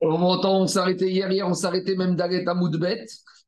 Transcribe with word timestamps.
On 0.00 0.66
s'est 0.66 0.78
arrêté 0.78 1.10
hier, 1.10 1.30
hier 1.30 1.46
on 1.46 1.54
arrêté 1.64 1.96
même 1.96 2.16
d'arrêter 2.16 2.48
à 2.48 2.54
Moudbet 2.54 3.06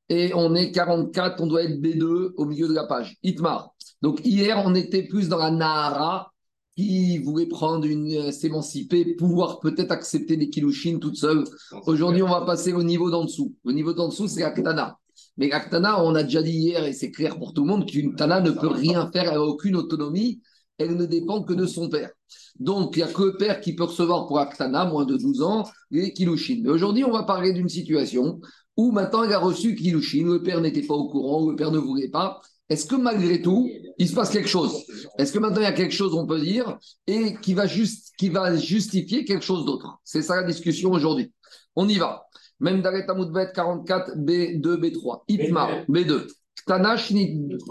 et 0.08 0.32
on 0.34 0.54
est 0.54 0.70
44, 0.70 1.40
on 1.40 1.46
doit 1.46 1.64
être 1.64 1.80
B2 1.80 2.32
au 2.36 2.44
milieu 2.44 2.68
de 2.68 2.74
la 2.74 2.84
page. 2.84 3.16
Itmar. 3.22 3.74
Donc 4.02 4.20
hier 4.24 4.62
on 4.64 4.74
était 4.74 5.02
plus 5.02 5.28
dans 5.28 5.38
la 5.38 5.50
Nahara 5.50 6.30
qui 6.76 7.18
voulait 7.18 7.46
prendre 7.46 7.86
une, 7.86 8.12
euh, 8.12 8.32
s'émanciper, 8.32 9.14
pouvoir 9.14 9.60
peut-être 9.60 9.92
accepter 9.92 10.36
des 10.36 10.50
kilouchines 10.50 10.98
toute 10.98 11.16
seule. 11.16 11.44
Aujourd'hui 11.86 12.22
on 12.22 12.28
va 12.28 12.42
passer 12.42 12.72
au 12.72 12.82
niveau 12.82 13.10
d'en 13.10 13.24
dessous. 13.24 13.54
Le 13.64 13.72
niveau 13.72 13.92
d'en 13.92 14.08
dessous 14.08 14.28
c'est 14.28 14.42
la 14.42 14.98
Mais 15.36 15.48
la 15.48 16.04
on 16.04 16.14
a 16.14 16.22
déjà 16.22 16.42
dit 16.42 16.52
hier 16.52 16.84
et 16.84 16.92
c'est 16.92 17.10
clair 17.10 17.38
pour 17.38 17.54
tout 17.54 17.62
le 17.62 17.68
monde 17.68 17.86
qu'une 17.86 18.14
Tana 18.14 18.40
ne 18.40 18.50
peut 18.50 18.68
rien 18.68 19.10
faire, 19.12 19.24
elle 19.24 19.38
n'a 19.38 19.42
aucune 19.42 19.76
autonomie 19.76 20.40
elle 20.78 20.96
ne 20.96 21.06
dépend 21.06 21.42
que 21.42 21.52
de 21.52 21.66
son 21.66 21.88
père. 21.88 22.10
Donc, 22.58 22.96
il 22.96 23.04
n'y 23.04 23.08
a 23.08 23.12
que 23.12 23.22
le 23.22 23.36
père 23.36 23.60
qui 23.60 23.74
peut 23.74 23.84
recevoir 23.84 24.26
pour 24.26 24.38
Aktana, 24.38 24.84
moins 24.84 25.04
de 25.04 25.16
12 25.16 25.42
ans, 25.42 25.64
les 25.90 26.12
Kilushin. 26.12 26.60
Mais 26.62 26.70
aujourd'hui, 26.70 27.04
on 27.04 27.10
va 27.10 27.24
parler 27.24 27.52
d'une 27.52 27.68
situation 27.68 28.40
où 28.76 28.90
maintenant 28.90 29.22
il 29.22 29.32
a 29.32 29.38
reçu 29.38 29.74
Kilushin, 29.74 30.24
le 30.24 30.42
père 30.42 30.60
n'était 30.60 30.82
pas 30.82 30.94
au 30.94 31.08
courant, 31.08 31.48
le 31.48 31.56
père 31.56 31.70
ne 31.70 31.78
voulait 31.78 32.08
pas. 32.08 32.40
Est-ce 32.68 32.86
que 32.86 32.96
malgré 32.96 33.42
tout, 33.42 33.68
il 33.98 34.08
se 34.08 34.14
passe 34.14 34.30
quelque 34.30 34.48
chose? 34.48 34.84
Est-ce 35.18 35.32
que 35.32 35.38
maintenant 35.38 35.60
il 35.60 35.64
y 35.64 35.66
a 35.66 35.72
quelque 35.72 35.94
chose, 35.94 36.14
on 36.14 36.26
peut 36.26 36.40
dire, 36.40 36.78
et 37.06 37.36
qui 37.42 37.54
va, 37.54 37.66
justifier 37.66 39.24
quelque 39.24 39.44
chose 39.44 39.64
d'autre? 39.66 39.98
C'est 40.02 40.22
ça 40.22 40.36
la 40.36 40.44
discussion 40.44 40.90
aujourd'hui. 40.90 41.32
On 41.76 41.88
y 41.88 41.98
va. 41.98 42.24
Même 42.60 42.80
Daret 42.82 43.04
44, 43.04 44.16
B2, 44.16 44.60
B3. 44.60 45.22
Itmar, 45.28 45.70
B2. 45.88 46.26
Tanash 46.66 47.12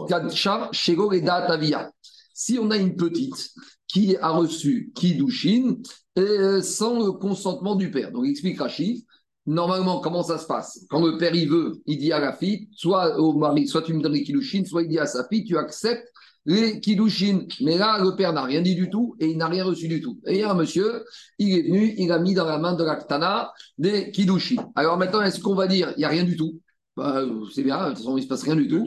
Kadsha 0.08 0.70
Shego 0.72 1.10
Tavia 1.20 1.92
si 2.44 2.60
on 2.60 2.72
a 2.72 2.78
une 2.78 2.96
petite 2.96 3.52
qui 3.88 4.18
a 4.18 4.30
reçu 4.32 4.92
Kiddushin 4.96 5.78
euh, 6.18 6.62
sans 6.62 7.00
le 7.00 7.14
consentement 7.14 7.76
du 7.76 7.90
père. 7.90 8.12
Donc, 8.12 8.26
explique 8.26 8.60
Rachid, 8.60 9.06
normalement, 9.46 10.02
comment 10.02 10.24
ça 10.24 10.38
se 10.38 10.46
passe? 10.46 10.86
Quand 10.90 11.06
le 11.06 11.18
père, 11.18 11.34
il 11.34 11.48
veut, 11.48 11.82
il 11.86 12.00
dit 12.00 12.12
à 12.12 12.20
la 12.20 12.34
fille, 12.34 12.68
soit 12.74 13.18
au 13.18 13.34
mari, 13.38 13.66
soit 13.68 13.82
tu 13.82 13.94
me 13.94 14.02
donnes 14.02 14.14
les 14.14 14.24
Kiddushin, 14.24 14.66
soit 14.66 14.84
il 14.84 14.90
dit 14.90 15.00
à 15.00 15.06
sa 15.06 15.26
fille, 15.28 15.46
tu 15.46 15.58
acceptes 15.58 16.06
les 16.46 16.82
Kiddushin. 16.82 17.46
Mais 17.62 17.78
là, 17.78 18.04
le 18.04 18.14
père 18.18 18.34
n'a 18.34 18.44
rien 18.44 18.62
dit 18.62 18.76
du 18.76 18.90
tout 18.90 19.16
et 19.22 19.28
il 19.28 19.38
n'a 19.38 19.48
rien 19.48 19.64
reçu 19.64 19.88
du 19.88 20.02
tout. 20.02 20.20
Et 20.28 20.40
il 20.40 20.44
un 20.44 20.54
monsieur, 20.54 21.06
il 21.40 21.58
est 21.58 21.62
venu, 21.62 21.94
il 21.98 22.12
a 22.12 22.20
mis 22.20 22.34
dans 22.34 22.46
la 22.46 22.58
main 22.58 22.74
de 22.74 22.84
l'Aktana 22.84 23.54
des 23.78 24.12
Kiddushin. 24.12 24.70
Alors 24.76 24.98
maintenant, 24.98 25.22
est-ce 25.22 25.40
qu'on 25.40 25.56
va 25.56 25.68
dire, 25.68 25.94
il 25.96 26.00
n'y 26.00 26.06
a 26.06 26.10
rien 26.10 26.26
du 26.26 26.36
tout? 26.36 26.60
Bah, 26.96 27.26
c'est 27.54 27.64
bien, 27.64 27.86
de 27.86 27.90
toute 27.90 27.98
façon, 28.00 28.18
il 28.18 28.20
ne 28.20 28.22
se 28.22 28.28
passe 28.28 28.44
rien 28.44 28.56
du 28.56 28.68
tout. 28.68 28.86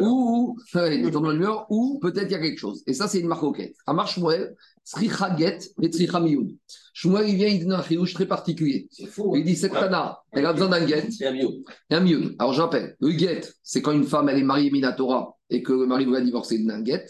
Ou, 0.00 0.56
ou 1.70 1.98
peut-être 1.98 2.26
il 2.28 2.32
y 2.32 2.34
a 2.34 2.38
quelque 2.38 2.58
chose. 2.58 2.84
Et 2.86 2.94
ça, 2.94 3.08
c'est 3.08 3.18
une 3.18 3.26
marque 3.26 3.42
marque 3.42 3.72
Amar 3.86 4.06
Shmuel, 4.06 4.54
Tzricha 4.86 5.36
Get 5.36 5.58
et 5.82 5.88
Tzricha 5.88 6.20
Miyun. 6.20 6.46
Shmuel, 6.94 7.28
il 7.28 7.36
vient, 7.36 7.48
il 7.48 7.64
donne 7.64 7.72
un 7.72 7.82
chiouche 7.82 8.14
très 8.14 8.26
particulier. 8.26 8.88
Fou, 9.08 9.34
il 9.34 9.44
dit 9.44 9.56
cette 9.56 9.72
Tana, 9.72 10.20
elle 10.30 10.46
a 10.46 10.52
besoin 10.52 10.68
d'un 10.68 10.86
Get 10.86 11.08
et 11.20 11.94
un 11.94 12.00
Miyun. 12.00 12.34
Alors 12.38 12.52
j'appelle. 12.52 12.96
Le 13.00 13.10
Get, 13.10 13.42
c'est 13.64 13.82
quand 13.82 13.92
une 13.92 14.04
femme, 14.04 14.28
elle 14.28 14.38
est 14.38 14.44
mariée 14.44 14.70
Minatora 14.70 15.36
et 15.48 15.62
que 15.62 15.72
le 15.72 15.86
mari 15.86 16.04
veut 16.04 16.12
la 16.12 16.20
divorcer 16.20 16.58
d'un 16.58 16.84
Get. 16.84 17.06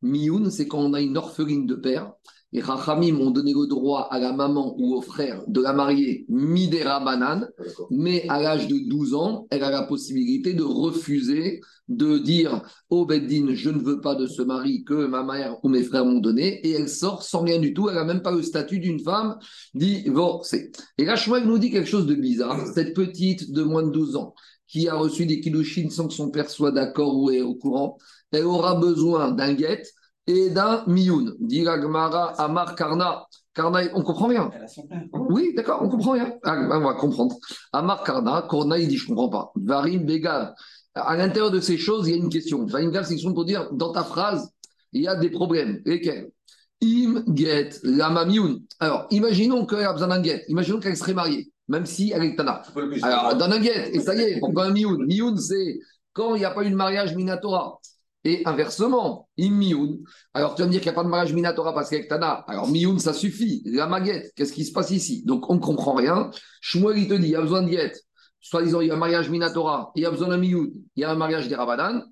Miyun, 0.00 0.50
c'est 0.50 0.66
quand 0.66 0.80
on 0.80 0.94
a 0.94 1.02
une 1.02 1.18
orpheline 1.18 1.66
de 1.66 1.74
père 1.74 2.12
et 2.52 2.60
Rachamim 2.60 3.18
ont 3.20 3.30
donné 3.30 3.52
le 3.52 3.66
droit 3.66 4.08
à 4.10 4.18
la 4.18 4.32
maman 4.32 4.74
ou 4.78 4.94
au 4.94 5.00
frère 5.00 5.42
de 5.46 5.60
la 5.60 5.72
marier 5.72 6.26
Midera 6.28 7.00
Banane, 7.00 7.48
mais 7.90 8.26
à 8.28 8.40
l'âge 8.40 8.68
de 8.68 8.76
12 8.88 9.14
ans, 9.14 9.46
elle 9.50 9.64
a 9.64 9.70
la 9.70 9.82
possibilité 9.82 10.52
de 10.52 10.62
refuser 10.62 11.60
de 11.88 12.18
dire 12.18 12.62
au 12.90 13.06
Beddin, 13.06 13.54
je 13.54 13.70
ne 13.70 13.78
veux 13.78 14.00
pas 14.00 14.14
de 14.14 14.26
ce 14.26 14.42
mari 14.42 14.84
que 14.84 15.06
ma 15.06 15.22
mère 15.22 15.56
ou 15.62 15.68
mes 15.68 15.82
frères 15.82 16.04
m'ont 16.04 16.20
donné, 16.20 16.60
et 16.66 16.72
elle 16.72 16.88
sort 16.88 17.22
sans 17.22 17.42
rien 17.42 17.58
du 17.58 17.74
tout, 17.74 17.88
elle 17.88 17.96
n'a 17.96 18.04
même 18.04 18.22
pas 18.22 18.32
le 18.32 18.42
statut 18.42 18.78
d'une 18.78 19.00
femme 19.00 19.38
divorcée. 19.74 20.72
Et 20.98 21.04
là, 21.04 21.16
nous 21.44 21.58
dit 21.58 21.70
quelque 21.70 21.88
chose 21.88 22.06
de 22.06 22.14
bizarre, 22.14 22.66
cette 22.74 22.94
petite 22.94 23.52
de 23.52 23.62
moins 23.62 23.82
de 23.82 23.90
12 23.90 24.16
ans, 24.16 24.34
qui 24.68 24.88
a 24.88 24.94
reçu 24.94 25.26
des 25.26 25.40
kilouchines 25.40 25.90
sans 25.90 26.08
que 26.08 26.14
son 26.14 26.30
père 26.30 26.48
soit 26.48 26.72
d'accord 26.72 27.16
ou 27.16 27.30
est 27.30 27.42
au 27.42 27.54
courant, 27.54 27.98
elle 28.30 28.44
aura 28.44 28.74
besoin 28.74 29.30
d'un 29.30 29.52
guette 29.54 29.92
et 30.26 30.50
d'un 30.50 30.84
miyun. 30.86 31.32
Dit 31.40 31.66
Amar 31.66 32.74
Karna. 32.76 33.26
Karna, 33.54 33.82
on 33.94 34.02
comprend 34.02 34.28
rien. 34.28 34.50
Oui, 35.12 35.52
d'accord, 35.54 35.80
on 35.82 35.88
comprend 35.88 36.12
rien. 36.12 36.32
Ah, 36.42 36.56
on 36.72 36.80
va 36.80 36.94
comprendre. 36.94 37.36
Amar 37.72 38.02
Karna, 38.02 38.46
Karna, 38.50 38.78
il 38.78 38.88
dit 38.88 38.96
Je 38.96 39.06
comprends 39.06 39.28
pas. 39.28 39.52
Varim 39.56 40.04
Begal. 40.06 40.54
À 40.94 41.16
l'intérieur 41.16 41.50
de 41.50 41.60
ces 41.60 41.76
choses, 41.78 42.08
il 42.08 42.12
y 42.12 42.14
a 42.14 42.22
une 42.22 42.30
question. 42.30 42.64
Varim 42.64 42.88
Begal, 42.88 43.04
c'est 43.04 43.12
une 43.12 43.16
question 43.16 43.34
pour 43.34 43.44
dire 43.44 43.68
dans 43.72 43.92
ta 43.92 44.04
phrase, 44.04 44.50
il 44.92 45.02
y 45.02 45.08
a 45.08 45.16
des 45.16 45.30
problèmes. 45.30 45.80
Lesquels 45.84 46.30
Im 46.82 47.22
get 47.34 47.78
lama 47.84 48.24
miyun. 48.24 48.58
Alors, 48.80 49.06
imaginons 49.10 49.66
qu'elle 49.66 49.84
a 49.84 49.92
besoin 49.92 50.08
d'un 50.08 50.22
get. 50.22 50.44
Imaginons 50.48 50.80
qu'elle 50.80 50.96
serait 50.96 51.14
mariée, 51.14 51.52
même 51.68 51.86
si 51.86 52.10
elle 52.10 52.24
est 52.24 52.36
tana. 52.36 52.62
Alors, 53.02 53.36
dans 53.36 53.46
un 53.46 53.62
get, 53.62 53.90
et 53.92 54.00
ça 54.00 54.14
y 54.16 54.20
est, 54.20 54.40
pourquoi 54.40 54.64
un 54.64 54.70
miyun? 54.72 54.96
Miyun, 54.98 55.36
c'est 55.36 55.78
quand 56.12 56.34
il 56.34 56.40
n'y 56.40 56.44
a 56.44 56.50
pas 56.50 56.64
eu 56.64 56.70
de 56.70 56.74
mariage 56.74 57.14
minatora. 57.14 57.78
Et 58.24 58.42
inversement, 58.46 59.28
im 59.38 59.60
Alors 60.32 60.54
tu 60.54 60.62
vas 60.62 60.66
me 60.66 60.72
dire 60.72 60.80
qu'il 60.80 60.90
n'y 60.90 60.94
a 60.94 61.00
pas 61.00 61.02
de 61.02 61.08
mariage 61.08 61.32
minatora 61.32 61.74
parce 61.74 61.90
qu'avec 61.90 62.08
Tana, 62.08 62.44
alors 62.46 62.68
mioun 62.68 62.98
ça 62.98 63.12
suffit. 63.12 63.62
La 63.66 63.86
maguette, 63.86 64.32
qu'est-ce 64.36 64.52
qui 64.52 64.64
se 64.64 64.72
passe 64.72 64.90
ici? 64.90 65.24
Donc 65.24 65.50
on 65.50 65.54
ne 65.54 65.60
comprend 65.60 65.94
rien. 65.94 66.30
Shmuel 66.60 66.98
il 66.98 67.08
te 67.08 67.14
dit, 67.14 67.26
il 67.26 67.30
y 67.30 67.36
a 67.36 67.40
besoin 67.40 67.62
de 67.62 67.68
diète. 67.68 68.00
Soit 68.40 68.62
disant, 68.62 68.80
il 68.80 68.88
y 68.88 68.90
a 68.90 68.94
un 68.94 68.98
mariage 68.98 69.28
minatora, 69.28 69.92
il 69.94 70.02
y 70.02 70.06
a 70.06 70.10
besoin 70.10 70.28
d'un 70.28 70.36
mioun, 70.36 70.70
il 70.96 71.00
y 71.00 71.04
a 71.04 71.10
un 71.10 71.16
mariage 71.16 71.48
des 71.48 71.54
Rabadan. 71.54 72.02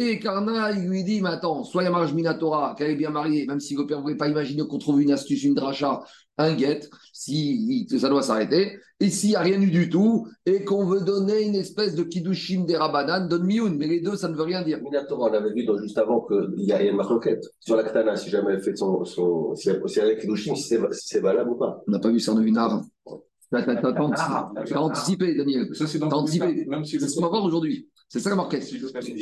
Et 0.00 0.20
Karna, 0.20 0.70
il 0.70 0.88
lui 0.88 1.02
dit, 1.02 1.20
mais 1.20 1.30
attends, 1.30 1.64
soit 1.64 1.82
a 1.82 1.88
un 1.88 1.90
mariage 1.90 2.14
minatora, 2.14 2.76
qu'elle 2.78 2.92
est 2.92 2.94
bien 2.94 3.10
mariée, 3.10 3.46
même 3.46 3.58
si 3.58 3.74
le 3.74 3.84
père 3.84 3.98
ne 3.98 4.02
voulait 4.04 4.16
pas 4.16 4.28
imaginer 4.28 4.62
qu'on 4.62 4.78
trouve 4.78 5.02
une 5.02 5.10
astuce, 5.10 5.42
une 5.42 5.54
dracha, 5.54 6.04
un 6.36 6.54
guet, 6.54 6.88
si 7.12 7.84
ça 7.98 8.08
doit 8.08 8.22
s'arrêter. 8.22 8.78
Et 9.00 9.10
s'il 9.10 9.30
n'y 9.30 9.34
a 9.34 9.40
rien 9.40 9.60
eu 9.60 9.72
du 9.72 9.88
tout, 9.88 10.28
et 10.46 10.62
qu'on 10.62 10.86
veut 10.86 11.00
donner 11.00 11.42
une 11.42 11.56
espèce 11.56 11.96
de 11.96 12.04
kiddushin 12.04 12.62
des 12.62 12.76
rabanan, 12.76 13.26
donne 13.26 13.44
mioun, 13.44 13.76
mais 13.76 13.88
les 13.88 14.00
deux, 14.00 14.14
ça 14.14 14.28
ne 14.28 14.36
veut 14.36 14.44
rien 14.44 14.62
dire. 14.62 14.80
Minatora, 14.80 15.30
on 15.30 15.34
avait 15.34 15.52
vu 15.52 15.66
juste 15.80 15.98
avant 15.98 16.20
qu'il 16.20 16.64
y 16.64 16.72
a 16.72 16.80
une 16.80 16.94
marquette 16.94 17.44
sur 17.58 17.74
la 17.74 17.82
katana, 17.82 18.14
si 18.14 18.30
jamais 18.30 18.52
elle 18.52 18.62
fait 18.62 18.76
son. 18.76 19.04
son 19.04 19.56
si 19.56 19.68
elle 19.68 20.10
a 20.10 20.14
kiddushin, 20.14 20.54
si 20.54 20.78
c'est 20.92 21.20
valable 21.20 21.50
ou 21.50 21.56
pas. 21.56 21.82
On 21.88 21.90
n'a 21.90 21.98
pas 21.98 22.10
vu 22.10 22.20
ça 22.20 22.34
en 22.34 22.40
Unar. 22.40 22.82
T'as 23.50 24.78
anticipé, 24.78 25.34
Daniel. 25.34 25.68
T'as 25.76 26.16
anticipé. 26.16 26.66
C'est 26.84 26.98
ce 27.00 27.14
qu'on 27.14 27.22
va 27.22 27.28
voir 27.28 27.44
aujourd'hui. 27.44 27.88
C'est 28.08 28.20
ça 28.20 28.30
la 28.30 28.36
marquette. 28.36 28.64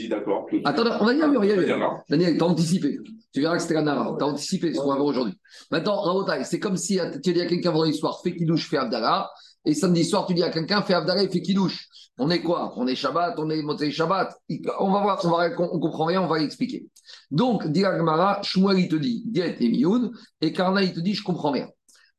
d'accord. 0.09 0.47
Attends, 0.65 0.85
on 1.01 1.05
va 1.05 1.15
y 1.15 1.23
arriver. 1.23 1.75
Daniel, 2.09 2.39
t'as 2.39 2.45
anticipé. 2.45 2.99
Tu 3.33 3.41
verras 3.41 3.57
que 3.57 3.63
c'était 3.63 3.75
la 3.75 3.83
Nara. 3.83 4.17
T'as 4.19 4.27
anticipé 4.27 4.73
ce 4.73 4.81
qu'on 4.81 4.89
va 4.89 4.97
voir 4.97 5.07
aujourd'hui. 5.07 5.35
Maintenant, 5.71 6.01
Rabotai, 6.01 6.45
c'est 6.45 6.61
comme 6.61 6.77
si 6.77 6.99
tu 7.23 7.33
dis 7.33 7.41
à 7.41 7.47
quelqu'un 7.47 7.71
vendredi 7.71 7.97
soir, 7.97 8.21
fais 8.23 8.31
douche, 8.31 8.69
fais 8.69 8.79
Abdallah. 8.79 9.29
Et 9.65 9.75
samedi 9.75 10.05
soir, 10.05 10.27
tu 10.27 10.35
dis 10.35 10.45
à 10.45 10.51
quelqu'un, 10.51 10.83
fais 10.83 10.95
Abdallah 10.95 11.25
et 11.25 11.29
fais 11.29 11.41
douche. 11.53 11.89
On 12.19 12.31
est 12.31 12.41
quoi? 12.41 12.73
On 12.77 12.87
est 12.87 12.95
Shabbat, 12.95 13.35
on 13.39 13.51
est 13.51 13.63
Moté 13.63 13.91
Shabbat. 13.91 14.35
On 14.79 14.91
va 14.91 15.03
voir, 15.03 15.21
on, 15.25 15.31
va, 15.31 15.51
on 15.59 15.79
comprend 15.81 16.07
rien, 16.07 16.23
on 16.23 16.29
va 16.29 16.41
expliquer. 16.41 16.87
Donc, 17.31 17.67
dit 17.67 17.85
Agmara, 17.85 18.41
Shmuel, 18.43 18.79
il 18.79 18.89
te 18.89 18.97
dit, 18.97 19.25
Diet 19.27 19.57
et 19.61 19.69
Mioun, 19.69 20.11
et 20.41 20.53
Karna, 20.53 20.83
il 20.83 20.95
te 20.95 21.01
dit, 21.01 21.15
je 21.15 21.23
comprends 21.23 21.51
rien. 21.51 21.69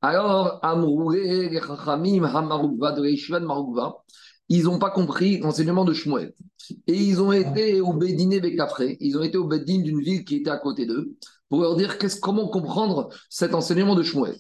Alors, 0.02 0.60
Amroué, 0.62 1.50
les 1.50 1.60
Chachamim, 1.60 2.22
de 2.22 3.92
ils 4.50 4.64
n'ont 4.64 4.80
pas 4.80 4.92
compris 4.92 5.40
l'enseignement 5.40 5.86
de 5.86 5.94
Shmuel. 5.94 6.34
Et 6.86 6.94
ils 6.94 7.22
ont 7.22 7.32
été 7.32 7.82
au 7.82 7.94
Bédiné 7.94 8.40
Bekafré, 8.40 8.98
ils 9.00 9.18
ont 9.18 9.24
été 9.24 9.38
au 9.38 9.46
Bédine 9.46 9.84
d'une 9.84 10.00
ville 10.00 10.24
qui 10.24 10.38
était 10.38 10.52
à 10.52 10.58
côté 10.58 10.86
d'eux, 10.86 11.16
pour 11.50 11.62
leur 11.62 11.76
dire 11.76 11.98
comment 12.22 12.48
comprendre 12.48 13.10
cet 13.30 13.56
enseignement 13.56 13.96
de 13.96 14.04
Shmuel. 14.04 14.38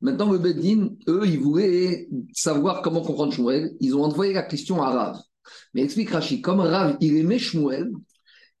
Maintenant, 0.00 0.32
le 0.32 0.38
Bédine, 0.38 0.96
eux, 1.08 1.22
ils 1.26 1.38
voulaient 1.38 2.08
savoir 2.32 2.82
comment 2.82 3.02
comprendre 3.02 3.32
Shmuel. 3.32 3.74
Ils 3.80 3.94
ont 3.94 4.04
envoyé 4.04 4.32
la 4.32 4.42
question 4.42 4.82
à 4.82 4.90
Rav. 4.90 5.18
Mais 5.74 5.82
explique 5.82 6.10
Rachid, 6.10 6.40
comme 6.42 6.60
Rav, 6.60 6.96
il 7.00 7.16
aimait 7.18 7.38
Shmuel, 7.38 7.90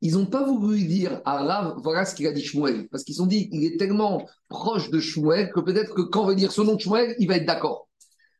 ils 0.04 0.16
n'ont 0.16 0.26
pas 0.26 0.44
voulu 0.44 0.84
dire 0.84 1.22
à 1.24 1.42
Rav, 1.42 1.76
voilà 1.82 2.04
ce 2.04 2.14
qu'il 2.14 2.26
a 2.26 2.32
dit 2.32 2.44
Shmuel. 2.44 2.88
Parce 2.88 3.04
qu'ils 3.04 3.22
ont 3.22 3.26
dit, 3.26 3.48
il 3.52 3.64
est 3.64 3.78
tellement 3.78 4.28
proche 4.50 4.90
de 4.90 5.00
Shmuel 5.00 5.50
que 5.50 5.60
peut-être 5.60 5.94
que 5.94 6.02
quand 6.02 6.24
on 6.24 6.26
va 6.26 6.34
dire 6.34 6.52
ce 6.52 6.60
nom 6.60 6.74
de 6.74 6.80
Shmuel, 6.80 7.16
il 7.18 7.26
va 7.26 7.36
être 7.36 7.46
d'accord. 7.46 7.88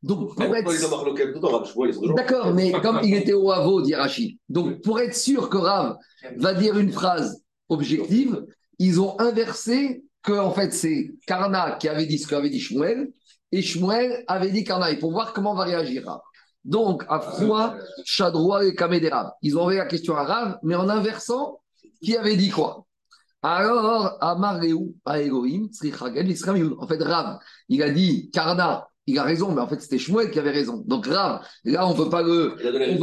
Donc, 0.02 0.37
pour 0.37 0.55
être... 0.55 2.14
D'accord, 2.14 2.52
mais 2.52 2.70
comme 2.82 3.00
il 3.02 3.14
était 3.14 3.32
au 3.32 3.50
Havo, 3.50 3.81
dit 3.81 3.94
Rachid. 3.94 4.37
Donc, 4.50 4.82
pour 4.82 5.00
être 5.00 5.16
sûr 5.16 5.49
que 5.49 5.56
Rav 5.56 5.96
va 6.37 6.52
dire 6.52 6.78
une 6.78 6.93
phrase 6.93 7.43
objective, 7.70 8.44
ils 8.78 9.00
ont 9.00 9.19
inversé 9.19 10.05
que, 10.22 10.32
en 10.32 10.50
fait, 10.50 10.75
c'est 10.75 11.14
Karna 11.26 11.78
qui 11.81 11.88
avait 11.88 12.05
dit 12.05 12.19
ce 12.19 12.26
qu'avait 12.26 12.50
dit 12.50 12.60
Shmuel, 12.60 13.10
et 13.52 13.62
Shmuel 13.62 14.22
avait 14.26 14.50
dit 14.50 14.64
Karna, 14.64 14.90
et 14.90 14.99
pour 14.99 15.12
voir 15.12 15.32
comment 15.32 15.55
va 15.55 15.64
réagir 15.64 16.05
Rav. 16.05 16.20
Donc, 16.64 17.05
à 17.08 17.20
froid, 17.20 17.75
Chadroa 18.05 18.64
et 18.64 18.75
Rav. 19.08 19.32
Ils 19.43 19.56
ont 19.56 19.61
envoyé 19.61 19.78
la 19.78 19.87
question 19.87 20.16
à 20.16 20.25
Rav, 20.25 20.58
mais 20.62 20.75
en 20.75 20.88
inversant, 20.88 21.61
qui 22.02 22.16
avait 22.16 22.37
dit 22.37 22.50
quoi 22.50 22.87
Alors, 23.43 24.16
Amareu, 24.20 24.94
Aegoim, 25.06 25.69
En 26.78 26.87
fait, 26.87 27.02
Rav, 27.02 27.38
il 27.69 27.82
a 27.82 27.90
dit 27.90 28.31
Karna, 28.31 28.88
il 29.06 29.19
a 29.19 29.22
raison, 29.22 29.52
mais 29.52 29.61
en 29.61 29.69
fait, 29.69 29.81
c'était 29.81 29.99
Shmuel 29.99 30.31
qui 30.31 30.38
avait 30.38 30.50
raison. 30.50 30.82
Donc, 30.87 31.05
grave, 31.05 31.40
là, 31.64 31.87
on 31.87 31.93
ne 31.93 31.96
peut 31.96 32.08
pas 32.08 32.22
le, 32.22 32.56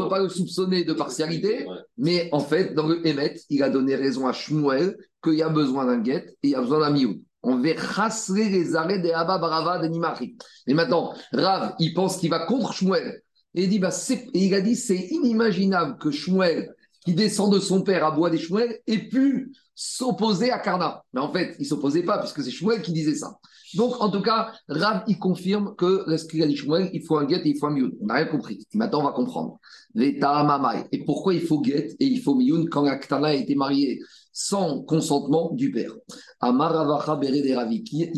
pas 0.10 0.20
le 0.20 0.30
soupçonner 0.30 0.84
de 0.84 0.94
partialité, 0.94 1.68
mais 1.98 2.30
en 2.32 2.40
fait, 2.40 2.74
dans 2.74 2.88
le 2.88 3.06
Emet, 3.06 3.36
il 3.50 3.62
a 3.62 3.70
donné 3.70 3.96
raison 3.96 4.28
à 4.28 4.34
Shmuel 4.34 4.98
qu'il 5.24 5.36
y 5.36 5.44
a 5.44 5.50
besoin 5.50 5.86
d'un 5.86 6.00
guet 6.00 6.26
et 6.42 6.48
il 6.48 6.50
y 6.52 6.56
a 6.56 6.62
besoin 6.62 6.80
d'un 6.80 6.90
mioud. 6.90 7.22
On 7.44 7.58
va 7.58 7.70
rasser 7.76 8.50
les 8.50 8.76
arrêts 8.76 9.00
des 9.00 9.12
Abba 9.12 9.38
Barava 9.38 9.80
de 9.80 9.88
Nimari. 9.88 10.36
Et 10.68 10.74
maintenant, 10.74 11.14
Rav, 11.34 11.76
il 11.80 11.94
pense 11.94 12.18
qu'il 12.18 12.30
va 12.30 12.46
contre 12.46 12.74
Shmuel. 12.74 13.22
Et 13.56 13.64
il, 13.64 13.70
dit, 13.70 13.80
bah, 13.80 13.90
a 13.90 14.62
dit 14.62 14.76
c'est 14.76 15.08
inimaginable 15.12 15.98
que 15.98 16.12
Shmuel, 16.12 16.74
qui 17.06 17.14
descend 17.14 17.52
de 17.54 17.60
son 17.60 17.82
père 17.82 18.06
à 18.06 18.12
Bois 18.12 18.30
des 18.30 18.38
Shmuel, 18.38 18.80
ait 18.88 19.10
pu 19.10 19.54
s'opposer 19.76 20.52
à 20.52 20.60
Karna. 20.60 21.04
Mais 21.14 21.22
en 21.22 21.32
fait, 21.32 21.56
il 21.60 21.64
ne 21.64 21.68
s'opposait 21.68 22.04
pas, 22.04 22.20
puisque 22.20 22.44
c'est 22.44 22.52
Shmuel 22.52 22.82
qui 22.82 22.94
disait 22.94 23.16
ça. 23.16 23.38
Donc, 23.74 24.02
en 24.02 24.10
tout 24.10 24.22
cas, 24.22 24.52
Rav, 24.68 25.04
il 25.08 25.18
confirme 25.18 25.76
que 25.76 26.04
ce 26.18 26.42
a 26.42 26.48
dit 26.48 26.56
Shmuel, 26.56 26.90
il 26.94 27.04
faut 27.06 27.18
un 27.18 27.26
guet 27.26 27.42
et 27.46 27.50
il 27.50 27.58
faut 27.58 27.68
un 27.68 27.72
mioun. 27.72 27.92
On 28.02 28.06
n'a 28.06 28.16
rien 28.16 28.26
compris. 28.26 28.66
Maintenant, 28.74 29.00
on 29.02 29.04
va 29.06 29.12
comprendre. 29.12 29.60
Et 29.96 31.06
pourquoi 31.06 31.34
il 31.34 31.42
faut 31.42 31.62
guet 31.62 31.96
et 32.00 32.06
il 32.06 32.22
faut 32.22 32.36
mioun 32.36 32.70
quand 32.70 32.84
la 32.84 32.98
Ktana 32.98 33.30
a 33.30 33.34
été 33.34 33.56
mariée 33.56 34.00
sans 34.32 34.82
consentement 34.84 35.52
du 35.54 35.72
père? 35.72 35.94
Amaravacha 36.40 37.16
Bere 37.16 37.58
Raviki, 37.58 38.12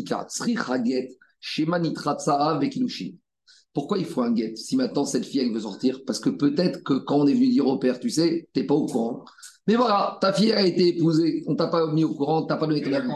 Pourquoi 3.74 3.98
il 3.98 4.04
faut 4.04 4.22
un 4.22 4.32
guet 4.32 4.54
si 4.56 4.76
maintenant 4.76 5.04
cette 5.04 5.26
fille 5.26 5.40
elle 5.40 5.52
veut 5.52 5.60
sortir? 5.60 6.00
Parce 6.06 6.20
que 6.20 6.30
peut-être 6.30 6.82
que 6.82 6.94
quand 6.94 7.16
on 7.16 7.26
est 7.26 7.34
venu 7.34 7.48
dire 7.48 7.66
au 7.66 7.78
père, 7.78 8.00
tu 8.00 8.08
sais, 8.08 8.48
tu 8.54 8.60
n'es 8.60 8.66
pas 8.66 8.74
au 8.74 8.86
courant. 8.86 9.24
Mais 9.66 9.74
voilà, 9.74 10.16
ta 10.20 10.32
fille 10.32 10.52
a 10.52 10.64
été 10.64 10.96
épousée, 10.96 11.42
on 11.46 11.56
t'a 11.56 11.66
pas 11.66 11.92
mis 11.92 12.04
au 12.04 12.14
courant, 12.14 12.42
tu 12.46 12.52
n'as 12.52 12.56
pas 12.56 12.66
donné 12.66 12.82
ton 12.82 12.92
avis. 12.92 13.08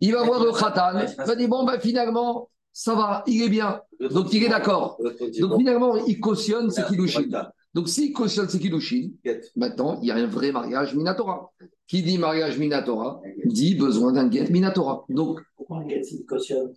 Il 0.00 0.12
va 0.12 0.24
voir 0.24 0.42
le 0.42 0.50
khatan, 0.52 1.06
il 1.06 1.24
va 1.24 1.36
dire 1.36 1.48
bon, 1.48 1.64
ben 1.64 1.78
finalement, 1.78 2.48
ça 2.72 2.94
va, 2.94 3.22
il 3.26 3.42
est 3.42 3.48
bien. 3.48 3.80
Donc 4.10 4.32
il 4.32 4.42
est 4.44 4.48
d'accord. 4.48 4.98
Donc 5.38 5.58
finalement, 5.58 5.96
il 6.06 6.18
cautionne 6.20 6.70
ce 6.70 6.80
kilouchine. 6.88 7.30
Donc 7.74 7.88
s'il 7.88 8.12
cautionne 8.12 8.48
ce 8.48 8.56
kilouchine, 8.56 9.12
maintenant, 9.56 10.00
il 10.00 10.08
y 10.08 10.10
a 10.10 10.16
un 10.16 10.26
vrai 10.26 10.52
mariage 10.52 10.94
Minatora. 10.94 11.50
Qui 11.86 12.02
dit 12.02 12.18
mariage 12.18 12.58
Minatora 12.58 13.20
dit 13.44 13.74
besoin 13.74 14.12
d'un 14.12 14.28
guet 14.28 14.50
Minatora. 14.50 15.04
Donc, 15.08 15.40
pourquoi 15.56 15.78
un 15.78 15.86
guet 15.86 16.02
il 16.10 16.24
cautionne? 16.26 16.72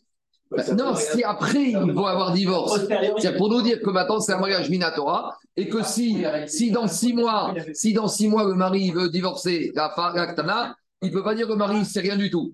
Bah, 0.52 0.64
non, 0.78 0.96
si 0.96 1.24
après 1.24 1.72
ils 1.72 1.94
vont 1.94 2.06
avoir 2.06 2.34
divorce, 2.34 2.82
c'est 3.20 3.38
pour 3.38 3.50
nous 3.50 3.62
dire 3.62 3.82
que 3.82 3.90
maintenant 3.90 4.20
c'est 4.20 4.34
un 4.34 4.40
mariage 4.40 4.70
minatora 4.70 5.38
et 5.56 5.70
que 5.70 5.82
si, 5.84 6.24
si 6.48 6.72
dans 6.72 6.88
six 6.88 7.14
mois, 7.14 7.54
si 7.74 7.94
dans 7.94 8.08
six 8.08 8.28
mois 8.28 8.44
le 8.44 8.54
mari 8.54 8.92
veut 8.92 9.10
divorcer 9.10 9.72
la 9.76 9.90
Ktana, 10.34 10.76
il 11.02 11.10
ne 11.10 11.14
peut 11.14 11.24
pas 11.24 11.36
dire 11.36 11.48
que 11.48 11.54
le 11.54 11.58
mari 11.58 11.86
c'est 11.86 12.02
rien 12.02 12.18
du 12.18 12.30
tout. 12.30 12.54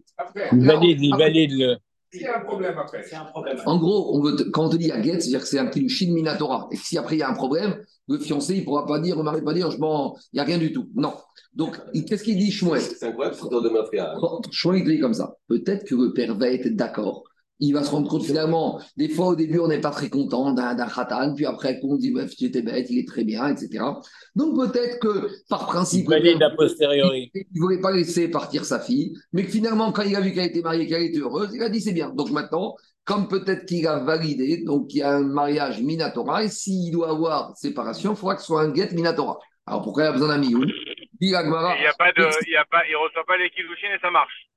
Il 0.54 0.66
valide, 0.66 1.02
il 1.02 1.16
valide 1.18 1.52
le. 1.54 1.78
C'est 2.10 2.28
un 2.28 2.40
problème 2.40 2.78
après. 2.78 3.04
Un 3.14 3.26
problème. 3.26 3.58
En 3.66 3.78
gros, 3.78 4.16
on 4.16 4.22
veut 4.22 4.36
quand 4.54 4.68
on 4.68 4.70
te 4.70 4.78
dit 4.78 4.92
à 4.92 5.04
c'est-à-dire 5.04 5.42
que 5.42 5.48
c'est 5.48 5.60
un 5.60 5.66
petit 5.66 5.90
chine 5.90 6.14
minatora. 6.14 6.68
Et 6.72 6.78
si 6.78 6.98
après 6.98 7.16
il 7.16 7.20
y 7.20 7.24
a 7.24 7.30
un 7.30 7.34
problème, 7.34 7.84
le 8.08 8.18
fiancé, 8.18 8.54
il 8.54 8.60
ne 8.62 8.66
pourra 8.66 8.86
pas 8.86 9.00
dire, 9.00 9.18
le 9.18 9.24
mari 9.24 9.42
ne 9.42 9.46
pas 9.46 9.54
dire, 9.54 9.72
je 9.72 9.78
m'en, 9.78 10.16
il 10.32 10.38
n'y 10.38 10.40
a 10.40 10.44
rien 10.44 10.58
du 10.58 10.72
tout. 10.72 10.88
Non. 10.96 11.14
Donc, 11.54 11.78
qu'est-ce 12.08 12.24
qu'il 12.24 12.38
dit, 12.38 12.52
Shmuel? 12.52 12.82
C'est 12.82 13.08
incroyable, 13.08 13.36
de. 13.36 14.52
Shmuel, 14.52 14.82
il 14.82 14.86
dit 14.86 15.00
comme 15.00 15.16
ça. 15.16 15.36
Peut-être 15.48 15.86
que 15.86 15.96
le 15.96 16.14
père 16.14 16.38
va 16.38 16.50
être 16.50 16.68
d'accord 16.76 17.24
il 17.60 17.74
va 17.74 17.84
se 17.84 17.92
rendre 17.92 18.10
compte 18.10 18.24
finalement, 18.24 18.82
des 18.98 19.10
fois 19.10 19.28
au 19.28 19.36
début 19.36 19.60
on 19.60 19.68
n'est 19.68 19.82
pas 19.82 19.92
très 19.92 20.10
content 20.10 20.52
d'un 20.54 20.88
khatan, 20.88 21.34
puis 21.34 21.46
après 21.46 21.80
on 21.84 21.96
dit 21.96 22.14
tu 22.38 22.46
étais 22.46 22.62
bête, 22.62 22.88
il 22.90 23.00
est 23.00 23.08
très 23.08 23.24
bien, 23.24 23.48
etc. 23.48 23.84
Donc 24.36 24.56
peut-être 24.56 25.00
que 25.00 25.30
par 25.50 25.66
principe, 25.66 26.08
il 26.12 26.40
ne 26.40 27.60
voulait 27.60 27.82
pas 27.82 27.92
laisser 27.92 28.30
partir 28.30 28.66
sa 28.66 28.80
fille, 28.80 29.14
mais 29.34 29.44
que 29.44 29.52
finalement 29.52 29.92
quand 29.92 30.04
il 30.04 30.16
a 30.16 30.22
vu 30.22 30.34
qu'elle 30.34 30.48
était 30.48 30.62
mariée, 30.62 30.88
qu'elle 30.88 31.04
était 31.04 31.20
heureuse, 31.20 31.50
il 31.54 31.62
a 31.64 31.70
dit 31.70 31.82
c'est 31.82 31.94
bien. 31.94 32.10
Donc 32.10 32.30
maintenant, 32.32 32.76
comme 33.06 33.28
peut-être 33.28 33.66
qu'il 33.66 33.88
a 33.88 34.00
validé, 34.00 34.64
donc 34.64 34.94
il 34.94 34.98
y 34.98 35.02
a 35.02 35.16
un 35.16 35.24
mariage 35.24 35.82
minatora, 35.82 36.44
et 36.44 36.50
s'il 36.50 36.92
doit 36.92 37.10
avoir 37.10 37.56
séparation, 37.56 38.12
il 38.12 38.18
faudra 38.18 38.36
que 38.36 38.42
ce 38.42 38.48
soit 38.48 38.62
un 38.62 38.74
get 38.74 38.90
minatora. 38.94 39.40
Alors 39.66 39.82
pourquoi 39.82 40.04
il 40.04 40.08
a 40.08 40.12
besoin 40.12 40.28
d'un 40.30 40.38
mioun 40.38 40.70
Il 41.20 41.32
ne 41.32 42.98
reçoit 42.98 43.26
pas 43.26 43.38
les 43.38 43.50
kilouchines 43.50 43.92
et 43.96 44.00
ça 44.00 44.12
marche. 44.12 44.48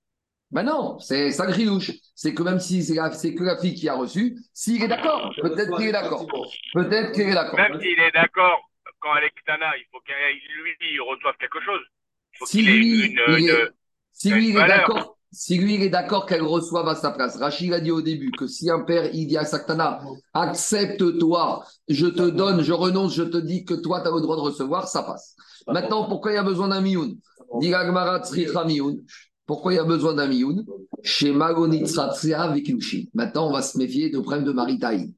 Ben 0.50 0.64
non, 0.64 0.98
c'est 0.98 1.30
ça 1.30 1.46
gridouche. 1.46 1.92
C'est 2.14 2.34
que 2.34 2.42
même 2.42 2.58
si 2.58 2.82
c'est 2.82 3.34
que 3.34 3.44
la 3.44 3.56
fille 3.56 3.74
qui 3.74 3.88
a 3.88 3.94
reçu, 3.94 4.36
s'il 4.52 4.82
est 4.82 4.88
d'accord, 4.88 5.32
peut-être 5.40 5.76
qu'il 5.76 5.86
est 5.86 5.92
d'accord. 5.92 6.26
Peut-être 6.74 7.12
qu'il 7.12 7.28
est 7.28 7.34
d'accord. 7.34 7.58
Même 7.58 7.80
s'il 7.80 7.98
est 7.98 8.10
d'accord, 8.10 8.60
quand 8.98 9.16
elle 9.16 9.24
est 9.24 9.30
Ktana, 9.30 9.76
il 9.76 9.84
faut 9.92 10.00
qu'il 10.00 10.14
lui 10.62 10.70
il 10.92 11.00
reçoive 11.00 11.34
quelque 11.38 11.60
chose. 11.60 11.80
si, 12.46 12.62
lui, 12.62 13.06
une, 13.06 13.18
est, 13.18 13.70
si 14.12 14.30
lui, 14.30 14.50
il 14.50 14.56
est 14.56 14.66
d'accord. 14.66 15.16
Si 15.32 15.56
lui, 15.56 15.76
il 15.76 15.82
est 15.84 15.90
d'accord 15.90 16.26
qu'elle 16.26 16.42
reçoive 16.42 16.88
à 16.88 16.96
sa 16.96 17.12
place. 17.12 17.36
Rachid 17.36 17.72
a 17.72 17.78
dit 17.78 17.92
au 17.92 18.02
début 18.02 18.32
que 18.32 18.48
si 18.48 18.68
un 18.68 18.80
père, 18.80 19.10
il 19.14 19.28
dit 19.28 19.38
à 19.38 19.44
Saktana, 19.44 20.00
accepte-toi, 20.34 21.64
je 21.88 22.06
te 22.06 22.28
donne, 22.28 22.62
je 22.62 22.72
renonce, 22.72 23.14
je 23.14 23.22
te 23.22 23.36
dis 23.36 23.64
que 23.64 23.74
toi, 23.74 24.00
tu 24.00 24.08
as 24.08 24.10
le 24.10 24.20
droit 24.20 24.34
de 24.34 24.40
recevoir, 24.40 24.88
ça 24.88 25.04
passe. 25.04 25.36
Maintenant, 25.68 26.08
pourquoi 26.08 26.32
il 26.32 26.34
y 26.34 26.38
a 26.38 26.42
besoin 26.42 26.66
d'un 26.66 26.80
mioun. 26.80 27.16
Pourquoi 29.50 29.72
il 29.72 29.76
y 29.76 29.78
a 29.80 29.84
besoin 29.84 30.14
d'un 30.14 30.28
mioun 30.28 30.64
Chez 31.02 31.34
avec 31.34 32.72
Maintenant, 33.14 33.48
on 33.48 33.52
va 33.52 33.62
se 33.62 33.76
méfier 33.78 34.08
de 34.08 34.20
problème 34.20 34.44
de 34.44 34.52
maritaï. 34.52 35.12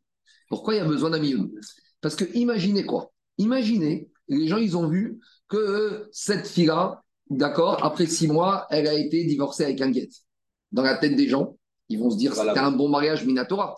Pourquoi 0.49 0.73
il 0.73 0.79
y 0.79 0.81
a 0.81 0.87
besoin 0.87 1.11
d'un 1.11 1.19
mioun? 1.19 1.51
Parce 2.01 2.17
que 2.17 2.25
imaginez 2.33 2.87
quoi? 2.87 3.13
Imaginez, 3.37 4.09
les 4.29 4.49
gens, 4.49 4.57
ils 4.57 4.75
ont 4.75 4.89
vu 4.89 5.21
que 5.51 6.09
cette 6.13 6.47
fille-là, 6.47 7.03
d'accord, 7.29 7.85
après 7.85 8.07
six 8.07 8.27
mois, 8.27 8.67
elle 8.71 8.87
a 8.87 8.95
été 8.95 9.23
divorcée 9.25 9.65
avec 9.65 9.83
un 9.83 9.91
guet. 9.91 10.09
Dans 10.71 10.83
la 10.83 10.97
tête 10.97 11.15
des 11.15 11.29
gens, 11.29 11.59
ils 11.91 11.99
vont 11.99 12.09
se 12.09 12.17
dire 12.17 12.35
c'était 12.35 12.59
un 12.59 12.73
bon 12.73 12.89
mariage 12.89 13.27
Minatora. 13.27 13.75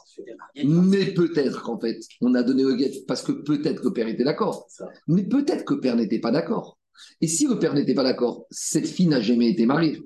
Mais 0.64 1.06
peut-être 1.06 1.62
qu'en 1.62 1.80
fait, 1.80 1.98
on 2.20 2.32
a 2.36 2.44
donné 2.44 2.62
le 2.62 2.76
guet 2.76 2.92
parce 3.08 3.22
que 3.22 3.32
peut-être 3.32 3.80
que 3.80 3.88
le 3.88 3.92
père 3.92 4.06
était 4.06 4.22
d'accord. 4.22 4.68
Mais 5.08 5.24
peut-être 5.24 5.64
que 5.64 5.74
le 5.74 5.80
père 5.80 5.96
n'était 5.96 6.20
pas 6.20 6.30
d'accord. 6.30 6.78
Et 7.20 7.26
si 7.26 7.48
le 7.48 7.58
père 7.58 7.74
n'était 7.74 7.94
pas 7.94 8.04
d'accord, 8.04 8.46
cette 8.52 8.86
fille 8.86 9.08
n'a 9.08 9.20
jamais 9.20 9.50
été 9.50 9.66
mariée. 9.66 10.00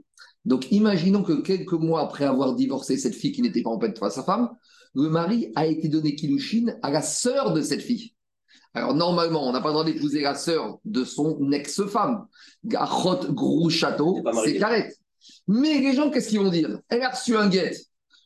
Donc 0.44 0.70
imaginons 0.70 1.23
que 1.23 1.40
quelques 1.40 1.73
mois 1.73 2.02
après 2.02 2.25
avoir 2.25 2.55
divorcé 2.55 2.96
cette 2.96 3.14
fille 3.14 3.32
qui 3.32 3.43
n'était 3.43 3.62
pas 3.62 3.70
en 3.70 3.81
fait 3.81 3.96
à 4.02 4.11
sa 4.11 4.23
femme, 4.23 4.50
le 4.94 5.08
mari 5.08 5.52
a 5.55 5.67
été 5.67 5.88
donné 5.88 6.14
Kilushin 6.14 6.75
à 6.82 6.90
la 6.90 7.02
sœur 7.02 7.52
de 7.52 7.61
cette 7.61 7.82
fille. 7.82 8.14
Alors 8.75 8.94
normalement, 8.94 9.46
on 9.46 9.52
n'a 9.52 9.61
pas 9.61 9.69
le 9.69 9.75
droit 9.75 9.85
d'épouser 9.85 10.20
la 10.20 10.35
sœur 10.35 10.79
de 10.85 11.05
son 11.05 11.50
ex-femme. 11.52 12.26
Garot 12.64 13.32
Grou 13.32 13.70
Château, 13.70 14.23
c'est 14.44 14.58
carré. 14.58 14.93
Mais 15.46 15.79
les 15.81 15.94
gens, 15.94 16.11
qu'est-ce 16.11 16.29
qu'ils 16.29 16.41
vont 16.41 16.50
dire? 16.50 16.79
Elle 16.88 17.02
a 17.02 17.11
reçu 17.11 17.37
un 17.37 17.49
guet. 17.49 17.73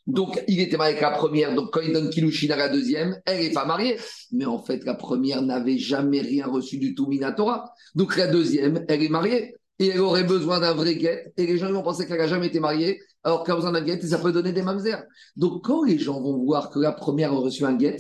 Donc, 0.07 0.43
il 0.49 0.61
était 0.61 0.77
marié 0.77 0.95
avec 0.95 1.03
la 1.03 1.13
première. 1.13 1.55
Donc, 1.55 1.73
quand 1.73 1.81
il 1.81 1.93
donne 1.93 2.11
Kilushin 2.11 2.51
à 2.51 2.57
la 2.57 2.69
deuxième, 2.69 3.21
elle 3.25 3.41
n'est 3.41 3.53
pas 3.53 3.65
mariée. 3.65 3.99
Mais 4.33 4.45
en 4.45 4.59
fait, 4.59 4.85
la 4.85 4.95
première 4.95 5.43
n'avait 5.43 5.79
jamais 5.79 6.21
rien 6.21 6.47
reçu 6.47 6.79
du 6.79 6.95
tout 6.95 7.07
Minatora. 7.07 7.73
Donc, 7.95 8.17
la 8.17 8.27
deuxième, 8.27 8.85
elle 8.89 9.03
est 9.03 9.09
mariée 9.09 9.55
et 9.83 9.89
elle 9.89 10.01
aurait 10.01 10.25
besoin 10.25 10.61
d'un 10.61 10.75
vrai 10.75 10.95
guet, 10.97 11.33
et 11.37 11.47
les 11.47 11.59
gens 11.59 11.73
vont 11.73 11.83
penser 11.83 12.07
qu'elle 12.07 12.19
n'a 12.19 12.29
jamais 12.29 12.47
été 12.47 12.61
mariée, 12.61 13.01
alors 13.25 13.43
qu'elle 13.43 13.55
a 13.55 13.57
besoin 13.57 13.73
d'un 13.73 13.83
guet, 13.83 13.99
et 14.03 14.07
ça 14.07 14.19
peut 14.19 14.33
donner 14.33 14.53
des 14.53 14.63
mamzères. 14.63 15.05
Donc 15.37 15.65
quand 15.65 15.83
les 15.83 15.99
gens 15.99 16.21
vont 16.21 16.39
voir 16.45 16.71
que 16.71 16.79
la 16.79 16.93
première 16.93 17.33
a 17.33 17.37
reçu 17.37 17.65
un 17.65 17.75
guet, 17.75 17.97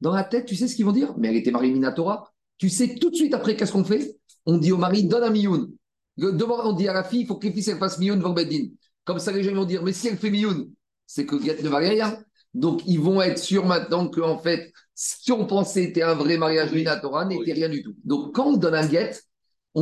dans 0.00 0.12
la 0.12 0.24
tête, 0.24 0.46
tu 0.46 0.56
sais 0.56 0.68
ce 0.68 0.76
qu'ils 0.76 0.84
vont 0.84 0.92
dire? 0.92 1.14
Mais 1.18 1.28
elle 1.28 1.36
était 1.36 1.50
mariée 1.50 1.72
Minatora. 1.72 2.30
Tu 2.58 2.68
sais 2.68 2.96
tout 2.96 3.10
de 3.10 3.14
suite 3.14 3.34
après, 3.34 3.56
qu'est-ce 3.56 3.72
qu'on 3.72 3.84
fait? 3.84 4.16
On 4.44 4.58
dit 4.58 4.72
au 4.72 4.76
mari, 4.76 5.04
donne 5.04 5.24
un 5.24 5.30
mioun. 5.30 5.72
On 6.18 6.72
dit 6.72 6.88
à 6.88 6.92
la 6.92 7.04
fille, 7.04 7.20
il 7.20 7.26
faut 7.26 7.36
que 7.36 7.46
les 7.46 7.52
filles 7.52 7.70
elle 7.70 7.78
fasse 7.78 7.98
mioun 7.98 8.18
devant 8.18 8.32
Beddin. 8.32 8.68
Comme 9.04 9.18
ça, 9.18 9.32
les 9.32 9.42
gens 9.42 9.54
vont 9.54 9.64
dire, 9.64 9.82
mais 9.82 9.92
si 9.92 10.08
elle 10.08 10.16
fait 10.16 10.30
mioun, 10.30 10.70
c'est 11.06 11.26
que 11.26 11.36
guet 11.36 11.62
ne 11.62 11.68
va 11.68 11.78
rien. 11.78 12.18
Donc, 12.54 12.82
ils 12.86 13.00
vont 13.00 13.20
être 13.22 13.38
sûrs 13.38 13.66
maintenant 13.66 14.08
que, 14.08 14.20
en 14.20 14.38
fait, 14.38 14.72
ce 14.94 15.30
qu'on 15.30 15.46
pensait 15.46 15.84
était 15.84 16.02
un 16.02 16.14
vrai 16.14 16.38
mariage 16.38 16.72
Minatora 16.72 17.26
n'était 17.26 17.52
rien 17.52 17.68
du 17.68 17.82
tout. 17.82 17.94
Donc, 18.04 18.34
quand 18.34 18.46
on 18.46 18.56
donne 18.56 18.74
un 18.74 18.86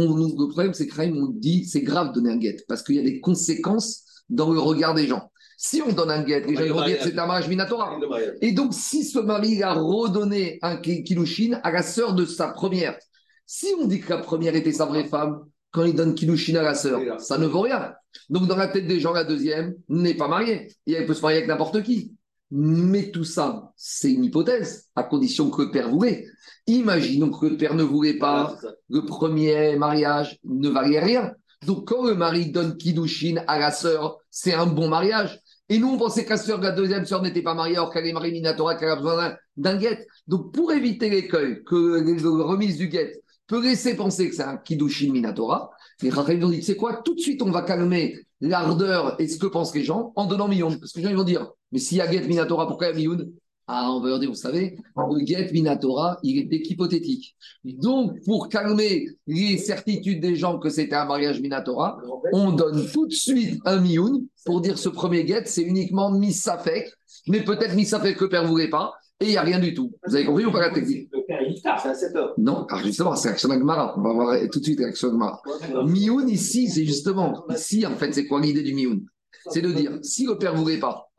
guet, 0.00 0.34
le 0.38 0.48
problème, 0.48 0.74
c'est 0.74 0.86
que 0.86 1.00
on 1.00 1.26
dit 1.28 1.64
c'est 1.66 1.82
grave 1.82 2.08
de 2.08 2.14
donner 2.14 2.32
un 2.32 2.36
guet 2.36 2.56
parce 2.68 2.82
qu'il 2.82 2.96
y 2.96 2.98
a 2.98 3.02
des 3.02 3.20
conséquences 3.20 4.04
dans 4.28 4.50
le 4.50 4.58
regard 4.58 4.94
des 4.94 5.06
gens. 5.06 5.30
Si 5.56 5.80
on 5.80 5.92
donne 5.92 6.10
un 6.10 6.22
guet, 6.22 6.44
les 6.46 6.56
gens 6.56 6.74
vont 6.74 6.84
dire 6.84 6.98
c'est 7.00 7.18
un 7.18 7.26
mariage 7.26 7.48
minatora. 7.48 7.98
Et 8.40 8.52
donc, 8.52 8.74
si 8.74 9.04
ce 9.04 9.18
mari 9.18 9.62
a 9.62 9.72
redonné 9.72 10.58
un 10.62 10.76
kilouchine 10.76 11.60
à 11.62 11.70
la 11.70 11.82
sœur 11.82 12.14
de 12.14 12.26
sa 12.26 12.48
première, 12.48 12.98
si 13.46 13.68
on 13.80 13.86
dit 13.86 14.00
que 14.00 14.10
la 14.10 14.18
première 14.18 14.54
était 14.56 14.72
sa 14.72 14.86
vraie 14.86 15.04
femme, 15.04 15.40
quand 15.70 15.84
il 15.84 15.94
donne 15.94 16.14
kilouchine 16.14 16.56
à 16.56 16.62
la 16.62 16.74
sœur, 16.74 17.00
ça 17.20 17.38
ne 17.38 17.46
vaut 17.46 17.62
rien. 17.62 17.94
Donc, 18.30 18.46
dans 18.46 18.56
la 18.56 18.68
tête 18.68 18.86
des 18.86 19.00
gens, 19.00 19.12
la 19.12 19.24
deuxième 19.24 19.74
n'est 19.88 20.14
pas 20.14 20.28
mariée. 20.28 20.68
Et 20.86 20.92
elle 20.92 21.06
peut 21.06 21.14
se 21.14 21.22
marier 21.22 21.38
avec 21.38 21.48
n'importe 21.48 21.82
qui. 21.82 22.14
Mais 22.56 23.10
tout 23.10 23.24
ça, 23.24 23.72
c'est 23.76 24.12
une 24.12 24.22
hypothèse, 24.22 24.86
à 24.94 25.02
condition 25.02 25.50
que 25.50 25.62
le 25.62 25.70
père 25.72 25.90
voulait. 25.90 26.24
Imaginons 26.68 27.30
que 27.30 27.46
le 27.46 27.56
père 27.56 27.74
ne 27.74 27.82
voulait 27.82 28.16
pas, 28.16 28.56
le 28.88 29.04
premier 29.04 29.74
mariage 29.76 30.38
ne 30.44 30.68
valait 30.68 31.00
rien. 31.00 31.32
Donc, 31.66 31.88
quand 31.88 32.06
le 32.06 32.14
mari 32.14 32.52
donne 32.52 32.76
Kiddushin 32.76 33.42
à 33.48 33.58
la 33.58 33.72
sœur, 33.72 34.18
c'est 34.30 34.54
un 34.54 34.66
bon 34.66 34.88
mariage. 34.88 35.40
Et 35.68 35.80
nous, 35.80 35.88
on 35.88 35.98
pensait 35.98 36.24
que 36.24 36.30
la 36.30 36.36
sœur, 36.36 36.60
la 36.60 36.70
deuxième 36.70 37.06
sœur 37.06 37.22
n'était 37.22 37.42
pas 37.42 37.54
mariée, 37.54 37.74
alors 37.74 37.92
qu'elle 37.92 38.06
est 38.06 38.12
mariée 38.12 38.30
Minatora, 38.30 38.76
qu'elle 38.76 38.90
a 38.90 38.96
besoin 38.96 39.34
d'un 39.56 39.76
guet. 39.76 40.06
Donc, 40.28 40.54
pour 40.54 40.70
éviter 40.70 41.10
l'écueil, 41.10 41.64
que 41.64 42.04
la 42.04 42.44
remise 42.44 42.76
du 42.76 42.86
guet 42.86 43.20
peut 43.48 43.60
laisser 43.60 43.96
penser 43.96 44.28
que 44.30 44.36
c'est 44.36 44.44
un 44.44 44.58
Kiddushin 44.58 45.10
Minatora, 45.10 45.72
les 46.02 46.10
Rachel 46.10 46.44
ont 46.44 46.50
dit, 46.50 46.62
c'est 46.62 46.76
quoi? 46.76 47.02
Tout 47.04 47.16
de 47.16 47.20
suite, 47.20 47.42
on 47.42 47.50
va 47.50 47.62
calmer 47.62 48.16
l'ardeur 48.44 49.16
et 49.18 49.26
ce 49.26 49.38
que 49.38 49.46
pensent 49.46 49.74
les 49.74 49.84
gens 49.84 50.12
en 50.16 50.26
donnant 50.26 50.48
Mioun. 50.48 50.78
Parce 50.78 50.92
que 50.92 51.00
les 51.00 51.04
gens 51.04 51.14
vont 51.14 51.24
dire, 51.24 51.50
mais 51.72 51.78
s'il 51.78 51.98
y 51.98 52.00
a 52.00 52.06
guet 52.06 52.26
Minatora, 52.26 52.66
pourquoi 52.66 52.88
il 52.88 52.90
y 52.90 53.06
a 53.06 53.08
Mioun 53.08 53.32
Ah, 53.66 53.90
on 53.90 54.00
va 54.00 54.18
dire, 54.18 54.28
vous 54.28 54.34
savez, 54.34 54.76
le 54.96 55.26
get 55.26 55.50
Minatora, 55.52 56.18
il 56.22 56.38
était 56.38 56.62
hypothétique. 56.68 57.34
Donc, 57.64 58.22
pour 58.24 58.48
calmer 58.48 59.06
les 59.26 59.56
certitudes 59.56 60.20
des 60.20 60.36
gens 60.36 60.58
que 60.58 60.68
c'était 60.68 60.96
un 60.96 61.06
mariage 61.06 61.40
Minatora, 61.40 61.98
on 62.32 62.52
donne 62.52 62.86
tout 62.92 63.06
de 63.06 63.12
suite 63.12 63.60
un 63.64 63.80
mioun 63.80 64.26
pour 64.44 64.60
dire 64.60 64.78
ce 64.78 64.90
premier 64.90 65.26
get, 65.26 65.44
c'est 65.46 65.62
uniquement 65.62 66.10
Missafek, 66.10 66.92
mais 67.26 67.42
peut-être 67.42 67.74
Missafek 67.74 68.16
que 68.16 68.24
le 68.24 68.30
père 68.30 68.46
voulait 68.46 68.68
pas, 68.68 68.92
et 69.20 69.26
il 69.26 69.30
n'y 69.30 69.36
a 69.36 69.42
rien 69.42 69.58
du 69.58 69.72
tout. 69.72 69.92
Vous 70.06 70.14
avez 70.14 70.26
compris 70.26 70.44
ou 70.44 70.52
pas 70.52 70.60
la 70.60 70.70
technique? 70.70 71.08
Le 71.46 71.52
père, 71.52 71.56
il 71.56 71.62
tard. 71.62 71.80
C'est 71.80 71.88
à 71.88 71.94
7 71.94 72.16
heures. 72.16 72.34
Non, 72.38 72.64
car 72.64 72.82
justement, 72.84 73.16
c'est 73.16 73.28
l'action 73.28 73.48
d'Agmara. 73.48 73.94
On 73.98 74.02
va 74.02 74.12
voir 74.12 74.36
tout 74.50 74.60
de 74.60 74.64
suite 74.64 74.80
l'action 74.80 75.08
d'Agmara. 75.08 75.42
Mioun 75.84 76.28
ici, 76.28 76.68
c'est 76.68 76.84
justement, 76.84 77.44
ici 77.50 77.86
en 77.86 77.96
fait, 77.96 78.12
c'est 78.12 78.26
quoi 78.26 78.40
l'idée 78.40 78.62
du 78.62 78.74
Mioun? 78.74 79.04
C'est 79.50 79.60
de 79.60 79.72
dire, 79.72 79.98
si 80.02 80.26
le 80.26 80.38
père 80.38 80.54
ne 80.54 80.60
voulait 80.60 80.78
pas, 80.78 81.10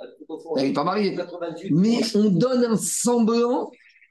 il 0.58 0.64
n'est 0.64 0.74
pas 0.74 0.84
marié, 0.84 1.14
88. 1.16 1.72
mais 1.72 2.00
on 2.16 2.30
donne 2.30 2.64
un 2.66 2.76
semblant 2.76 3.70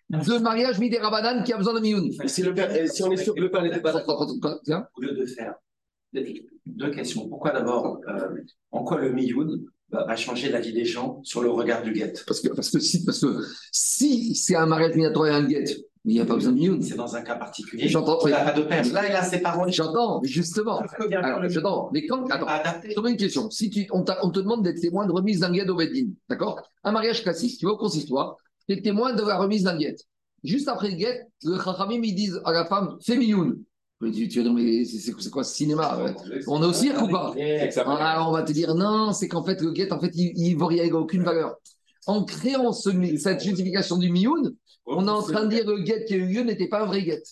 de 0.09 0.39
mariage 0.39 0.79
Midé 0.79 0.99
Rabadan 0.99 1.43
qui 1.43 1.53
a 1.53 1.57
besoin 1.57 1.75
de 1.75 1.81
Mioun. 1.81 2.11
Et 2.23 2.29
si, 2.29 2.43
le 2.43 2.55
père, 2.55 2.75
et 2.75 2.87
si 2.87 3.03
on 3.03 3.11
est 3.11 3.17
sûr 3.17 3.35
que 3.35 3.41
le 3.41 3.51
père 3.51 3.63
n'était 3.63 3.81
pas 3.81 3.93
d'accord. 3.93 4.29
Au 4.97 5.01
lieu 5.01 5.17
de 5.17 5.27
faire 5.27 5.55
deux 6.67 6.91
questions. 6.91 7.29
Pourquoi 7.29 7.51
d'abord, 7.53 8.01
euh, 8.09 8.29
en 8.71 8.85
quoi 8.85 9.01
le 9.01 9.13
Miyoun 9.13 9.65
va 9.91 10.07
va 10.07 10.17
changer 10.17 10.49
la 10.49 10.61
vie 10.61 10.73
des 10.73 10.85
gens 10.85 11.21
sur 11.23 11.43
le 11.43 11.51
regard 11.51 11.83
du 11.83 11.93
guet? 11.93 12.13
Parce 12.27 12.41
que, 12.41 12.49
parce 12.49 12.71
que 12.71 12.79
si, 12.79 13.05
parce 13.05 13.21
que 13.21 13.43
si 13.73 14.35
c'est 14.35 14.57
un 14.57 14.67
mariage 14.67 14.95
minatoire 14.95 15.29
et 15.29 15.33
un 15.33 15.45
guet, 15.45 15.65
il 16.07 16.15
n'y 16.15 16.21
a 16.21 16.27
pas 16.27 16.35
besoin 16.35 16.53
de 16.53 16.59
Mioun. 16.59 16.83
C'est 16.83 16.97
dans 16.97 17.17
un 17.17 17.23
cas 17.23 17.37
particulier. 17.37 17.89
J'entends, 17.89 18.19
Il 18.27 18.31
n'a 18.31 18.45
pas 18.45 18.53
de 18.53 18.63
père. 18.63 18.85
Là, 18.93 19.09
il 19.09 19.13
a 19.15 19.23
ses 19.23 19.39
parents. 19.41 19.67
J'entends, 19.69 20.21
mais 20.23 20.29
justement. 20.29 20.83
Alors, 21.23 21.49
j'entends, 21.49 21.91
mais 21.93 22.07
quand. 22.07 22.27
Attends, 22.31 22.47
je 22.89 22.95
te 22.95 23.01
pose 23.01 23.11
une 23.11 23.17
question. 23.17 23.51
Si 23.51 23.71
tu, 23.71 23.87
on, 23.91 24.03
t'a- 24.03 24.19
on 24.23 24.31
te 24.31 24.41
demande 24.41 24.63
d'être 24.63 24.81
témoin 24.81 25.07
de 25.07 25.13
remise 25.13 25.41
d'un 25.41 25.51
guet 25.51 25.69
au 25.69 25.77
Beddin, 25.77 26.09
d'accord? 26.29 26.61
Un 26.83 26.93
mariage 26.93 27.23
classique, 27.23 27.59
tu 27.59 27.67
vas 27.67 27.73
au 27.73 27.77
consistoire, 27.79 28.37
tu 28.69 28.75
es 28.77 28.83
témoin 28.83 29.15
de 29.15 29.23
la 29.23 29.39
remise 29.39 29.63
d'un 29.65 29.77
guet. 29.79 29.97
Juste 30.43 30.69
après 30.69 30.91
le 30.91 30.97
guet, 30.97 31.27
le 31.45 31.59
Chachamim, 31.59 32.03
ils 32.03 32.15
disent 32.15 32.41
à 32.45 32.53
la 32.53 32.67
femme, 32.67 32.99
fais 33.03 33.17
Mioun. 33.17 33.57
Mais 34.03 34.11
Tu, 34.11 34.29
tu 34.29 34.39
vas 34.39 34.45
dire, 34.45 34.53
mais 34.53 34.85
c'est, 34.85 35.31
quoi 35.31 35.45
ce 35.45 35.55
cinéma? 35.55 35.97
Ouais 36.03 36.15
On 36.49 36.63
est 36.63 36.67
au 36.67 36.73
cirque 36.75 37.01
ou 37.01 37.09
pas? 37.09 37.33
Alors, 37.87 38.29
on 38.29 38.33
va 38.33 38.43
te 38.43 38.53
dire 38.53 38.75
non, 38.75 39.13
c'est 39.15 39.29
qu'en 39.29 39.43
fait, 39.43 39.59
le 39.63 39.73
guet, 39.73 39.91
en 39.91 39.99
fait, 40.01 40.11
il, 40.15 40.33
il 40.37 40.55
vaut 40.57 40.67
rien, 40.67 40.85
il 40.85 40.91
n'a 40.93 40.99
aucune 40.99 41.23
valeur. 41.23 41.57
En 42.07 42.25
créant 42.25 42.73
ce- 42.73 43.17
cette 43.19 43.43
justification 43.43 43.97
du 43.97 44.11
mioun, 44.11 44.55
on 44.87 45.07
est 45.07 45.11
en 45.11 45.23
train 45.23 45.45
de 45.45 45.49
dire 45.51 45.65
que 45.65 45.71
le 45.71 45.83
guet 45.83 46.05
qui 46.05 46.15
a 46.15 46.17
eu 46.19 46.27
lieu 46.27 46.43
n'était 46.43 46.69
pas 46.69 46.83
un 46.83 46.87
vrai 46.87 47.03
guet. 47.03 47.23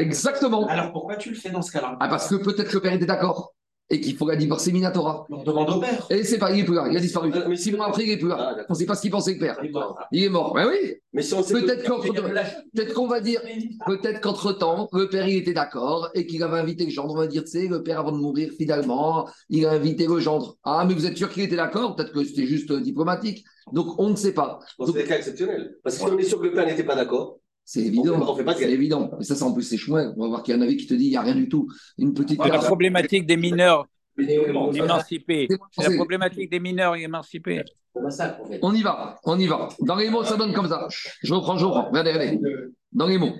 Exactement. 0.00 0.66
Alors 0.66 0.92
pourquoi 0.92 1.16
tu 1.16 1.30
le 1.30 1.36
fais 1.36 1.50
dans 1.50 1.62
ce 1.62 1.70
cas-là? 1.70 1.96
Ah, 2.00 2.08
parce 2.08 2.28
que 2.28 2.34
peut-être 2.36 2.68
que 2.70 2.74
le 2.74 2.80
père 2.82 2.92
était 2.92 3.06
d'accord 3.06 3.54
et 3.90 4.00
qu'il 4.00 4.16
faut 4.16 4.26
la 4.26 4.36
divorcer 4.36 4.72
Minatora. 4.72 5.26
On 5.30 5.42
demande 5.42 5.70
au 5.70 5.80
père. 5.80 6.06
Et 6.10 6.24
c'est 6.24 6.38
pas, 6.38 6.50
il 6.52 6.60
est 6.60 6.64
plus 6.64 6.74
là, 6.74 6.86
il 6.90 6.96
a 6.96 7.00
disparu. 7.00 7.30
Euh, 7.34 7.44
mais 7.48 7.56
Six 7.56 7.72
mois 7.72 7.88
après, 7.88 8.04
il 8.04 8.10
est 8.10 8.16
plus 8.16 8.32
Ah, 8.32 8.36
là. 8.36 8.44
d'accord. 8.50 8.66
On 8.70 8.72
ne 8.72 8.78
sait 8.78 8.86
pas 8.86 8.94
ce 8.94 9.02
qu'il 9.02 9.10
pensait 9.10 9.34
le 9.34 9.38
père. 9.38 9.58
Il 9.62 9.68
est 9.68 9.72
mort. 9.72 9.98
Il 10.10 10.24
est 10.24 10.28
mort. 10.30 10.54
Ben 10.54 10.68
oui. 10.68 10.94
Mais 11.12 11.22
si 11.22 11.34
on 11.34 11.42
sait 11.42 11.54
que- 11.54 11.60
Peut-être 11.60 11.84
qu'entre 11.86 12.12
peut-être 12.12 12.94
qu'on 12.94 13.06
va 13.06 13.20
dire, 13.20 13.40
peut-être 13.86 14.20
qu'entre-temps, 14.20 14.88
le 14.92 15.08
père 15.08 15.28
il 15.28 15.36
était 15.36 15.52
d'accord 15.52 16.10
et 16.14 16.26
qu'il 16.26 16.42
avait 16.42 16.58
invité 16.58 16.84
le 16.86 16.90
gendre. 16.90 17.14
On 17.14 17.18
va 17.18 17.26
dire, 17.26 17.44
tu 17.44 17.50
sais, 17.50 17.68
le 17.68 17.82
père 17.82 18.00
avant 18.00 18.12
de 18.12 18.16
mourir, 18.18 18.50
finalement, 18.56 19.28
il 19.50 19.66
a 19.66 19.72
invité 19.72 20.06
le 20.06 20.18
gendre. 20.18 20.56
Ah, 20.64 20.84
mais 20.88 20.94
vous 20.94 21.06
êtes 21.06 21.16
sûr 21.16 21.28
qu'il 21.28 21.42
était 21.42 21.56
d'accord? 21.56 21.94
Peut-être 21.94 22.12
que 22.12 22.24
c'était 22.24 22.46
juste 22.46 22.70
euh, 22.70 22.80
diplomatique. 22.80 23.44
Donc 23.72 23.98
on 23.98 24.10
ne 24.10 24.16
sait 24.16 24.32
pas. 24.34 24.58
Bon, 24.78 24.86
c'est 24.86 24.92
des 24.92 25.04
cas 25.04 25.16
exceptionnels. 25.16 25.76
Parce 25.82 25.96
que 25.98 26.04
si 26.04 26.10
on 26.10 26.18
est 26.18 26.22
sûr 26.24 26.38
que 26.38 26.44
le 26.46 26.52
père 26.52 26.66
n'était 26.66 26.84
pas 26.84 26.96
d'accord, 26.96 27.38
C'est 27.64 27.80
évident. 27.80 28.20
on 28.20 28.36
fait 28.36 28.44
pas 28.44 28.54
C'est 28.54 28.70
évident. 28.70 29.10
Mais 29.18 29.24
ça, 29.24 29.34
c'est 29.34 29.42
en 29.42 29.52
plus, 29.52 29.62
c'est 29.62 29.76
chouette. 29.76 30.08
On 30.16 30.22
va 30.22 30.28
voir 30.28 30.42
qu'il 30.42 30.54
y 30.54 30.58
en 30.58 30.60
avait 30.60 30.76
qui 30.76 30.86
te 30.86 30.94
dit, 30.94 31.06
il 31.06 31.10
n'y 31.10 31.16
a 31.16 31.22
rien 31.22 31.34
du 31.34 31.48
tout. 31.48 31.66
Une 31.98 32.12
petite 32.12 32.38
la 32.38 32.58
problématique 32.58 33.26
des 33.26 33.36
mineurs 33.36 33.86
émancipés. 34.18 35.48
C'est 35.72 35.88
la 35.88 35.96
problématique 35.96 36.50
des 36.50 36.60
mineurs 36.60 36.96
émancipés. 36.96 37.62
On 38.62 38.74
y 38.74 38.82
va, 38.82 39.16
on 39.24 39.38
y 39.38 39.46
va. 39.46 39.68
Dans 39.80 39.96
les 39.96 40.10
mots, 40.10 40.24
ça 40.24 40.36
donne 40.36 40.52
comme 40.52 40.68
ça. 40.68 40.86
Je 41.22 41.32
reprends, 41.32 41.56
je 41.56 41.64
reprends. 41.64 41.88
Regardez, 41.88 42.12
regardez. 42.12 42.40
Dans 42.92 43.06
les 43.06 43.18
mots. 43.18 43.34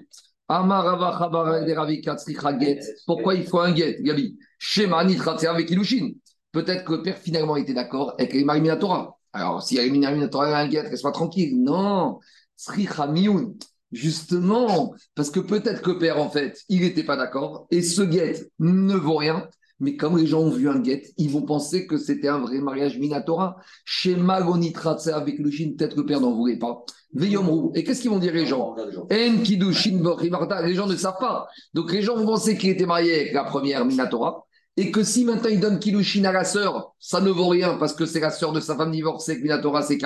Pourquoi 3.07 3.35
il 3.35 3.45
faut 3.45 3.59
un 3.61 3.75
get, 3.75 3.99
Gabi? 4.03 4.39
Shema 4.59 5.05
Nitratse 5.05 5.45
avec 5.45 5.71
Ilushin. 5.71 6.13
Peut-être 6.53 6.85
que 6.85 6.93
le 6.93 7.03
père 7.03 7.19
finalement 7.19 7.57
était 7.57 7.75
d'accord 7.75 8.15
avec 8.19 8.33
les 8.33 8.45
Minatora. 8.45 9.19
Alors, 9.33 9.63
si 9.63 9.77
les 9.77 9.91
Minatora 9.91 10.47
a 10.57 10.63
un 10.63 10.71
get, 10.71 10.85
qu'elle 10.85 10.99
soit 10.99 11.13
tranquille. 11.13 11.61
Non. 11.61 12.21
Sricha 12.57 13.07
Mioun. 13.07 13.55
Justement, 13.95 14.93
parce 15.15 15.31
que 15.31 15.39
peut-être 15.39 15.81
que 15.81 15.93
le 15.93 15.99
père, 15.99 16.21
en 16.21 16.29
fait, 16.29 16.63
il 16.69 16.81
n'était 16.81 17.05
pas 17.05 17.17
d'accord 17.17 17.69
et 17.71 17.81
ce 17.81 18.11
get 18.11 18.51
ne 18.59 18.95
vaut 18.95 19.17
rien. 19.17 19.49
Mais 19.81 19.97
comme 19.97 20.19
les 20.19 20.27
gens 20.27 20.41
ont 20.41 20.51
vu 20.51 20.69
un 20.69 20.83
get, 20.83 21.13
ils 21.17 21.31
vont 21.31 21.43
penser 21.43 21.87
que 21.87 21.97
c'était 21.97 22.29
un 22.29 22.39
vrai 22.39 22.59
mariage 22.59 22.99
Minatora. 22.99 23.57
Chez 23.85 24.17
Magonitratse 24.17 25.09
avec 25.09 25.39
Ilushin, 25.39 25.75
peut-être 25.77 25.95
que 25.95 26.01
le 26.01 26.07
père 26.07 26.21
n'en 26.21 26.35
voulait 26.35 26.59
pas. 26.59 26.85
Veyomrou. 27.13 27.73
Et 27.75 27.85
qu'est-ce 27.85 28.01
qu'ils 28.01 28.11
vont 28.11 28.19
dire 28.19 28.33
les 28.33 28.47
gens? 28.47 28.75
En 28.75 30.03
Bochimarta, 30.03 30.67
les 30.67 30.75
gens 30.75 30.87
ne 30.87 30.97
savent 30.97 31.19
pas. 31.19 31.47
Donc 31.73 31.93
les 31.93 32.03
gens 32.03 32.17
vont 32.17 32.27
penser 32.27 32.57
qu'il 32.57 32.71
était 32.71 32.87
marié 32.87 33.15
avec 33.15 33.33
la 33.33 33.45
première 33.45 33.85
Minatora 33.85 34.44
et 34.77 34.91
que 34.91 35.05
si 35.05 35.25
maintenant 35.25 35.51
il 35.51 35.61
donne 35.61 35.79
Kiddushin 35.79 36.25
à 36.25 36.33
la 36.33 36.45
sœur, 36.45 36.95
ça 36.99 37.21
ne 37.21 37.31
vaut 37.31 37.49
rien 37.49 37.77
parce 37.77 37.93
que 37.93 38.07
c'est 38.07 38.21
la 38.21 38.31
sœur 38.31 38.53
de 38.53 38.61
sa 38.61 38.77
femme 38.77 38.91
divorcée 38.91 39.37
que 39.37 39.43
Minatora 39.43 39.83
c'est. 39.83 39.99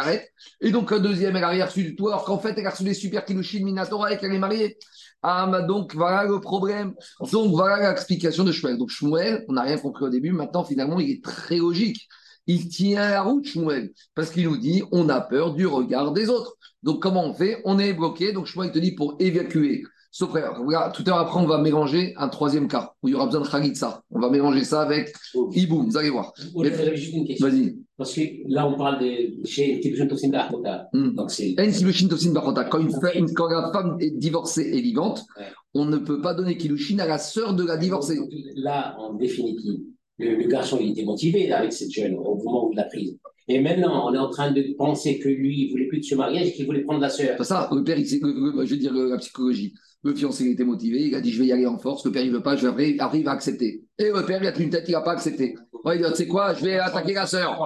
Et 0.60 0.70
donc 0.70 0.92
un 0.92 0.98
deuxième, 0.98 1.36
elle 1.36 1.44
a 1.44 1.66
reçu 1.66 1.82
du 1.82 1.96
tout 1.96 2.08
alors 2.08 2.24
qu'en 2.24 2.38
fait 2.38 2.54
elle 2.56 2.66
a 2.66 2.70
reçu 2.70 2.84
des 2.84 2.94
super 2.94 3.24
Kiddushin 3.24 3.64
Minatora 3.64 4.12
et 4.12 4.18
qu'elle 4.18 4.34
est 4.34 4.38
mariée. 4.38 4.78
Ah, 5.22 5.48
mais 5.50 5.66
donc 5.66 5.94
voilà 5.94 6.24
le 6.24 6.40
problème. 6.40 6.94
Donc 7.32 7.52
voilà 7.52 7.90
l'explication 7.90 8.44
de 8.44 8.52
Shmuel. 8.52 8.78
Donc 8.78 8.90
Shmuel, 8.90 9.44
on 9.48 9.54
n'a 9.54 9.62
rien 9.62 9.78
compris 9.78 10.04
au 10.04 10.10
début, 10.10 10.32
maintenant 10.32 10.64
finalement 10.64 11.00
il 11.00 11.10
est 11.10 11.24
très 11.24 11.56
logique. 11.56 12.06
Il 12.46 12.68
tient 12.68 13.10
la 13.10 13.22
route, 13.22 13.46
Shmuel, 13.46 13.90
parce 14.14 14.30
qu'il 14.30 14.44
nous 14.44 14.56
dit 14.56 14.82
on 14.92 15.08
a 15.08 15.20
peur 15.20 15.54
du 15.54 15.66
regard 15.66 16.12
des 16.12 16.30
autres. 16.30 16.58
Donc, 16.82 17.02
comment 17.02 17.26
on 17.26 17.34
fait? 17.34 17.60
On 17.64 17.78
est 17.78 17.92
bloqué. 17.92 18.32
Donc, 18.32 18.48
il 18.54 18.70
te 18.70 18.78
dit 18.78 18.92
pour 18.92 19.16
évacuer 19.18 19.82
frère. 20.26 20.58
Regarde, 20.58 20.94
tout 20.94 21.02
à 21.06 21.10
l'heure, 21.10 21.18
après, 21.18 21.40
on 21.40 21.46
va 21.46 21.58
mélanger 21.58 22.14
un 22.16 22.28
troisième 22.28 22.66
cas 22.68 22.92
où 23.02 23.08
il 23.08 23.12
y 23.12 23.14
aura 23.14 23.26
besoin 23.26 23.42
de 23.42 23.48
Khalitsa. 23.48 24.02
On 24.10 24.20
va 24.20 24.30
mélanger 24.30 24.64
ça 24.64 24.80
avec 24.82 25.12
Iboum. 25.52 25.88
Vous 25.90 25.96
allez 25.96 26.10
voir. 26.10 26.32
Oui, 26.54 26.68
J'avais 26.68 26.96
juste 26.96 27.14
une 27.14 27.26
question. 27.26 27.46
Vas-y. 27.48 27.76
Parce 27.96 28.14
que 28.14 28.20
là, 28.46 28.66
on 28.66 28.76
parle 28.76 29.00
de 29.00 29.44
chez 29.46 29.80
Tibujon 29.80 30.06
Tosin 30.06 30.28
Dakota. 30.28 30.88
Hmm. 30.92 31.14
Donc, 31.14 31.30
c'est. 31.30 31.54
En 31.60 31.70
Kilushin 31.70 32.08
Tosin 32.08 32.32
Barota. 32.32 32.64
Quand, 32.64 32.78
une 32.78 32.90
une- 33.14 33.32
quand 33.34 33.48
la 33.48 33.70
femme 33.72 33.96
est 34.00 34.10
divorcée 34.16 34.70
et 34.72 34.80
vivante, 34.80 35.24
Ouais. 35.38 35.46
on 35.74 35.84
ne 35.84 35.98
peut 35.98 36.20
pas 36.20 36.32
donner 36.34 36.56
Kilushin 36.56 36.98
à 37.00 37.06
la 37.06 37.18
sœur 37.18 37.54
de 37.54 37.64
la 37.64 37.76
divorcée. 37.76 38.16
Donc, 38.16 38.28
Là, 38.56 38.96
en 38.98 39.14
définitive, 39.14 39.80
le, 40.18 40.36
le 40.36 40.48
garçon, 40.48 40.78
il 40.80 40.92
était 40.92 41.04
motivé 41.04 41.52
avec 41.52 41.72
cette 41.72 41.90
jeune 41.90 42.14
au 42.14 42.36
moment 42.36 42.70
de 42.70 42.76
la 42.76 42.84
prise. 42.84 43.18
Et 43.48 43.60
maintenant, 43.60 44.08
on 44.08 44.14
est 44.14 44.18
en 44.18 44.28
train 44.30 44.50
de 44.50 44.62
penser 44.76 45.18
que 45.18 45.28
lui, 45.28 45.64
il 45.66 45.70
voulait 45.70 45.86
plus 45.88 45.98
de 46.00 46.04
ce 46.04 46.14
mariage 46.14 46.48
et 46.48 46.52
qu'il 46.52 46.66
voulait 46.66 46.82
prendre 46.82 47.00
la 47.00 47.08
sœur. 47.08 47.34
C'est 47.38 47.44
ça, 47.44 47.68
le 47.72 47.82
père, 47.82 47.98
il 47.98 48.04
le- 48.20 48.52
le- 48.60 48.64
je 48.66 48.70
veux 48.72 48.76
dire 48.76 48.92
le- 48.92 49.08
la 49.10 49.16
psychologie. 49.18 49.72
Le 50.04 50.14
fiancé 50.14 50.44
il 50.44 50.52
était 50.52 50.64
motivé, 50.64 51.08
il 51.08 51.14
a 51.16 51.20
dit 51.20 51.32
je 51.32 51.40
vais 51.40 51.46
y 51.48 51.52
aller 51.52 51.66
en 51.66 51.76
force. 51.76 52.04
Le 52.04 52.12
père 52.12 52.22
il 52.22 52.30
veut 52.30 52.42
pas, 52.42 52.54
je 52.54 52.68
vais 52.68 52.90
il 52.90 53.24
va 53.24 53.32
accepter. 53.32 53.82
Et 53.98 54.10
le 54.14 54.24
père 54.24 54.40
il 54.40 54.46
a 54.46 54.56
une 54.56 54.70
tête, 54.70 54.84
il 54.86 54.92
n'a 54.92 55.00
pas 55.00 55.10
accepté. 55.12 55.56
Ouais, 55.84 55.96
il 55.96 56.02
dit 56.04 56.08
tu 56.10 56.14
sais 56.18 56.26
quoi, 56.28 56.54
je 56.54 56.64
vais 56.64 56.78
attaquer 56.78 57.14
la 57.14 57.26
sœur. 57.26 57.56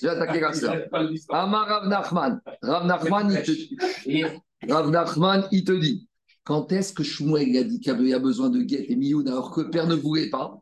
Je 0.00 0.06
vais 0.06 0.12
attaquer 0.12 0.40
la 0.40 0.52
sœur. 0.52 0.76
Amar 1.30 1.66
Rav 1.66 1.88
Nachman. 1.88 2.40
Rav 2.62 2.86
Nachman, 2.86 3.32
il 3.32 3.42
te, 3.42 4.70
Rav 4.72 4.90
Nachman, 4.90 5.44
il 5.50 5.64
te 5.64 5.72
dit 5.72 6.06
quand 6.44 6.70
est-ce 6.70 6.92
que 6.92 7.02
Shmuel 7.02 7.56
a 7.56 7.64
dit 7.64 7.80
qu'il 7.80 8.06
y 8.06 8.14
a 8.14 8.18
besoin 8.20 8.48
de 8.48 8.60
guet 8.62 8.86
et 8.88 8.94
Mioun 8.96 9.26
alors 9.28 9.50
que 9.50 9.62
le 9.62 9.70
père 9.70 9.86
ne 9.88 9.94
voulait 9.96 10.30
pas 10.30 10.60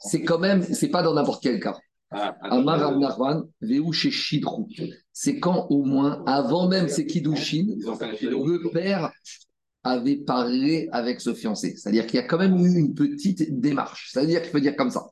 C'est 0.00 0.22
quand 0.22 0.38
même, 0.40 0.62
c'est 0.62 0.88
pas 0.88 1.02
dans 1.02 1.14
n'importe 1.14 1.42
quel 1.44 1.60
cas. 1.60 1.76
Amar 2.10 2.80
Rav 2.80 2.98
Nachman, 2.98 3.42
Veu 3.60 3.92
chez 3.92 4.10
Shidrou. 4.10 4.68
C'est 5.12 5.40
quand 5.40 5.66
au 5.70 5.84
moins, 5.84 6.22
avant 6.26 6.68
même 6.68 6.88
ses 6.88 7.06
Kiddushin, 7.06 7.66
le 7.78 8.70
père 8.70 9.10
avait 9.82 10.16
parlé 10.16 10.88
avec 10.92 11.20
ce 11.20 11.34
fiancé. 11.34 11.74
C'est-à-dire 11.76 12.06
qu'il 12.06 12.16
y 12.16 12.22
a 12.22 12.26
quand 12.26 12.38
même 12.38 12.56
eu 12.58 12.78
une 12.78 12.94
petite 12.94 13.60
démarche. 13.60 14.10
C'est-à-dire 14.12 14.42
qu'il 14.42 14.50
faut 14.50 14.60
dire 14.60 14.76
comme 14.76 14.90
ça. 14.90 15.06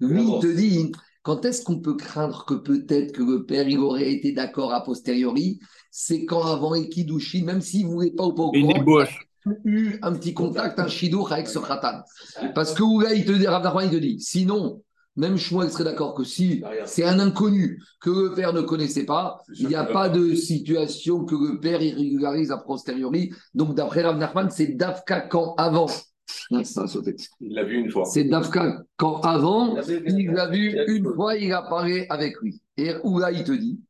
Lui, 0.00 0.22
il 0.22 0.40
te 0.40 0.46
dit, 0.46 0.92
quand 1.22 1.44
est-ce 1.44 1.62
qu'on 1.62 1.80
peut 1.80 1.96
craindre 1.96 2.44
que 2.46 2.54
peut-être 2.54 3.12
que 3.12 3.22
le 3.22 3.44
père, 3.44 3.68
il 3.68 3.78
aurait 3.78 4.10
été 4.10 4.32
d'accord 4.32 4.72
a 4.72 4.82
posteriori? 4.82 5.58
C'est 5.90 6.24
quand 6.24 6.44
avant 6.44 6.74
Ekidushin, 6.74 7.44
même 7.44 7.60
s'il 7.60 7.86
ne 7.86 7.90
voulait 7.90 8.12
pas 8.12 8.24
ou 8.24 8.32
pas 8.32 8.44
au 8.44 8.52
courant, 8.52 8.80
ébauche. 8.80 9.28
il 9.44 9.52
a 9.52 9.54
eu 9.64 9.98
un 10.02 10.12
petit 10.14 10.32
contact, 10.32 10.78
un 10.78 10.88
shidour 10.88 11.32
avec 11.32 11.48
ce 11.48 11.58
khatan. 11.58 12.00
Parce 12.54 12.72
que 12.72 13.02
là, 13.02 13.14
il 13.14 13.24
te 13.24 13.32
dit, 13.32 13.46
Rav 13.46 13.62
Nachman, 13.62 13.86
il 13.86 13.90
te 13.90 13.96
dit, 13.96 14.20
sinon, 14.20 14.82
même 15.16 15.36
Shmuel 15.36 15.70
serait 15.70 15.84
d'accord 15.84 16.14
que 16.14 16.24
si 16.24 16.62
c'est 16.84 17.04
un 17.04 17.18
inconnu 17.18 17.82
que 18.00 18.10
le 18.10 18.34
père 18.34 18.52
ne 18.52 18.60
connaissait 18.60 19.04
pas, 19.04 19.38
il 19.58 19.68
n'y 19.68 19.74
a 19.74 19.84
pas 19.84 20.08
de 20.08 20.34
situation 20.34 21.24
que 21.24 21.34
le 21.34 21.60
père 21.60 21.82
irrégularise 21.82 22.50
a 22.50 22.58
posteriori. 22.58 23.32
Donc, 23.54 23.74
d'après 23.74 24.02
Rav 24.02 24.18
Nachman, 24.18 24.50
c'est 24.50 24.68
Dafka 24.68 25.22
quand 25.22 25.54
avant. 25.56 25.86
Ah, 26.52 26.62
ça 26.62 26.82
a 26.82 26.86
sauté. 26.86 27.16
Il 27.40 27.54
l'a 27.54 27.64
vu 27.64 27.76
une 27.78 27.90
fois. 27.90 28.04
C'est 28.04 28.24
Dafka 28.24 28.82
quand 28.96 29.20
avant, 29.20 29.76
il 29.80 30.30
l'a 30.30 30.48
vu 30.48 30.76
une 30.86 31.12
fois, 31.12 31.36
il 31.36 31.52
a 31.52 31.62
parlé 31.62 32.06
avec 32.08 32.40
lui. 32.40 32.60
Et 32.76 32.94
Oula, 33.02 33.32
il 33.32 33.42
te 33.44 33.52
dit, 33.52 33.80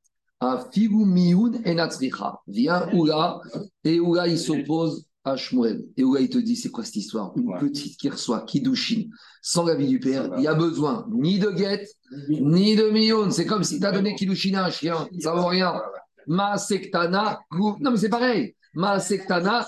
un 0.40 0.58
figu 0.72 1.04
mioun 1.04 1.60
enatzricha. 1.66 2.40
Viens 2.46 2.88
Oula, 2.94 3.40
et 3.84 4.00
Oula, 4.00 4.26
il 4.26 4.38
s'oppose 4.38 5.06
à 5.24 5.36
Shmuel. 5.36 5.84
Et 5.96 6.04
Oula, 6.04 6.20
il 6.20 6.30
te 6.30 6.38
dit, 6.38 6.56
c'est 6.56 6.70
quoi 6.70 6.84
cette 6.84 6.96
histoire? 6.96 7.32
Une 7.36 7.48
Ouais. 7.48 7.58
petite 7.60 7.98
qui 7.98 8.08
reçoit, 8.08 8.40
qui 8.42 8.60
douchine, 8.60 9.10
sans 9.42 9.64
l'avis 9.64 9.86
du 9.86 10.00
père, 10.00 10.30
il 10.38 10.42
y 10.44 10.48
a 10.48 10.54
besoin 10.54 11.06
ni 11.10 11.38
de 11.38 11.50
guette, 11.50 11.88
ni 12.28 12.74
de 12.76 12.88
mioun. 12.90 13.30
C'est 13.30 13.46
comme 13.46 13.62
si 13.64 13.78
tu 13.78 13.86
as 13.86 13.92
donné 13.92 14.14
Kiddushin 14.14 14.54
à 14.54 14.66
un 14.66 14.70
chien, 14.70 15.06
ça 15.20 15.32
vaut 15.34 15.46
rien. 15.46 15.74
Ma 16.26 16.56
sektana. 16.58 17.40
Non, 17.52 17.76
mais 17.90 17.96
c'est 17.96 18.08
pareil. 18.08 18.54
Ma 18.72 19.00
sektana. 19.00 19.66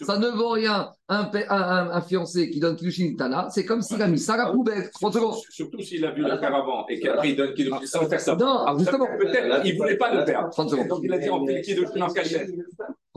Ça 0.00 0.18
ne 0.18 0.28
vaut 0.28 0.50
rien. 0.50 0.90
Un, 1.08 1.30
un, 1.32 1.42
un- 1.50 1.90
un 1.90 2.00
fiancé 2.00 2.50
qui 2.50 2.58
donne 2.58 2.74
Kiddushin 2.76 3.14
Tana, 3.16 3.48
c'est 3.50 3.64
comme 3.64 3.82
s'il 3.82 4.00
a 4.02 4.08
mis 4.08 4.18
ça 4.18 4.34
à 4.34 4.36
la 4.38 4.50
poubelle. 4.52 4.90
30 4.92 5.12
secondes. 5.14 5.36
Surtout 5.50 5.80
s'il 5.80 6.04
a 6.04 6.10
vu 6.12 6.22
le 6.22 6.36
faire 6.38 6.54
avant 6.54 6.86
et 6.88 6.98
qu'après 7.00 7.30
il 7.30 7.36
donne 7.36 7.54
qu'il 7.54 7.70
sans 7.84 8.06
faire 8.08 8.20
ça. 8.20 8.34
Non, 8.34 8.64
alors 8.64 8.78
justement. 8.78 9.06
Peut-être 9.20 9.60
il 9.64 9.72
ne 9.74 9.78
voulait 9.78 9.96
pas 9.96 10.14
le 10.14 10.24
faire. 10.26 10.48
30 10.50 10.70
secondes. 10.70 10.88
Donc 10.88 11.00
il 11.04 11.12
a 11.12 11.18
dit 11.18 11.28
en 11.30 11.44
fait 11.46 11.60
qu'il 11.62 12.02
en 12.02 12.08
cachette. 12.08 12.50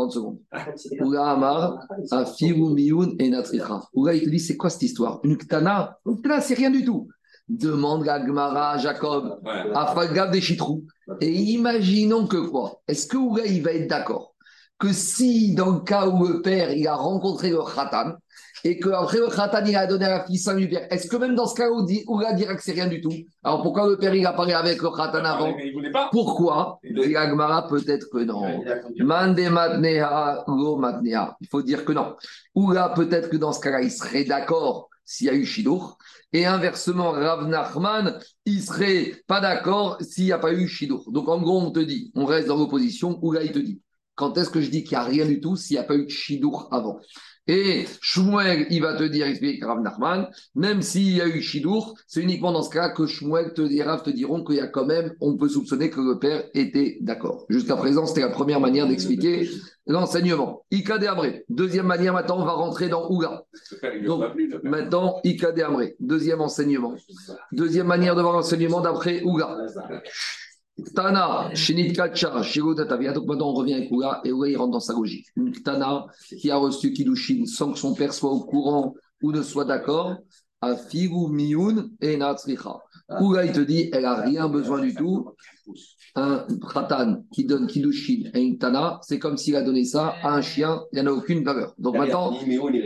30 0.02 0.12
secondes. 0.12 0.40
Oula 1.02 1.32
Amar, 1.32 1.88
Afiru 2.12 2.74
Miyun 2.74 3.16
et 3.20 3.30
Natricha. 3.30 3.82
Oula, 3.94 4.14
il 4.14 4.24
te 4.24 4.30
dit, 4.30 4.40
c'est 4.40 4.58
quoi 4.58 4.70
cette 4.70 4.84
histoire? 4.84 5.20
Une 5.24 5.38
Ktana? 5.38 5.98
Une 6.06 6.18
Ktana, 6.18 6.42
c'est 6.42 6.54
rien 6.54 6.72
du 6.72 6.84
tout. 6.84 7.08
Demande 7.48 8.06
la 8.06 8.26
Gemara 8.26 8.72
à 8.72 8.78
Jacob, 8.78 9.42
à 9.74 9.94
Falgav 9.94 10.32
des 10.32 10.42
Chitrous. 10.42 10.86
Et 11.20 11.32
imaginons 11.32 12.28
que 12.28 12.38
quoi? 12.38 12.82
Est-ce 12.88 13.08
que 13.08 13.18
Oula, 13.18 13.46
il 13.46 13.62
va 13.62 13.74
être 13.74 13.88
d'accord? 13.90 14.36
Que 14.80 14.94
si, 14.94 15.54
dans 15.54 15.72
le 15.72 15.80
cas 15.82 16.08
où 16.08 16.26
le 16.26 16.42
père, 16.42 16.72
il 16.72 16.88
a 16.88 16.96
rencontré 16.96 17.52
le 17.52 17.60
Khatan, 17.64 18.14
et 18.64 18.80
qu'après 18.80 19.18
le 19.18 19.28
Khatan, 19.28 19.66
il 19.66 19.76
a 19.76 19.88
donné 19.88 20.06
à 20.06 20.10
la 20.10 20.26
fille 20.26 20.38
5 20.38 20.58
du 20.58 20.70
père, 20.70 20.88
est-ce 20.92 21.08
que 21.08 21.18
même 21.18 21.36
dans 21.36 21.48
ce 21.48 21.56
cas 21.56 21.70
où 21.70 21.86
Oula 22.08 22.34
dira 22.34 22.56
que 22.56 22.64
c'est 22.64 22.74
rien 22.74 22.88
du 22.88 23.02
tout? 23.02 23.14
Alors 23.44 23.62
pourquoi 23.62 23.88
le 23.88 23.98
père, 23.98 24.14
il 24.14 24.26
a 24.26 24.34
parlé 24.34 24.54
avec 24.54 24.82
le 24.82 24.90
Khatan 24.90 25.24
avant? 25.26 25.56
Mais 25.56 25.68
il 25.68 25.74
voulait 25.74 25.92
pas. 25.92 26.10
Pourquoi? 26.12 26.80
Gemara, 26.84 27.68
peut-être 27.68 28.08
que 28.12 28.20
non. 28.20 28.64
Mande 29.00 29.40
matnea, 29.50 30.44
lo 30.48 30.78
matnea. 30.78 31.36
Il 31.42 31.48
faut 31.48 31.62
dire 31.62 31.86
que 31.86 31.92
non. 31.92 32.16
Ou 32.56 32.72
là, 32.72 32.90
peut-être 32.96 33.30
que 33.30 33.38
dans 33.38 33.54
ce 33.54 33.60
cas-là, 33.60 33.82
il 33.82 33.92
serait 33.92 34.26
d'accord 34.26 34.90
s'il 35.04 35.28
y 35.28 35.30
a 35.30 35.34
eu 35.34 35.46
Shidour. 35.46 35.98
Et 36.34 36.46
inversement, 36.46 37.12
Rav 37.12 37.48
Nachman, 37.48 38.18
il 38.46 38.62
serait 38.62 39.16
pas 39.28 39.42
d'accord 39.42 39.98
s'il 40.02 40.26
n'y 40.26 40.32
a 40.32 40.38
pas 40.38 40.54
eu 40.54 40.68
Shidour. 40.68 41.12
Donc 41.12 41.28
en 41.28 41.42
gros, 41.42 41.60
on 41.60 41.72
te 41.72 41.80
dit, 41.80 42.12
on 42.16 42.26
reste 42.26 42.48
dans 42.48 42.58
l'opposition. 42.58 43.20
Ou 43.22 43.34
là, 43.34 43.44
il 43.44 43.52
te 43.52 43.60
dit, 43.60 43.82
quand 44.16 44.38
est-ce 44.38 44.50
que 44.50 44.62
je 44.62 44.70
dis 44.70 44.84
qu'il 44.84 44.98
n'y 44.98 45.04
a 45.04 45.08
rien 45.08 45.26
du 45.26 45.42
tout 45.42 45.56
s'il 45.56 45.76
n'y 45.76 45.80
a 45.80 45.84
pas 45.84 45.96
eu 45.96 46.10
Shidour 46.10 46.70
avant? 46.72 47.00
Et 47.48 47.86
Shmuel, 48.02 48.68
il 48.70 48.82
va 48.82 48.94
te 48.94 49.04
dire, 49.04 49.26
explique 49.26 49.64
Rav 49.64 49.82
Nachman, 49.82 50.28
même 50.56 50.82
s'il 50.82 51.16
y 51.16 51.22
a 51.22 51.28
eu 51.28 51.42
Shidour, 51.42 51.96
c'est 52.08 52.22
uniquement 52.22 52.52
dans 52.52 52.62
ce 52.62 52.70
cas 52.70 52.90
que 52.90 53.08
Shmuel 53.08 53.54
te, 53.54 53.62
et 53.62 53.82
Rav 53.82 54.04
te 54.04 54.12
diront 54.12 54.44
qu'il 54.44 54.58
y 54.58 54.60
a 54.60 54.68
quand 54.68 54.86
même, 54.86 55.14
on 55.22 55.36
peut 55.38 55.50
soupçonner 55.50 55.90
que 55.90 56.00
le 56.00 56.20
père 56.20 56.44
était 56.54 57.00
d'accord. 57.02 57.46
Jusqu'à 57.50 57.76
présent, 57.76 58.06
c'était 58.06 58.22
la 58.22 58.30
première 58.30 58.60
manière 58.60 58.88
d'expliquer 58.88 59.50
l'enseignement. 59.88 60.64
Ikade 60.72 61.04
Amré. 61.06 61.44
Deuxième 61.50 61.88
manière, 61.88 62.14
maintenant, 62.14 62.40
on 62.40 62.46
va 62.46 62.54
rentrer 62.54 62.90
dans 62.90 63.10
Ouga. 63.10 63.44
Donc. 64.06 64.24
Maintenant, 64.64 65.20
Ikade 65.24 65.60
Amré. 65.62 65.96
Deuxième 66.00 66.42
enseignement. 66.42 66.96
Deuxième 67.52 67.88
manière 67.88 68.16
de 68.16 68.22
voir 68.22 68.34
l'enseignement 68.34 68.82
d'après 68.82 69.24
Ouga. 69.24 69.58
Tana, 70.96 71.54
Shinit 71.54 71.94
Kacha, 71.94 72.42
Shiro 72.44 72.74
Tatavia. 72.74 73.14
Donc 73.14 73.28
maintenant, 73.28 73.50
on 73.50 73.54
revient 73.54 73.74
avec 73.76 73.92
Ouga 73.92 74.22
et 74.24 74.32
Ouga, 74.32 74.50
il 74.50 74.58
rentre 74.58 74.72
dans 74.72 74.80
sa 74.80 74.94
logique. 74.94 75.28
Une 75.36 75.52
Tana 75.52 76.06
qui 76.40 76.50
a 76.50 76.58
reçu 76.58 76.94
Kiddushin 76.94 77.46
sans 77.46 77.72
que 77.72 77.80
son 77.80 77.94
père 77.94 78.14
soit 78.14 78.32
au 78.32 78.42
courant 78.42 78.96
ou 79.22 79.32
ne 79.32 79.42
soit 79.42 79.66
d'accord, 79.66 80.16
à 80.62 80.76
Figu 80.76 81.28
Miyun 81.30 81.90
et 82.02 82.18
Natsricha. 82.18 82.80
Ouga, 83.20 83.46
il 83.46 83.52
te 83.52 83.60
dit, 83.60 83.90
elle 83.92 84.04
n'a 84.04 84.22
rien 84.22 84.48
besoin 84.48 84.80
du 84.80 84.96
tout. 84.96 85.30
Un 86.16 86.46
Khatan 86.74 87.24
qui 87.32 87.46
donne 87.46 87.68
Kiddushin 87.68 88.30
à 88.34 88.40
une 88.40 88.58
Tana, 88.58 89.00
c'est 89.04 89.20
comme 89.20 89.38
s'il 89.38 89.56
a 89.56 89.62
donné 89.62 89.86
ça 89.86 90.16
à 90.24 90.34
un 90.34 90.42
chien, 90.42 90.82
il 90.92 91.02
n'y 91.02 91.08
en 91.08 91.12
a 91.12 91.16
aucune 91.16 91.44
valeur. 91.44 91.74
Donc 91.78 91.98
maintenant, 91.98 92.34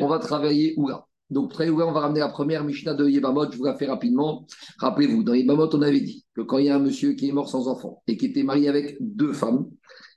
on 0.01 0.07
va 0.07 0.19
travailler 0.19 0.73
Oula. 0.77 1.05
Donc, 1.31 1.51
très 1.51 1.69
Oula, 1.69 1.87
on 1.87 1.91
va 1.91 2.01
ramener 2.01 2.19
la 2.19 2.29
première 2.29 2.63
Mishnah 2.63 2.93
de 2.93 3.09
Yebamot. 3.09 3.51
Je 3.51 3.57
vous 3.57 3.65
la 3.65 3.75
fais 3.75 3.87
rapidement. 3.87 4.45
Rappelez-vous, 4.77 5.23
dans 5.23 5.33
Yebamot, 5.33 5.73
on 5.73 5.81
avait 5.81 6.01
dit 6.01 6.25
que 6.35 6.41
quand 6.41 6.59
il 6.59 6.65
y 6.65 6.69
a 6.69 6.75
un 6.75 6.79
monsieur 6.79 7.13
qui 7.13 7.29
est 7.29 7.31
mort 7.31 7.49
sans 7.49 7.67
enfant 7.67 8.03
et 8.07 8.15
qui 8.15 8.27
était 8.27 8.43
marié 8.43 8.69
avec 8.69 8.97
deux 8.99 9.33
femmes, 9.33 9.67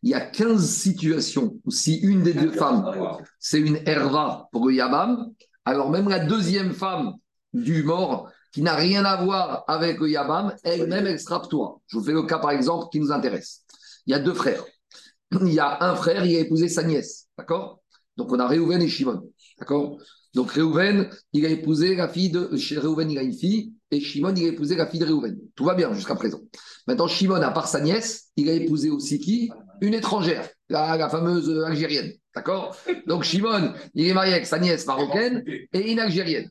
il 0.02 0.10
y 0.10 0.14
a 0.14 0.20
15 0.20 0.68
situations 0.68 1.56
où 1.64 1.70
si 1.70 1.96
une 1.96 2.22
des 2.22 2.34
deux 2.34 2.52
femmes, 2.52 2.92
c'est 3.38 3.60
une 3.60 3.78
herva 3.86 4.48
pour 4.52 4.70
Yabam, 4.70 5.32
alors 5.64 5.90
même 5.90 6.08
la 6.08 6.20
deuxième 6.20 6.72
femme 6.72 7.14
du 7.52 7.82
mort, 7.82 8.30
qui 8.52 8.62
n'a 8.62 8.74
rien 8.74 9.04
à 9.04 9.22
voir 9.22 9.64
avec 9.66 9.98
Yabam, 10.00 10.54
elle-même, 10.62 11.06
elle 11.06 11.20
sera 11.20 11.40
toi. 11.40 11.80
Je 11.86 11.98
vous 11.98 12.04
fais 12.04 12.12
le 12.12 12.22
cas, 12.22 12.38
par 12.38 12.50
exemple, 12.50 12.86
qui 12.90 13.00
nous 13.00 13.12
intéresse. 13.12 13.64
Il 14.06 14.12
y 14.12 14.14
a 14.14 14.18
deux 14.18 14.34
frères. 14.34 14.64
Il 15.32 15.52
y 15.52 15.58
a 15.58 15.84
un 15.84 15.94
frère, 15.94 16.24
il 16.24 16.36
a 16.36 16.40
épousé 16.40 16.68
sa 16.68 16.82
nièce. 16.82 17.26
D'accord? 17.36 17.80
Donc, 18.16 18.32
on 18.32 18.38
a 18.38 18.46
Réhouven 18.46 18.80
et 18.80 18.88
Shimon. 18.88 19.30
D'accord? 19.58 19.98
Donc, 20.38 20.52
Réhouven, 20.52 21.10
il 21.32 21.44
a 21.46 21.48
épousé 21.48 21.96
la 21.96 22.06
fille 22.06 22.30
de. 22.30 22.56
Chez 22.56 22.78
Réhouven, 22.78 23.10
il 23.10 23.18
a 23.18 23.22
une 23.22 23.32
fille, 23.32 23.72
et 23.90 23.98
Shimon, 23.98 24.32
il 24.36 24.44
a 24.44 24.48
épousé 24.50 24.76
la 24.76 24.86
fille 24.86 25.00
de 25.00 25.04
Réhouven. 25.04 25.36
Tout 25.56 25.64
va 25.64 25.74
bien 25.74 25.92
jusqu'à 25.92 26.14
présent. 26.14 26.38
Maintenant, 26.86 27.08
Shimon, 27.08 27.42
à 27.42 27.50
part 27.50 27.66
sa 27.66 27.80
nièce, 27.80 28.28
il 28.36 28.48
a 28.48 28.52
épousé 28.52 28.88
aussi 28.88 29.18
qui? 29.18 29.50
Une 29.80 29.94
étrangère, 29.94 30.48
la, 30.68 30.96
la 30.96 31.08
fameuse 31.08 31.50
euh, 31.50 31.64
algérienne. 31.64 32.12
D'accord? 32.32 32.76
Donc, 33.08 33.24
Shimon, 33.24 33.74
il 33.94 34.06
est 34.06 34.14
marié 34.14 34.32
avec 34.32 34.46
sa 34.46 34.60
nièce 34.60 34.86
marocaine 34.86 35.42
et 35.72 35.90
une 35.90 35.98
algérienne. 35.98 36.48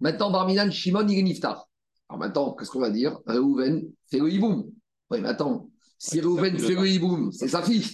Maintenant, 0.00 0.30
Barminan, 0.30 0.70
Shimon, 0.70 1.06
il 1.06 1.18
est 1.18 1.22
niftar. 1.22 1.68
Alors 2.08 2.20
maintenant, 2.20 2.54
qu'est-ce 2.54 2.70
qu'on 2.70 2.80
va 2.80 2.88
dire? 2.88 3.18
Réhouven 3.26 3.82
fait 4.10 4.20
le 4.20 4.32
hiboum. 4.32 4.70
Oui, 5.10 5.20
mais 5.20 5.28
attends, 5.28 5.68
si 5.98 6.18
Réhouven 6.18 6.58
fait 6.58 6.76
le 6.76 6.88
hiboum, 6.88 7.30
c'est 7.30 7.48
sa 7.48 7.60
fille. 7.60 7.84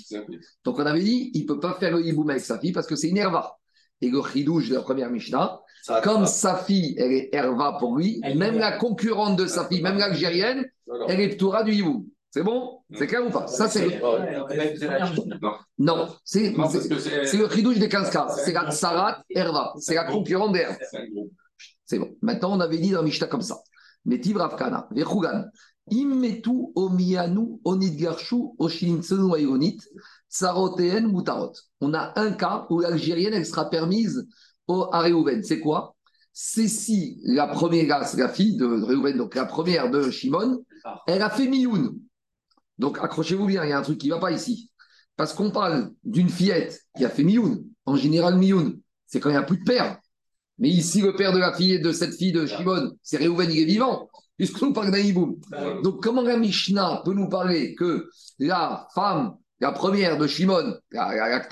Donc 0.64 0.78
on 0.78 0.86
avait 0.86 1.02
dit, 1.02 1.32
il 1.34 1.42
ne 1.42 1.46
peut 1.48 1.58
pas 1.58 1.74
faire 1.74 1.96
le 1.96 2.06
hiboum 2.06 2.30
avec 2.30 2.44
sa 2.44 2.60
fille 2.60 2.70
parce 2.70 2.86
que 2.86 2.94
c'est 2.94 3.08
une 3.08 3.16
herva. 3.16 3.56
Et 4.04 4.10
le 4.10 4.20
chidouche 4.22 4.68
de 4.68 4.74
la 4.74 4.82
première 4.82 5.10
Mishnah, 5.10 5.60
comme 6.02 6.26
sa 6.26 6.56
fille, 6.56 6.94
elle 6.98 7.12
est 7.12 7.28
herva 7.32 7.76
pour 7.78 7.96
lui, 7.96 8.20
Elle 8.22 8.36
même 8.38 8.58
la 8.58 8.72
concurrente 8.84 9.36
de 9.38 9.46
sa 9.46 9.62
fille, 9.68 9.82
même 9.82 9.98
l'algérienne, 9.98 10.60
elle 11.08 11.20
est 11.20 11.30
ptoura 11.36 11.62
du 11.62 11.72
hiboum. 11.72 12.04
C'est 12.30 12.42
bon? 12.42 12.80
C'est 12.98 13.06
clair 13.06 13.22
ou 13.26 13.30
pas? 13.30 13.46
Ça, 13.46 13.68
c'est 13.68 13.84
le- 13.86 13.92
Non, 15.78 16.08
c'est 16.24 16.50
le 17.42 17.48
chidouche 17.48 17.78
des 17.78 17.88
15 17.88 18.10
cas. 18.10 18.28
C'est 18.28 18.52
la 18.52 18.70
Sarat 18.70 19.22
herva. 19.30 19.72
C'est 19.78 19.94
la 19.94 20.04
concurrente 20.04 20.52
d'herva. 20.52 20.76
C'est 21.86 21.98
bon. 21.98 22.08
Maintenant, 22.22 22.52
on 22.56 22.60
avait 22.60 22.78
dit 22.78 22.90
dans 22.90 23.02
Mishnah 23.02 23.28
comme 23.28 23.42
ça. 23.42 23.56
Mais 24.04 24.18
Tivravkana, 24.20 24.88
Vechugan, 24.90 25.50
Immetu 25.90 26.50
omianu 26.74 27.60
onidgarshu 27.64 28.36
oshintsenu 28.58 29.34
ayonit, 29.34 29.78
tsaroteen 30.34 31.06
mutarot. 31.06 31.52
On 31.80 31.94
a 31.94 32.12
un 32.16 32.32
cas 32.32 32.66
où 32.70 32.80
l'Algérienne, 32.80 33.34
elle 33.34 33.46
sera 33.46 33.70
permise 33.70 34.26
au, 34.66 34.88
à 34.92 35.00
Réhouven. 35.00 35.42
C'est 35.44 35.60
quoi? 35.60 35.94
C'est 36.32 36.66
si 36.68 37.20
la 37.22 37.46
première, 37.46 38.00
la 38.16 38.28
fille 38.28 38.56
de 38.56 38.66
Réhouven, 38.66 39.16
donc 39.16 39.36
la 39.36 39.44
première 39.44 39.90
de 39.90 40.10
Shimon, 40.10 40.64
elle 41.06 41.22
a 41.22 41.30
fait 41.30 41.46
Mioun. 41.46 41.96
Donc 42.78 42.98
accrochez-vous 42.98 43.46
bien, 43.46 43.64
il 43.64 43.70
y 43.70 43.72
a 43.72 43.78
un 43.78 43.82
truc 43.82 43.98
qui 43.98 44.08
ne 44.08 44.14
va 44.14 44.20
pas 44.20 44.32
ici. 44.32 44.70
Parce 45.16 45.32
qu'on 45.32 45.52
parle 45.52 45.92
d'une 46.02 46.28
fillette 46.28 46.80
qui 46.96 47.04
a 47.04 47.08
fait 47.08 47.22
Mioun. 47.22 47.64
En 47.86 47.94
général, 47.94 48.36
Mioun, 48.36 48.80
c'est 49.06 49.20
quand 49.20 49.28
il 49.28 49.34
n'y 49.34 49.38
a 49.38 49.44
plus 49.44 49.58
de 49.58 49.64
père. 49.64 50.00
Mais 50.58 50.70
ici, 50.70 51.00
le 51.00 51.14
père 51.14 51.32
de 51.32 51.38
la 51.38 51.52
fille 51.52 51.80
de 51.80 51.92
cette 51.92 52.14
fille 52.14 52.32
de 52.32 52.46
Shimon, 52.46 52.92
c'est 53.02 53.18
Réhouven, 53.18 53.50
il 53.50 53.60
est 53.60 53.64
vivant, 53.64 54.08
puisqu'on 54.36 54.72
parle 54.72 54.90
d'un 54.90 54.98
hiboum. 54.98 55.36
Donc, 55.82 56.02
comment 56.02 56.22
la 56.22 56.36
Mishnah 56.36 57.02
peut 57.04 57.14
nous 57.14 57.28
parler 57.28 57.74
que 57.74 58.08
la 58.38 58.88
femme, 58.94 59.36
la 59.60 59.72
première 59.72 60.18
de 60.18 60.26
Shimon, 60.26 60.76
la, 60.90 61.14
la, 61.14 61.42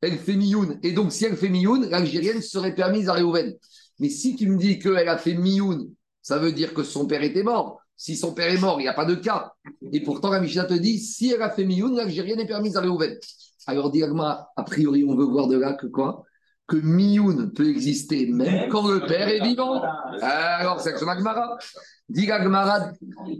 elle 0.00 0.18
fait 0.18 0.36
Mioun, 0.36 0.78
et 0.82 0.92
donc 0.92 1.12
si 1.12 1.24
elle 1.24 1.36
fait 1.36 1.48
Mioun, 1.48 1.88
l'Algérienne 1.88 2.40
serait 2.40 2.74
permise 2.74 3.08
à 3.08 3.14
Réhouven. 3.14 3.54
Mais 3.98 4.08
si 4.08 4.36
tu 4.36 4.48
me 4.48 4.56
dis 4.56 4.78
qu'elle 4.78 5.08
a 5.08 5.18
fait 5.18 5.34
Mioun, 5.34 5.90
ça 6.22 6.38
veut 6.38 6.52
dire 6.52 6.72
que 6.74 6.84
son 6.84 7.06
père 7.06 7.22
était 7.22 7.42
mort. 7.42 7.80
Si 7.96 8.16
son 8.16 8.32
père 8.32 8.52
est 8.52 8.60
mort, 8.60 8.80
il 8.80 8.84
n'y 8.84 8.88
a 8.88 8.94
pas 8.94 9.04
de 9.04 9.16
cas. 9.16 9.52
Et 9.92 10.00
pourtant, 10.02 10.30
la 10.30 10.40
Mishnah 10.40 10.66
te 10.66 10.74
dit, 10.74 11.00
si 11.00 11.32
elle 11.32 11.42
a 11.42 11.50
fait 11.50 11.64
Mioun, 11.64 11.96
l'Algérienne 11.96 12.38
est 12.38 12.46
permise 12.46 12.76
à 12.76 12.80
Réhouven. 12.80 13.18
Alors, 13.66 13.90
dis 13.90 14.02
a 14.02 14.62
priori, 14.62 15.04
on 15.04 15.16
veut 15.16 15.24
voir 15.24 15.48
de 15.48 15.58
là 15.58 15.72
que 15.74 15.86
quoi? 15.86 16.24
Que 16.68 16.76
Mioun 16.76 17.50
peut 17.52 17.68
exister 17.68 18.26
même 18.26 18.68
quand 18.68 18.86
le 18.86 19.00
père 19.00 19.26
est 19.26 19.40
vivant. 19.40 19.82
Alors, 20.20 20.80
c'est 20.80 20.96
son 20.98 21.08
Agmara. 21.08 21.56
Dit 22.08 22.26
l'Agmara, 22.26 22.92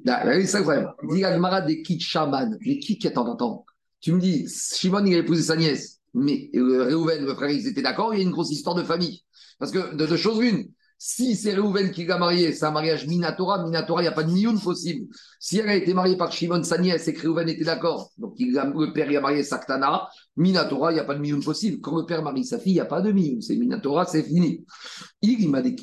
Ah, 0.09 0.23
oui, 0.27 0.47
c'est 0.47 0.61
vrai. 0.61 0.85
Dit 1.11 1.21
l'Agmara 1.21 1.61
des 1.61 1.83
Kitchaman. 1.83 2.57
Les 2.63 2.79
Kit, 2.79 2.99
attends, 3.07 3.33
attends. 3.33 3.67
Tu 4.01 4.13
me 4.13 4.21
dis, 4.21 4.49
Shimon, 4.49 5.05
il 5.05 5.15
a 5.15 5.19
épousé 5.19 5.43
sa 5.43 5.57
nièce, 5.57 6.01
mais 6.15 6.51
euh, 6.55 6.85
Réhouven, 6.85 7.25
le 7.25 7.35
frère, 7.35 7.51
ils 7.51 7.67
étaient 7.67 7.83
d'accord, 7.83 8.15
il 8.15 8.19
y 8.19 8.21
a 8.21 8.25
une 8.25 8.31
grosse 8.31 8.51
histoire 8.51 8.77
de 8.77 8.83
famille. 8.83 9.23
Parce 9.59 9.73
que 9.73 9.95
de 9.95 10.07
deux 10.07 10.17
choses 10.17 10.43
une, 10.43 10.69
si 11.01 11.37
c'est 11.37 11.55
Réhouven 11.55 11.93
qui 11.93 12.05
l'a 12.05 12.19
marié, 12.19 12.53
c'est 12.53 12.65
un 12.65 12.73
mariage 12.73 13.07
Minatora. 13.07 13.63
Minatora, 13.63 14.03
il 14.03 14.05
n'y 14.05 14.09
a 14.09 14.13
pas 14.13 14.25
de 14.25 14.33
Mioun 14.33 14.59
possible. 14.61 15.07
Si 15.39 15.59
elle 15.59 15.69
a 15.69 15.77
été 15.77 15.95
mariée 15.95 16.17
par 16.17 16.33
Shimon, 16.33 16.65
sa 16.65 16.77
nièce, 16.77 17.07
et 17.07 17.15
que 17.15 17.21
Réhouven 17.21 17.49
était 17.49 17.65
d'accord, 17.65 18.11
donc 18.19 18.35
a- 18.41 18.65
le 18.65 18.93
père 18.93 19.09
a 19.17 19.21
marié 19.21 19.45
Saktana, 19.45 20.09
Minatora, 20.37 20.91
il 20.91 20.95
n'y 20.95 21.01
a 21.01 21.05
pas 21.05 21.15
de 21.15 21.21
Mioun 21.21 21.41
possible. 21.41 21.81
Quand 21.81 21.97
le 21.97 22.05
père 22.05 22.25
marie 22.25 22.45
sa 22.45 22.59
fille, 22.59 22.73
il 22.73 22.77
n'y 22.77 22.81
a 22.81 22.85
pas 22.85 23.01
de 23.01 23.13
Mioun. 23.13 23.41
C'est 23.41 23.55
Minatora, 23.57 24.07
c'est 24.07 24.25
fini. 24.25 24.65
Il, 25.23 25.49
m'a 25.49 25.63
dit 25.63 25.77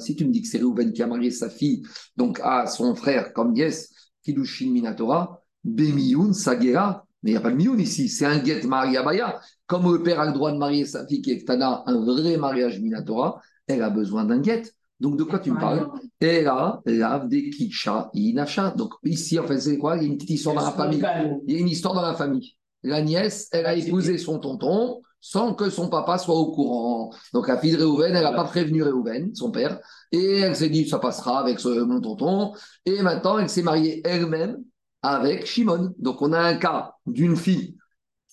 si 0.00 0.16
tu 0.16 0.26
me 0.26 0.30
dis 0.30 0.42
que 0.42 0.48
c'est 0.48 0.58
Réhouven 0.58 0.92
qui 0.92 1.02
a 1.02 1.06
marié 1.06 1.30
sa 1.30 1.48
fille, 1.48 1.82
donc 2.18 2.38
à 2.42 2.66
son 2.66 2.94
frère 2.94 3.32
comme 3.32 3.56
Yes, 3.56 3.90
Kidushin 4.22 4.70
Minatora, 4.70 5.42
Bemioun, 5.64 6.34
Sagera, 6.34 7.06
mais 7.22 7.30
il 7.30 7.34
n'y 7.34 7.38
a 7.38 7.40
pas 7.40 7.50
de 7.50 7.56
Mioun 7.56 7.80
ici, 7.80 8.08
c'est 8.10 8.26
un 8.26 8.44
Get 8.44 8.62
Mariabaya. 8.66 9.40
Comme 9.66 9.90
le 9.90 10.02
père 10.02 10.20
a 10.20 10.26
le 10.26 10.32
droit 10.32 10.52
de 10.52 10.58
marier 10.58 10.84
sa 10.84 11.06
fille 11.06 11.22
qui 11.22 11.30
est 11.30 11.46
Tana, 11.46 11.84
un 11.86 12.04
vrai 12.04 12.36
mariage 12.36 12.80
Minatora, 12.80 13.40
elle 13.66 13.82
a 13.82 13.90
besoin 13.90 14.24
d'un 14.24 14.42
Get. 14.42 14.62
Donc, 15.00 15.16
de 15.18 15.24
quoi 15.24 15.40
tu 15.40 15.50
me 15.50 15.58
parles? 15.58 15.90
Et 16.20 16.42
là, 16.42 16.80
lave 16.86 17.28
des 17.28 17.50
kitcha, 17.50 18.08
inacha. 18.14 18.70
Donc, 18.70 18.92
ici, 19.04 19.38
en 19.38 19.46
fait, 19.46 19.58
c'est 19.58 19.76
quoi? 19.76 19.96
Il 19.96 20.02
y 20.02 20.04
a 20.04 20.08
une 20.08 20.16
petite 20.16 20.30
histoire 20.30 20.54
dans 20.54 20.64
la 20.64 20.70
famille. 20.70 21.02
Il 21.46 21.54
y 21.54 21.56
a 21.56 21.60
une 21.60 21.68
histoire 21.68 21.94
dans 21.94 22.02
la 22.02 22.14
famille. 22.14 22.56
La 22.84 23.02
nièce, 23.02 23.48
elle 23.50 23.66
a 23.66 23.74
épousé 23.74 24.16
son 24.18 24.38
tonton 24.38 25.00
sans 25.20 25.54
que 25.54 25.70
son 25.70 25.88
papa 25.88 26.18
soit 26.18 26.34
au 26.34 26.52
courant. 26.52 27.10
Donc, 27.32 27.48
la 27.48 27.56
fille 27.56 27.72
de 27.72 27.78
Réhouven, 27.78 28.14
elle 28.14 28.24
n'a 28.24 28.32
pas 28.32 28.44
prévenu 28.44 28.82
Réhouven, 28.82 29.34
son 29.34 29.52
père, 29.52 29.80
et 30.10 30.38
elle 30.40 30.56
s'est 30.56 30.68
dit, 30.68 30.88
ça 30.88 30.98
passera 30.98 31.38
avec 31.38 31.60
ce, 31.60 31.68
mon 31.68 32.00
tonton. 32.00 32.52
Et 32.84 33.02
maintenant, 33.02 33.38
elle 33.38 33.48
s'est 33.48 33.62
mariée 33.62 34.02
elle-même 34.04 34.58
avec 35.00 35.46
Shimon. 35.46 35.94
Donc, 35.98 36.22
on 36.22 36.32
a 36.32 36.40
un 36.40 36.56
cas 36.56 36.94
d'une 37.06 37.36
fille 37.36 37.76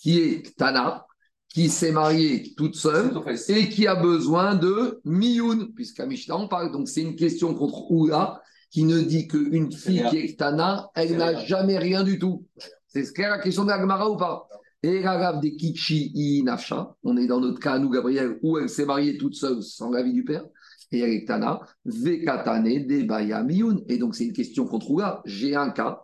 qui 0.01 0.19
est 0.19 0.55
Tana, 0.57 1.05
qui 1.49 1.69
s'est 1.69 1.91
mariée 1.91 2.53
toute 2.55 2.75
seule 2.75 3.11
et 3.47 3.69
qui 3.69 3.87
a 3.87 3.95
besoin 3.95 4.55
de 4.55 5.01
Mioun, 5.03 5.73
puisqu'à 5.73 6.05
Mishnah 6.05 6.37
on 6.37 6.47
parle. 6.47 6.71
Donc, 6.71 6.87
c'est 6.87 7.01
une 7.01 7.15
question 7.15 7.55
contre 7.55 7.91
Oula 7.91 8.41
qui 8.69 8.83
ne 8.83 8.99
dit 9.01 9.27
qu'une 9.27 9.71
fille 9.71 10.03
qui 10.09 10.17
est 10.17 10.37
Tana, 10.37 10.91
elle 10.93 11.17
n'a 11.17 11.43
jamais 11.43 11.79
rien 11.79 12.03
du 12.03 12.19
tout. 12.19 12.45
C'est 12.87 13.11
clair 13.13 13.31
la 13.31 13.39
question 13.39 13.63
de 13.63 13.69
l'Agmara 13.69 14.09
ou 14.09 14.15
pas? 14.15 14.47
Et 14.83 15.01
la 15.01 15.33
des 15.33 15.55
Kichi 15.55 16.11
Inafsha, 16.13 16.95
on 17.03 17.17
est 17.17 17.27
dans 17.27 17.41
notre 17.41 17.59
cas, 17.59 17.79
nous, 17.79 17.89
Gabriel, 17.89 18.37
où 18.43 18.57
elle 18.57 18.69
s'est 18.69 18.85
mariée 18.85 19.17
toute 19.17 19.35
seule 19.35 19.61
sans 19.61 19.89
l'avis 19.89 20.13
du 20.13 20.23
père, 20.23 20.45
et 20.91 20.99
elle 20.99 21.09
est 21.09 21.27
Tana, 21.27 21.59
Vekatane 21.83 22.85
Debaya 22.87 23.43
Mioun. 23.43 23.83
Et 23.89 23.97
donc, 23.97 24.15
c'est 24.15 24.25
une 24.25 24.33
question 24.33 24.65
contre 24.65 24.89
Oula. 24.91 25.21
J'ai 25.25 25.55
un 25.55 25.71
cas 25.71 26.01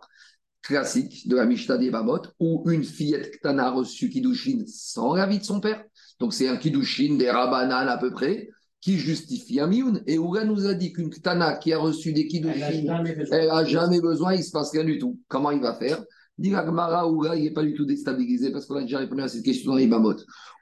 classique 0.66 1.28
de 1.28 1.36
la 1.36 1.46
Mishnah 1.46 1.78
des 1.78 1.90
Bamot, 1.90 2.22
où 2.40 2.68
une 2.70 2.84
fillette 2.84 3.30
Ktana 3.30 3.68
a 3.68 3.70
reçu 3.70 4.10
Kiddushin 4.10 4.64
sans 4.66 5.14
l'avis 5.14 5.38
de 5.38 5.44
son 5.44 5.60
père. 5.60 5.84
Donc 6.18 6.34
c'est 6.34 6.48
un 6.48 6.56
Kiddushin 6.56 7.16
des 7.16 7.30
Rabanan 7.30 7.88
à 7.88 7.96
peu 7.98 8.10
près, 8.10 8.48
qui 8.80 8.98
justifie 8.98 9.60
un 9.60 9.68
Mioun. 9.68 10.02
Et 10.06 10.18
Ouga 10.18 10.44
nous 10.44 10.66
a 10.66 10.74
dit 10.74 10.92
qu'une 10.92 11.10
Ktana 11.10 11.56
qui 11.56 11.72
a 11.72 11.78
reçu 11.78 12.12
des 12.12 12.26
Kiddushin, 12.26 13.04
elle 13.30 13.46
n'a 13.48 13.64
jamais 13.64 14.00
besoin, 14.00 14.34
il 14.34 14.40
ne 14.40 14.44
se 14.44 14.50
passe 14.50 14.72
rien 14.72 14.84
du 14.84 14.98
tout. 14.98 15.20
Comment 15.28 15.52
il 15.52 15.60
va 15.60 15.74
faire? 15.74 16.04
Dit 16.36 16.54
Agmara, 16.54 17.08
Ouga, 17.08 17.36
il 17.36 17.44
n'est 17.44 17.52
pas 17.52 17.62
du 17.62 17.74
tout 17.74 17.86
déstabilisé 17.86 18.50
parce 18.50 18.66
qu'on 18.66 18.76
a 18.76 18.82
déjà 18.82 18.98
répondu 18.98 19.22
à 19.22 19.28
cette 19.28 19.44
question 19.44 19.70
dans 19.70 19.78
les 19.78 19.86
Bamot. 19.86 20.16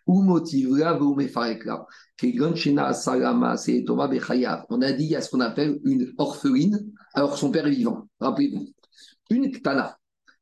Ou 0.07 0.23
mefarekla. 0.23 1.87
On 2.23 2.27
a 4.83 4.93
dit 4.93 5.05
il 5.05 5.11
y 5.11 5.17
a 5.17 5.21
ce 5.23 5.31
qu'on 5.31 5.41
appelle 5.41 5.81
une 5.85 6.13
orpheline, 6.19 6.93
alors 7.15 7.33
que 7.33 7.39
son 7.39 7.51
père 7.51 7.67
est 7.67 7.71
vivant. 7.71 8.07
Rappelez-vous. 8.21 8.69
Une 9.31 9.51
Ktana, 9.51 9.99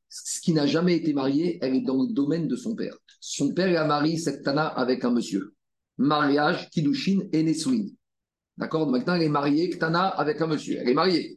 ce 0.08 0.40
qui 0.40 0.52
n'a 0.52 0.66
jamais 0.66 0.96
été 0.96 1.12
mariée, 1.12 1.58
elle 1.62 1.74
est 1.74 1.82
dans 1.82 2.02
le 2.02 2.12
domaine 2.12 2.48
de 2.48 2.56
son 2.56 2.74
père. 2.74 2.96
Son 3.20 3.54
père 3.54 3.80
a 3.80 3.86
marié 3.86 4.18
cette 4.18 4.42
Ktana 4.42 4.66
avec 4.66 5.04
un 5.04 5.10
monsieur. 5.10 5.54
Mariage, 5.98 6.68
Kiddushin 6.70 7.20
et 7.32 7.42
Nesouin. 7.42 7.86
D'accord? 8.58 8.90
Maintenant, 8.90 9.14
elle 9.14 9.22
est 9.22 9.28
mariée, 9.28 9.70
Ktana, 9.70 10.08
avec 10.08 10.40
un 10.40 10.46
monsieur. 10.46 10.78
Elle 10.80 10.88
est 10.88 10.94
mariée. 10.94 11.36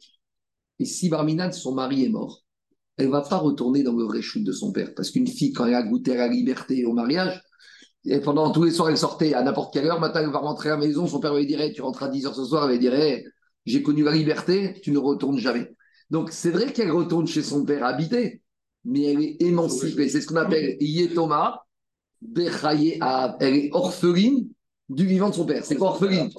Et 0.79 0.85
si 0.85 1.09
Barminan, 1.09 1.51
son 1.51 1.73
mari 1.73 2.05
est 2.05 2.09
mort, 2.09 2.43
elle 2.97 3.09
va 3.09 3.21
pas 3.21 3.37
retourner 3.37 3.83
dans 3.83 3.95
le 3.95 4.05
réchute 4.05 4.43
de 4.43 4.51
son 4.51 4.71
père. 4.71 4.93
Parce 4.95 5.11
qu'une 5.11 5.27
fille, 5.27 5.53
quand 5.53 5.65
elle 5.65 5.75
a 5.75 5.83
goûté 5.83 6.13
à 6.13 6.15
la 6.15 6.27
liberté 6.27 6.85
au 6.85 6.93
mariage, 6.93 7.41
et 8.05 8.19
pendant 8.19 8.51
tous 8.51 8.63
les 8.63 8.71
soirs, 8.71 8.89
elle 8.89 8.97
sortait 8.97 9.33
à 9.33 9.41
n'importe 9.41 9.73
quelle 9.73 9.87
heure. 9.87 9.99
Maintenant, 9.99 10.21
elle 10.21 10.29
va 10.29 10.39
rentrer 10.39 10.69
à 10.69 10.73
la 10.73 10.77
maison. 10.77 11.07
Son 11.07 11.19
père 11.19 11.33
lui 11.33 11.47
dirait 11.47 11.71
Tu 11.73 11.81
rentres 11.81 12.03
à 12.03 12.07
10 12.07 12.25
h 12.25 12.33
ce 12.33 12.45
soir. 12.45 12.65
Elle 12.65 12.73
lui 12.73 12.79
dirait 12.79 13.25
J'ai 13.65 13.81
connu 13.81 14.03
la 14.03 14.11
liberté, 14.11 14.79
tu 14.83 14.91
ne 14.91 14.99
retournes 14.99 15.39
jamais. 15.39 15.75
Donc, 16.09 16.31
c'est 16.31 16.51
vrai 16.51 16.71
qu'elle 16.71 16.91
retourne 16.91 17.27
chez 17.27 17.43
son 17.43 17.65
père 17.65 17.85
habité, 17.85 18.41
mais 18.83 19.03
elle 19.03 19.21
est 19.21 19.41
émancipée. 19.41 20.09
C'est 20.09 20.21
ce 20.21 20.27
qu'on 20.27 20.35
appelle 20.35 20.77
Yetoma, 20.79 21.65
Bechaye 22.21 22.99
Elle 23.39 23.55
est 23.55 23.69
orpheline 23.73 24.47
du 24.89 25.05
vivant 25.05 25.29
de 25.29 25.35
son 25.35 25.45
père. 25.45 25.65
C'est 25.65 25.75
quoi 25.75 25.89
orpheline? 25.89 26.29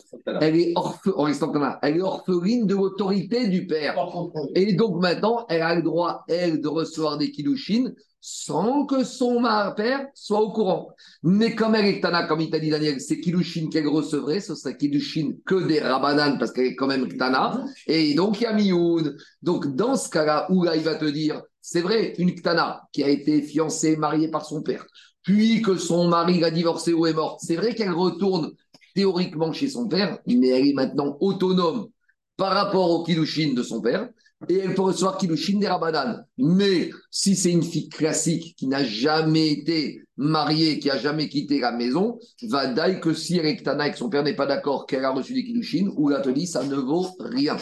Elle 0.40 0.56
est 0.56 0.72
orpheline. 0.76 1.78
Elle 1.82 1.96
est 1.96 2.00
orpheline 2.00 2.66
de 2.66 2.74
l'autorité 2.74 3.48
du 3.48 3.66
père. 3.66 3.96
Et 4.54 4.74
donc 4.74 5.00
maintenant, 5.00 5.46
elle 5.48 5.62
a 5.62 5.74
le 5.74 5.82
droit, 5.82 6.24
elle, 6.28 6.60
de 6.60 6.68
recevoir 6.68 7.18
des 7.18 7.30
kilouchines 7.30 7.94
sans 8.28 8.86
que 8.86 9.04
son 9.04 9.40
père 9.76 10.08
soit 10.12 10.40
au 10.40 10.50
courant. 10.50 10.88
Mais 11.22 11.54
comme 11.54 11.76
elle 11.76 11.86
est 11.86 12.00
Tana, 12.00 12.26
comme 12.26 12.40
il 12.40 12.50
t'a 12.50 12.58
dit 12.58 12.70
Daniel, 12.70 13.00
c'est 13.00 13.20
Kilushin 13.20 13.68
qu'elle 13.70 13.86
recevrait, 13.86 14.40
ce 14.40 14.56
serait 14.56 14.76
Kilushin 14.76 15.34
que 15.46 15.64
des 15.64 15.78
Rabanan, 15.78 16.36
parce 16.36 16.50
qu'elle 16.50 16.66
est 16.66 16.74
quand 16.74 16.88
même 16.88 17.06
Ktana, 17.06 17.64
et 17.86 18.14
donc 18.14 18.40
il 18.40 18.42
y 18.42 18.46
a 18.46 18.52
Mioun. 18.52 19.16
Donc 19.42 19.76
dans 19.76 19.94
ce 19.94 20.10
cas-là, 20.10 20.48
où 20.50 20.64
là 20.64 20.74
il 20.74 20.82
va 20.82 20.96
te 20.96 21.04
dire, 21.04 21.40
c'est 21.60 21.82
vrai, 21.82 22.14
une 22.18 22.34
Ktana 22.34 22.82
qui 22.92 23.04
a 23.04 23.08
été 23.08 23.42
fiancée, 23.42 23.96
mariée 23.96 24.28
par 24.28 24.44
son 24.44 24.60
père, 24.60 24.84
puis 25.22 25.62
que 25.62 25.76
son 25.76 26.08
mari 26.08 26.40
l'a 26.40 26.50
divorcée 26.50 26.94
ou 26.94 27.06
est 27.06 27.12
morte, 27.12 27.38
c'est 27.44 27.54
vrai 27.54 27.76
qu'elle 27.76 27.92
retourne 27.92 28.50
théoriquement 28.96 29.52
chez 29.52 29.68
son 29.68 29.86
père, 29.86 30.18
mais 30.26 30.48
elle 30.48 30.66
est 30.66 30.74
maintenant 30.74 31.16
autonome 31.20 31.86
par 32.36 32.54
rapport 32.54 32.90
au 32.90 33.04
Kilushin 33.04 33.54
de 33.54 33.62
son 33.62 33.80
père 33.80 34.08
et 34.48 34.58
elle 34.58 34.74
peut 34.74 34.82
recevoir 34.82 35.16
Kilushin 35.16 35.58
des 35.58 35.66
Rabanan. 35.66 36.24
Mais 36.38 36.90
si 37.10 37.36
c'est 37.36 37.50
une 37.50 37.62
fille 37.62 37.88
classique 37.88 38.54
qui 38.56 38.66
n'a 38.66 38.84
jamais 38.84 39.50
été 39.52 40.02
mariée, 40.16 40.78
qui 40.78 40.88
n'a 40.88 40.98
jamais 40.98 41.28
quitté 41.28 41.58
la 41.58 41.72
maison, 41.72 42.18
va 42.42 42.66
dire 42.66 43.00
que 43.00 43.14
si 43.14 43.38
elle 43.38 43.46
est 43.46 43.56
Ktana 43.56 43.88
et 43.88 43.92
que 43.92 43.98
son 43.98 44.10
père 44.10 44.22
n'est 44.22 44.36
pas 44.36 44.46
d'accord 44.46 44.86
qu'elle 44.86 45.04
a 45.04 45.10
reçu 45.10 45.32
des 45.32 45.44
Kilushin, 45.44 45.90
ou 45.96 46.08
la 46.08 46.22
ça 46.46 46.64
ne 46.64 46.76
vaut 46.76 47.08
rien. 47.18 47.56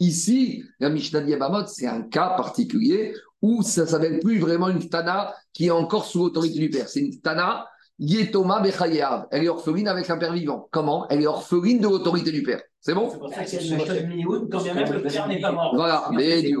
Ici, 0.00 0.62
la 0.80 0.90
Mishnah 0.90 1.20
Diabamot, 1.20 1.66
c'est 1.68 1.86
un 1.86 2.02
cas 2.02 2.34
particulier 2.36 3.14
où 3.40 3.62
ça 3.62 3.82
ne 3.82 3.86
s'appelle 3.86 4.18
plus 4.20 4.38
vraiment 4.38 4.68
une 4.68 4.80
Ktana 4.80 5.34
qui 5.52 5.66
est 5.66 5.70
encore 5.70 6.06
sous 6.06 6.18
l'autorité 6.18 6.58
du 6.58 6.70
père. 6.70 6.88
C'est 6.88 7.00
une 7.00 7.16
Ktana 7.16 7.66
Yetoma 7.98 8.60
Bechayeav. 8.60 9.26
Elle 9.30 9.44
est 9.44 9.48
orpheline 9.48 9.88
avec 9.88 10.08
un 10.10 10.18
père 10.18 10.32
vivant. 10.32 10.68
Comment? 10.70 11.06
Elle 11.08 11.22
est 11.22 11.26
orpheline 11.26 11.80
de 11.80 11.88
l'autorité 11.88 12.30
du 12.30 12.42
père. 12.42 12.60
C'est 12.80 12.94
bon? 12.94 13.10
C'est 13.10 13.18
pour 13.18 13.32
ça 13.32 13.40
a 13.40 13.62
une 13.62 13.76
méthode 13.76 14.06
Mioun, 14.06 14.48
quand 14.48 14.62
bien 14.62 14.74
même 14.74 14.92
le 14.92 15.02
père 15.02 15.26
n'est 15.28 15.40
pas 15.40 15.52
mort. 15.52 15.74
Voilà, 15.74 16.08
mais 16.12 16.42
Dieu. 16.42 16.60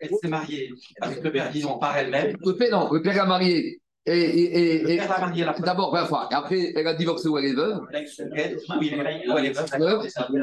Elle 0.00 0.10
s'est 0.20 0.28
mariée 0.28 0.70
avec 1.00 1.22
le 1.22 1.32
père 1.32 1.50
vivant 1.50 1.78
par 1.78 1.96
elle-même. 1.96 2.36
Le 2.44 2.56
père, 2.56 2.70
non, 2.70 2.92
le 2.92 3.00
père 3.00 3.22
a 3.22 3.26
marié. 3.26 3.80
Et, 4.10 4.20
et, 4.20 4.94
et, 4.94 5.00
d'abord, 5.62 5.94
fois. 6.06 6.28
Et 6.30 6.34
après, 6.34 6.72
elle 6.74 6.86
a 6.86 6.94
divorcé 6.94 7.28
où 7.28 7.36
elle 7.36 7.44
est 7.46 7.52
veuve. 7.54 7.80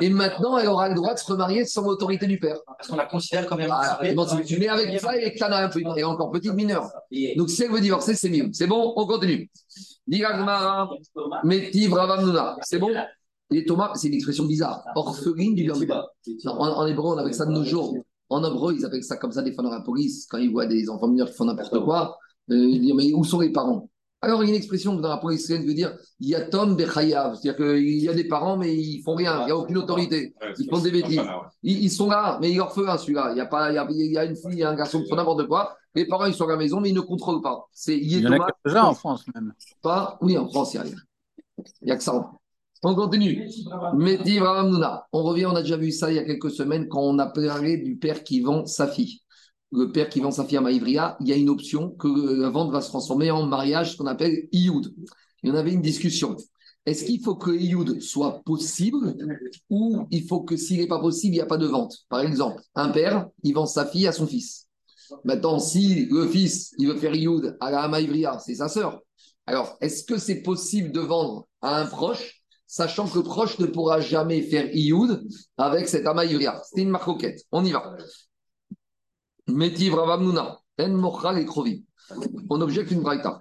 Et 0.01 0.09
maintenant, 0.09 0.57
elle 0.57 0.67
aura 0.67 0.89
le 0.89 0.95
droit 0.95 1.13
de 1.13 1.19
se 1.19 1.25
remarier 1.31 1.65
sans 1.65 1.81
l'autorité 1.83 2.27
du 2.27 2.39
père. 2.39 2.57
Parce 2.65 2.87
qu'on 2.87 2.95
la 2.95 3.05
considère 3.05 3.47
comme 3.47 3.59
Ah, 3.61 3.65
émancipée. 3.65 4.13
bon, 4.13 4.27
c'est- 4.27 4.57
mais 4.59 4.67
avec 4.67 4.99
ça, 4.99 5.15
elle 5.17 5.23
est 5.23 5.41
un 5.41 5.69
peu, 5.69 5.81
elle 5.95 5.99
est 5.99 6.03
encore 6.03 6.31
petite 6.31 6.53
mineure. 6.53 6.89
Donc, 7.35 7.49
si 7.49 7.63
elle 7.63 7.71
veut 7.71 7.81
divorcer, 7.81 8.13
c'est 8.13 8.29
mieux. 8.29 8.49
C'est 8.53 8.67
bon, 8.67 8.93
on 8.95 9.05
continue. 9.07 9.49
C'est 12.61 12.79
bon? 12.79 12.89
Et 13.51 13.63
Thomas, 13.65 13.91
c'est 13.95 14.07
une 14.07 14.13
expression 14.15 14.45
bizarre. 14.45 14.83
Orpheline 14.95 15.55
du 15.55 15.69
en, 15.71 16.57
en 16.57 16.85
hébreu, 16.87 17.13
on 17.15 17.17
appelle 17.17 17.33
ça 17.33 17.45
de 17.45 17.51
nos 17.51 17.63
jours. 17.63 17.95
En 18.29 18.43
hébreu, 18.43 18.73
ils 18.75 18.83
appellent 18.85 19.03
ça 19.03 19.17
comme 19.17 19.31
ça 19.31 19.43
des 19.43 19.53
fois 19.53 19.63
dans 19.63 19.69
la 19.69 19.81
police, 19.81 20.25
quand 20.29 20.39
ils 20.39 20.51
voient 20.51 20.65
des 20.65 20.89
enfants 20.89 21.07
mineurs 21.07 21.29
qui 21.29 21.35
font 21.35 21.45
n'importe 21.45 21.79
quoi, 21.83 22.17
euh, 22.51 22.93
Mais 22.95 23.13
où 23.13 23.23
sont 23.23 23.39
les 23.39 23.51
parents? 23.51 23.89
Alors, 24.21 24.43
il 24.43 24.47
y 24.47 24.49
a 24.49 24.53
une 24.53 24.57
expression 24.57 24.95
dans 24.95 25.09
la 25.09 25.17
police 25.17 25.45
qui 25.45 25.53
veut 25.53 25.73
dire 25.73 25.95
Yatom 26.19 26.75
Bechayav. 26.75 27.35
C'est-à-dire 27.35 27.57
qu'il 27.57 28.03
y 28.03 28.09
a 28.09 28.13
des 28.13 28.27
parents, 28.27 28.57
mais 28.57 28.75
ils 28.75 29.03
font 29.03 29.13
rien, 29.13 29.41
il 29.41 29.45
n'y 29.45 29.51
a 29.51 29.57
aucune 29.57 29.77
autorité. 29.77 30.33
Ils 30.57 30.67
font 30.67 30.79
des 30.79 30.89
bêtises. 30.89 31.21
Ils, 31.61 31.83
ils 31.83 31.91
sont 31.91 32.09
là, 32.09 32.39
mais 32.41 32.49
il 32.49 32.57
est 32.57 32.59
orphelin 32.59 32.97
celui-là. 32.97 33.33
Il 33.33 33.37
y 33.37 33.41
a, 33.41 33.45
pas, 33.45 33.71
il 33.71 33.75
y 33.75 33.77
a, 33.77 33.87
il 33.89 34.11
y 34.11 34.17
a 34.17 34.25
une 34.25 34.35
fille, 34.35 34.53
il 34.53 34.59
y 34.59 34.63
a 34.63 34.69
un 34.71 34.75
garçon 34.75 35.01
qui 35.01 35.09
font 35.09 35.15
n'importe 35.15 35.45
quoi. 35.47 35.75
Les 35.93 36.05
parents, 36.05 36.25
ils 36.25 36.33
sont 36.33 36.45
à 36.45 36.51
la 36.51 36.57
maison, 36.57 36.81
mais 36.81 36.89
ils 36.89 36.95
ne 36.95 37.01
contrôlent 37.01 37.41
pas. 37.41 37.67
C'est 37.71 37.97
Il 37.97 38.21
y 38.21 38.27
en 38.27 38.31
a 38.31 38.47
quelques-uns 38.63 38.83
en 38.83 38.95
France 38.95 39.25
même. 39.35 39.53
Pas... 39.83 40.17
Oui, 40.21 40.37
en 40.37 40.47
France, 40.49 40.73
il 40.73 40.77
n'y 40.77 40.87
a 40.87 40.89
rien. 40.89 40.97
Il 41.81 41.85
n'y 41.85 41.91
a 41.91 41.97
que 41.97 42.03
ça. 42.03 42.31
On 42.83 42.95
continue. 42.95 43.47
Mehdi. 43.95 44.39
On 44.39 45.23
revient, 45.23 45.45
on 45.45 45.55
a 45.55 45.61
déjà 45.61 45.77
vu 45.77 45.91
ça 45.91 46.11
il 46.11 46.15
y 46.15 46.19
a 46.19 46.23
quelques 46.23 46.51
semaines 46.51 46.87
quand 46.87 47.01
on 47.01 47.19
a 47.19 47.27
parlé 47.27 47.77
du 47.77 47.97
père 47.97 48.23
qui 48.23 48.41
vend 48.41 48.65
sa 48.65 48.87
fille. 48.87 49.21
Le 49.71 49.91
père 49.91 50.09
qui 50.09 50.19
vend 50.19 50.31
sa 50.31 50.45
fille 50.45 50.57
à 50.57 50.61
Maïvria, 50.61 51.17
il 51.19 51.27
y 51.27 51.33
a 51.33 51.35
une 51.35 51.49
option 51.49 51.91
que 51.91 52.07
la 52.41 52.49
vente 52.49 52.71
va 52.71 52.81
se 52.81 52.89
transformer 52.89 53.31
en 53.31 53.45
mariage, 53.45 53.93
ce 53.93 53.97
qu'on 53.97 54.05
appelle 54.05 54.47
Ioud. 54.51 54.93
Il 55.43 55.49
y 55.49 55.51
en 55.51 55.55
avait 55.55 55.73
une 55.73 55.81
discussion. 55.81 56.37
Est-ce 56.85 57.03
qu'il 57.05 57.21
faut 57.23 57.35
que 57.35 57.51
Ioud 57.51 57.99
soit 57.99 58.41
possible 58.45 59.15
ou 59.69 60.05
il 60.11 60.27
faut 60.27 60.41
que 60.41 60.55
s'il 60.55 60.79
n'est 60.79 60.87
pas 60.87 60.99
possible, 60.99 61.33
il 61.33 61.37
n'y 61.37 61.41
a 61.41 61.47
pas 61.47 61.57
de 61.57 61.65
vente? 61.65 61.97
Par 62.09 62.21
exemple, 62.21 62.61
un 62.75 62.89
père, 62.89 63.27
il 63.43 63.53
vend 63.53 63.65
sa 63.65 63.85
fille 63.87 64.07
à 64.07 64.11
son 64.11 64.27
fils. 64.27 64.67
Maintenant, 65.23 65.59
si 65.59 66.05
le 66.05 66.27
fils, 66.27 66.73
il 66.77 66.87
veut 66.87 66.97
faire 66.97 67.15
Ioud 67.15 67.57
à 67.59 67.71
la 67.71 67.81
Amaïvria, 67.81 68.37
c'est 68.39 68.55
sa 68.55 68.69
sœur. 68.69 69.01
Alors, 69.47 69.77
est-ce 69.81 70.03
que 70.03 70.17
c'est 70.17 70.41
possible 70.41 70.91
de 70.91 70.99
vendre 70.99 71.47
à 71.61 71.79
un 71.79 71.85
proche, 71.85 72.41
sachant 72.67 73.07
que 73.07 73.17
le 73.17 73.23
proche 73.23 73.59
ne 73.59 73.65
pourra 73.65 73.99
jamais 73.99 74.41
faire 74.41 74.69
Ioud 74.73 75.27
avec 75.57 75.87
cette 75.87 76.05
Amaïvria 76.05 76.61
C'était 76.65 76.81
une 76.81 76.89
marcoquette. 76.89 77.43
On 77.51 77.63
y 77.63 77.71
va. 77.71 77.95
Métiv 79.47 79.93
Ravamnuna, 79.93 80.59
En 80.79 80.89
Mocha. 80.89 81.33
On 82.49 82.61
objecte 82.61 82.91
une 82.91 83.01
braïta. 83.01 83.39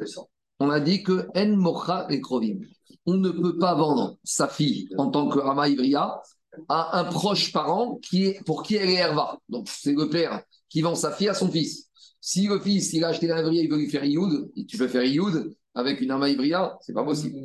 On 0.61 0.71
a 0.71 0.81
dit 0.81 1.03
que 1.03 1.27
En 1.35 1.57
Mocha 1.57 2.07
et 2.11 2.21
Krovim. 2.21 2.59
On 3.07 3.15
ne 3.15 3.31
peut 3.31 3.59
pas 3.59 3.75
vendre 3.75 4.17
sa 4.25 4.49
fille 4.49 4.89
en 4.97 5.11
tant 5.11 5.29
que 5.29 5.39
Amaïvria 5.41 6.21
à 6.69 6.99
un 7.01 7.05
proche 7.05 7.53
parent 7.53 7.99
qui 8.03 8.27
est, 8.27 8.45
pour 8.45 8.63
qui 8.63 8.77
elle 8.77 8.91
est 8.91 8.95
Herva. 8.95 9.39
Donc, 9.49 9.69
c'est 9.69 9.93
le 9.93 10.09
père 10.09 10.43
qui 10.69 10.83
vend 10.83 10.95
sa 10.95 11.11
fille 11.11 11.29
à 11.29 11.35
son 11.35 11.51
fils. 11.51 11.89
Si 12.21 12.47
le 12.47 12.59
fils, 12.59 12.93
il 12.93 13.05
a 13.05 13.09
acheté 13.09 13.27
la 13.27 13.43
il 13.43 13.71
veut 13.71 13.77
lui 13.77 13.91
faire 13.91 14.05
Ioud, 14.05 14.51
tu 14.67 14.79
peux 14.79 14.89
faire 14.89 15.05
Ioud 15.05 15.55
avec 15.75 16.01
une 16.01 16.11
Amaïbria, 16.11 16.79
c'est 16.81 16.95
pas 16.95 17.05
possible. 17.05 17.37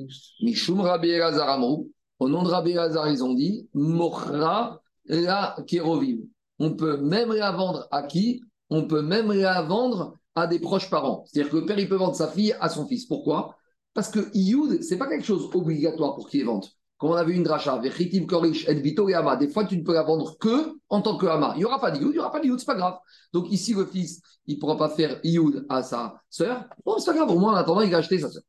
Mishum 0.42 0.80
Rabbi 0.82 1.14
Amrou, 1.14 1.92
Au 2.20 2.30
nom 2.30 2.44
de 2.44 2.48
Rabbi 2.48 2.74
Lazar, 2.74 3.10
ils 3.10 3.24
ont 3.24 3.34
dit 3.34 3.68
Mochra 3.74 4.82
la 5.06 5.58
Kérovim. 5.68 6.20
On 6.60 6.76
peut 6.76 6.98
même 6.98 7.34
la 7.34 7.52
vendre 7.52 7.88
à 7.92 8.04
qui? 8.04 8.42
On 8.70 8.88
peut 8.88 9.02
même 9.02 9.32
la 9.32 9.62
vendre 9.62 10.16
à 10.36 10.48
des 10.48 10.60
proches 10.60 10.90
parents. 10.90 11.24
C'est-à-dire 11.26 11.52
que 11.52 11.58
le 11.58 11.66
père, 11.66 11.80
il 11.80 11.90
peut 11.90 11.96
vendre 11.96 12.16
sa 12.16 12.28
fille 12.28 12.56
à 12.60 12.70
son 12.70 12.88
fils. 12.88 13.06
Pourquoi? 13.06 13.56
Parce 13.94 14.10
que 14.10 14.30
Ioud, 14.34 14.84
ce 14.84 14.94
n'est 14.94 14.98
pas 14.98 15.08
quelque 15.08 15.26
chose 15.26 15.50
obligatoire 15.54 16.16
pour 16.16 16.30
qu'il 16.30 16.46
vende. 16.46 16.66
Comme 16.98 17.12
on 17.12 17.16
avait 17.16 17.34
une 17.34 17.44
dracha, 17.44 17.78
Vechitim 17.80 18.26
Korish, 18.26 18.68
et 18.68 18.74
Vito 18.76 19.08
et 19.08 19.14
Ama, 19.14 19.38
des 19.38 19.48
fois 19.48 19.64
tu 19.64 19.78
ne 19.78 19.84
peux 19.84 19.94
la 19.94 20.04
vendre 20.04 20.38
que 20.38 20.74
en 20.90 21.02
tant 21.02 21.18
que 21.18 21.26
Ama. 21.26 21.54
Il 21.56 21.60
n'y 21.60 21.66
aura 21.66 21.80
pas 21.80 21.92
d'Ioud, 21.92 22.10
il 22.10 22.14
n'y 22.14 22.20
aura 22.20 22.32
pas 22.32 22.42
d'Ioud, 22.42 22.60
c'est 22.60 22.66
pas 22.66 22.76
grave. 22.76 22.98
Donc 23.32 23.50
ici, 23.52 23.74
le 23.74 23.86
fils, 23.86 24.22
il 24.48 24.56
ne 24.56 24.60
pourra 24.60 24.78
pas 24.78 24.90
faire 24.90 25.20
Ioud 25.24 25.66
à 25.70 25.82
sa 25.82 26.22
sœur. 26.30 26.66
Bon, 26.86 26.98
c'est 26.98 27.06
pas 27.12 27.18
grave, 27.18 27.32
au 27.32 27.40
moins 27.40 27.54
en 27.54 27.56
attendant, 27.56 27.82
il 27.82 27.92
va 27.92 27.98
acheter 27.98 28.20
sa 28.20 28.30
sœur. 28.30 28.44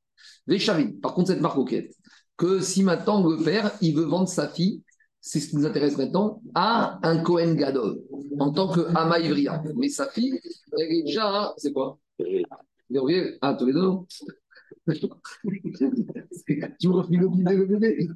Veshavim, 0.48 0.98
par 1.00 1.14
contre, 1.14 1.28
cette 1.28 1.40
marque 1.40 1.58
que 2.36 2.60
si 2.60 2.82
maintenant 2.82 3.22
le 3.22 3.36
père, 3.42 3.70
il 3.80 3.94
veut 3.94 4.04
vendre 4.04 4.28
sa 4.28 4.48
fille, 4.48 4.82
c'est 5.20 5.40
ce 5.40 5.48
qui 5.50 5.56
nous 5.56 5.66
intéresse 5.66 5.96
maintenant, 5.98 6.40
à 6.54 6.98
un 7.06 7.18
Cohen 7.22 7.54
Gadol, 7.54 8.00
en 8.38 8.52
tant 8.52 8.68
que. 8.72 8.80
Mais 9.76 9.88
sa 9.88 10.06
fille, 10.08 10.38
elle 10.78 10.92
est 10.92 11.02
déjà, 11.04 11.52
c'est 11.56 11.72
quoi? 11.72 11.98
Gabriel 12.90 13.38
Ah, 13.40 13.54
Toledo 13.54 14.06
Tu 16.80 16.88
me 16.88 17.20
le 17.20 17.28
bébé, 17.28 17.56
le 17.56 17.66
bébé 17.66 18.08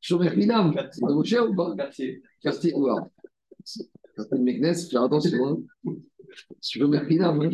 Chômeur 0.00 0.36
Minam, 0.36 0.74
c'est 0.92 1.00
cher 1.24 1.50
ou 1.50 1.54
pas? 1.54 1.74
Quartier. 1.76 2.22
Quartier, 2.40 2.72
ou 2.74 2.86
alors 2.86 3.08
de 4.32 4.38
Meknes, 4.38 4.74
faire 4.90 5.02
attention. 5.02 5.46
Hein. 5.46 5.58
Minam, 7.08 7.40
hein. 7.40 7.50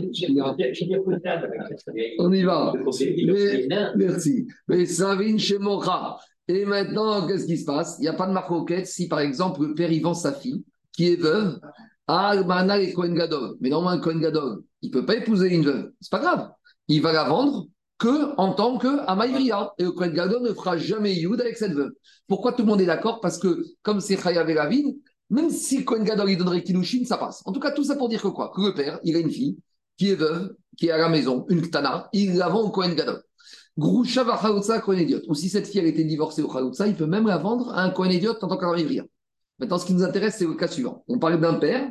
On 2.18 2.32
y 2.32 2.42
va. 2.42 2.72
Mais- 3.26 3.66
Merci. 3.96 4.46
Mais 4.68 4.86
Savine 4.86 5.38
chez 5.38 5.58
Mocha. 5.58 6.16
Et 6.48 6.64
maintenant, 6.64 7.26
qu'est-ce 7.26 7.46
qui 7.46 7.56
se 7.56 7.64
passe? 7.64 7.96
Il 7.98 8.02
n'y 8.02 8.08
a 8.08 8.12
pas 8.12 8.26
de 8.26 8.64
quête 8.66 8.86
si, 8.86 9.08
par 9.08 9.20
exemple, 9.20 9.66
le 9.66 9.74
père 9.74 9.90
il 9.90 10.02
vend 10.02 10.14
sa 10.14 10.32
fille, 10.32 10.62
qui 10.92 11.12
est 11.12 11.16
veuve, 11.16 11.58
à 12.06 12.28
Almana 12.28 12.78
et 12.78 12.92
Cohen 12.92 13.14
Gadol. 13.14 13.56
Mais 13.60 13.70
normalement, 13.70 13.98
un 13.98 14.02
Cohen 14.02 14.20
Gadol, 14.20 14.62
il 14.82 14.88
ne 14.88 14.92
peut 14.92 15.06
pas 15.06 15.16
épouser 15.16 15.54
une 15.54 15.64
veuve. 15.64 15.90
C'est 16.00 16.10
pas 16.10 16.20
grave. 16.20 16.50
Il 16.88 17.00
va 17.00 17.12
la 17.12 17.24
vendre 17.24 17.66
que 17.96 18.34
en 18.36 18.52
tant 18.52 18.76
que 18.76 19.00
Amaïvria. 19.06 19.72
Et 19.78 19.84
le 19.84 19.92
Cohen 19.92 20.12
Gadol 20.12 20.42
ne 20.42 20.52
fera 20.52 20.76
jamais 20.76 21.14
Youd 21.14 21.40
avec 21.40 21.56
cette 21.56 21.72
veuve. 21.72 21.92
Pourquoi 22.28 22.52
tout 22.52 22.62
le 22.62 22.68
monde 22.68 22.80
est 22.82 22.86
d'accord? 22.86 23.20
Parce 23.20 23.38
que, 23.38 23.64
comme 23.82 24.00
c'est 24.00 24.20
Chayav 24.20 24.48
et 24.50 24.58
Ravine, 24.58 24.94
même 25.30 25.48
si 25.48 25.78
le 25.78 25.84
Cohen 25.84 26.04
Gadol 26.04 26.30
il 26.30 26.36
donnerait 26.36 26.62
Kilushin, 26.62 27.06
ça 27.06 27.16
passe. 27.16 27.42
En 27.46 27.52
tout 27.52 27.60
cas, 27.60 27.70
tout 27.70 27.84
ça 27.84 27.96
pour 27.96 28.10
dire 28.10 28.20
que 28.20 28.28
quoi? 28.28 28.52
Que 28.54 28.60
le 28.60 28.74
père, 28.74 29.00
il 29.02 29.16
a 29.16 29.20
une 29.20 29.30
fille 29.30 29.56
qui 29.96 30.10
est 30.10 30.14
veuve, 30.16 30.54
qui 30.76 30.88
est 30.88 30.90
à 30.90 30.98
la 30.98 31.08
maison, 31.08 31.46
une 31.48 31.62
Ktana, 31.62 32.08
il 32.12 32.36
la 32.36 32.48
vend 32.48 32.62
au 32.62 32.70
Cohen 32.70 32.94
Gadol. 32.94 33.22
Groucha 33.76 34.22
va 34.22 34.38
Chaloutza, 34.40 34.80
Cohen 34.80 34.98
Idiot. 34.98 35.20
Ou 35.28 35.34
si 35.34 35.48
cette 35.48 35.66
fille 35.66 35.80
elle 35.80 35.86
était 35.86 36.04
divorcée 36.04 36.42
au 36.42 36.52
Chaloutza, 36.52 36.86
il 36.86 36.94
peut 36.94 37.06
même 37.06 37.26
la 37.26 37.38
vendre 37.38 37.72
à 37.74 37.82
un 37.82 37.90
Cohen 37.90 38.10
Idiot 38.10 38.34
en 38.40 38.48
tant 38.48 38.56
qu'Aravivria. 38.56 39.04
Maintenant, 39.58 39.78
ce 39.78 39.86
qui 39.86 39.94
nous 39.94 40.04
intéresse, 40.04 40.36
c'est 40.38 40.46
le 40.46 40.54
cas 40.54 40.68
suivant. 40.68 41.04
On 41.08 41.18
parle 41.18 41.40
d'un 41.40 41.54
père 41.54 41.90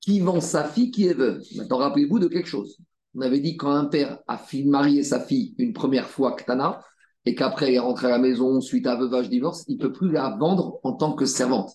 qui 0.00 0.20
vend 0.20 0.40
sa 0.40 0.64
fille 0.64 0.90
qui 0.90 1.06
est 1.06 1.14
veuve. 1.14 1.42
Maintenant, 1.56 1.78
rappelez-vous 1.78 2.18
de 2.18 2.28
quelque 2.28 2.48
chose. 2.48 2.78
On 3.14 3.20
avait 3.20 3.40
dit 3.40 3.56
quand 3.56 3.70
un 3.70 3.84
père 3.84 4.18
a 4.26 4.40
marié 4.64 5.02
sa 5.02 5.20
fille 5.20 5.54
une 5.58 5.72
première 5.72 6.08
fois 6.08 6.32
Ktana, 6.32 6.82
et 7.24 7.34
qu'après 7.34 7.68
elle 7.68 7.74
est 7.74 7.78
rentrée 7.78 8.08
à 8.08 8.10
la 8.10 8.18
maison 8.18 8.60
suite 8.60 8.86
à 8.86 8.94
un 8.94 8.98
veuvage 8.98 9.28
divorce, 9.28 9.64
il 9.68 9.76
ne 9.76 9.82
peut 9.82 9.92
plus 9.92 10.10
la 10.10 10.36
vendre 10.38 10.80
en 10.82 10.92
tant 10.92 11.12
que 11.12 11.24
servante. 11.24 11.72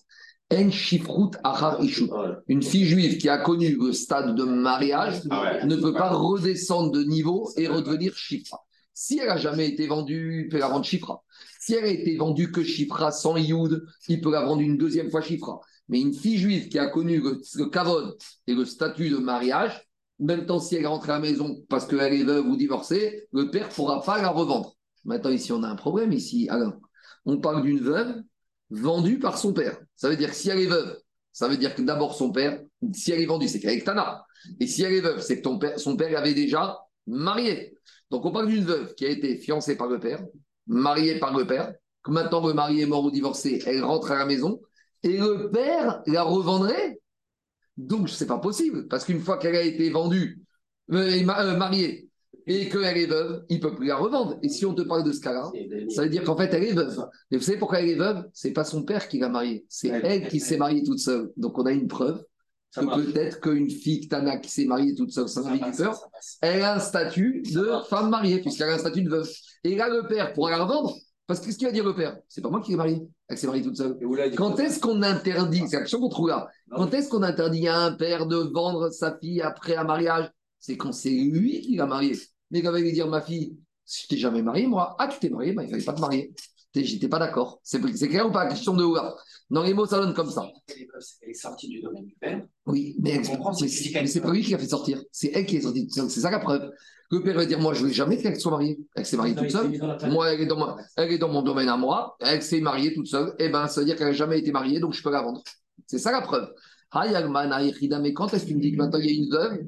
En 0.52 0.70
shifrut 0.70 1.32
achar 1.44 1.82
ishut. 1.82 2.06
Voilà. 2.06 2.40
Une 2.48 2.62
fille 2.62 2.84
juive 2.84 3.18
qui 3.18 3.28
a 3.28 3.38
connu 3.38 3.76
le 3.78 3.92
stade 3.92 4.34
de 4.34 4.44
mariage 4.44 5.20
Ah 5.30 5.42
ouais. 5.42 5.66
ne 5.66 5.76
peut 5.76 5.92
pas 5.92 6.10
redescendre 6.10 6.90
de 6.90 7.02
niveau 7.02 7.50
et 7.56 7.68
redevenir 7.68 8.14
Chifra. 8.16 8.64
Si 9.00 9.16
elle 9.20 9.28
n'a 9.28 9.36
jamais 9.36 9.68
été 9.68 9.86
vendue, 9.86 10.42
il 10.42 10.48
peut 10.48 10.58
la 10.58 10.66
vendre 10.66 10.84
Chifra. 10.84 11.22
Si 11.60 11.72
elle 11.72 11.84
a 11.84 11.88
été 11.88 12.16
vendue 12.16 12.50
que 12.50 12.64
Chifra 12.64 13.12
sans 13.12 13.36
Youd, 13.36 13.86
il 14.08 14.20
peut 14.20 14.32
la 14.32 14.44
vendre 14.44 14.60
une 14.60 14.76
deuxième 14.76 15.08
fois 15.08 15.22
Chifra. 15.22 15.60
Mais 15.88 16.00
une 16.00 16.12
fille 16.12 16.36
juive 16.36 16.68
qui 16.68 16.80
a 16.80 16.88
connu 16.88 17.20
le, 17.20 17.66
kavod 17.66 18.18
et 18.48 18.54
le 18.54 18.64
statut 18.64 19.08
de 19.08 19.18
mariage, 19.18 19.88
même 20.18 20.46
temps 20.46 20.58
si 20.58 20.74
elle 20.74 20.88
rentre 20.88 21.10
à 21.10 21.12
la 21.12 21.18
maison 21.20 21.64
parce 21.68 21.86
qu'elle 21.86 22.12
est 22.12 22.24
veuve 22.24 22.48
ou 22.48 22.56
divorcée, 22.56 23.28
le 23.32 23.52
père 23.52 23.68
ne 23.68 23.72
pourra 23.72 24.02
pas 24.02 24.20
la 24.20 24.30
revendre. 24.30 24.74
Maintenant, 25.04 25.30
ici, 25.30 25.52
on 25.52 25.62
a 25.62 25.68
un 25.68 25.76
problème, 25.76 26.10
ici, 26.10 26.48
Alain. 26.50 26.76
On 27.24 27.38
parle 27.38 27.62
d'une 27.62 27.78
veuve 27.78 28.16
vendue 28.70 29.20
par 29.20 29.38
son 29.38 29.52
père. 29.52 29.78
Ça 29.94 30.08
veut 30.08 30.16
dire 30.16 30.30
que 30.30 30.36
si 30.36 30.50
elle 30.50 30.58
est 30.58 30.66
veuve, 30.66 30.98
ça 31.32 31.46
veut 31.46 31.56
dire 31.56 31.76
que 31.76 31.82
d'abord 31.82 32.16
son 32.16 32.32
père, 32.32 32.60
si 32.92 33.12
elle 33.12 33.20
est 33.20 33.26
vendue, 33.26 33.46
c'est 33.46 33.60
qu'elle 33.60 33.78
est 33.78 33.84
Tana. 33.84 34.26
Et 34.58 34.66
si 34.66 34.82
elle 34.82 34.94
est 34.94 35.00
veuve, 35.00 35.20
c'est 35.20 35.36
que 35.36 35.42
ton 35.42 35.56
père, 35.56 35.78
son 35.78 35.96
père 35.96 36.18
avait 36.18 36.34
déjà 36.34 36.80
marié. 37.06 37.78
Donc 38.10 38.24
on 38.24 38.32
parle 38.32 38.48
d'une 38.48 38.64
veuve 38.64 38.94
qui 38.94 39.04
a 39.06 39.10
été 39.10 39.36
fiancée 39.36 39.76
par 39.76 39.88
le 39.88 40.00
père, 40.00 40.24
mariée 40.66 41.18
par 41.18 41.36
le 41.36 41.46
père, 41.46 41.74
que 42.02 42.10
maintenant 42.10 42.46
le 42.46 42.54
mari 42.54 42.80
est 42.80 42.86
mort 42.86 43.04
ou 43.04 43.10
divorcé, 43.10 43.62
elle 43.66 43.84
rentre 43.84 44.10
à 44.12 44.18
la 44.18 44.26
maison, 44.26 44.60
et 45.02 45.18
le 45.18 45.50
père 45.50 46.02
la 46.06 46.22
revendrait. 46.22 46.98
Donc 47.76 48.08
c'est 48.08 48.26
pas 48.26 48.38
possible, 48.38 48.88
parce 48.88 49.04
qu'une 49.04 49.20
fois 49.20 49.38
qu'elle 49.38 49.56
a 49.56 49.62
été 49.62 49.90
vendue, 49.90 50.42
euh, 50.92 51.20
euh, 51.20 51.56
mariée, 51.56 52.08
et 52.46 52.68
qu'elle 52.70 52.96
est 52.96 53.06
veuve, 53.06 53.44
il 53.50 53.58
ne 53.58 53.62
peut 53.62 53.74
plus 53.74 53.88
la 53.88 53.96
revendre. 53.96 54.38
Et 54.42 54.48
si 54.48 54.64
on 54.64 54.74
te 54.74 54.80
parle 54.80 55.04
de 55.04 55.12
ce 55.12 55.20
cas-là, 55.20 55.52
ça 55.90 56.02
veut 56.02 56.08
dire 56.08 56.24
qu'en 56.24 56.36
fait, 56.36 56.52
elle 56.54 56.64
est 56.64 56.72
veuve. 56.72 57.06
Et 57.30 57.36
vous 57.36 57.42
savez 57.42 57.58
pourquoi 57.58 57.80
elle 57.80 57.90
est 57.90 57.94
veuve? 57.94 58.24
C'est 58.32 58.52
pas 58.52 58.64
son 58.64 58.84
père 58.84 59.06
qui 59.06 59.18
l'a 59.18 59.28
mariée, 59.28 59.66
c'est 59.68 59.88
elle 59.88 60.28
qui 60.28 60.40
s'est 60.40 60.56
mariée 60.56 60.82
toute 60.82 60.98
seule. 60.98 61.30
Donc 61.36 61.58
on 61.58 61.66
a 61.66 61.72
une 61.72 61.88
preuve 61.88 62.24
Ça 62.70 62.82
que 62.82 63.00
peut-être 63.00 63.40
qu'une 63.40 63.70
fille 63.70 64.08
Tana 64.08 64.36
qui 64.36 64.50
s'est 64.50 64.66
mariée 64.66 64.94
toute 64.94 65.10
seule 65.10 65.28
sans 65.28 65.46
agriculteur, 65.46 65.98
elle 66.42 66.62
a 66.62 66.74
un 66.74 66.80
statut 66.80 67.42
de 67.52 67.70
femme 67.88 68.10
mariée, 68.10 68.40
puisqu'elle 68.40 68.68
a 68.68 68.74
un 68.74 68.78
statut 68.78 69.02
de 69.02 69.08
veuve. 69.10 69.28
Et 69.64 69.74
là, 69.74 69.88
le 69.88 70.06
père 70.06 70.32
pourra 70.34 70.50
la 70.50 70.64
revendre, 70.64 70.94
parce 71.26 71.40
que 71.40 71.46
qu'est-ce 71.46 71.58
qu'il 71.58 71.66
va 71.66 71.72
dire 71.72 71.84
le 71.84 71.94
père? 71.94 72.18
C'est 72.28 72.42
pas 72.42 72.50
moi 72.50 72.60
qui 72.60 72.72
l'ai 72.72 72.76
mariée, 72.76 73.00
elle 73.26 73.38
s'est 73.38 73.46
mariée 73.46 73.62
toute 73.62 73.76
seule. 73.76 73.96
Là, 74.16 74.28
Quand 74.36 74.58
est-ce 74.60 74.80
qu'on 74.80 75.02
interdit, 75.02 75.62
c'est 75.66 75.76
la 75.76 75.82
question 75.82 76.00
qu'on 76.00 76.10
trouve 76.10 76.28
là, 76.28 76.46
Non. 76.70 76.76
quand 76.78 76.94
est-ce 76.94 77.08
qu'on 77.08 77.22
interdit 77.22 77.68
à 77.68 77.78
un 77.78 77.92
père 77.92 78.26
de 78.26 78.36
vendre 78.36 78.90
sa 78.90 79.16
fille 79.18 79.40
après 79.40 79.76
un 79.76 79.84
mariage? 79.84 80.30
C'est 80.60 80.76
quand 80.76 80.92
c'est 80.92 81.10
lui 81.10 81.62
qui 81.62 81.76
l'a 81.76 81.86
mariée. 81.86 82.18
Mais 82.50 82.62
quand 82.62 82.70
il 82.70 82.72
va 82.72 82.80
lui 82.80 82.92
dire, 82.92 83.08
ma 83.08 83.22
fille, 83.22 83.56
je 83.86 84.06
t'ai 84.08 84.18
jamais 84.18 84.42
mariée, 84.42 84.66
moi, 84.66 84.94
ah, 84.98 85.08
tu 85.08 85.18
t'es 85.18 85.30
mariée, 85.30 85.52
bah, 85.52 85.62
il 85.62 85.66
ne 85.66 85.70
fallait 85.70 85.84
pas 85.84 85.92
te 85.94 86.00
marier. 86.00 86.34
J'étais 86.74 87.08
pas 87.08 87.18
d'accord. 87.18 87.60
C'est 87.62 87.80
clair 88.08 88.26
ou 88.28 88.30
pas 88.30 88.44
la 88.44 88.50
question 88.50 88.74
de 88.74 88.84
Oula 88.84 89.14
Dans 89.50 89.62
les 89.62 89.74
mots, 89.74 89.86
ça 89.86 89.98
donne 89.98 90.14
comme 90.14 90.30
ça. 90.30 90.46
Elle 90.68 90.86
est- 91.30 91.34
sortie 91.34 91.68
du 91.68 91.80
domaine 91.80 92.04
du 92.04 92.14
père. 92.20 92.42
Oui, 92.66 92.94
mais, 93.00 93.20
c'est 94.06 94.20
pas 94.20 94.30
lui 94.30 94.42
qui 94.42 94.50
l'a 94.52 94.58
fait 94.58 94.68
sortir. 94.68 95.02
C'est 95.10 95.30
elle 95.34 95.46
qui 95.46 95.56
est 95.56 95.60
sortie. 95.62 95.88
C'est 95.90 96.08
c'est 96.08 96.20
ça 96.20 96.30
la 96.30 96.38
preuve. 96.38 96.70
Le 97.10 97.22
père 97.22 97.34
va 97.36 97.46
dire 97.46 97.58
Moi, 97.58 97.72
je 97.74 97.82
ne 97.82 97.86
veux 97.88 97.92
jamais 97.92 98.18
qu'elle 98.18 98.38
soit 98.38 98.50
mariée. 98.50 98.78
Elle 98.94 99.06
s'est 99.06 99.16
mariée 99.16 99.34
toute 99.34 99.50
seule. 99.50 99.70
Moi, 100.10 100.32
elle 100.34 100.42
est, 100.42 100.46
dans 100.46 100.58
ma- 100.58 100.76
elle 100.96 101.10
est 101.12 101.18
dans 101.18 101.28
mon 101.30 101.42
domaine 101.42 101.68
à 101.68 101.76
moi. 101.76 102.16
Elle 102.20 102.42
s'est 102.42 102.60
mariée 102.60 102.92
toute 102.94 103.06
seule. 103.06 103.34
Eh 103.38 103.48
ben, 103.48 103.66
ça 103.66 103.80
veut 103.80 103.86
dire 103.86 103.96
qu'elle 103.96 104.08
n'a 104.08 104.12
jamais 104.12 104.38
été 104.38 104.52
mariée, 104.52 104.78
donc 104.78 104.92
je 104.92 105.02
peux 105.02 105.10
la 105.10 105.22
vendre. 105.22 105.42
C'est 105.86 105.98
ça 105.98 106.12
la 106.12 106.20
preuve. 106.20 106.48
Mais 106.94 108.12
quand 108.12 108.32
est-ce 108.34 108.44
que 108.44 108.48
tu 108.48 108.54
me 108.56 108.60
dis 108.60 108.72
que 108.72 108.76
maintenant 108.76 108.98
il 108.98 109.06
y 109.06 109.08
a 109.08 109.12
une 109.12 109.30
veuve 109.30 109.58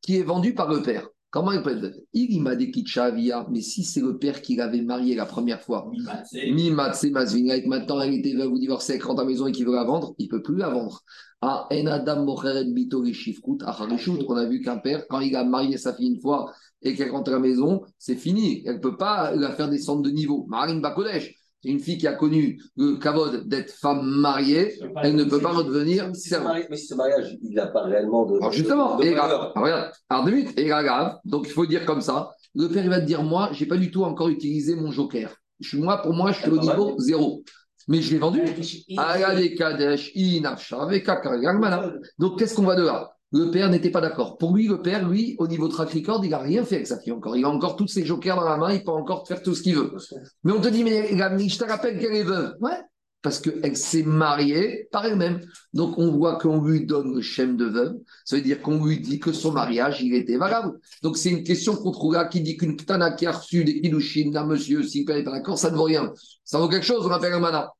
qui 0.00 0.16
est 0.16 0.22
vendue 0.22 0.54
par 0.54 0.68
le 0.72 0.82
père? 0.82 1.08
Comment 1.30 1.52
elle 1.52 1.62
peut 1.62 1.84
être 1.84 1.98
Il 2.14 2.40
m'a 2.40 2.56
dit 2.56 2.70
Kitchavia, 2.70 3.46
mais 3.50 3.60
si 3.60 3.84
c'est 3.84 4.00
le 4.00 4.16
père 4.16 4.40
qui 4.40 4.56
l'avait 4.56 4.80
mariée 4.80 5.14
la 5.14 5.26
première 5.26 5.60
fois, 5.60 5.90
Mi 6.32 6.70
Matse 6.70 7.04
Masvina, 7.04 7.56
et 7.56 7.62
que 7.62 7.68
maintenant 7.68 8.00
elle 8.00 8.14
était 8.14 8.34
veuve 8.34 8.52
ou 8.52 8.58
divorcée, 8.58 8.94
elle 8.94 9.02
rentre 9.02 9.20
à 9.20 9.24
la 9.24 9.30
maison 9.30 9.46
et 9.46 9.52
qu'il 9.52 9.66
veut 9.66 9.74
la 9.74 9.84
vendre, 9.84 10.14
il 10.18 10.24
ne 10.24 10.30
peut 10.30 10.42
plus 10.42 10.56
la 10.56 10.70
vendre. 10.70 11.02
Ah, 11.42 11.68
En 11.70 11.86
Adam 11.86 12.24
Mocheret 12.24 12.64
Bito 12.64 13.00
Rishifrut, 13.00 13.62
Acharishut, 13.62 14.24
on 14.26 14.36
a 14.36 14.46
vu 14.46 14.60
qu'un 14.60 14.78
père, 14.78 15.06
quand 15.08 15.20
il 15.20 15.36
a 15.36 15.44
marié 15.44 15.76
sa 15.76 15.94
fille 15.94 16.08
une 16.08 16.20
fois 16.20 16.52
et 16.82 16.94
qu'elle 16.94 17.10
rentre 17.10 17.30
à 17.30 17.34
la 17.34 17.40
maison, 17.40 17.82
c'est 17.98 18.16
fini. 18.16 18.62
Elle 18.66 18.76
ne 18.76 18.80
peut 18.80 18.96
pas 18.96 19.34
la 19.36 19.52
faire 19.52 19.68
descendre 19.68 20.02
de 20.02 20.10
niveau. 20.10 20.46
Marine 20.48 20.80
Bakodesh, 20.80 21.37
une 21.64 21.80
fille 21.80 21.98
qui 21.98 22.06
a 22.06 22.12
connu 22.12 22.62
le 22.76 22.96
kavod 22.96 23.48
d'être 23.48 23.72
femme 23.72 24.02
mariée, 24.02 24.78
elle 25.02 25.16
ne 25.16 25.24
peut 25.24 25.40
pas 25.40 25.52
redevenir 25.52 26.14
servante. 26.14 26.56
Mais 26.70 26.76
si 26.76 26.86
ce 26.86 26.94
mariage, 26.94 27.36
il 27.42 27.54
n'a 27.54 27.66
pas 27.66 27.82
réellement 27.82 28.26
de. 28.26 28.36
Alors 28.36 28.52
justement, 28.52 28.96
de 28.96 29.04
et 29.04 29.14
valeur. 29.14 29.52
grave. 29.52 29.52
Alors, 29.54 29.64
regarde, 29.64 29.92
alors 30.08 30.24
deux 30.24 30.30
minutes, 30.32 30.58
et 30.58 30.66
grave. 30.66 31.16
Donc 31.24 31.46
il 31.46 31.52
faut 31.52 31.66
dire 31.66 31.84
comme 31.84 32.00
ça. 32.00 32.30
Le 32.54 32.68
père 32.68 32.84
il 32.84 32.90
va 32.90 33.00
te 33.00 33.06
dire 33.06 33.22
moi, 33.22 33.50
j'ai 33.52 33.66
pas 33.66 33.76
du 33.76 33.90
tout 33.90 34.04
encore 34.04 34.28
utilisé 34.28 34.76
mon 34.76 34.90
joker. 34.90 35.34
Je 35.60 35.76
moi 35.76 36.00
pour 36.02 36.12
moi, 36.12 36.32
je 36.32 36.40
suis 36.40 36.50
au 36.50 36.58
niveau 36.58 36.94
zéro. 36.98 37.42
Mais 37.88 38.02
je 38.02 38.12
l'ai 38.12 38.18
vendu. 38.18 38.40
Donc 42.18 42.38
qu'est-ce 42.38 42.54
qu'on 42.54 42.64
va 42.64 42.76
de 42.76 42.82
là 42.82 43.17
Le 43.32 43.50
père 43.50 43.68
n'était 43.68 43.90
pas 43.90 44.00
d'accord. 44.00 44.38
Pour 44.38 44.56
lui, 44.56 44.68
le 44.68 44.80
père, 44.80 45.06
lui, 45.06 45.36
au 45.38 45.46
niveau 45.46 45.68
track 45.68 45.92
record, 45.92 46.24
il 46.24 46.30
n'a 46.30 46.38
rien 46.38 46.64
fait 46.64 46.76
avec 46.76 46.86
sa 46.86 46.98
fille 46.98 47.12
encore. 47.12 47.36
Il 47.36 47.44
a 47.44 47.48
encore 47.50 47.76
tous 47.76 47.86
ses 47.86 48.04
jokers 48.04 48.36
dans 48.36 48.48
la 48.48 48.56
main, 48.56 48.72
il 48.72 48.82
peut 48.82 48.90
encore 48.90 49.26
faire 49.28 49.42
tout 49.42 49.54
ce 49.54 49.62
qu'il 49.62 49.76
veut. 49.76 49.92
Mais 50.44 50.52
on 50.52 50.60
te 50.60 50.68
dit, 50.68 50.82
mais 50.82 51.14
la- 51.14 51.36
je 51.36 51.58
te 51.58 51.64
rappelle 51.64 51.98
qu'elle 51.98 52.14
est 52.14 52.22
veuve. 52.22 52.54
Ouais, 52.60 52.80
parce 53.20 53.38
qu'elle 53.40 53.76
s'est 53.76 54.02
mariée 54.02 54.88
par 54.92 55.04
elle-même. 55.04 55.40
Donc 55.74 55.98
on 55.98 56.10
voit 56.10 56.38
qu'on 56.38 56.62
lui 56.62 56.86
donne 56.86 57.16
le 57.16 57.20
schème 57.20 57.58
de 57.58 57.66
veuve. 57.66 57.96
Ça 58.24 58.36
veut 58.36 58.42
dire 58.42 58.62
qu'on 58.62 58.82
lui 58.82 59.00
dit 59.00 59.18
que 59.18 59.32
son 59.32 59.52
mariage, 59.52 60.00
il 60.00 60.14
était 60.14 60.38
valable. 60.38 60.78
Donc 61.02 61.18
c'est 61.18 61.30
une 61.30 61.42
question 61.44 61.76
qu'on 61.76 61.90
trouve 61.90 62.14
là 62.14 62.24
qui 62.26 62.40
dit 62.40 62.56
qu'une 62.56 62.76
ktana 62.76 63.10
qui 63.10 63.26
a 63.26 63.32
reçu 63.32 63.62
des 63.64 63.82
kiddushin 63.82 64.30
d'un 64.30 64.46
monsieur, 64.46 64.82
s'il 64.82 65.04
n'est 65.06 65.22
pas 65.22 65.30
d'accord, 65.32 65.58
ça 65.58 65.70
ne 65.70 65.76
vaut 65.76 65.84
rien. 65.84 66.12
Ça 66.44 66.58
vaut 66.58 66.68
quelque 66.68 66.86
chose, 66.86 67.04
on 67.04 67.10
appelle 67.10 67.34
un 67.34 67.40
mana. 67.40 67.70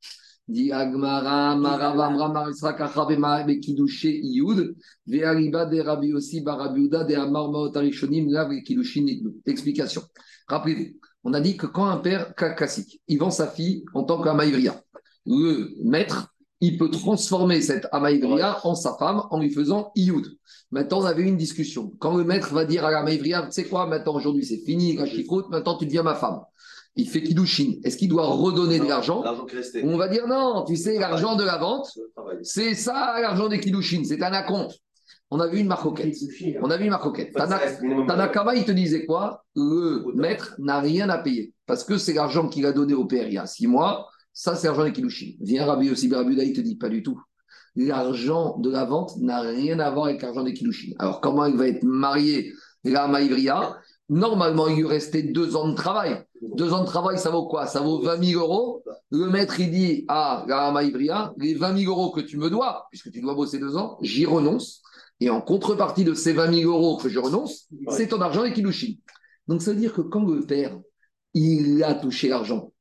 Dit 0.48 0.72
Agmara, 0.72 1.56
Maravam, 1.56 2.16
Ramar, 2.16 2.50
Israq, 2.50 2.80
Achabema, 2.80 3.42
Bekidushe, 3.44 4.06
Iyud, 4.06 4.76
Ve'ariba, 5.06 5.66
de 5.66 5.80
Rabbi 5.80 6.14
aussi, 6.14 6.40
Barabiuda, 6.40 7.04
de 7.04 7.14
Amar, 7.14 7.50
Maot, 7.50 7.76
Arishonim, 7.76 8.30
Lav, 8.30 8.50
et 8.52 8.62
Kiddushin, 8.62 9.02
Nidlu. 9.02 9.34
Explication. 9.46 10.02
Rappelez-vous, 10.48 10.98
on 11.24 11.34
a 11.34 11.40
dit 11.40 11.56
que 11.56 11.66
quand 11.66 11.86
un 11.86 11.98
père, 11.98 12.34
classique, 12.34 13.02
il 13.08 13.18
vend 13.18 13.30
sa 13.30 13.46
fille 13.46 13.84
en 13.92 14.04
tant 14.04 14.22
qu'amaïvria, 14.22 14.80
le 15.26 15.74
maître, 15.84 16.34
il 16.60 16.78
peut 16.78 16.90
transformer 16.90 17.60
cette 17.60 17.86
Amaïvria 17.92 18.58
en 18.64 18.74
sa 18.74 18.96
femme 18.98 19.22
en 19.30 19.40
lui 19.40 19.50
faisant 19.50 19.92
Ioud. 19.94 20.26
Maintenant, 20.70 21.02
on 21.02 21.04
avait 21.04 21.22
une 21.22 21.36
discussion. 21.36 21.92
Quand 21.98 22.16
le 22.16 22.24
maître 22.24 22.52
va 22.52 22.64
dire 22.64 22.84
à 22.84 22.90
la 22.90 23.00
Amaïvria, 23.00 23.42
tu 23.42 23.52
sais 23.52 23.64
quoi, 23.64 23.86
maintenant 23.86 24.14
aujourd'hui 24.14 24.44
c'est 24.44 24.64
fini, 24.64 24.96
la 24.96 25.04
maintenant 25.50 25.76
tu 25.76 25.86
deviens 25.86 26.02
ma 26.02 26.14
femme. 26.14 26.40
Il 26.98 27.08
fait 27.08 27.22
Kiddushin. 27.22 27.74
Est-ce 27.84 27.96
qu'il 27.96 28.08
doit 28.08 28.26
redonner 28.26 28.80
de 28.80 28.84
l'argent. 28.84 29.22
On 29.84 29.96
va 29.96 30.08
dire 30.08 30.26
non, 30.26 30.64
tu 30.66 30.76
sais, 30.76 30.98
l'argent 30.98 31.36
de 31.36 31.44
la 31.44 31.56
vente, 31.56 31.96
c'est 32.42 32.74
ça 32.74 33.20
l'argent 33.20 33.48
des 33.48 33.60
Kiddushin, 33.60 34.02
c'est 34.04 34.20
un 34.20 34.32
acompte. 34.32 34.76
On 35.30 35.38
a 35.38 35.46
vu 35.46 35.60
une 35.60 35.68
marcoquette. 35.68 36.16
On 36.60 36.70
a 36.70 36.76
vu 36.76 36.84
une 36.84 36.90
marcoquette. 36.90 37.32
Tanakama, 37.32 38.56
il 38.56 38.64
te 38.64 38.72
disait 38.72 39.06
quoi? 39.06 39.44
Le 39.54 40.12
maître 40.16 40.56
n'a 40.58 40.80
rien 40.80 41.08
à 41.08 41.18
payer. 41.18 41.52
Parce 41.66 41.84
que 41.84 41.98
c'est 41.98 42.14
l'argent 42.14 42.48
qu'il 42.48 42.66
a 42.66 42.72
donné 42.72 42.94
au 42.94 43.04
père 43.04 43.28
il 43.28 43.34
y 43.34 43.38
a 43.38 43.46
six 43.46 43.68
mois. 43.68 44.08
Ça, 44.32 44.56
c'est 44.56 44.66
l'argent 44.66 44.84
des 44.84 44.92
Kiddushin. 44.92 45.34
Viens 45.40 45.66
Rabbi 45.66 45.90
aussi, 45.90 46.12
Rabuda, 46.12 46.42
il 46.42 46.52
te 46.52 46.60
dit 46.60 46.76
pas 46.76 46.88
du 46.88 47.04
tout. 47.04 47.20
L'argent 47.76 48.58
de 48.58 48.70
la 48.70 48.84
vente 48.84 49.18
n'a 49.18 49.40
rien 49.40 49.78
à 49.78 49.88
voir 49.90 50.06
avec 50.06 50.20
l'argent 50.22 50.42
des 50.42 50.52
Kiddushin. 50.52 50.94
Alors, 50.98 51.20
comment 51.20 51.46
il 51.46 51.56
va 51.56 51.68
être 51.68 51.84
marié 51.84 52.52
la 52.82 53.06
Maïvria 53.06 53.76
Normalement, 54.08 54.68
il 54.68 54.76
lui 54.76 54.86
restait 54.86 55.22
deux 55.22 55.54
ans 55.56 55.68
de 55.68 55.74
travail. 55.74 56.24
Deux 56.40 56.72
ans 56.72 56.80
de 56.80 56.86
travail, 56.86 57.18
ça 57.18 57.30
vaut 57.30 57.46
quoi? 57.46 57.66
Ça 57.66 57.80
vaut 57.80 58.00
20 58.00 58.24
000 58.24 58.40
euros. 58.40 58.82
Le 59.10 59.28
maître, 59.28 59.60
il 59.60 59.70
dit 59.70 60.04
à 60.08 60.44
la 60.48 60.70
Maïvria, 60.70 61.34
les 61.36 61.54
20 61.54 61.78
000 61.78 61.92
euros 61.92 62.10
que 62.10 62.20
tu 62.20 62.38
me 62.38 62.48
dois, 62.48 62.86
puisque 62.90 63.10
tu 63.10 63.20
dois 63.20 63.34
bosser 63.34 63.58
deux 63.58 63.76
ans, 63.76 63.98
j'y 64.00 64.24
renonce. 64.24 64.82
Et 65.20 65.30
en 65.30 65.40
contrepartie 65.40 66.04
de 66.04 66.14
ces 66.14 66.32
20 66.32 66.54
000 66.54 66.70
euros 66.70 66.96
que 66.96 67.08
je 67.08 67.18
renonce, 67.18 67.68
c'est 67.90 68.08
ton 68.08 68.20
argent 68.20 68.44
et 68.44 68.52
Kiddushin. 68.52 68.94
Donc, 69.46 69.62
ça 69.62 69.72
veut 69.72 69.78
dire 69.78 69.92
que 69.92 70.00
quand 70.00 70.24
le 70.24 70.42
père, 70.42 70.78
il 71.34 71.82
a 71.82 71.94
touché 71.94 72.28
l'argent, 72.28 72.72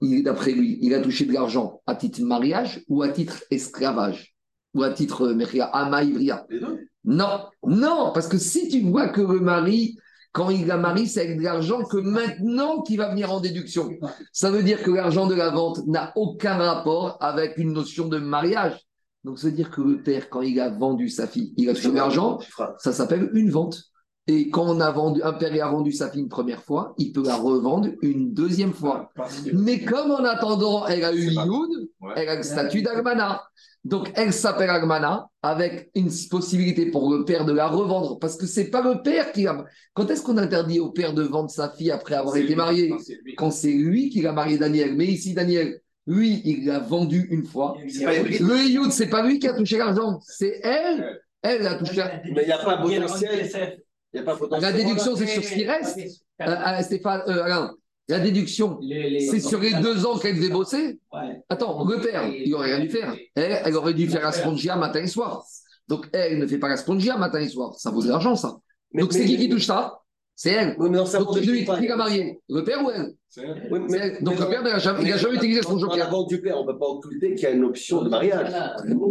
d'après 0.00 0.52
lui, 0.52 0.78
il 0.80 0.94
a 0.94 1.00
touché 1.00 1.24
de 1.24 1.32
l'argent 1.32 1.82
à 1.86 1.94
titre 1.94 2.22
mariage 2.22 2.82
ou 2.88 3.02
à 3.02 3.08
titre 3.08 3.44
esclavage 3.50 4.34
ou 4.74 4.82
à 4.82 4.90
titre 4.90 5.26
euh. 5.26 5.34
Les 5.34 6.60
deux? 6.60 6.86
Non, 7.04 7.44
non, 7.66 8.12
parce 8.14 8.28
que 8.28 8.38
si 8.38 8.68
tu 8.68 8.80
vois 8.80 9.08
que 9.08 9.20
le 9.20 9.40
mari, 9.40 9.98
quand 10.34 10.50
il 10.50 10.68
a 10.72 10.76
marié, 10.76 11.06
c'est 11.06 11.20
avec 11.20 11.38
de 11.38 11.44
l'argent 11.44 11.84
que 11.84 11.96
maintenant 11.96 12.82
qu'il 12.82 12.98
va 12.98 13.08
venir 13.08 13.32
en 13.32 13.38
déduction. 13.38 13.88
Ça 14.32 14.50
veut 14.50 14.64
dire 14.64 14.82
que 14.82 14.90
l'argent 14.90 15.28
de 15.28 15.34
la 15.34 15.50
vente 15.50 15.86
n'a 15.86 16.12
aucun 16.16 16.56
rapport 16.56 17.16
avec 17.20 17.56
une 17.56 17.72
notion 17.72 18.08
de 18.08 18.18
mariage. 18.18 18.76
Donc, 19.22 19.38
ça 19.38 19.46
veut 19.46 19.52
dire 19.52 19.70
que 19.70 19.80
le 19.80 20.02
père, 20.02 20.28
quand 20.30 20.42
il 20.42 20.58
a 20.58 20.70
vendu 20.70 21.08
sa 21.08 21.28
fille, 21.28 21.54
il 21.56 21.70
a 21.70 21.72
de 21.72 21.94
l'argent, 21.94 22.40
ça 22.78 22.92
s'appelle 22.92 23.30
une 23.34 23.48
vente. 23.48 23.80
Et 24.26 24.48
quand 24.48 24.64
on 24.64 24.80
a 24.80 24.90
vendu, 24.90 25.22
un 25.22 25.34
père 25.34 25.66
a 25.66 25.70
vendu 25.70 25.92
sa 25.92 26.10
fille 26.10 26.22
une 26.22 26.28
première 26.28 26.62
fois, 26.62 26.94
il 26.96 27.12
peut 27.12 27.22
la 27.24 27.36
revendre 27.36 27.88
une 28.00 28.32
deuxième 28.32 28.72
fois. 28.72 29.12
Mais 29.52 29.84
comme 29.84 30.10
en 30.12 30.24
attendant, 30.24 30.86
elle 30.86 31.04
a 31.04 31.14
eu 31.14 31.30
Ouais. 32.00 32.12
elle 32.16 32.28
a 32.28 32.36
le 32.36 32.42
statut 32.42 32.82
d'Almana. 32.82 33.42
Donc, 33.84 34.10
elle 34.14 34.32
s'appelle 34.32 34.70
Almana 34.70 35.28
avec 35.42 35.90
une 35.94 36.08
possibilité 36.30 36.86
pour 36.86 37.12
le 37.14 37.24
père 37.26 37.44
de 37.44 37.52
la 37.52 37.68
revendre. 37.68 38.18
Parce 38.18 38.36
que 38.36 38.46
c'est 38.46 38.70
pas 38.70 38.80
le 38.80 39.02
père 39.02 39.30
qui 39.32 39.46
a. 39.46 39.62
Quand 39.92 40.10
est-ce 40.10 40.22
qu'on 40.22 40.38
interdit 40.38 40.80
au 40.80 40.90
père 40.90 41.12
de 41.12 41.22
vendre 41.22 41.50
sa 41.50 41.68
fille 41.68 41.90
après 41.90 42.14
avoir 42.14 42.34
été 42.36 42.48
lui. 42.48 42.54
marié? 42.54 42.88
Non. 42.88 42.96
Quand 43.36 43.50
c'est 43.50 43.72
lui 43.72 44.08
qui 44.08 44.26
a 44.26 44.32
marié 44.32 44.56
Daniel. 44.56 44.94
Mais 44.96 45.04
ici, 45.04 45.34
Daniel, 45.34 45.80
lui, 46.06 46.40
il 46.46 46.64
l'a 46.66 46.78
vendu 46.78 47.28
une 47.30 47.44
fois. 47.44 47.76
Le 47.78 48.70
Youd, 48.70 48.90
c'est 48.90 49.08
pas 49.10 49.22
lui 49.22 49.38
qui 49.38 49.48
a 49.48 49.54
touché 49.54 49.76
l'argent, 49.76 50.18
c'est 50.22 50.60
elle. 50.62 51.20
Elle 51.42 51.66
a 51.66 51.74
touché. 51.74 52.02
Mais 52.34 52.42
il 52.42 52.46
n'y 52.46 52.52
a 52.52 52.58
pas 52.58 52.78
potentiel. 52.78 53.83
Il 54.14 54.20
n'y 54.20 54.20
a 54.20 54.30
pas 54.30 54.36
potentiel. 54.36 54.72
La 54.72 54.78
déduction, 54.78 55.16
c'est 55.16 55.26
sur 55.26 55.42
ce 55.42 55.54
qui 55.54 55.64
reste. 55.66 55.98
Euh, 56.40 56.44
euh, 56.46 56.82
Stéphane, 56.82 57.22
euh, 57.26 57.42
Alain, 57.42 57.74
la 58.08 58.20
déduction, 58.20 58.78
c'est 58.80 59.40
sur 59.40 59.60
les 59.60 59.74
deux 59.74 60.06
ans 60.06 60.18
qu'elle 60.18 60.36
devait 60.36 60.50
bosser. 60.50 60.98
Attends, 61.48 61.84
le 61.84 62.00
père, 62.00 62.26
il 62.28 62.54
aurait 62.54 62.74
rien 62.76 62.84
dû 62.84 62.90
faire. 62.90 63.14
Elle, 63.34 63.60
elle 63.64 63.76
aurait 63.76 63.94
dû 63.94 64.08
faire 64.08 64.22
la 64.22 64.32
spongia 64.32 64.76
matin 64.76 65.00
et 65.02 65.06
soir. 65.08 65.44
Donc, 65.88 66.08
elle 66.12 66.38
ne 66.38 66.46
fait 66.46 66.58
pas 66.58 66.68
la 66.68 66.76
spongia 66.76 67.18
matin 67.18 67.40
et 67.40 67.48
soir. 67.48 67.74
Ça 67.74 67.90
vaut 67.90 68.02
de 68.02 68.08
l'argent, 68.08 68.36
ça. 68.36 68.56
Mais- 68.92 69.02
Donc, 69.02 69.12
c'est 69.12 69.24
qui 69.24 69.36
qui 69.36 69.48
touche 69.48 69.66
ça 69.66 70.00
C'est 70.34 70.50
elle. 70.50 70.76
Oui, 70.78 70.88
mais 70.88 70.96
dans 70.98 71.04
Donc, 71.04 71.36
lui, 71.40 71.64
qui 71.64 71.86
l'a 71.86 71.96
marié 71.96 72.40
Le 72.48 72.64
père 72.64 72.82
ou 72.84 72.90
elle 72.90 73.12
C'est 73.28 73.42
elle. 73.42 73.68
Oui, 73.70 73.80
C'est 73.88 73.98
mais- 73.98 74.06
elle. 74.16 74.24
Donc, 74.24 74.34
mais 74.38 74.44
le 74.46 74.50
père 74.50 74.62
n'a 74.62 74.78
jamais, 74.78 75.00
il 75.02 75.08
n'a 75.08 75.14
mais- 75.16 75.20
jamais 75.20 75.36
utilisé 75.36 75.62
son 75.62 75.76
Dans 75.76 75.94
la 75.94 76.04
joker. 76.04 76.26
du 76.26 76.40
père, 76.40 76.56
on 76.58 76.64
ne 76.64 76.72
peut 76.72 76.78
pas 76.78 76.86
occulter 76.86 77.34
qu'il 77.34 77.42
y 77.42 77.46
a 77.46 77.50
une 77.50 77.64
option 77.64 78.02
de 78.02 78.08
mariage. 78.08 78.50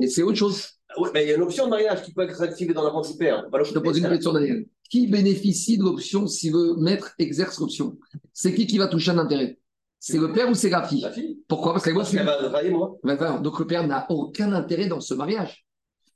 C'est 0.10 0.24
autre 0.24 0.38
chose. 0.38 0.70
Oui, 0.98 1.10
mais 1.14 1.24
il 1.24 1.30
y 1.30 1.32
a 1.32 1.36
une 1.36 1.42
option 1.42 1.66
de 1.66 1.70
mariage 1.70 2.04
qui 2.04 2.14
peut 2.14 2.24
être 2.24 2.42
activée 2.42 2.74
dans 2.74 2.84
la 2.84 2.90
vente 2.90 3.12
du 3.12 3.18
père. 3.18 3.44
On 3.48 3.50
va 3.50 3.64
Je 3.64 3.74
te 3.74 3.80
pose 3.80 3.98
une 3.98 4.10
question, 4.10 4.34
Daniel. 4.34 4.66
Qui 4.90 5.08
bénéficie 5.08 5.78
de 5.78 5.84
l'option 5.84 6.28
si 6.28 6.50
le 6.50 6.76
maître 6.78 7.14
exerce 7.18 7.60
l'option? 7.60 7.98
C'est 8.32 8.54
qui 8.54 8.68
qui 8.68 8.78
va 8.78 8.88
toucher 8.88 9.12
un 9.12 9.18
intérêt? 9.18 9.58
C'est 10.00 10.18
le 10.18 10.34
père 10.34 10.50
ou 10.50 10.54
c'est 10.54 10.70
la 10.70 10.84
fille? 10.84 11.02
La 11.02 11.12
fille. 11.12 11.40
Pourquoi? 11.48 11.74
Parce 11.74 11.86
qu'elle 11.86 11.96
va 11.96 12.36
travailler, 12.36 12.70
moi. 12.72 13.00
Donc 13.42 13.60
le 13.60 13.66
père 13.66 13.88
n'a 13.88 14.06
aucun 14.10 14.52
intérêt 14.52 14.88
dans 14.88 15.00
ce 15.00 15.14
mariage. 15.14 15.63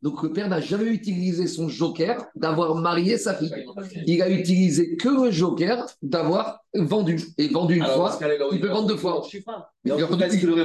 Donc 0.01 0.21
le 0.21 0.31
père 0.31 0.47
n'a 0.47 0.61
jamais 0.61 0.85
utilisé 0.85 1.47
son 1.47 1.69
joker 1.69 2.27
d'avoir 2.35 2.75
marié 2.75 3.17
sa 3.17 3.33
fille. 3.33 3.51
Il 4.05 4.21
a 4.21 4.29
utilisé 4.29 4.95
que 4.95 5.09
le 5.09 5.31
joker 5.31 5.85
d'avoir 6.01 6.59
vendu. 6.75 7.19
Et 7.37 7.47
vendu 7.47 7.75
une 7.77 7.83
Alors, 7.83 7.95
fois, 7.95 8.17
cas-là, 8.19 8.35
il 8.51 8.61
peut 8.61 8.67
vendre 8.67 8.87
deux 8.87 8.97
fois. 8.97 9.23
Je 9.25 9.37
sais 9.37 9.43
pas. 9.43 9.71
Mais 9.83 9.91
Mais 9.91 9.97
il 9.97 10.03
a 10.03 10.05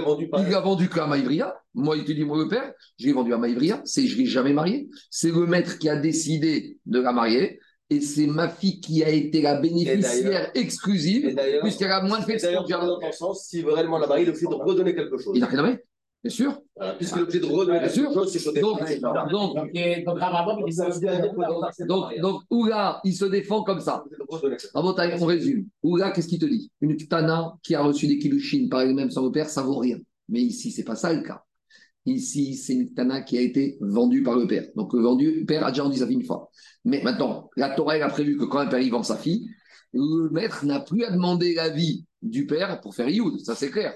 vendu- 0.01 0.29
il 0.39 0.51
l'a 0.51 0.61
vendu 0.61 0.89
qu'à 0.89 1.07
Maïvria. 1.07 1.55
Moi, 1.75 1.97
il 1.97 2.05
te 2.05 2.13
dit, 2.13 2.25
moi, 2.25 2.39
le 2.39 2.49
père, 2.49 2.73
je 2.99 3.07
l'ai 3.07 3.13
vendu 3.13 3.33
à 3.33 3.39
Maïvria. 3.39 3.81
C'est, 3.85 4.07
je 4.07 4.17
ne 4.17 4.21
l'ai 4.23 4.27
jamais 4.27 4.53
marié. 4.53 4.89
C'est 5.11 5.31
le 5.31 5.47
maître 5.47 5.79
qui 5.79 5.89
a 5.89 5.97
décidé 5.97 6.79
de 6.85 7.01
la 7.01 7.13
marier. 7.13 7.59
Et 7.89 8.01
c'est 8.01 8.27
ma 8.27 8.49
fille 8.49 8.81
qui 8.81 9.05
a 9.05 9.11
été 9.11 9.43
la 9.43 9.61
bénéficiaire 9.61 10.51
exclusive, 10.55 11.35
puisqu'elle 11.63 11.91
a 11.91 12.03
moins 12.03 12.23
fait 12.23 12.39
d'ailleurs, 12.39 12.67
dans 12.67 12.99
ton 12.99 13.13
sens, 13.13 13.55
veut 13.55 13.73
réellement 13.73 13.99
la 13.99 14.07
il 14.19 14.27
est 14.27 14.31
obligé 14.31 14.47
de 14.47 14.55
redonner 14.55 14.95
quelque 14.95 15.19
chose. 15.19 15.33
Il 15.37 15.41
n'a 15.41 15.47
rien 15.47 15.63
nommé, 15.63 15.79
bien 16.23 16.31
sûr? 16.31 16.61
Voilà, 16.77 16.97
est 17.01 17.15
obligé 17.15 17.41
de 17.41 17.47
redonner 17.47 17.81
Bien 17.81 17.89
sûr. 17.89 18.13
chose, 18.13 18.33
Donc, 21.87 22.21
donc, 22.21 22.43
Oula, 22.51 23.01
il 23.05 23.15
se 23.15 23.25
défend 23.25 23.63
comme 23.63 23.81
ça. 23.81 24.05
On 24.75 25.27
résume. 25.27 25.67
Oula, 25.83 26.11
qu'est-ce 26.11 26.29
qu'il 26.29 26.39
te 26.39 26.47
dit? 26.47 26.71
Une 26.81 26.97
Tana 26.97 27.55
qui 27.63 27.75
a 27.75 27.83
reçu 27.83 28.07
des 28.07 28.19
kilouchines 28.19 28.69
par 28.69 28.83
elle-même 28.83 29.11
sans 29.11 29.25
le 29.25 29.33
père, 29.33 29.49
ça 29.49 29.63
vaut 29.63 29.79
rien. 29.79 29.99
Mais 30.29 30.41
ici, 30.41 30.71
c'est 30.71 30.85
pas 30.85 30.97
ça 30.97 31.13
le 31.13 31.23
cas. 31.23 31.43
Ici, 32.05 32.55
c'est 32.57 32.73
une 32.73 32.93
Tana 32.95 33.23
qui 33.23 33.39
a 33.39 33.41
été 33.41 33.79
vendue 33.81 34.23
par 34.23 34.37
le 34.37 34.47
père. 34.47 34.67
Donc, 34.77 34.93
le 34.93 35.01
vendu, 35.01 35.41
le 35.41 35.47
père 35.47 35.65
a 35.65 35.71
déjà 35.71 35.85
rendu 35.85 35.99
sa 35.99 36.07
fille 36.07 36.17
une 36.17 36.25
fois. 36.25 36.51
Mais 36.85 37.03
maintenant, 37.03 37.51
la 37.57 37.71
Torah 37.71 37.97
elle 37.97 38.03
a 38.03 38.09
prévu 38.09 38.37
que 38.37 38.45
quand 38.45 38.59
un 38.59 38.67
père 38.67 38.83
vend 38.91 39.03
sa 39.03 39.17
fille, 39.17 39.49
le 39.93 40.31
maître 40.31 40.65
n'a 40.65 40.81
plus 40.81 41.05
à 41.05 41.11
demander 41.11 41.55
l'avis 41.55 42.05
du 42.23 42.47
père 42.47 42.81
pour 42.81 42.95
faire 42.95 43.09
Ioud. 43.09 43.39
Ça, 43.41 43.55
c'est 43.55 43.71
clair. 43.71 43.95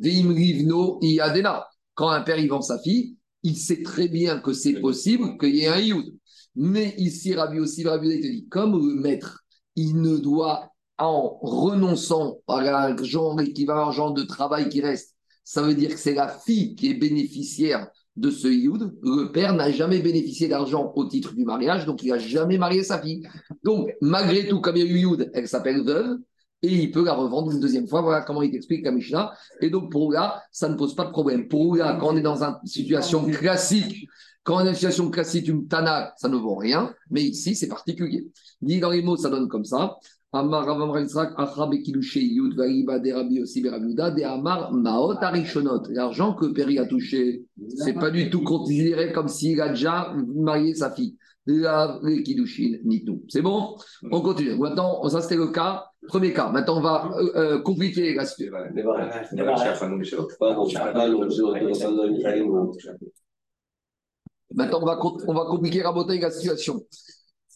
Iadena. 0.00 1.66
Quand 1.94 2.08
un 2.08 2.22
père 2.22 2.38
il 2.38 2.48
vend 2.48 2.62
sa 2.62 2.78
fille, 2.78 3.16
il 3.42 3.56
sait 3.56 3.82
très 3.82 4.08
bien 4.08 4.38
que 4.38 4.52
c'est 4.52 4.80
possible 4.80 5.36
qu'il 5.38 5.56
y 5.56 5.62
ait 5.62 5.68
un 5.68 5.78
Ioud. 5.78 6.06
Mais 6.54 6.94
ici, 6.98 7.34
Rabbi 7.34 7.58
aussi, 7.58 7.84
Rabbi 7.84 8.20
te 8.20 8.26
dit, 8.26 8.48
comme 8.48 8.72
le 8.72 9.00
maître, 9.00 9.44
il 9.76 10.00
ne 10.00 10.16
doit, 10.16 10.70
en 10.98 11.38
renonçant 11.40 12.38
à 12.46 12.62
l'argent, 12.62 13.36
l'équivalent 13.36 13.86
argent 13.86 14.10
de 14.10 14.22
travail 14.22 14.68
qui 14.68 14.80
reste, 14.80 15.16
ça 15.44 15.62
veut 15.62 15.74
dire 15.74 15.90
que 15.90 15.98
c'est 15.98 16.14
la 16.14 16.28
fille 16.28 16.74
qui 16.76 16.90
est 16.90 16.94
bénéficiaire 16.94 17.88
de 18.16 18.30
ce 18.30 18.48
Youd. 18.48 18.94
Le 19.02 19.32
père 19.32 19.54
n'a 19.54 19.70
jamais 19.70 20.00
bénéficié 20.00 20.48
d'argent 20.48 20.92
au 20.94 21.06
titre 21.06 21.34
du 21.34 21.44
mariage, 21.44 21.86
donc 21.86 22.02
il 22.02 22.10
n'a 22.10 22.18
jamais 22.18 22.58
marié 22.58 22.84
sa 22.84 23.00
fille. 23.00 23.26
Donc, 23.64 23.90
malgré 24.00 24.46
tout, 24.46 24.60
comme 24.60 24.76
il 24.76 24.86
y 24.86 24.88
a 24.88 24.90
eu 24.90 24.98
Youd, 25.00 25.30
elle 25.34 25.48
s'appelle 25.48 25.82
veuve, 25.82 26.18
et 26.62 26.72
il 26.72 26.90
peut 26.90 27.04
la 27.04 27.14
revendre 27.14 27.50
une 27.50 27.60
deuxième 27.60 27.88
fois. 27.88 28.02
Voilà 28.02 28.22
comment 28.22 28.42
il 28.42 28.50
t'explique 28.50 28.84
la 28.84 28.92
Mishnah. 28.92 29.32
Et 29.60 29.70
donc, 29.70 29.90
pour 29.90 30.06
Oula, 30.06 30.42
ça 30.50 30.68
ne 30.68 30.74
pose 30.76 30.94
pas 30.94 31.04
de 31.04 31.10
problème. 31.10 31.48
Pour 31.48 31.60
Oula, 31.62 31.96
quand 32.00 32.14
on 32.14 32.16
est 32.16 32.22
dans 32.22 32.42
une 32.42 32.54
situation 32.64 33.24
classique, 33.24 34.08
quand 34.44 34.56
on 34.56 34.60
est 34.60 34.64
dans 34.64 34.70
une 34.70 34.76
situation 34.76 35.10
classique, 35.10 35.48
une 35.48 35.66
Tana, 35.66 36.12
ça 36.16 36.28
ne 36.28 36.36
vaut 36.36 36.54
rien. 36.54 36.94
Mais 37.10 37.22
ici, 37.22 37.54
c'est 37.54 37.68
particulier. 37.68 38.28
Dit 38.60 38.80
dans 38.80 38.90
les 38.90 39.02
mots, 39.02 39.16
ça 39.16 39.28
donne 39.28 39.48
comme 39.48 39.64
ça. 39.64 39.96
Amar 40.34 40.64
de 40.64 40.72
Amar 44.22 44.72
Maot 44.72 45.14
Arishonot. 45.20 45.82
L'argent 45.90 46.32
que 46.32 46.46
Péri 46.46 46.78
a 46.78 46.86
touché, 46.86 47.44
c'est 47.76 47.92
pas 47.92 48.10
du 48.10 48.30
tout 48.30 48.42
considéré 48.42 49.12
comme 49.12 49.28
s'il 49.28 49.60
a 49.60 49.68
déjà 49.68 50.14
marié 50.34 50.74
sa 50.74 50.90
fille. 50.90 51.18
La 51.44 52.00
ni 52.02 53.04
tout. 53.04 53.22
C'est 53.28 53.42
bon? 53.42 53.76
On 54.10 54.22
continue. 54.22 54.56
Maintenant, 54.56 55.06
ça 55.08 55.20
c'était 55.20 55.36
le 55.36 55.48
cas, 55.48 55.91
premier 56.08 56.32
cas. 56.32 56.50
Maintenant, 56.50 56.78
on 56.78 56.80
va 56.80 57.10
euh, 57.16 57.32
euh, 57.36 57.62
compliquer 57.62 58.14
la 58.14 58.26
situation. 58.26 58.58
Maintenant, 64.54 64.80
on 64.82 64.86
va, 64.86 64.98
on 65.26 65.34
va 65.34 65.44
compliquer 65.46 65.82
la 65.82 66.30
situation. 66.30 66.84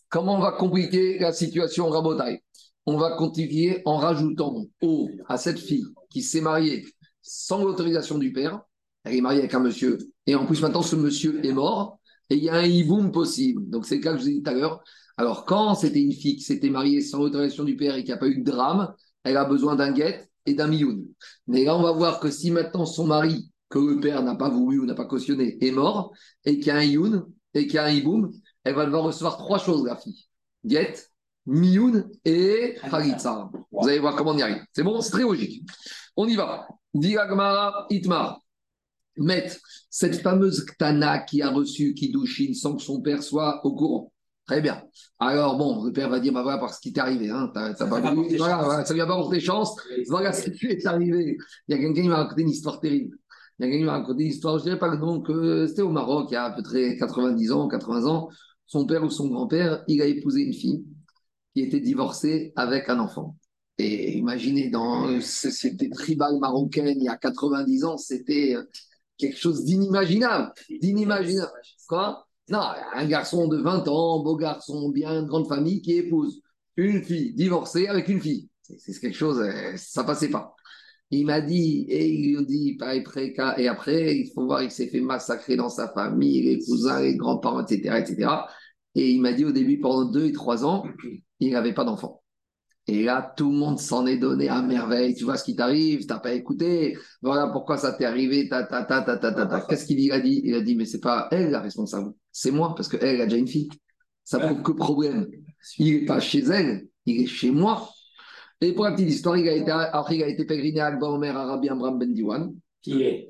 Comment 0.09 0.37
on 0.37 0.41
va 0.41 0.53
compliquer 0.53 1.19
la 1.19 1.33
situation 1.33 1.89
Rabotaï 1.89 2.41
On 2.87 2.97
va 2.97 3.17
compliquer 3.17 3.83
en 3.85 3.97
rajoutant 3.97 4.65
au, 4.81 5.09
à 5.29 5.37
cette 5.37 5.59
fille 5.59 5.85
qui 6.11 6.23
s'est 6.23 6.41
mariée 6.41 6.87
sans 7.23 7.65
l'autorisation 7.65 8.19
du 8.19 8.33
père. 8.33 8.61
Elle 9.05 9.17
est 9.17 9.21
mariée 9.21 9.41
avec 9.41 9.55
un 9.55 9.61
monsieur. 9.61 9.99
Et 10.27 10.35
en 10.35 10.47
plus, 10.47 10.63
maintenant, 10.63 10.83
ce 10.83 10.97
monsieur 10.97 11.45
est 11.45 11.53
mort. 11.53 11.99
Et 12.31 12.37
il 12.37 12.45
y 12.45 12.49
a 12.49 12.55
un 12.55 12.65
hiboum 12.65 13.13
possible. 13.13 13.69
Donc, 13.69 13.87
c'est 13.87 13.97
le 13.97 14.03
cas 14.03 14.13
que 14.13 14.19
je 14.19 14.23
vous 14.23 14.29
ai 14.31 14.35
dit 14.35 14.43
tout 14.43 14.51
à 14.51 14.55
l'heure. 14.55 14.83
Alors, 15.17 15.45
quand 15.45 15.75
c'était 15.75 16.01
une 16.01 16.13
fille 16.13 16.37
qui 16.37 16.43
s'était 16.43 16.71
mariée 16.71 17.01
sans 17.01 17.19
l'autorisation 17.19 17.65
du 17.65 17.77
père 17.77 17.95
et 17.97 18.05
qui 18.05 18.11
n'a 18.11 18.19
pas 18.19 18.29
eu 18.29 18.39
de 18.39 18.45
drame, 18.45 18.95
elle 19.25 19.37
a 19.37 19.45
besoin 19.45 19.77
d'un 19.77 19.93
guet 19.93 20.29
et 20.45 20.55
d'un 20.55 20.69
mioun. 20.69 21.07
Mais 21.47 21.65
là, 21.65 21.77
on 21.77 21.83
va 21.83 21.93
voir 21.93 22.21
que 22.21 22.31
si 22.31 22.51
maintenant 22.51 22.87
son 22.87 23.07
mari 23.07 23.51
que 23.69 23.79
le 23.79 24.01
père 24.01 24.23
n'a 24.23 24.35
pas 24.37 24.49
voulu 24.49 24.81
ou 24.81 24.87
n'a 24.87 24.95
pas 24.95 25.07
cautionné 25.07 25.59
est 25.65 25.71
mort, 25.73 26.13
et 26.45 26.59
qu'il 26.59 26.69
y 26.69 26.71
a 26.71 26.77
un 26.77 26.85
Youn, 26.85 27.27
et 27.55 27.67
qu'il 27.67 27.75
y 27.75 27.79
a 27.79 27.85
un 27.85 27.91
Iboum, 27.91 28.31
elle 28.65 28.75
va 28.75 28.85
devoir 28.85 29.05
recevoir 29.05 29.39
trois 29.39 29.59
choses, 29.59 29.85
la 29.85 29.97
fille. 29.97 30.27
Get, 30.65 30.95
Mioun 31.47 32.11
et 32.25 32.77
Khalitsa. 32.91 33.51
Vous 33.71 33.89
allez 33.89 33.99
voir 33.99 34.17
comment 34.17 34.33
on 34.33 34.39
y 34.39 34.43
arrive. 34.43 34.63
C'est 34.73 34.83
bon, 34.83 35.01
c'est 35.01 35.11
très 35.11 35.23
logique. 35.23 35.63
On 36.17 36.27
y 36.27 36.35
va. 36.35 36.67
Diagmara 36.95 37.87
Itmar. 37.91 38.41
Met, 39.19 39.57
cette 39.89 40.21
fameuse 40.21 40.65
Ktana 40.65 41.21
qui 41.21 41.41
a 41.41 41.51
reçu 41.51 41.95
Kidushin 41.95 42.53
sans 42.55 42.77
que 42.77 42.83
son 42.83 43.01
père 43.01 43.23
soit 43.23 43.65
au 43.65 43.75
courant. 43.75 44.13
Très 44.47 44.61
bien. 44.61 44.81
Alors, 45.19 45.57
bon, 45.57 45.85
le 45.85 45.93
père 45.93 46.09
va 46.09 46.21
dire, 46.21 46.33
bah 46.33 46.43
voilà, 46.43 46.59
parce 46.59 46.79
qu'il 46.79 46.93
t'est 46.93 47.01
arrivé, 47.01 47.31
hein, 47.31 47.51
pas 47.53 47.75
Ça 47.75 47.85
voilà, 47.87 48.13
voilà, 48.13 48.85
ça 48.85 48.95
lui 48.95 49.01
a 49.01 49.07
pas 49.07 49.17
porté 49.17 49.41
chance. 49.41 49.75
Voilà 50.09 50.33
ce 50.33 50.51
qui 50.51 50.67
est 50.67 50.87
arrivé. 50.87 51.37
Il 51.67 51.75
y 51.75 51.79
a 51.79 51.81
quelqu'un 51.83 52.03
qui 52.03 52.09
m'a 52.09 52.19
raconté 52.19 52.43
une 52.43 52.51
histoire 52.51 52.79
terrible. 52.79 53.17
Il 53.59 53.67
y 53.67 53.69
a 53.69 53.71
quelqu'un 53.71 53.79
qui 53.79 53.87
m'a 53.87 53.99
raconté 53.99 54.23
une 54.23 54.31
histoire, 54.31 54.59
je 54.59 54.61
ne 54.61 54.65
dirais 54.67 54.79
pas 54.79 54.89
le 54.89 54.99
nom, 54.99 55.21
que 55.21 55.67
c'était 55.67 55.83
au 55.83 55.91
Maroc, 55.91 56.29
il 56.31 56.35
y 56.35 56.37
a 56.37 56.45
à 56.45 56.51
peu 56.53 56.63
près 56.63 56.97
90 56.97 57.53
ans, 57.53 57.67
80 57.67 58.07
ans. 58.07 58.29
Son 58.67 58.87
père 58.87 59.03
ou 59.03 59.11
son 59.11 59.29
grand-père, 59.29 59.83
il 59.89 60.01
a 60.01 60.07
épousé 60.07 60.43
une 60.43 60.53
fille 60.53 60.85
qui 61.53 61.63
était 61.63 61.81
divorcée 61.81 62.53
avec 62.55 62.89
un 62.89 63.01
enfant. 63.01 63.37
Et 63.79 64.17
imaginez, 64.17 64.71
dans 64.71 65.09
une 65.11 65.21
société 65.21 65.91
tribale 65.91 66.39
marocaine, 66.39 66.97
il 66.99 67.05
y 67.05 67.09
a 67.09 67.17
90 67.17 67.85
ans, 67.85 67.97
c'était 67.97 68.55
quelque 69.19 69.39
chose 69.39 69.65
d'inimaginable. 69.65 70.53
D'inimaginable. 70.81 71.51
Quoi? 71.89 72.26
Non, 72.49 72.61
un 72.95 73.07
garçon 73.07 73.49
de 73.49 73.57
20 73.57 73.89
ans, 73.89 74.23
beau 74.23 74.37
garçon, 74.37 74.91
bien, 74.91 75.25
grande 75.25 75.49
famille, 75.49 75.83
qui 75.83 75.95
épouse 75.95 76.43
une 76.77 77.03
fille 77.03 77.33
divorcée 77.35 77.89
avec 77.89 78.09
une 78.09 78.21
fille. 78.21 78.49
C'est 78.63 78.99
quelque 79.01 79.17
chose, 79.17 79.41
euh, 79.41 79.73
ça 79.77 80.05
passait 80.05 80.31
pas. 80.31 80.55
Il 81.11 81.27
m'a 81.27 81.41
dit, 81.41 81.87
et 81.89 82.09
il 82.09 82.37
lui 82.37 82.47
dit, 82.47 82.79
et 83.59 83.69
après, 83.69 84.17
il 84.17 84.31
faut 84.35 84.45
voir, 84.45 84.63
il 84.63 84.71
s'est 84.71 84.89
fait 84.89 85.01
massacrer 85.01 85.57
dans 85.57 85.69
sa 85.69 85.89
famille, 85.89 86.43
les 86.43 86.59
cousins, 86.65 87.01
les 87.01 87.17
grands-parents, 87.17 87.65
etc., 87.65 87.99
etc. 87.99 88.31
Et 88.95 89.11
il 89.11 89.21
m'a 89.21 89.33
dit 89.33 89.45
au 89.45 89.53
début, 89.53 89.79
pendant 89.79 90.05
deux 90.11 90.27
et 90.27 90.33
trois 90.33 90.65
ans, 90.65 90.85
il 91.39 91.53
n'avait 91.53 91.75
pas 91.75 91.85
d'enfant. 91.85 92.23
Et 92.89 93.03
là, 93.03 93.35
tout 93.37 93.51
le 93.51 93.57
monde 93.57 93.79
s'en 93.81 94.07
est 94.07 94.17
donné 94.17 94.49
à 94.49 94.63
merveille. 94.63 95.15
Tu 95.15 95.25
vois 95.25 95.37
ce 95.37 95.45
qui 95.45 95.57
t'arrive, 95.57 96.07
t'as 96.07 96.21
pas 96.21 96.33
écouté. 96.35 96.97
Voilà 97.21 97.49
pourquoi 97.49 97.79
ça 97.79 97.93
t'est 97.93 98.05
arrivé. 98.05 98.49
Ta, 98.49 98.63
ta, 98.63 98.85
ta, 98.85 99.03
ta, 99.03 99.17
ta, 99.17 99.33
ta, 99.33 99.47
ta. 99.47 99.61
Qu'est-ce 99.63 99.87
qu'il 99.87 100.13
a 100.13 100.21
dit? 100.21 100.41
Il 100.45 100.55
a 100.55 100.61
dit, 100.61 100.77
mais 100.77 100.85
c'est 100.87 101.01
pas 101.01 101.29
elle 101.33 101.51
la 101.51 101.61
responsable. 101.61 102.13
C'est 102.39 102.51
moi, 102.51 102.75
parce 102.75 102.89
qu'elle 102.89 103.03
elle 103.03 103.21
a 103.23 103.25
déjà 103.25 103.39
une 103.39 103.49
fille. 103.49 103.71
Ça 104.25 104.39
prouve 104.39 104.63
que 104.63 104.73
problème. 104.73 105.27
Il 105.79 106.01
n'est 106.01 106.05
pas 106.05 106.21
chez 106.21 106.41
elle, 106.41 106.87
il 107.07 107.23
est 107.23 107.27
chez 107.27 107.51
moi. 107.51 107.89
Et 108.61 108.73
pour 108.75 108.85
la 108.85 108.93
petite 108.93 109.09
histoire, 109.09 109.37
il 109.39 109.49
a 109.49 109.53
été, 109.55 109.71
après, 109.71 110.17
il 110.17 110.23
a 110.23 110.29
été 110.29 110.45
pèleriné 110.45 110.81
à 110.81 110.95
Omer 111.01 111.35
Arabi 111.37 111.69
Amram 111.71 111.99
Ben 111.99 112.13
Diwan. 112.13 112.55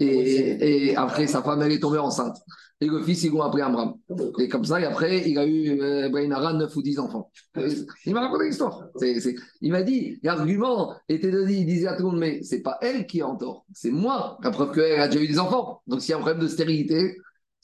Et, 0.00 0.88
et 0.90 0.96
après, 0.96 1.26
sa 1.28 1.40
femme, 1.42 1.62
elle 1.62 1.72
est 1.72 1.78
tombée 1.80 1.98
enceinte. 1.98 2.36
Et 2.80 2.86
le 2.88 3.00
fils, 3.02 3.22
ils 3.24 3.30
l'ont 3.30 3.42
appelé 3.42 3.62
Amram. 3.62 3.94
Et 4.40 4.48
comme 4.48 4.64
ça, 4.64 4.80
et 4.80 4.84
après, 4.84 5.28
il 5.30 5.38
a 5.38 5.46
eu 5.46 5.80
euh, 5.80 6.08
Brainara 6.10 6.52
9 6.52 6.74
ou 6.76 6.82
10 6.82 6.98
enfants. 6.98 7.30
Et 7.56 7.62
Il 8.06 8.12
m'a 8.14 8.20
raconté 8.22 8.46
l'histoire. 8.46 8.86
C'est- 8.96 9.20
c'est- 9.20 9.36
Il 9.62 9.70
m'a 9.72 9.82
dit, 9.82 10.18
l'argument 10.22 10.94
était 11.08 11.30
de 11.30 11.44
dire, 11.44 11.58
il 11.60 11.66
disait 11.66 11.86
à 11.86 11.94
tout 11.96 12.02
le 12.04 12.10
monde, 12.10 12.18
mais 12.20 12.42
c'est 12.42 12.60
pas 12.60 12.76
elle 12.82 13.06
qui 13.06 13.20
est 13.20 13.22
en 13.22 13.36
tort, 13.36 13.64
c'est 13.72 13.90
moi. 13.92 14.36
La 14.42 14.50
preuve 14.50 14.72
qu'elle 14.74 15.00
a 15.00 15.08
déjà 15.08 15.22
eu 15.24 15.28
des 15.28 15.38
enfants. 15.38 15.80
Donc 15.86 16.02
s'il 16.02 16.10
y 16.10 16.14
a 16.14 16.16
un 16.18 16.20
problème 16.20 16.42
de 16.42 16.48
stérilité, 16.48 17.16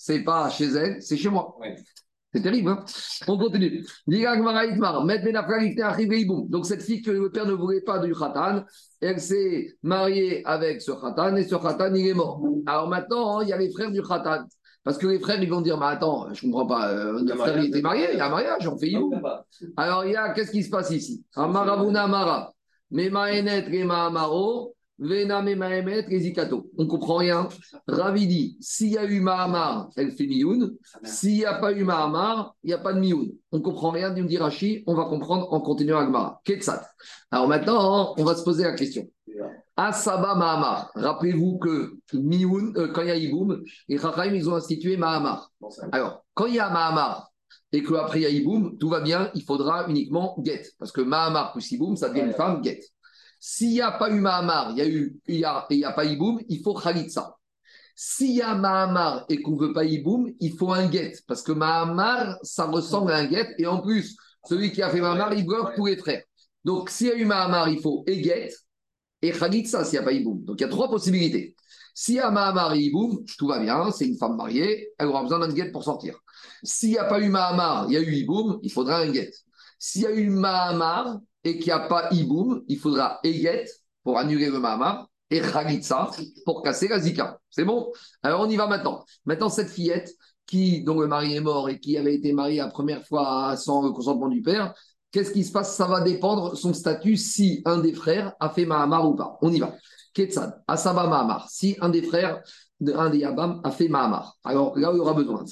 c'est 0.04 0.24
pas 0.24 0.50
chez 0.50 0.64
elle, 0.64 1.00
c'est 1.00 1.16
chez 1.16 1.28
moi. 1.28 1.56
Ouais. 1.60 1.76
C'est 2.34 2.42
terrible, 2.42 2.70
hein 2.70 2.84
On 3.28 3.38
continue. 3.38 3.84
Donc 6.48 6.66
cette 6.66 6.82
fille 6.82 7.02
que 7.02 7.12
le 7.12 7.30
père 7.30 7.46
ne 7.46 7.52
voulait 7.52 7.82
pas 7.82 8.00
du 8.00 8.12
Khatan, 8.12 8.64
elle 9.00 9.20
s'est 9.20 9.76
mariée 9.84 10.44
avec 10.44 10.82
ce 10.82 10.90
Khatan 10.90 11.36
et 11.36 11.44
ce 11.44 11.54
Khatan, 11.54 11.94
il 11.94 12.08
est 12.08 12.14
mort. 12.14 12.42
Alors 12.66 12.88
maintenant, 12.88 13.42
il 13.42 13.50
y 13.50 13.52
a 13.52 13.58
les 13.58 13.70
frères 13.70 13.92
du 13.92 14.02
Khatan. 14.02 14.44
Parce 14.82 14.98
que 14.98 15.06
les 15.06 15.20
frères, 15.20 15.40
ils 15.40 15.48
vont 15.48 15.60
dire, 15.60 15.78
mais 15.78 15.86
attends, 15.86 16.34
je 16.34 16.42
comprends 16.42 16.66
pas, 16.66 16.90
euh, 16.90 17.12
notre 17.12 17.36
frère, 17.36 17.56
il 17.58 17.66
était 17.66 17.82
marié, 17.82 18.08
il 18.14 18.18
y 18.18 18.20
a 18.20 18.26
un 18.26 18.30
mariage, 18.30 18.66
on 18.66 18.76
fait 18.76 18.88
Iboum. 18.88 19.22
Alors, 19.76 20.04
il 20.04 20.10
y 20.10 20.16
a, 20.16 20.30
qu'est-ce 20.30 20.50
qui 20.50 20.64
se 20.64 20.70
passe 20.70 20.90
ici? 20.90 21.24
Amaravuna 21.36 22.08
Mara, 22.08 22.52
Memaenet 22.90 23.70
Amaro, 23.88 24.10
Vena 24.10 24.10
Memaemet 24.10 24.72
Rezikato. 24.72 24.81
On 26.78 26.86
comprend 26.86 27.16
rien. 27.16 27.48
Ravidi, 27.88 28.56
s'il 28.60 28.90
y 28.90 28.98
a 28.98 29.04
eu 29.04 29.20
Mahamar, 29.20 29.90
elle 29.96 30.12
fait 30.12 30.26
Mioun. 30.26 30.76
S'il 31.02 31.34
n'y 31.34 31.44
a 31.44 31.54
pas 31.54 31.72
eu 31.72 31.82
Mahamar, 31.82 32.54
il 32.62 32.68
n'y 32.68 32.72
a 32.74 32.78
pas 32.78 32.92
de 32.92 33.00
Mioun. 33.00 33.32
On 33.50 33.60
comprend 33.60 33.90
rien 33.90 34.10
du 34.10 34.22
on 34.86 34.94
va 34.94 35.04
comprendre 35.06 35.52
en 35.52 35.60
continuant 35.60 35.98
Agmara. 35.98 36.40
Ketsat. 36.44 36.86
Alors 37.30 37.48
maintenant, 37.48 38.14
on 38.16 38.24
va 38.24 38.34
se 38.36 38.44
poser 38.44 38.64
la 38.64 38.74
question. 38.74 39.08
Asaba 39.76 40.34
Mahamar. 40.34 40.90
Rappelez-vous 40.94 41.58
que 41.58 41.96
Mioun, 42.12 42.72
euh, 42.76 42.88
quand 42.88 43.02
il 43.02 43.08
y 43.08 43.10
a 43.10 43.16
Iboum, 43.16 43.62
les 43.88 43.98
Chachayim, 43.98 44.34
ils 44.34 44.48
ont 44.48 44.54
institué 44.54 44.96
Mahamar. 44.96 45.50
Alors, 45.92 46.24
quand 46.34 46.46
il 46.46 46.56
y 46.56 46.60
a 46.60 46.68
Mahamar 46.68 47.30
et 47.72 47.82
qu'après 47.82 48.20
il 48.20 48.22
y 48.22 48.26
a 48.26 48.28
Iboum, 48.28 48.76
tout 48.78 48.90
va 48.90 49.00
bien, 49.00 49.30
il 49.34 49.42
faudra 49.42 49.88
uniquement 49.88 50.36
Get. 50.44 50.62
Parce 50.78 50.92
que 50.92 51.00
Mahamar 51.00 51.52
plus 51.52 51.70
Iboum, 51.72 51.96
ça 51.96 52.10
devient 52.10 52.20
une 52.20 52.34
femme 52.34 52.62
Get. 52.62 52.80
S'il 53.44 53.70
n'y 53.70 53.80
a 53.80 53.90
pas 53.90 54.08
eu 54.08 54.20
Mahamar, 54.20 54.70
il 54.70 54.78
y 54.78 54.80
a 54.82 54.86
eu, 54.86 55.20
il 55.26 55.40
y 55.40 55.44
a, 55.44 55.66
il 55.68 55.84
a 55.84 55.90
pas 55.90 56.04
Iboum, 56.04 56.40
il 56.48 56.62
faut 56.62 56.74
Khalitsa. 56.74 57.36
S'il 57.96 58.36
y 58.36 58.40
a 58.40 58.54
Mahamar 58.54 59.24
et 59.28 59.42
qu'on 59.42 59.56
ne 59.56 59.66
veut 59.66 59.72
pas 59.72 59.82
Iboum, 59.84 60.32
il 60.38 60.56
faut 60.56 60.72
un 60.72 60.88
Get. 60.88 61.14
Parce 61.26 61.42
que 61.42 61.50
Mahamar, 61.50 62.38
ça 62.44 62.66
ressemble 62.66 63.10
à 63.10 63.16
un 63.16 63.28
Get. 63.28 63.56
Et 63.58 63.66
en 63.66 63.80
plus, 63.80 64.16
celui 64.48 64.70
qui 64.70 64.80
a 64.80 64.90
fait 64.90 65.00
Mahamar, 65.00 65.34
il 65.34 65.44
bloque 65.44 65.74
tous 65.74 65.86
les 65.86 65.96
frères. 65.96 66.22
Donc, 66.64 66.88
s'il 66.88 67.08
y 67.08 67.10
a 67.10 67.16
eu 67.16 67.24
Mahamar, 67.24 67.68
il 67.68 67.80
faut 67.80 68.04
et 68.06 68.22
Get 68.22 68.50
et 69.22 69.32
Khalitsa 69.32 69.84
s'il 69.84 69.98
n'y 69.98 69.98
a 69.98 70.04
pas 70.04 70.12
Iboum. 70.12 70.44
Donc, 70.44 70.60
il 70.60 70.62
y 70.62 70.66
a 70.66 70.68
trois 70.68 70.88
possibilités. 70.88 71.56
S'il 71.96 72.14
y 72.14 72.20
a 72.20 72.30
Mahamar 72.30 72.74
et 72.74 72.78
Iboum, 72.78 73.24
tout 73.36 73.48
va 73.48 73.58
bien, 73.58 73.90
c'est 73.90 74.06
une 74.06 74.18
femme 74.18 74.36
mariée, 74.36 74.92
elle 74.98 75.08
aura 75.08 75.24
besoin 75.24 75.40
d'un 75.40 75.52
Get 75.52 75.72
pour 75.72 75.82
sortir. 75.82 76.16
S'il 76.62 76.90
n'y 76.90 76.98
a 76.98 77.06
pas 77.06 77.18
eu 77.20 77.28
Mahamar, 77.28 77.86
il 77.88 77.94
y 77.94 77.96
a 77.96 78.00
eu 78.02 78.14
Iboum, 78.14 78.60
il 78.62 78.70
faudra 78.70 78.98
un 78.98 79.12
Get. 79.12 79.32
S'il 79.80 80.02
y 80.02 80.06
a 80.06 80.12
eu 80.12 80.30
Mahamar 80.30 81.18
et 81.44 81.58
qu'il 81.58 81.66
n'y 81.66 81.72
a 81.72 81.80
pas 81.80 82.08
Iboum, 82.12 82.62
il 82.68 82.78
faudra 82.78 83.20
Eget 83.24 83.66
pour 84.04 84.18
annuler 84.18 84.50
le 84.50 84.58
Mahamar 84.58 85.08
et 85.30 85.40
Khalitsa 85.40 86.10
pour 86.44 86.62
casser 86.62 86.88
la 86.88 86.98
Zika. 86.98 87.38
C'est 87.50 87.64
bon? 87.64 87.90
Alors 88.22 88.40
on 88.40 88.48
y 88.48 88.56
va 88.56 88.66
maintenant. 88.66 89.04
Maintenant, 89.24 89.48
cette 89.48 89.70
fillette 89.70 90.12
qui, 90.46 90.82
dont 90.82 91.00
le 91.00 91.06
mari 91.06 91.34
est 91.34 91.40
mort 91.40 91.68
et 91.68 91.78
qui 91.78 91.96
avait 91.96 92.14
été 92.14 92.32
mariée 92.32 92.58
la 92.58 92.68
première 92.68 93.06
fois 93.06 93.56
sans 93.56 93.82
le 93.82 93.92
consentement 93.92 94.28
du 94.28 94.42
père, 94.42 94.74
qu'est-ce 95.10 95.32
qui 95.32 95.44
se 95.44 95.52
passe? 95.52 95.74
Ça 95.74 95.86
va 95.86 96.00
dépendre 96.00 96.56
son 96.56 96.74
statut 96.74 97.16
si 97.16 97.62
un 97.64 97.78
des 97.78 97.92
frères 97.92 98.34
a 98.40 98.50
fait 98.50 98.66
Mahamar 98.66 99.08
ou 99.08 99.14
pas. 99.14 99.38
On 99.40 99.50
y 99.50 99.60
va. 99.60 99.74
Ketsad, 100.12 100.62
Asaba 100.68 101.06
Mahamar. 101.06 101.48
Si 101.48 101.76
un 101.80 101.88
des 101.88 102.02
frères, 102.02 102.42
un 102.94 103.08
des 103.08 103.18
Yabam 103.18 103.60
a 103.64 103.70
fait 103.70 103.88
Mahamar. 103.88 104.36
Alors 104.44 104.78
là, 104.78 104.90
il 104.92 105.00
aura 105.00 105.14
besoin. 105.14 105.44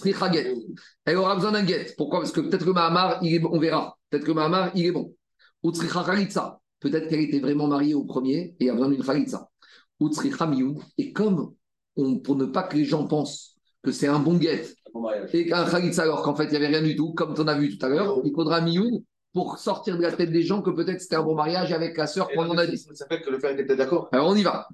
Elle 1.04 1.16
aura 1.16 1.34
besoin 1.36 1.52
d'un 1.52 1.66
get. 1.66 1.94
Pourquoi? 1.96 2.20
Parce 2.20 2.32
que 2.32 2.40
peut-être 2.40 2.66
que 2.66 2.70
Mahamar, 2.70 3.20
il 3.22 3.34
est 3.34 3.38
bon, 3.38 3.50
on 3.52 3.58
verra. 3.58 3.96
Peut-être 4.10 4.24
que 4.24 4.32
Mahamar, 4.32 4.70
il 4.74 4.86
est 4.86 4.92
bon. 4.92 5.14
Utsricha 5.64 6.04
Khalitsa. 6.04 6.60
Peut-être 6.80 7.08
qu'elle 7.08 7.20
était 7.20 7.40
vraiment 7.40 7.66
mariée 7.66 7.94
au 7.94 8.04
premier 8.04 8.56
et 8.58 8.70
a 8.70 8.72
besoin 8.72 8.88
d'une 8.88 9.04
Khalitsa. 9.04 9.50
Utsricha. 10.00 10.50
Et 10.98 11.12
comme, 11.12 11.54
on, 11.96 12.18
pour 12.18 12.36
ne 12.36 12.46
pas 12.46 12.62
que 12.62 12.76
les 12.76 12.84
gens 12.84 13.06
pensent 13.06 13.56
que 13.82 13.92
c'est 13.92 14.08
un 14.08 14.18
bon 14.18 14.40
get 14.40 14.74
et 15.32 15.46
qu'un 15.46 15.64
Khalitsa, 15.64 16.02
alors 16.02 16.22
qu'en 16.22 16.34
fait, 16.34 16.44
il 16.44 16.50
n'y 16.50 16.56
avait 16.56 16.66
rien 16.66 16.82
du 16.82 16.96
tout, 16.96 17.12
comme 17.12 17.34
tu 17.34 17.40
en 17.40 17.46
as 17.46 17.58
vu 17.58 17.76
tout 17.76 17.86
à 17.86 17.88
l'heure, 17.88 18.20
il 18.24 18.32
faudra 18.34 18.60
Miyun 18.60 19.02
pour 19.32 19.58
sortir 19.58 19.96
de 19.96 20.02
la 20.02 20.10
tête 20.10 20.32
des 20.32 20.42
gens 20.42 20.60
que 20.60 20.70
peut-être 20.70 21.00
c'était 21.00 21.14
un 21.14 21.22
bon 21.22 21.36
mariage 21.36 21.72
avec 21.72 21.96
la 21.96 22.08
sœur 22.08 22.28
qu'on 22.28 22.48
en 22.48 22.58
a 22.58 22.66
dit. 22.66 22.78
Ça 22.78 23.06
fait 23.06 23.20
que 23.20 23.30
le 23.30 23.38
père 23.38 23.56
était 23.56 23.76
d'accord. 23.76 24.08
Alors 24.12 24.28
on 24.28 24.34
y 24.34 24.42
va. 24.42 24.66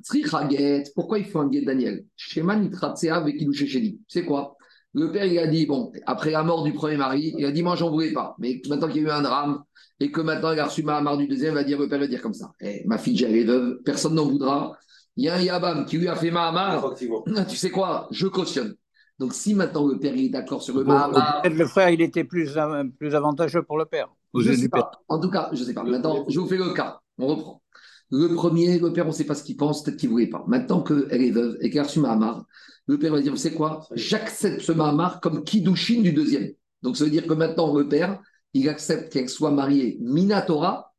Pourquoi 0.95 1.19
il 1.19 1.27
faut 1.27 1.41
un 1.41 1.53
get 1.53 1.63
Daniel? 1.63 2.07
C'est 2.17 4.25
quoi? 4.25 4.56
Le 4.97 5.13
père, 5.13 5.27
il 5.27 5.39
a 5.39 5.47
dit, 5.47 5.67
bon, 5.67 5.93
après 6.07 6.31
la 6.31 6.43
mort 6.43 6.65
du 6.65 6.73
premier 6.73 6.97
mari, 6.97 7.35
il 7.37 7.45
a 7.45 7.53
dit, 7.53 7.63
moi, 7.63 7.77
j'en 7.77 7.91
voulais 7.91 8.15
pas. 8.15 8.35
Mais 8.39 8.63
maintenant 8.67 8.89
qu'il 8.89 9.03
y 9.03 9.05
a 9.05 9.09
eu 9.09 9.11
un 9.11 9.21
drame 9.21 9.63
et 10.01 10.11
que 10.11 10.23
maintenant 10.23 10.53
il 10.53 10.59
a 10.59 10.65
reçu 10.65 10.83
Mahamar 10.83 11.19
du 11.19 11.29
deuxième, 11.29 11.53
il 11.53 11.57
va 11.57 11.65
dire, 11.65 11.79
le 11.79 11.87
père 11.87 11.99
va 11.99 12.07
dire 12.07 12.23
comme 12.23 12.33
ça. 12.33 12.53
Eh, 12.63 12.83
ma 12.87 12.97
fille, 12.97 13.15
j'ai 13.15 13.45
veuve, 13.45 13.83
personne 13.85 14.15
n'en 14.15 14.25
voudra. 14.25 14.75
Il 15.17 15.27
y 15.27 15.29
a 15.29 15.35
un 15.35 15.41
Yabam 15.43 15.85
qui 15.85 15.99
lui 15.99 16.09
a 16.09 16.17
fait 16.17 16.31
Mahamar. 16.31 16.83
Effectivement. 16.83 17.23
Tu 17.47 17.57
sais 17.57 17.69
quoi? 17.69 18.09
Je 18.11 18.27
cautionne. 18.27 18.75
Donc 19.19 19.35
si 19.35 19.55
maintenant 19.55 19.87
le 19.87 19.99
père 19.99 20.15
est 20.17 20.31
d'accord 20.31 20.63
sur 20.63 20.75
le 20.75 20.85
Bon, 20.85 20.93
Mahamar. 20.93 21.43
Peut-être 21.43 21.59
le 21.59 21.67
frère, 21.67 21.91
il 21.91 22.01
était 22.01 22.25
plus, 22.25 22.57
plus 22.99 23.15
avantageux 23.15 23.63
pour 23.65 23.77
le 23.77 23.85
père. 23.85 24.09
Je 24.35 24.49
yeux 24.49 24.57
sais 24.57 24.69
pas. 24.71 24.93
En 25.09 25.21
tout 25.21 25.31
cas, 25.31 25.51
je 25.53 25.63
sais 25.63 25.75
pas. 25.75 25.85
Maintenant, 25.85 26.25
je 26.29 26.41
vous 26.41 26.47
fais 26.47 26.57
le 26.57 26.73
cas. 26.73 27.01
On 27.19 27.27
reprend. 27.27 27.63
Le 28.11 28.29
premier, 28.29 28.79
le 28.79 28.93
père, 28.95 29.05
on 29.05 29.09
ne 29.09 29.15
sait 29.15 29.25
pas 29.25 29.35
ce 29.35 29.43
qu'il 29.43 29.59
pense, 29.59 29.83
peut-être 29.83 29.99
qu'il 29.99 30.09
ne 30.09 30.13
voulait 30.13 30.29
pas. 30.29 30.43
Maintenant 30.47 30.83
qu'elle 30.83 31.23
est 31.23 31.31
veuve 31.33 31.59
et 31.61 31.69
qu'elle 31.69 31.81
a 31.81 31.85
reçu 31.85 32.01
Mahamar, 32.01 32.45
le 32.87 32.99
père 32.99 33.13
va 33.13 33.21
dire, 33.21 33.33
vous 33.33 33.39
savez 33.39 33.55
quoi? 33.55 33.87
J'accepte 33.95 34.61
ce 34.61 34.73
Mahamar 34.73 35.21
comme 35.21 35.43
Kiddushin 35.45 36.03
du 36.03 36.13
deuxième. 36.13 36.53
Donc 36.83 36.97
ça 36.97 37.05
veut 37.05 37.11
dire 37.11 37.27
que 37.27 37.35
maintenant, 37.35 37.75
le 37.77 37.89
père, 37.89 38.21
il 38.55 38.69
accepte 38.69 39.13
qu'elle 39.13 39.29
soit 39.29 39.51
mariée 39.51 39.99
Minatora 40.01 40.95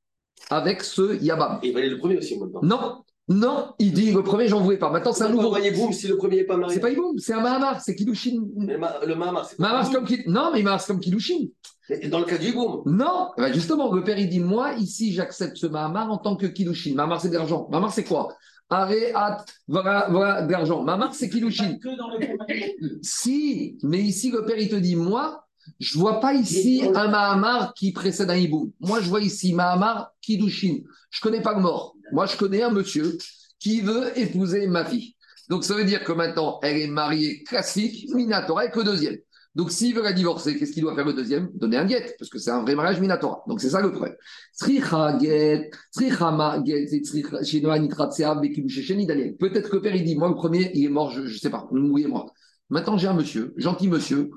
avec 0.49 0.83
ce 0.83 1.21
Yabam. 1.21 1.59
Et 1.63 1.69
il 1.69 1.73
valait 1.73 1.89
le 1.89 1.97
premier 1.97 2.17
aussi 2.17 2.37
maintenant. 2.37 2.61
Non, 2.63 3.03
non, 3.29 3.73
il 3.79 3.91
dit 3.93 4.11
le 4.11 4.23
premier, 4.23 4.47
j'en 4.47 4.61
voulais 4.61 4.77
pas. 4.77 4.89
Maintenant, 4.91 5.11
c'est 5.13 5.23
un 5.23 5.29
nouveau. 5.29 5.51
marier 5.51 5.71
Boum 5.71 5.91
si 5.91 6.07
le 6.07 6.17
premier 6.17 6.37
n'est 6.37 6.43
pas 6.43 6.57
marié 6.57 6.75
C'est 6.75 6.79
pas 6.81 6.91
Iboum, 6.91 7.17
c'est 7.17 7.33
un 7.33 7.41
Mahamar, 7.41 7.81
c'est. 7.81 7.95
Mais 8.55 8.77
ma- 8.77 8.99
Le 9.05 9.15
Mahamar, 9.15 9.45
c'est 9.45 9.59
Mahamar, 9.59 9.89
comme 9.91 10.05
Kid- 10.05 10.27
Non, 10.27 10.51
mais 10.53 10.61
Mahamar, 10.61 10.81
c'est 10.81 10.87
comme 10.87 10.99
Kiddushin. 11.01 11.47
Et 11.89 12.09
dans 12.09 12.19
le 12.19 12.25
cas 12.25 12.37
du 12.37 12.51
boum, 12.51 12.83
Non, 12.85 13.29
eh 13.37 13.41
ben 13.41 13.53
justement, 13.53 13.93
le 13.93 14.03
père 14.03 14.17
il 14.19 14.29
dit 14.29 14.39
Moi, 14.41 14.73
ici, 14.73 15.13
j'accepte 15.13 15.55
ce 15.57 15.67
Mahamar 15.67 16.11
en 16.11 16.17
tant 16.17 16.35
que 16.35 16.45
Kiddushin. 16.45 16.93
Mahamar, 16.95 17.21
c'est 17.21 17.29
de 17.29 17.33
l'argent. 17.35 17.67
Mahamar, 17.71 17.91
c'est 17.93 18.03
quoi? 18.03 18.29
Arrêt, 18.69 19.13
at, 19.13 19.45
voilà, 19.67 20.07
voilà, 20.09 20.41
de 20.41 20.51
l'argent. 20.51 20.83
Mahamar, 20.83 21.13
c'est 21.15 21.29
Kiddushin. 21.29 21.77
Que 21.77 21.97
dans 21.97 22.09
le 22.09 22.99
Si, 23.01 23.77
mais 23.83 23.99
ici, 23.99 24.29
le 24.29 24.43
père, 24.43 24.57
il 24.57 24.69
te 24.69 24.75
dit, 24.75 24.95
moi, 24.95 25.45
je 25.79 25.97
vois 25.97 26.19
pas 26.19 26.33
ici 26.33 26.83
un 26.93 27.07
Mahamar 27.07 27.73
qui 27.73 27.91
précède 27.93 28.29
un 28.29 28.35
hibou. 28.35 28.73
Moi, 28.79 28.99
je 29.01 29.09
vois 29.09 29.21
ici 29.21 29.53
Mahamar 29.53 30.11
Kiddushin. 30.21 30.79
Je 31.11 31.21
connais 31.21 31.41
pas 31.41 31.53
le 31.53 31.61
mort. 31.61 31.95
Moi, 32.11 32.25
je 32.25 32.35
connais 32.35 32.61
un 32.61 32.71
monsieur 32.71 33.17
qui 33.59 33.81
veut 33.81 34.17
épouser 34.17 34.67
ma 34.67 34.85
fille. 34.85 35.15
Donc, 35.49 35.63
ça 35.63 35.73
veut 35.73 35.85
dire 35.85 36.03
que 36.03 36.11
maintenant, 36.11 36.59
elle 36.61 36.77
est 36.77 36.87
mariée 36.87 37.43
classique, 37.43 38.09
Minatora, 38.13 38.61
avec 38.61 38.75
le 38.75 38.83
deuxième. 38.83 39.17
Donc, 39.57 39.71
s'il 39.71 39.95
veut 39.95 40.03
la 40.03 40.13
divorcer, 40.13 40.55
qu'est-ce 40.55 40.71
qu'il 40.71 40.83
doit 40.83 40.93
faire 40.93 41.03
le 41.03 41.13
deuxième? 41.13 41.49
Donner 41.55 41.77
un 41.77 41.85
guet, 41.85 42.15
parce 42.19 42.29
que 42.29 42.37
c'est 42.37 42.51
un 42.51 42.61
vrai 42.61 42.75
mariage 42.75 43.01
Minatora. 43.01 43.43
Donc, 43.47 43.59
c'est 43.59 43.71
ça 43.71 43.81
le 43.81 43.91
problème. 43.91 44.15
Peut-être 49.39 49.69
que 49.71 49.77
père, 49.77 49.95
il 49.95 50.03
dit, 50.03 50.15
moi, 50.15 50.29
le 50.29 50.35
premier, 50.35 50.69
il 50.75 50.85
est 50.85 50.89
mort, 50.89 51.09
je, 51.09 51.25
je 51.25 51.39
sais 51.39 51.49
pas, 51.49 51.67
mouillez-moi. 51.71 52.27
Maintenant, 52.69 52.99
j'ai 52.99 53.07
un 53.07 53.15
monsieur, 53.15 53.55
gentil 53.57 53.87
monsieur. 53.87 54.29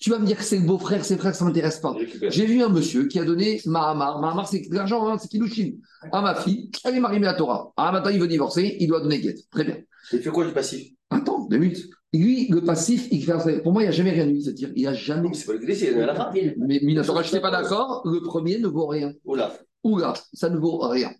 Tu 0.00 0.10
vas 0.10 0.18
me 0.18 0.26
dire 0.26 0.36
que 0.36 0.42
c'est 0.42 0.58
le 0.58 0.66
beau-frère, 0.66 1.04
c'est 1.04 1.16
frère, 1.16 1.34
ça 1.34 1.44
m'intéresse 1.44 1.78
pas. 1.78 1.94
J'ai 2.28 2.46
vu 2.46 2.62
un 2.62 2.68
monsieur 2.68 3.06
qui 3.06 3.18
a 3.20 3.24
donné 3.24 3.60
Mahamar. 3.66 4.20
Mahamar, 4.20 4.48
c'est 4.48 4.68
de 4.68 4.74
l'argent, 4.74 5.08
hein, 5.08 5.16
c'est 5.18 5.28
Kiddushin. 5.28 5.72
À 6.12 6.20
ma 6.20 6.34
fille, 6.34 6.70
elle 6.84 6.96
est 6.96 7.00
mariée 7.00 7.18
à 7.18 7.32
la 7.32 7.34
Torah. 7.34 7.72
Ah, 7.76 7.92
maintenant, 7.92 8.10
il 8.10 8.20
veut 8.20 8.26
divorcer, 8.26 8.76
il 8.80 8.88
doit 8.88 9.00
donner 9.00 9.20
guet. 9.20 9.36
Très 9.50 9.64
bien. 9.64 9.76
Il 10.12 10.20
fait 10.20 10.30
quoi 10.30 10.46
du 10.46 10.52
passif? 10.52 10.92
Attends, 11.10 11.46
deux 11.46 11.58
minutes. 11.58 11.88
Lui, 12.12 12.48
le 12.48 12.62
passif, 12.62 13.08
il 13.10 13.24
fait. 13.24 13.62
Pour 13.62 13.72
moi, 13.72 13.82
il 13.82 13.86
n'y 13.86 13.88
a 13.90 13.92
jamais 13.92 14.10
rien 14.10 14.28
eu, 14.28 14.40
c'est-à-dire, 14.40 14.70
il 14.74 14.82
n'y 14.82 14.88
a 14.88 14.94
jamais. 14.94 15.32
C'est 15.34 15.46
pas 15.46 15.52
le 15.52 15.58
glissé, 15.58 15.90
il 15.92 15.98
est 15.98 16.02
à 16.02 16.06
la 16.06 16.14
fin. 16.14 16.32
Mais 16.32 16.80
Minatora, 16.82 17.22
je 17.22 17.28
n'étais 17.28 17.40
pas 17.40 17.50
d'accord, 17.50 18.02
le 18.06 18.20
premier 18.22 18.58
ne 18.58 18.68
vaut 18.68 18.86
rien. 18.86 19.12
Oula. 19.24 19.56
Oula, 19.84 20.14
ça 20.32 20.48
ne 20.48 20.58
vaut 20.58 20.78
rien. 20.78 21.12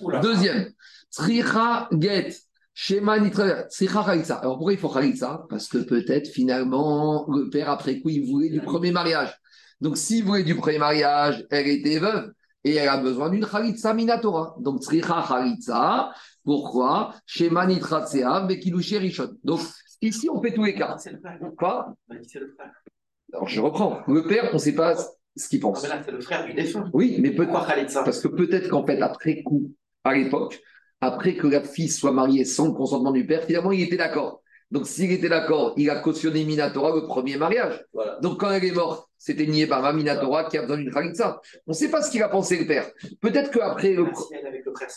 Oula. 0.00 0.20
Deuxième, 0.20 0.70
Sricha 1.10 1.88
Get, 1.92 2.36
Shema 2.74 3.18
Nitra, 3.20 3.64
Khalitsa. 4.04 4.36
Alors 4.36 4.56
pourquoi 4.56 4.72
il 4.72 4.78
faut 4.78 4.88
Khalitsa 4.88 5.46
Parce 5.48 5.68
que 5.68 5.78
peut-être 5.78 6.28
finalement, 6.28 7.26
le 7.28 7.48
père, 7.48 7.70
après 7.70 8.00
coup, 8.00 8.10
il 8.10 8.28
voulait 8.28 8.50
du 8.50 8.60
premier 8.60 8.90
mariage. 8.90 9.32
Donc 9.80 9.96
s'il 9.96 10.24
voulait 10.24 10.42
du 10.42 10.56
premier 10.56 10.78
mariage, 10.78 11.46
elle 11.50 11.68
était 11.68 11.98
veuve 11.98 12.32
et 12.64 12.74
elle 12.74 12.88
a 12.88 12.96
besoin 12.96 13.30
d'une 13.30 13.46
Khalitsa 13.46 13.94
Minatora. 13.94 14.56
Donc 14.58 14.82
Sricha 14.82 15.24
Khalitsa, 15.26 16.12
pourquoi? 16.44 17.14
Shema 17.26 17.66
Nitra 17.66 18.06
Tsea, 18.06 18.40
Bekilushi 18.46 18.98
Rishon. 18.98 19.30
Donc 19.44 19.60
ici, 20.02 20.28
on 20.28 20.42
fait 20.42 20.52
tous 20.52 20.64
les 20.64 20.74
cas. 20.74 20.96
C'est. 20.98 21.14
Quoi 21.56 21.94
c'est. 22.26 22.40
Alors 23.32 23.48
je 23.48 23.60
reprends. 23.60 24.00
Le 24.08 24.24
père, 24.26 24.48
on 24.50 24.54
ne 24.54 24.58
sait 24.58 24.74
pas 24.74 24.96
ce 25.36 25.48
qu'il 25.48 25.60
Ah, 25.60 25.62
pense. 25.62 25.82
mais 25.82 25.88
là, 25.88 26.02
c'est 26.04 26.12
le 26.12 26.20
frère 26.20 26.44
du 26.46 26.54
défunt. 26.54 26.88
Oui, 26.92 27.18
mais 27.20 27.30
peut 27.30 27.44
Pourquoi 27.46 27.66
Khalid 27.66 27.90
ça 27.90 28.02
Parce 28.04 28.20
que 28.20 28.28
peut-être 28.28 28.68
qu'en 28.68 28.84
fait, 28.86 29.00
après 29.00 29.42
coup, 29.42 29.72
à 30.04 30.14
l'époque, 30.14 30.60
après 31.00 31.34
que 31.34 31.46
la 31.46 31.62
fille 31.62 31.88
soit 31.88 32.12
mariée 32.12 32.44
sans 32.44 32.68
le 32.68 32.72
consentement 32.72 33.12
du 33.12 33.26
père, 33.26 33.44
finalement, 33.44 33.72
il 33.72 33.82
était 33.82 33.96
d'accord. 33.96 34.40
Donc, 34.70 34.86
s'il 34.86 35.12
était 35.12 35.28
d'accord, 35.28 35.74
il 35.76 35.88
a 35.90 35.96
cautionné 36.00 36.44
Minatora 36.44 36.96
le 36.96 37.06
premier 37.06 37.36
mariage. 37.36 37.84
Voilà. 37.92 38.18
Donc, 38.22 38.40
quand 38.40 38.50
elle 38.50 38.64
est 38.64 38.72
morte, 38.72 39.08
c'était 39.18 39.46
nié 39.46 39.66
par 39.66 39.82
ma 39.82 39.92
Minatora 39.92 40.44
qui 40.44 40.58
a 40.58 40.62
besoin 40.62 40.78
d'une 40.78 40.90
Khalitsa. 40.92 41.40
On 41.66 41.70
ne 41.72 41.76
sait 41.76 41.90
pas 41.90 42.02
ce 42.02 42.10
qu'il 42.10 42.22
a 42.22 42.28
pensé 42.28 42.58
le 42.58 42.66
père. 42.66 42.90
Peut-être 43.20 43.50
qu'après 43.50 43.92
le. 43.92 44.02
Avec 44.02 44.64
le 44.64 44.72
frère. 44.74 44.88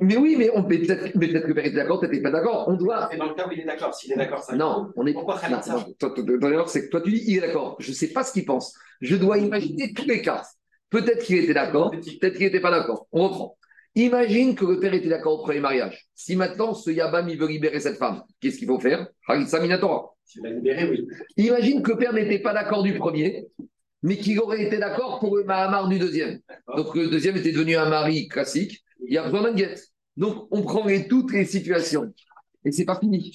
Mais 0.00 0.16
oui, 0.16 0.34
mais 0.36 0.50
on 0.52 0.64
peut-être 0.64 1.12
que 1.12 1.18
le 1.18 1.54
père 1.54 1.64
était 1.64 1.76
d'accord, 1.76 2.00
peut-être 2.00 2.22
pas 2.22 2.30
d'accord. 2.30 2.64
On 2.68 2.74
doit. 2.74 3.08
Et 3.14 3.16
dans 3.16 3.28
le 3.28 3.34
cas 3.34 3.46
où 3.46 3.52
il 3.52 3.60
est 3.60 3.64
d'accord, 3.64 3.94
s'il 3.94 4.12
est 4.12 4.16
d'accord, 4.16 4.44
un 4.48 4.56
Non, 4.56 4.90
on 4.96 5.06
est. 5.06 5.12
Pourquoi 5.12 5.38
ça 5.38 5.48
D'ailleurs, 6.40 6.68
c'est 6.68 6.86
que 6.86 6.90
toi, 6.90 7.00
tu 7.00 7.12
dis, 7.12 7.24
il 7.26 7.36
est 7.38 7.40
d'accord. 7.40 7.76
Je 7.78 7.90
ne 7.90 7.94
sais 7.94 8.08
pas 8.08 8.24
ce 8.24 8.32
qu'il 8.32 8.44
pense. 8.44 8.74
Je 9.00 9.16
dois 9.16 9.38
imaginer 9.38 9.92
tous 9.92 10.06
les 10.06 10.22
cas. 10.22 10.42
Peut-être 10.90 11.24
qu'il 11.24 11.36
était 11.36 11.54
d'accord, 11.54 11.90
peut-être 11.90 12.36
qu'il 12.36 12.46
n'était 12.46 12.60
pas 12.60 12.70
d'accord. 12.70 13.06
On 13.12 13.28
reprend. 13.28 13.58
Imagine 13.94 14.54
que 14.54 14.64
le 14.64 14.78
père 14.78 14.94
était 14.94 15.08
d'accord 15.08 15.40
au 15.40 15.42
premier 15.42 15.60
mariage. 15.60 16.06
Si 16.14 16.36
maintenant 16.36 16.74
ce 16.74 16.90
Yabam 16.90 17.28
il 17.28 17.38
veut 17.38 17.48
libérer 17.48 17.80
cette 17.80 17.96
femme, 17.96 18.22
qu'est-ce 18.40 18.58
qu'il 18.58 18.68
faut 18.68 18.78
faire? 18.80 19.08
Oui. 20.90 21.06
Imagine 21.36 21.82
que 21.82 21.92
le 21.92 21.98
père 21.98 22.12
n'était 22.12 22.38
pas 22.40 22.52
d'accord 22.52 22.82
du 22.82 22.94
premier, 22.94 23.46
mais 24.02 24.16
qu'il 24.18 24.38
aurait 24.40 24.62
été 24.62 24.78
d'accord 24.78 25.18
pour 25.20 25.36
le 25.36 25.44
Mahamar 25.44 25.88
du 25.88 25.98
deuxième. 25.98 26.40
Donc 26.76 26.94
le 26.94 27.08
deuxième 27.08 27.36
était 27.36 27.52
devenu 27.52 27.76
un 27.76 27.88
mari 27.88 28.28
classique. 28.28 28.84
Il 29.06 29.14
y 29.14 29.18
a 29.18 29.24
besoin 29.24 29.42
d'un 29.42 29.54
guet. 29.54 29.74
Donc 30.16 30.46
on 30.50 30.62
prend 30.62 30.84
les- 30.86 31.08
toutes 31.08 31.32
les 31.32 31.44
situations. 31.44 32.12
Et 32.64 32.72
c'est 32.72 32.84
pas 32.84 32.98
fini. 32.98 33.32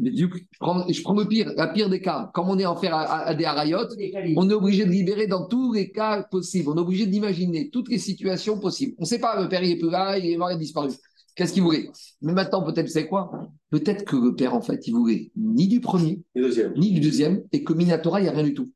Mais 0.00 0.10
du 0.10 0.28
coup, 0.28 0.38
je 0.38 0.58
prends, 0.60 0.86
je 0.88 1.02
prends 1.02 1.14
le 1.14 1.26
pire, 1.26 1.52
la 1.56 1.68
pire 1.68 1.88
des 1.88 2.00
cas. 2.00 2.30
Comme 2.34 2.48
on 2.50 2.58
est 2.58 2.66
en 2.66 2.76
faire 2.76 2.94
à, 2.94 3.00
à- 3.02 3.26
à 3.28 3.34
des 3.34 3.44
harayotes, 3.44 3.92
on 4.36 4.48
est 4.50 4.54
obligé 4.54 4.84
de 4.84 4.90
libérer 4.90 5.26
dans 5.26 5.46
tous 5.46 5.72
les 5.72 5.90
cas 5.90 6.22
possibles. 6.24 6.68
On 6.68 6.76
est 6.76 6.80
obligé 6.80 7.06
d'imaginer 7.06 7.70
toutes 7.70 7.88
les 7.88 7.98
situations 7.98 8.60
possibles. 8.60 8.94
On 8.98 9.02
ne 9.02 9.06
sait 9.06 9.18
pas, 9.18 9.40
le 9.42 9.48
père 9.48 9.62
il 9.62 9.70
est 9.72 9.78
plus 9.78 9.90
là, 9.90 10.18
il 10.18 10.26
est 10.30 10.36
mort, 10.36 10.50
il 10.50 10.54
a 10.54 10.58
disparu. 10.58 10.90
Qu'est-ce 11.34 11.52
qu'il 11.54 11.62
voulait? 11.62 11.88
Mais 12.20 12.32
maintenant, 12.34 12.62
peut-être, 12.62 12.88
c'est 12.90 13.06
quoi? 13.06 13.30
Peut-être 13.70 14.04
que 14.04 14.16
le 14.16 14.34
père, 14.34 14.52
en 14.54 14.60
fait, 14.60 14.86
il 14.86 14.92
voulait 14.92 15.30
ni 15.36 15.68
du 15.68 15.80
premier, 15.80 16.20
ni 16.76 16.90
du 16.92 17.00
deuxième, 17.00 17.42
et 17.52 17.64
que 17.64 17.72
Minatora, 17.72 18.20
il 18.20 18.24
n'y 18.24 18.28
a 18.28 18.32
rien 18.32 18.42
du 18.42 18.52
tout. 18.52 18.68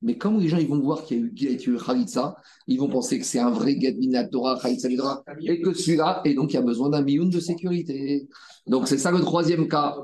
Mais 0.00 0.16
comme 0.16 0.38
les 0.38 0.48
gens 0.48 0.58
ils 0.58 0.68
vont 0.68 0.78
voir 0.78 1.04
qu'il 1.04 1.18
y 1.18 1.46
a 1.48 1.52
eu, 1.52 1.56
eu 1.56 1.76
Khalitsa, 1.76 2.36
ils 2.68 2.78
vont 2.78 2.88
penser 2.88 3.18
que 3.18 3.24
c'est 3.24 3.40
un 3.40 3.50
vrai 3.50 3.74
de 3.74 3.98
Minatora, 3.98 4.56
et 5.42 5.60
que 5.60 5.72
celui-là, 5.72 6.22
et 6.24 6.34
donc 6.34 6.52
il 6.52 6.54
y 6.54 6.58
a 6.58 6.62
besoin 6.62 6.88
d'un 6.88 7.02
mioun 7.02 7.30
de 7.30 7.40
sécurité. 7.40 8.28
Donc 8.66 8.86
c'est 8.86 8.98
ça 8.98 9.10
le 9.10 9.20
troisième 9.20 9.66
cas. 9.66 9.96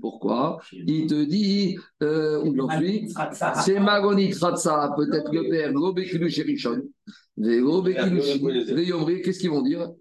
Pourquoi? 0.00 0.58
Il 0.72 1.06
te 1.06 1.24
dit, 1.24 1.76
euh, 2.02 2.44
j'en 2.54 2.68
suis 2.78 3.12
C'est 3.64 3.80
Magonit 3.80 4.32
Ratsa, 4.34 4.92
peut-être 4.96 5.32
le 5.32 5.48
père, 5.48 5.72
Robekulu 5.74 6.30
Sherishon. 6.30 6.82
Qu'est-ce 9.24 9.38
qu'ils 9.38 9.50
vont 9.50 9.62
dire? 9.62 9.80
En. 9.80 9.96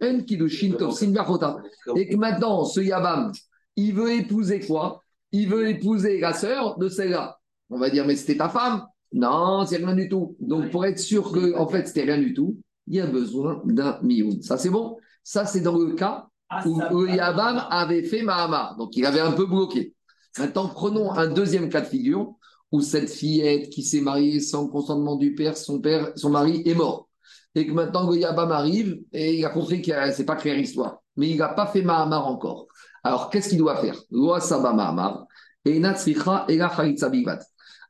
Et 1.95 2.09
que 2.09 2.17
maintenant, 2.17 2.65
ce 2.65 2.81
Yabam, 2.81 3.31
il 3.75 3.93
veut 3.93 4.11
épouser 4.13 4.59
quoi? 4.59 5.03
Il 5.31 5.49
veut 5.49 5.69
épouser 5.69 6.19
la 6.19 6.33
sœur 6.33 6.77
de 6.77 6.89
celle-là. 6.89 7.36
On 7.69 7.77
va 7.77 7.89
dire, 7.89 8.05
mais 8.05 8.15
c'était 8.15 8.37
ta 8.37 8.49
femme 8.49 8.85
Non, 9.11 9.65
c'est 9.65 9.77
rien 9.77 9.93
du 9.93 10.09
tout. 10.09 10.35
Donc, 10.39 10.69
pour 10.71 10.85
être 10.85 10.99
sûr 10.99 11.31
que, 11.31 11.55
en 11.57 11.67
fait, 11.67 11.87
c'était 11.87 12.03
rien 12.03 12.17
du 12.17 12.33
tout, 12.33 12.57
il 12.87 12.95
y 12.95 13.01
a 13.01 13.07
besoin 13.07 13.61
d'un 13.65 13.99
mioun. 14.01 14.41
Ça, 14.41 14.57
c'est 14.57 14.69
bon? 14.69 14.97
Ça, 15.23 15.45
c'est 15.45 15.61
dans 15.61 15.77
le 15.77 15.93
cas 15.93 16.27
où 16.65 16.79
le 16.79 17.15
Yabam 17.15 17.63
avait 17.69 18.03
fait 18.03 18.21
Mahamar. 18.21 18.77
Donc, 18.77 18.95
il 18.95 19.05
avait 19.05 19.19
un 19.19 19.31
peu 19.33 19.45
bloqué. 19.45 19.93
Maintenant, 20.39 20.69
prenons 20.69 21.11
un 21.11 21.27
deuxième 21.27 21.69
cas 21.69 21.81
de 21.81 21.87
figure 21.87 22.35
où 22.71 22.81
cette 22.81 23.09
fillette 23.09 23.69
qui 23.69 23.83
s'est 23.83 24.01
mariée 24.01 24.39
sans 24.39 24.67
consentement 24.67 25.15
du 25.15 25.35
père, 25.35 25.57
son 25.57 25.79
père, 25.79 26.11
son 26.15 26.29
mari 26.29 26.61
est 26.65 26.75
mort. 26.75 27.09
Et 27.55 27.65
que 27.65 27.71
maintenant 27.71 28.09
le 28.09 28.17
Yabam 28.17 28.51
arrive 28.51 28.99
et 29.13 29.37
il 29.39 29.45
a 29.45 29.49
compris 29.49 29.81
que 29.81 29.91
c'est 30.11 30.25
pas 30.25 30.35
clair 30.35 30.55
l'histoire. 30.55 30.99
Mais 31.15 31.29
il 31.29 31.37
n'a 31.37 31.49
pas 31.49 31.65
fait 31.65 31.81
Mahamar 31.81 32.27
encore. 32.27 32.67
Alors, 33.03 33.29
qu'est-ce 33.29 33.49
qu'il 33.49 33.57
doit 33.57 33.77
faire? 33.77 33.99
Loa 34.11 34.39
Saba 34.39 34.73
Mahamar 34.73 35.25
et 35.65 35.79
Natsricha 35.79 36.45
et 36.49 36.57
la 36.57 36.69
Bivat. 37.09 37.39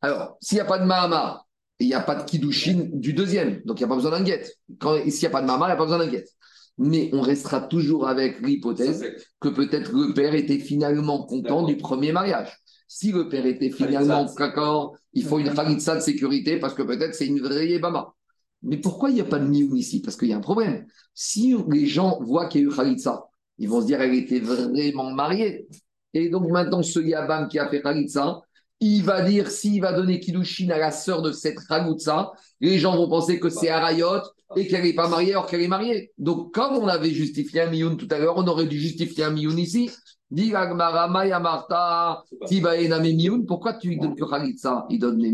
Alors, 0.02 0.38
s'il 0.42 0.58
n'y 0.58 0.62
a 0.62 0.66
pas 0.66 0.80
de 0.80 0.86
Mahamar, 0.86 1.48
il 1.80 1.88
n'y 1.88 1.94
a 1.94 2.02
pas 2.02 2.16
de 2.16 2.24
Kiddushin 2.24 2.90
du 2.94 3.14
deuxième. 3.14 3.62
Donc, 3.66 3.80
il 3.80 3.84
n'y 3.84 3.86
a 3.86 3.88
pas 3.88 3.96
besoin 3.96 4.12
d'un 4.12 4.24
guet. 4.24 4.44
S'il 4.44 5.20
n'y 5.20 5.26
a 5.26 5.30
pas 5.30 5.42
de 5.42 5.48
Mahamar, 5.48 5.70
il 5.70 5.72
n'y 5.72 5.74
a 5.74 5.78
pas 5.78 5.86
besoin 5.86 6.00
d'un 6.00 6.08
guet. 6.08 6.26
Mais 6.80 7.10
on 7.14 7.22
restera 7.22 7.62
toujours 7.62 8.08
avec 8.08 8.40
l'hypothèse 8.42 9.04
que 9.40 9.50
peut-être 9.50 9.92
le 9.92 10.14
père 10.14 10.36
était 10.36 10.60
finalement 10.60 11.26
content 11.26 11.64
du 11.64 11.76
premier 11.78 12.12
mariage. 12.12 12.56
Si 12.88 13.12
le 13.12 13.28
père 13.28 13.46
était 13.46 13.72
finalement 13.72 14.26
d'accord, 14.38 14.96
il 15.14 15.26
faut 15.26 15.40
une 15.40 15.54
khalitsa 15.54 15.96
de 15.96 16.02
sécurité 16.02 16.58
parce 16.58 16.74
que 16.74 16.84
peut-être 16.84 17.16
c'est 17.16 17.26
une 17.26 17.42
vraie 17.42 17.68
Yébama. 17.68 18.14
Mais 18.64 18.78
pourquoi 18.78 19.10
il 19.10 19.16
n'y 19.16 19.22
a 19.22 19.26
pas 19.26 19.40
de 19.40 19.48
mioun 19.48 19.76
ici? 19.76 20.02
Parce 20.02 20.16
qu'il 20.16 20.30
y 20.30 20.34
a 20.34 20.38
un 20.38 20.42
problème. 20.42 20.86
Si 21.14 21.56
les 21.70 21.86
gens 21.86 22.20
voient 22.22 22.48
qu'il 22.48 22.62
y 22.62 22.64
a 22.64 22.68
eu 22.68 22.76
khalitsa, 22.76 23.26
ils 23.58 23.68
vont 23.68 23.82
se 23.82 23.88
dire 23.88 23.98
qu'elle 23.98 24.14
était 24.14 24.40
vraiment 24.40 25.12
mariée. 25.12 25.68
Et 26.14 26.30
donc 26.30 26.50
maintenant, 26.50 26.82
ce 26.82 27.00
Yabam 27.00 27.48
qui 27.48 27.60
a 27.60 27.68
fait 27.70 27.82
khalitsa, 27.82 28.42
il 28.80 29.04
va 29.04 29.22
dire, 29.22 29.50
s'il 29.50 29.82
va 29.82 29.94
donner 29.94 30.20
Kiddushin 30.20 30.70
à 30.70 30.78
la 30.78 30.92
sœur 30.92 31.22
de 31.22 31.32
cette 31.32 31.60
khalitsa, 31.68 32.32
les 32.62 32.78
gens 32.78 32.96
vont 32.96 33.10
penser 33.10 33.40
que 33.40 33.50
c'est 33.50 33.70
Arayot 33.70 34.22
et 34.56 34.68
qu'elle 34.68 34.84
n'est 34.84 34.94
pas 34.94 35.08
mariée 35.08 35.32
alors 35.32 35.48
qu'elle 35.48 35.62
est 35.62 35.68
mariée. 35.68 36.12
Donc, 36.18 36.54
comme 36.54 36.76
on 36.76 36.88
avait 36.88 37.12
justifié 37.12 37.62
un 37.62 37.70
mioun 37.70 37.98
tout 37.98 38.08
à 38.12 38.20
l'heure, 38.20 38.38
on 38.38 38.48
aurait 38.48 38.68
dû 38.68 38.80
justifier 38.80 39.24
un 39.24 39.32
mioun 39.32 39.58
ici. 39.58 39.90
Pourquoi 43.46 43.74
tu 43.74 43.88
lui 43.90 44.00
donnes 44.00 44.16
que 44.16 44.30
Khalitsa 44.30 44.86
Il 44.90 45.00
donne 45.00 45.18
les 45.20 45.32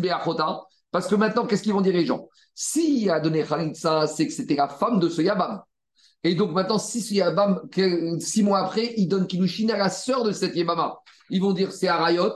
Beachota. 0.00 0.62
Parce 0.90 1.06
que 1.08 1.14
maintenant, 1.14 1.46
qu'est-ce 1.46 1.62
qu'ils 1.62 1.72
vont 1.72 1.80
dire 1.80 1.92
les 1.92 2.06
gens? 2.06 2.28
S'il 2.54 3.10
a 3.10 3.20
donné 3.20 3.42
Khalitsa, 3.42 4.06
c'est 4.06 4.26
que 4.26 4.32
c'était 4.32 4.56
la 4.56 4.68
femme 4.68 5.00
de 5.00 5.08
ce 5.08 5.20
Yabam. 5.22 5.62
Et 6.24 6.34
donc 6.34 6.52
maintenant, 6.52 6.78
si 6.78 7.00
six 7.00 8.42
mois 8.42 8.58
après, 8.58 8.94
il 8.96 9.08
donne 9.08 9.26
à 9.70 9.76
la 9.76 9.88
sœur 9.90 10.24
de 10.24 10.32
cette 10.32 10.56
Yabama, 10.56 10.98
ils 11.30 11.40
vont 11.40 11.52
dire 11.52 11.72
c'est 11.72 11.88
Arayot. 11.88 12.34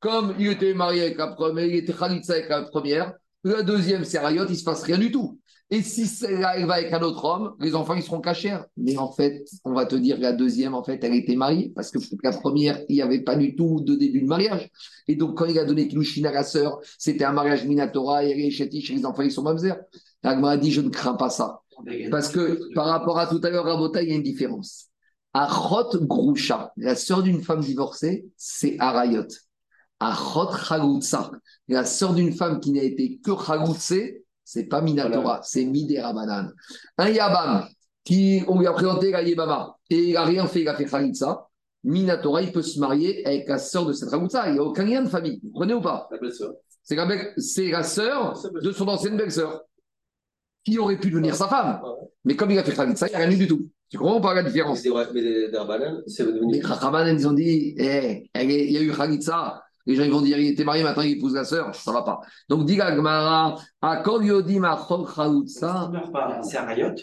Comme 0.00 0.34
il 0.38 0.48
était 0.48 0.72
marié 0.72 1.02
avec 1.02 1.18
la 1.18 1.28
première, 1.28 1.66
il 1.66 1.74
était 1.76 1.92
Khalitsa 1.92 2.32
avec 2.32 2.48
la 2.48 2.62
première, 2.62 3.12
La 3.44 3.62
deuxième, 3.62 4.04
c'est 4.04 4.18
Arayot, 4.18 4.46
il 4.46 4.52
ne 4.52 4.56
se 4.56 4.64
passe 4.64 4.82
rien 4.82 4.98
du 4.98 5.12
tout. 5.12 5.38
Et 5.72 5.82
si 5.82 6.10
elle 6.24 6.66
va 6.66 6.74
avec 6.74 6.92
un 6.92 7.00
autre 7.02 7.24
homme, 7.24 7.54
les 7.60 7.76
enfants, 7.76 7.94
ils 7.94 8.02
seront 8.02 8.20
cachés. 8.20 8.56
Mais 8.76 8.98
en 8.98 9.12
fait, 9.12 9.44
on 9.64 9.72
va 9.72 9.86
te 9.86 9.94
dire 9.94 10.18
la 10.18 10.32
deuxième, 10.32 10.74
en 10.74 10.82
fait, 10.82 11.02
elle 11.04 11.14
était 11.14 11.36
mariée. 11.36 11.70
Parce 11.74 11.92
que 11.92 11.98
la 12.24 12.32
première, 12.32 12.80
il 12.88 12.96
n'y 12.96 13.02
avait 13.02 13.20
pas 13.20 13.36
du 13.36 13.54
tout 13.54 13.80
de 13.80 13.94
début 13.94 14.22
de 14.22 14.26
mariage. 14.26 14.68
Et 15.06 15.14
donc, 15.14 15.38
quand 15.38 15.44
il 15.44 15.58
a 15.60 15.64
donné 15.64 15.86
Kilushin 15.86 16.24
à 16.24 16.32
la 16.32 16.42
sœur, 16.42 16.80
c'était 16.98 17.24
un 17.24 17.32
mariage 17.32 17.64
Minatora, 17.64 18.24
et 18.24 18.34
les 18.34 19.06
enfants, 19.06 19.22
ils 19.22 19.30
sont 19.30 19.42
mamzer. 19.42 19.76
L'Agma 20.24 20.50
a 20.50 20.56
dit, 20.56 20.72
je 20.72 20.80
ne 20.80 20.88
crains 20.88 21.14
pas 21.14 21.30
ça. 21.30 21.60
Parce 22.10 22.28
que 22.28 22.72
par 22.74 22.86
rapport 22.86 23.18
à 23.18 23.26
tout 23.26 23.40
à 23.42 23.50
l'heure, 23.50 23.64
Rabota, 23.64 24.02
il 24.02 24.08
y 24.08 24.12
a 24.12 24.16
une 24.16 24.22
différence. 24.22 24.88
Achot 25.32 25.90
Grusha, 26.06 26.72
la 26.76 26.94
sœur 26.96 27.22
d'une 27.22 27.42
femme 27.42 27.60
divorcée, 27.60 28.26
c'est 28.36 28.76
Arayot. 28.78 29.26
Achot 30.00 30.50
Chagutsa, 30.56 31.30
la 31.68 31.84
sœur 31.84 32.14
d'une 32.14 32.32
femme 32.32 32.58
qui 32.58 32.72
n'a 32.72 32.82
été 32.82 33.18
que 33.22 33.32
Chagutsé, 33.46 34.24
c'est 34.44 34.64
pas 34.64 34.80
Minatora, 34.80 35.40
c'est 35.44 35.64
Midera 35.64 36.12
Banan. 36.12 36.50
Un 36.98 37.08
Yabam, 37.10 37.68
qui, 38.02 38.42
on 38.48 38.58
lui 38.58 38.66
a 38.66 38.72
présenté 38.72 39.10
la 39.10 39.22
Yebama, 39.22 39.76
et 39.90 40.08
il 40.08 40.14
n'a 40.14 40.24
rien 40.24 40.46
fait, 40.46 40.62
il 40.62 40.68
a 40.68 40.74
fait 40.74 40.88
Chagutsa, 40.88 41.46
Minatora, 41.84 42.42
il 42.42 42.50
peut 42.50 42.62
se 42.62 42.80
marier 42.80 43.24
avec 43.26 43.48
la 43.48 43.58
sœur 43.58 43.86
de 43.86 43.92
cette 43.92 44.10
Chagutsa. 44.10 44.48
Il 44.48 44.54
n'y 44.54 44.58
a 44.58 44.64
aucun 44.64 44.84
lien 44.84 45.02
de 45.02 45.08
famille. 45.08 45.38
Vous 45.42 45.50
comprenez 45.50 45.74
ou 45.74 45.80
pas? 45.80 46.08
La 46.10 46.18
belle-sœur. 46.18 46.52
C'est 46.82 46.96
la, 46.96 47.06
belle- 47.06 47.32
c'est 47.36 47.70
la 47.70 47.82
sœur 47.84 48.42
de 48.52 48.72
son 48.72 48.88
ancienne 48.88 49.16
belle-sœur, 49.16 49.62
qui 50.64 50.78
aurait 50.78 50.98
pu 50.98 51.10
devenir 51.10 51.34
sa 51.34 51.48
femme. 51.48 51.80
Mais 52.24 52.36
comme 52.36 52.50
il 52.50 52.58
a 52.58 52.64
fait 52.64 52.74
Chagutsa, 52.74 53.06
il 53.08 53.10
n'y 53.10 53.16
a 53.16 53.26
rien 53.26 53.36
du 53.36 53.48
tout. 53.48 53.68
Tu 53.88 53.98
comprends 53.98 54.20
pas 54.20 54.34
la 54.34 54.42
différence 54.44 54.84
Mais 54.84 54.90
des- 54.90 55.06
mais 55.14 55.22
des 55.22 55.48
Darbanan, 55.50 56.02
c'est 56.06 56.24
Les. 56.24 56.62
Chachamans, 56.62 57.06
ils 57.06 57.26
ont 57.26 57.32
dit, 57.32 57.74
eh, 57.76 58.30
elle 58.32 58.50
est- 58.50 58.66
il 58.66 58.72
y 58.72 58.76
a 58.76 58.82
eu 58.82 58.92
Khalitsa. 58.92 59.62
Les 59.86 59.96
gens 59.96 60.04
ils 60.04 60.12
vont 60.12 60.20
dire, 60.20 60.38
il 60.38 60.48
était 60.48 60.62
marié, 60.62 60.84
maintenant 60.84 61.02
il 61.02 61.12
épouse 61.16 61.34
la 61.34 61.44
sœur. 61.44 61.74
Ça 61.74 61.90
va 61.90 62.02
pas. 62.02 62.20
Donc, 62.48 62.66
dit 62.66 62.76
Gmara, 62.76 63.56
Akol 63.82 64.24
Yodim 64.26 64.62
Achot 64.62 65.06
Ça 65.08 65.14
Khalitsa. 65.24 65.88
ne 65.88 65.92
meurt 65.98 66.12
pas. 66.12 66.40
C'est 66.42 66.58
Arayot 66.58 66.94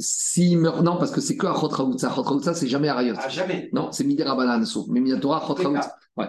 S'il 0.00 0.58
meurt, 0.58 0.80
non, 0.82 0.96
parce 0.96 1.10
que 1.10 1.20
c'est 1.20 1.36
que 1.36 1.46
Achot 1.46 1.68
Khalitsa. 1.68 2.08
Achot 2.10 2.24
Khalitsa, 2.24 2.54
c'est 2.54 2.68
jamais 2.68 2.88
Arayot. 2.88 3.14
À 3.18 3.28
jamais. 3.28 3.68
Non, 3.72 3.92
c'est 3.92 4.04
Midera 4.04 4.34
Banan, 4.34 4.64
sauf. 4.64 4.86
Mais 4.88 5.00
Minatora, 5.00 5.44
les 5.56 5.62
Khalitsa. 5.64 5.94
Ouais. 6.16 6.26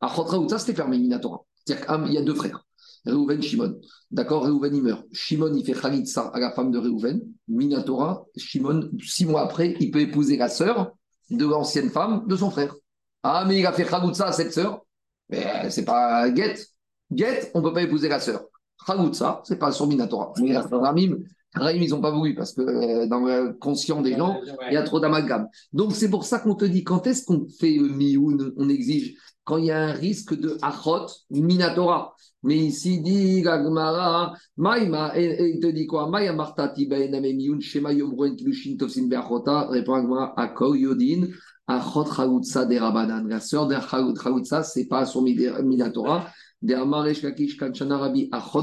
Achot 0.00 0.24
Khalitsa, 0.24 0.58
c'était 0.58 0.74
fermé, 0.74 0.98
Minatora. 0.98 1.42
C'est-à-dire 1.64 1.86
qu'il 2.04 2.12
y 2.14 2.18
a 2.18 2.22
deux 2.22 2.34
frères. 2.34 2.64
Réhouven, 3.04 3.42
Shimon. 3.42 3.80
D'accord, 4.10 4.44
Réhouven, 4.44 4.74
il 4.74 4.82
meurt. 4.82 5.04
Shimon, 5.12 5.52
il 5.54 5.64
fait 5.64 5.78
Khalitsa 5.78 6.30
à 6.32 6.38
la 6.38 6.52
femme 6.52 6.70
de 6.70 6.78
Réhouven. 6.78 7.20
Minatora, 7.48 8.24
Shimon, 8.36 8.90
six 9.00 9.26
mois 9.26 9.42
après, 9.42 9.76
il 9.80 9.90
peut 9.90 10.00
épouser 10.00 10.36
la 10.36 10.48
sœur 10.48 10.92
de 11.30 11.44
l'ancienne 11.46 11.90
femme 11.90 12.26
de 12.28 12.36
son 12.36 12.50
frère. 12.50 12.74
Ah, 13.22 13.44
mais 13.46 13.58
il 13.58 13.66
a 13.66 13.72
fait 13.72 13.84
Khalitsa 13.84 14.26
à 14.26 14.32
cette 14.32 14.52
sœur. 14.52 14.84
Mais 15.28 15.44
euh, 15.46 15.70
c'est 15.70 15.84
pas 15.84 16.32
Get. 16.34 16.56
Get, 17.10 17.50
on 17.54 17.60
ne 17.60 17.64
peut 17.68 17.72
pas 17.72 17.82
épouser 17.82 18.08
la 18.08 18.20
sœur. 18.20 18.44
Khalitsa, 18.86 19.42
c'est 19.44 19.58
pas 19.58 19.72
sur 19.72 19.86
Minatora. 19.86 20.32
Mais 20.40 20.56
Ramim, 20.56 21.82
ils 21.82 21.90
n'ont 21.90 22.00
pas 22.00 22.10
voulu 22.10 22.34
parce 22.34 22.52
que 22.52 22.62
euh, 22.62 23.06
dans 23.06 23.20
le 23.20 23.52
conscient 23.52 24.00
des 24.00 24.16
gens, 24.16 24.40
il 24.68 24.74
y 24.74 24.76
a 24.76 24.82
trop 24.82 25.00
d'amalgame. 25.00 25.48
Donc, 25.72 25.92
c'est 25.92 26.08
pour 26.08 26.24
ça 26.24 26.38
qu'on 26.38 26.54
te 26.54 26.64
dit, 26.64 26.84
quand 26.84 27.06
est-ce 27.06 27.24
qu'on 27.24 27.46
fait 27.58 27.74
le 27.74 27.88
mioun, 27.88 28.52
on 28.56 28.68
exige 28.68 29.16
Quand 29.44 29.56
il 29.56 29.66
y 29.66 29.70
a 29.70 29.80
un 29.80 29.92
risque 29.92 30.34
de 30.38 30.56
achot, 30.62 31.06
minatora. 31.30 32.14
Mais 32.44 32.58
ici, 32.58 33.00
dit 33.00 33.42
Gagmara, 33.42 34.34
Maïma, 34.56 35.16
et, 35.16 35.54
il 35.54 35.60
te 35.60 35.66
dit 35.68 35.86
quoi? 35.86 36.08
Maïa 36.08 36.32
martati 36.32 36.86
baename 36.86 37.34
mioun, 37.34 37.60
shema 37.60 37.92
yomroen 37.92 38.36
kilushin 38.36 38.76
tofsin 38.76 39.06
be'achota, 39.06 39.68
répond 39.68 39.94
Gagmara, 39.96 40.34
akol 40.36 40.76
yodin, 40.76 41.28
achot 41.66 42.04
chagoutsa 42.04 42.66
de 42.66 42.78
rabanan. 42.78 43.28
La 43.28 43.40
sœur 43.40 43.66
de 43.66 43.76
chagoutsa, 43.76 44.62
c'est 44.62 44.86
pas 44.86 45.04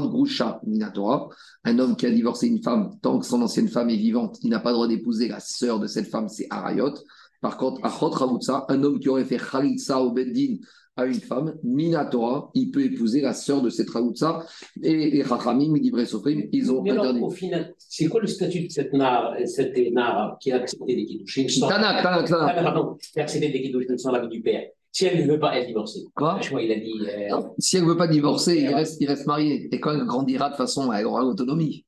Grusha 0.08 0.60
Minatora, 0.66 1.28
un 1.64 1.78
homme 1.78 1.96
qui 1.96 2.06
a 2.06 2.10
divorcé 2.10 2.46
une 2.46 2.62
femme, 2.62 2.90
tant 3.02 3.18
que 3.18 3.26
son 3.26 3.42
ancienne 3.42 3.68
femme 3.68 3.90
est 3.90 3.96
vivante, 3.96 4.38
il 4.42 4.50
n'a 4.50 4.60
pas 4.60 4.70
le 4.70 4.74
droit 4.74 4.88
d'épouser 4.88 5.28
la 5.28 5.40
sœur 5.40 5.78
de 5.78 5.86
cette 5.86 6.06
femme, 6.06 6.28
c'est 6.28 6.46
Arayot. 6.50 6.94
Par 7.40 7.56
contre, 7.56 7.80
Achot 7.84 8.08
Ravutsa, 8.10 8.66
un 8.68 8.82
homme 8.82 8.98
qui 8.98 9.08
aurait 9.08 9.24
fait 9.24 9.38
Khalitsa 9.38 10.00
au 10.00 10.12
Beddin 10.12 10.56
à 10.96 11.06
une 11.06 11.14
femme, 11.14 11.54
Minatora, 11.62 12.50
il 12.54 12.70
peut 12.70 12.84
épouser 12.84 13.22
la 13.22 13.32
sœur 13.32 13.62
de 13.62 13.70
cette 13.70 13.88
Ravutsa. 13.88 14.44
Et 14.82 15.10
les 15.10 15.24
Chachamim, 15.24 15.70
Midivre 15.72 16.04
Sofrim, 16.06 16.42
ils 16.52 16.70
ont 16.70 16.82
Mais 16.82 16.90
alors, 16.90 17.04
interdit. 17.04 17.20
au 17.22 17.30
final, 17.30 17.74
c'est 17.78 18.06
quoi 18.08 18.20
le 18.20 18.26
statut 18.26 18.66
de 18.66 18.70
cette 18.70 18.92
nara, 18.92 19.34
cette 19.46 19.76
nara 19.92 20.36
qui 20.40 20.52
a 20.52 20.56
accepté 20.56 20.94
des 20.96 21.06
kiddushin 21.06 21.48
sans... 21.48 21.68
Tanak, 21.68 22.02
Tanak, 22.02 22.28
Tanak. 22.28 22.62
pardon, 22.62 22.96
qui 23.00 23.18
a 23.18 23.22
accepté 23.22 23.48
des 23.50 23.62
kiddushin 23.62 23.96
sans 23.96 24.10
l'avis 24.12 24.28
du 24.28 24.42
père 24.42 24.62
Si 24.92 25.06
elle 25.06 25.24
ne 25.26 25.32
veut 25.32 25.38
pas, 25.38 25.56
elle 25.56 25.66
divorce. 25.68 25.98
Quoi? 26.14 26.38
Je 26.42 26.48
crois 26.48 26.60
il 26.62 26.72
a 26.72 26.76
dit... 26.76 26.92
euh, 27.32 27.40
Si 27.58 27.76
elle 27.78 27.84
ne 27.84 27.88
veut 27.88 27.96
pas 27.96 28.08
divorcer, 28.08 28.58
il 28.60 28.74
reste, 28.74 29.00
il 29.00 29.06
reste 29.06 29.26
marié. 29.26 29.68
Et 29.72 29.80
quand 29.80 29.92
elle 29.92 30.04
grandira, 30.04 30.46
de 30.46 30.52
toute 30.54 30.58
façon, 30.58 30.92
elle 30.92 31.06
aura 31.06 31.22
l'autonomie. 31.22 31.86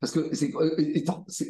Parce 0.00 0.12
que 0.12 0.32
c'est, 0.32 0.52
euh, 0.54 0.76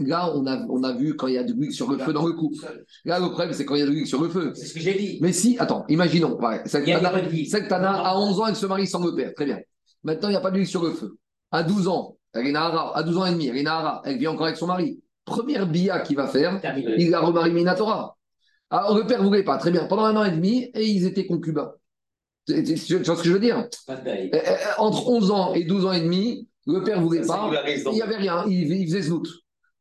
là, 0.01 0.33
on 0.35 0.47
a, 0.47 0.65
on 0.71 0.83
a 0.83 0.93
vu 0.95 1.17
quand 1.17 1.27
il 1.27 1.35
y 1.35 1.39
a 1.39 1.45
de 1.45 1.53
l'huile 1.53 1.73
sur 1.73 1.91
le 1.91 1.99
feu 1.99 2.13
dans 2.15 2.27
le 2.27 2.33
couple. 2.33 2.57
Là, 3.05 3.19
le 3.19 3.27
problème, 3.27 3.53
c'est 3.53 3.65
quand 3.67 3.75
il 3.75 3.81
y 3.81 3.83
a 3.83 3.87
de 3.87 3.91
l'huile 3.91 4.07
sur 4.07 4.23
le 4.23 4.29
feu. 4.31 4.53
C'est 4.55 4.67
ce 4.67 4.75
que 4.75 4.81
j'ai 4.81 4.95
dit. 4.95 5.19
Mais 5.21 5.33
si, 5.33 5.59
attends, 5.59 5.85
imaginons. 5.89 6.39
Tana- 7.69 8.03
à 8.07 8.17
11 8.19 8.41
ans, 8.41 8.47
elle 8.47 8.57
se 8.57 8.65
marie 8.67 8.87
sans 8.87 9.05
le 9.05 9.15
père. 9.15 9.35
Très 9.35 9.45
bien. 9.45 9.59
Maintenant, 10.03 10.29
il 10.29 10.33
n'y 10.33 10.37
a 10.39 10.41
pas 10.41 10.51
d'huile 10.51 10.67
sur 10.67 10.83
le 10.83 10.93
feu. 10.93 11.19
À 11.51 11.63
12 11.63 11.89
ans, 11.89 12.17
elle 12.33 12.47
est 12.47 12.53
Nahara. 12.53 12.97
À 12.97 13.03
12 13.03 13.19
ans 13.19 13.27
et 13.27 13.33
demi, 13.33 13.49
elle 13.49 13.57
est 13.59 13.63
Nahara. 13.63 14.01
Elle 14.07 14.17
vit 14.19 14.27
encore 14.29 14.47
avec 14.47 14.57
son 14.57 14.67
mari. 14.67 15.01
Première 15.27 15.67
bia 15.67 16.01
qu'il 16.01 16.17
va 16.17 16.27
faire, 16.27 16.59
Terminé. 16.61 16.95
il 16.97 17.11
la 17.11 17.21
remarie 17.21 17.53
Minatora. 17.53 18.17
Alors, 18.71 18.97
le 18.97 19.07
père 19.07 19.21
ne 19.23 19.27
voulait 19.27 19.43
pas. 19.45 19.59
Très 19.59 19.71
bien. 19.71 19.85
Pendant 19.87 20.05
un 20.05 20.17
an 20.17 20.25
et 20.25 20.31
demi, 20.31 20.71
et 20.75 20.87
ils 20.87 21.05
étaient 21.05 21.27
concubins. 21.27 21.73
Tu 22.47 22.55
vois 22.55 23.17
ce 23.17 23.23
que 23.23 23.29
je 23.29 23.33
veux 23.33 23.39
dire? 23.41 23.69
Taille. 23.87 24.31
Euh, 24.35 24.39
euh, 24.39 24.57
Entre 24.79 25.07
11 25.07 25.31
ans 25.31 25.53
et 25.53 25.65
12 25.65 25.85
ans 25.85 25.93
et 25.93 26.01
demi, 26.01 26.49
le 26.69 26.83
père 26.85 27.01
ne 27.01 27.05
voulait 27.05 27.23
Ça 27.25 27.35
pas. 27.35 27.51
Il 27.87 27.93
n'y 27.93 28.03
avait 28.03 28.17
rien. 28.17 28.45
Il, 28.47 28.73
il 28.73 28.87
faisait 28.87 29.03
znout. 29.03 29.27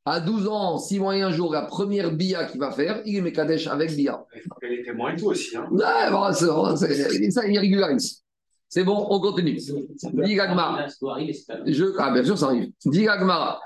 À 0.05 0.21
12 0.21 0.47
ans, 0.47 0.77
6 0.77 0.99
mois 0.99 1.17
et 1.17 1.21
un 1.21 1.31
jour, 1.31 1.51
la 1.51 1.63
première 1.63 2.13
bia 2.13 2.45
qu'il 2.45 2.61
va 2.61 2.71
faire, 2.71 3.01
il 3.05 3.17
est 3.17 3.21
Mekadesh 3.21 3.67
avec 3.67 3.93
bia. 3.93 4.25
Il 4.33 4.41
faut 4.41 4.55
qu'elle 4.61 4.71
est 4.71 4.83
témoin 4.83 5.13
et 5.13 5.17
tout 5.17 5.25
aussi. 5.27 5.57
Hein. 5.57 5.67
Ouais, 5.69 6.09
bon, 6.09 6.33
c'est- 6.77 7.31
ça, 7.31 7.45
il 7.45 7.59
régularise. 7.59 8.23
C'est 8.69 8.85
bon, 8.85 9.05
on 9.09 9.19
continue. 9.19 9.55
Dis 9.55 10.35
Je... 11.65 11.85
Ah, 11.97 12.11
bien 12.11 12.23
sûr, 12.23 12.37
ça 12.37 12.47
arrive. 12.47 12.71
Dis 12.85 13.03
Gagmara. 13.03 13.59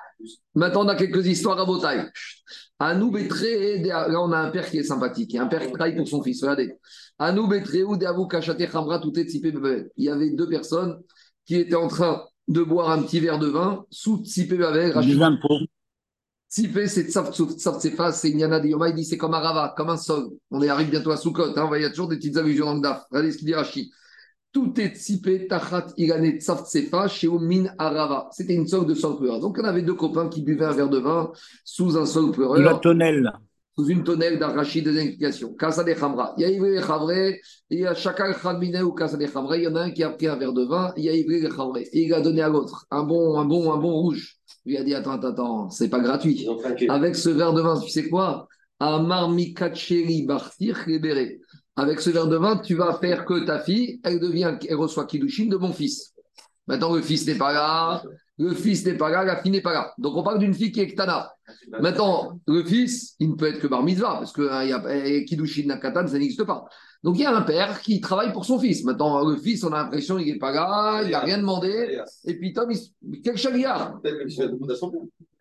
Maintenant, 0.55 0.85
on 0.85 0.87
a 0.87 0.95
quelques 0.95 1.25
histoires 1.27 1.59
à 1.59 1.65
Botaï. 1.65 2.07
Anoub 2.79 3.15
est 3.17 3.27
très. 3.27 3.77
Là, 3.83 4.07
on 4.21 4.31
a 4.31 4.37
un 4.37 4.49
père 4.49 4.67
qui 4.67 4.79
est 4.79 4.83
sympathique. 4.83 5.31
Il 5.33 5.35
y 5.35 5.39
a 5.39 5.43
un 5.43 5.47
père 5.47 5.61
qui 5.61 5.71
travaille 5.71 5.95
pour 5.95 6.07
son 6.07 6.23
fils. 6.23 6.41
Regardez. 6.43 6.73
Ou 7.19 8.27
Kachate 8.27 8.71
Khamra, 8.71 8.99
tout 8.99 9.13
est. 9.19 9.27
Il 9.31 9.85
y 9.97 10.09
avait 10.09 10.31
deux 10.31 10.49
personnes 10.49 10.99
qui 11.45 11.55
étaient 11.55 11.75
en 11.75 11.87
train 11.87 12.23
de 12.51 12.63
boire 12.63 12.91
un 12.91 13.01
petit 13.01 13.19
verre 13.19 13.39
de 13.39 13.47
vin 13.47 13.85
sous 13.89 14.23
Tsipé 14.23 14.57
pour. 15.41 15.61
Tsipé, 16.49 16.87
c'est 16.87 17.09
Tsafsefa, 17.09 18.11
c'est 18.11 18.33
Nyana 18.33 18.59
de 18.59 18.67
Yoma. 18.67 18.89
Il 18.89 18.95
dit 18.95 19.05
c'est 19.05 19.17
comme 19.17 19.33
un 19.33 19.39
rava, 19.39 19.73
comme 19.77 19.89
un 19.89 19.97
sol. 19.97 20.31
On 20.49 20.61
est 20.61 20.67
arrive 20.67 20.89
bientôt 20.89 21.11
à 21.11 21.17
Soukot. 21.17 21.57
Hein, 21.57 21.69
il 21.75 21.81
y 21.81 21.85
a 21.85 21.89
toujours 21.89 22.09
des 22.09 22.17
petites 22.17 22.35
allusions 22.35 22.65
dans 22.65 22.75
le 22.75 22.81
DAF. 22.81 23.05
Regardez 23.09 23.31
ce 23.31 23.37
qu'il 23.37 23.47
dit 23.47 23.53
Rashi. 23.53 23.91
Tout 24.51 24.73
est 24.81 24.97
tsipé, 24.97 25.47
tachat, 25.47 25.87
ilane, 25.95 26.39
tsafsefa, 26.39 27.07
chez 27.07 27.29
Min 27.29 27.73
Arava. 27.77 28.27
C'était 28.33 28.53
une 28.53 28.67
sorte 28.67 28.87
de 28.87 28.95
sol 28.95 29.17
pleureur. 29.17 29.39
Donc, 29.39 29.57
on 29.57 29.63
avait 29.63 29.81
deux 29.81 29.93
copains 29.93 30.27
qui 30.27 30.41
buvaient 30.41 30.65
un 30.65 30.73
verre 30.73 30.89
de 30.89 30.97
vin 30.97 31.31
sous 31.63 31.97
un 31.97 32.05
sol 32.05 32.31
pleureur, 32.31 32.81
tonnelle. 32.81 33.31
Sous 33.77 33.87
une 33.87 34.03
tonnelle 34.03 34.37
d'arachide 34.37 34.85
des 34.85 34.97
explications. 34.97 35.53
Casa 35.53 35.83
de 35.83 35.93
Khamra. 35.93 36.33
Il 36.37 36.41
y 36.41 36.45
a 36.45 36.49
Ivri 36.49 36.75
et 36.75 36.81
Khamre, 36.81 37.11
il 37.69 37.79
y 37.79 37.85
a 37.85 37.93
Khamine 37.95 38.81
ou 38.81 38.91
Casa 38.91 39.17
de 39.17 39.25
Khamra. 39.25 39.57
Il 39.57 39.63
y 39.63 39.67
en 39.67 39.75
a 39.75 39.81
un 39.83 39.91
qui 39.91 40.03
a 40.03 40.09
pris 40.09 40.27
un 40.27 40.35
verre 40.35 40.53
de 40.53 40.65
vin, 40.65 40.93
il 40.97 41.05
y 41.05 41.09
a 41.09 41.13
Ivri 41.13 41.45
et 41.45 42.01
il 42.01 42.13
a 42.13 42.21
donné 42.21 42.41
à 42.41 42.49
l'autre 42.49 42.85
un 42.91 43.03
bon, 43.03 43.39
un 43.39 43.45
bon, 43.45 43.71
un 43.71 43.77
bon 43.77 43.93
rouge. 43.93 44.37
Il 44.65 44.71
lui 44.71 44.77
a 44.77 44.83
dit 44.83 44.93
Attends, 44.93 45.11
attends, 45.11 45.29
attends, 45.29 45.69
c'est 45.69 45.89
pas 45.89 45.99
gratuit. 45.99 46.47
Avec 46.89 47.15
ce 47.15 47.29
verre 47.29 47.53
de 47.53 47.61
vin, 47.61 47.79
tu 47.79 47.89
sais 47.89 48.09
quoi? 48.09 48.47
Amar 48.79 49.29
mikacheri 49.29 50.23
bartir 50.23 50.83
libéré. 50.87 51.39
Avec 51.75 52.01
ce 52.01 52.09
verre 52.09 52.27
de 52.27 52.35
vin, 52.35 52.57
tu 52.57 52.75
vas 52.75 52.93
faire 52.95 53.25
que 53.25 53.45
ta 53.45 53.59
fille, 53.59 54.01
elle 54.03 54.19
devient, 54.19 54.57
elle 54.67 54.75
reçoit 54.75 55.05
Kiddushin 55.05 55.45
de 55.45 55.55
mon 55.55 55.71
fils. 55.71 56.13
Maintenant, 56.67 56.93
le 56.93 57.01
fils 57.01 57.25
n'est 57.25 57.35
pas 57.35 57.53
là, 57.53 58.03
le 58.37 58.53
fils 58.53 58.85
n'est 58.85 58.97
pas 58.97 59.09
là, 59.09 59.23
la 59.23 59.41
fille 59.41 59.51
n'est 59.51 59.61
pas 59.61 59.73
là. 59.73 59.93
Donc, 59.97 60.15
on 60.15 60.23
parle 60.23 60.39
d'une 60.39 60.53
fille 60.53 60.71
qui 60.71 60.81
est 60.81 60.87
Ktana. 60.87 61.31
Maintenant, 61.79 62.39
le 62.47 62.63
fils, 62.63 63.15
il 63.19 63.31
ne 63.31 63.35
peut 63.35 63.47
être 63.47 63.59
que 63.59 63.67
bar 63.67 63.83
mitzvah, 63.83 64.15
parce 64.19 64.31
que 64.31 64.49
hein, 64.49 64.63
y 64.63 64.71
a, 64.71 64.81
eh, 65.05 65.25
Kiddushin 65.25 65.67
Nakatan, 65.67 66.07
ça 66.07 66.17
n'existe 66.17 66.43
pas. 66.43 66.65
Donc, 67.03 67.17
il 67.17 67.21
y 67.21 67.25
a 67.25 67.35
un 67.35 67.41
père 67.41 67.81
qui 67.81 67.99
travaille 67.99 68.31
pour 68.31 68.45
son 68.45 68.59
fils. 68.59 68.83
Maintenant, 68.83 69.27
le 69.27 69.35
fils, 69.35 69.63
on 69.63 69.73
a 69.73 69.83
l'impression 69.83 70.17
qu'il 70.17 70.33
n'est 70.33 70.39
pas 70.39 70.51
là, 70.51 71.01
il 71.03 71.11
n'a 71.11 71.19
rien 71.19 71.37
demandé. 71.39 71.99
Et 72.25 72.37
puis, 72.37 72.53
Tom, 72.53 72.71
il, 72.71 73.21
quel 73.21 73.37
chagriard 73.37 73.99
père. 74.01 74.13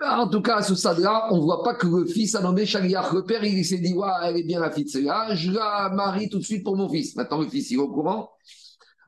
en 0.01 0.29
tout 0.29 0.41
cas, 0.41 0.57
à 0.57 0.63
ce 0.63 0.75
stade-là, 0.75 1.29
on 1.31 1.37
ne 1.37 1.43
voit 1.43 1.63
pas 1.63 1.75
que 1.75 1.87
le 1.87 2.07
fils 2.07 2.35
a 2.35 2.43
nommé 2.43 2.67
Shaliach. 2.67 3.13
Le 3.13 3.25
père, 3.25 3.45
il 3.45 3.65
s'est 3.65 3.79
dit, 3.79 3.93
ouais, 3.93 4.09
elle 4.25 4.39
est 4.39 4.43
bien 4.43 4.61
la 4.61 4.71
fille 4.71 4.85
de 4.85 4.91
celle-là, 4.91 5.35
je 5.35 5.53
la 5.53 5.91
marie 5.95 6.29
tout 6.29 6.39
de 6.39 6.45
suite 6.45 6.65
pour 6.65 6.77
mon 6.77 6.89
fils. 6.89 7.15
Maintenant, 7.15 7.41
le 7.41 7.49
fils, 7.49 7.71
il 7.71 7.75
est 7.75 7.79
au 7.79 7.89
courant. 7.91 8.31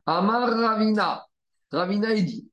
Amar 0.07 0.51
Ravina. 0.51 1.25
Ravina, 1.73 2.15
il 2.15 2.27
dit. 2.27 2.49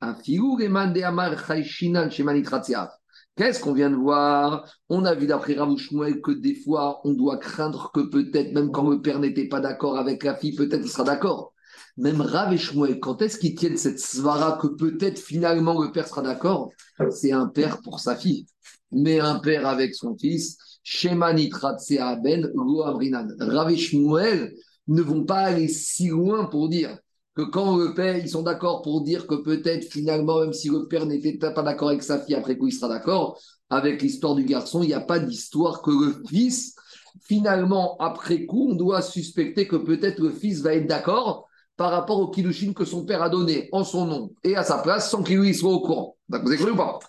Qu'est-ce 3.36 3.60
qu'on 3.60 3.74
vient 3.74 3.90
de 3.90 3.96
voir? 3.96 4.66
On 4.88 5.04
a 5.04 5.14
vu 5.14 5.28
d'après 5.28 5.56
Ravouchmouel 5.56 6.22
que 6.22 6.32
des 6.32 6.56
fois, 6.56 7.02
on 7.04 7.14
doit 7.14 7.38
craindre 7.38 7.92
que 7.94 8.00
peut-être, 8.00 8.54
même 8.54 8.72
quand 8.72 8.90
le 8.90 9.02
père 9.02 9.20
n'était 9.20 9.50
pas 9.50 9.60
d'accord 9.60 9.98
avec 9.98 10.24
la 10.24 10.36
fille, 10.36 10.56
peut-être 10.56 10.84
il 10.84 10.90
sera 10.90 11.04
d'accord. 11.04 11.54
même 11.98 12.22
Rav 12.22 12.54
et 12.54 12.58
Shmuel, 12.58 13.00
quand 13.02 13.22
est-ce 13.22 13.38
qu'ils 13.38 13.56
tiennent 13.56 13.78
cette 13.78 14.00
svara 14.00 14.58
que 14.62 14.68
peut-être 14.68 15.20
finalement 15.20 15.82
le 15.82 15.92
père 15.92 16.08
sera 16.08 16.22
d'accord? 16.22 16.72
C'est 17.12 17.34
un 17.34 17.48
père 17.48 17.82
pour 17.82 18.00
sa 18.00 18.16
fille. 18.16 18.48
Mais 18.92 19.20
un 19.20 19.40
père 19.40 19.68
avec 19.68 19.96
son 19.96 20.16
fils, 20.18 20.58
Shema 20.84 21.28
Amrinan. 21.28 23.28
Rav 23.40 23.72
et 23.72 24.56
ne 24.88 25.02
vont 25.02 25.26
pas 25.26 25.40
aller 25.40 25.68
si 25.68 26.08
loin 26.08 26.46
pour 26.46 26.70
dire 26.70 26.98
que 27.36 27.44
quand 27.44 27.78
le 27.78 27.94
père, 27.94 28.18
ils 28.18 28.30
sont 28.30 28.44
d'accord 28.44 28.82
pour 28.82 29.02
dire 29.02 29.28
que 29.28 29.36
peut-être 29.36 29.86
finalement, 29.86 30.42
même 30.42 30.54
si 30.54 30.70
le 30.70 30.88
père 30.88 31.06
n'était 31.06 31.38
pas 31.38 31.64
d'accord 31.64 31.90
avec 31.90 32.04
sa 32.04 32.20
fille, 32.20 32.36
après 32.36 32.58
coup 32.58 32.68
il 32.68 32.74
sera 32.74 32.90
d'accord, 32.90 33.40
avec 33.70 34.02
l'histoire 34.02 34.36
du 34.36 34.44
garçon, 34.44 34.84
il 34.84 34.88
n'y 34.88 34.94
a 34.94 35.00
pas 35.00 35.20
d'histoire 35.20 35.82
que 35.82 35.92
le 35.92 36.24
fils, 36.28 36.76
finalement, 37.22 37.98
après 38.00 38.46
coup, 38.46 38.70
on 38.72 38.76
doit 38.76 39.02
suspecter 39.02 39.68
que 39.68 39.76
peut-être 39.76 40.20
le 40.20 40.32
fils 40.32 40.62
va 40.62 40.74
être 40.74 40.88
d'accord 40.88 41.48
par 41.78 41.92
rapport 41.92 42.20
au 42.20 42.30
Kiddushin 42.30 42.74
que 42.74 42.84
son 42.84 43.06
père 43.06 43.24
a 43.24 43.30
donné 43.30 43.70
en 43.72 43.84
son 43.84 44.06
nom 44.06 44.32
et 44.44 44.56
à 44.56 44.64
sa 44.64 44.80
place 44.80 45.10
sans 45.10 45.24
qu'il 45.24 45.38
lui 45.40 45.54
soit 45.54 45.72
au 45.72 45.80
courant. 45.80 46.18
Vous 46.28 46.36
avez 46.36 46.72
ou 46.72 46.76
pas? 46.76 47.00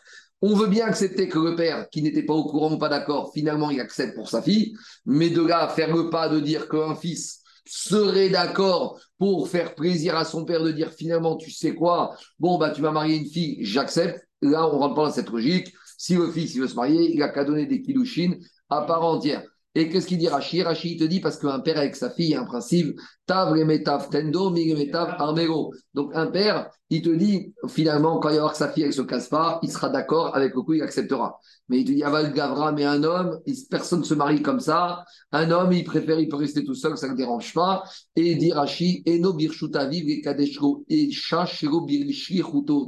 On 0.42 0.54
veut 0.54 0.68
bien 0.68 0.86
accepter 0.86 1.28
que 1.28 1.38
le 1.38 1.56
père, 1.56 1.88
qui 1.90 2.02
n'était 2.02 2.22
pas 2.22 2.34
au 2.34 2.44
courant 2.44 2.72
ou 2.72 2.78
pas 2.78 2.88
d'accord, 2.88 3.32
finalement 3.34 3.70
il 3.70 3.80
accepte 3.80 4.14
pour 4.14 4.28
sa 4.28 4.40
fille, 4.40 4.74
mais 5.04 5.28
de 5.28 5.42
là 5.42 5.68
faire 5.68 5.94
le 5.94 6.08
pas 6.08 6.28
de 6.28 6.40
dire 6.40 6.68
qu'un 6.68 6.94
fils 6.94 7.39
serait 7.64 8.30
d'accord 8.30 9.00
pour 9.18 9.48
faire 9.48 9.74
plaisir 9.74 10.16
à 10.16 10.24
son 10.24 10.44
père 10.44 10.62
de 10.62 10.70
dire 10.72 10.90
finalement 10.92 11.36
tu 11.36 11.50
sais 11.50 11.74
quoi, 11.74 12.16
bon 12.38 12.58
bah 12.58 12.70
tu 12.70 12.82
m'as 12.82 12.90
marié 12.90 13.16
une 13.16 13.26
fille, 13.26 13.58
j'accepte. 13.60 14.26
Là 14.42 14.66
on 14.66 14.78
rentre 14.78 14.94
pas 14.94 15.06
dans 15.06 15.12
cette 15.12 15.30
logique. 15.30 15.72
Si 15.98 16.14
le 16.14 16.30
fils 16.30 16.54
il 16.54 16.62
veut 16.62 16.68
se 16.68 16.74
marier, 16.74 17.14
il 17.14 17.22
a 17.22 17.28
qu'à 17.28 17.44
donner 17.44 17.66
des 17.66 17.82
Kiddushin 17.82 18.34
à 18.70 18.82
part 18.82 19.04
entière. 19.04 19.42
Et 19.76 19.88
qu'est-ce 19.88 20.08
qu'il 20.08 20.18
dit 20.18 20.28
Rashi? 20.28 20.64
Il 20.84 20.96
te 20.98 21.04
dit 21.04 21.20
parce 21.20 21.38
qu'un 21.38 21.60
père 21.60 21.78
avec 21.78 21.94
sa 21.94 22.10
fille, 22.10 22.34
un 22.34 22.44
principe 22.44 22.98
tav 23.24 23.52
remetav 23.52 24.08
tendo, 24.10 24.50
mi 24.50 24.72
remetav 24.72 25.14
armero. 25.18 25.72
Donc 25.94 26.10
un 26.14 26.26
père, 26.26 26.68
il 26.90 27.02
te 27.02 27.10
dit 27.10 27.54
finalement, 27.68 28.18
quand 28.18 28.30
il 28.30 28.34
va 28.34 28.40
voir 28.40 28.52
que 28.52 28.58
sa 28.58 28.68
fille 28.68 28.82
elle 28.82 28.92
se 28.92 29.02
casse 29.02 29.28
pas, 29.28 29.60
il 29.62 29.70
sera 29.70 29.88
d'accord 29.88 30.34
avec 30.34 30.54
le 30.56 30.62
coup, 30.62 30.74
il 30.74 30.82
acceptera. 30.82 31.38
Mais 31.68 31.80
il 31.80 31.84
te 31.84 31.92
dit 31.92 32.02
aval 32.02 32.32
gavra, 32.32 32.72
mais 32.72 32.84
un 32.84 33.04
homme, 33.04 33.38
personne 33.70 34.00
ne 34.00 34.04
se 34.04 34.14
marie 34.14 34.42
comme 34.42 34.58
ça. 34.58 35.04
Un 35.30 35.52
homme, 35.52 35.72
il 35.72 35.84
préfère, 35.84 36.18
il 36.18 36.28
peut 36.28 36.36
rester 36.36 36.64
tout 36.64 36.74
seul, 36.74 36.98
ça 36.98 37.08
ne 37.08 37.14
dérange 37.14 37.54
pas. 37.54 37.84
Et 38.16 38.32
il 38.32 38.38
dit 38.38 38.52
Rashi, 38.52 39.04
eno 39.06 39.34
birshuta 39.34 39.86
viv 39.86 40.08
et 40.08 40.20
kadeshro 40.20 40.84
et. 40.88 41.10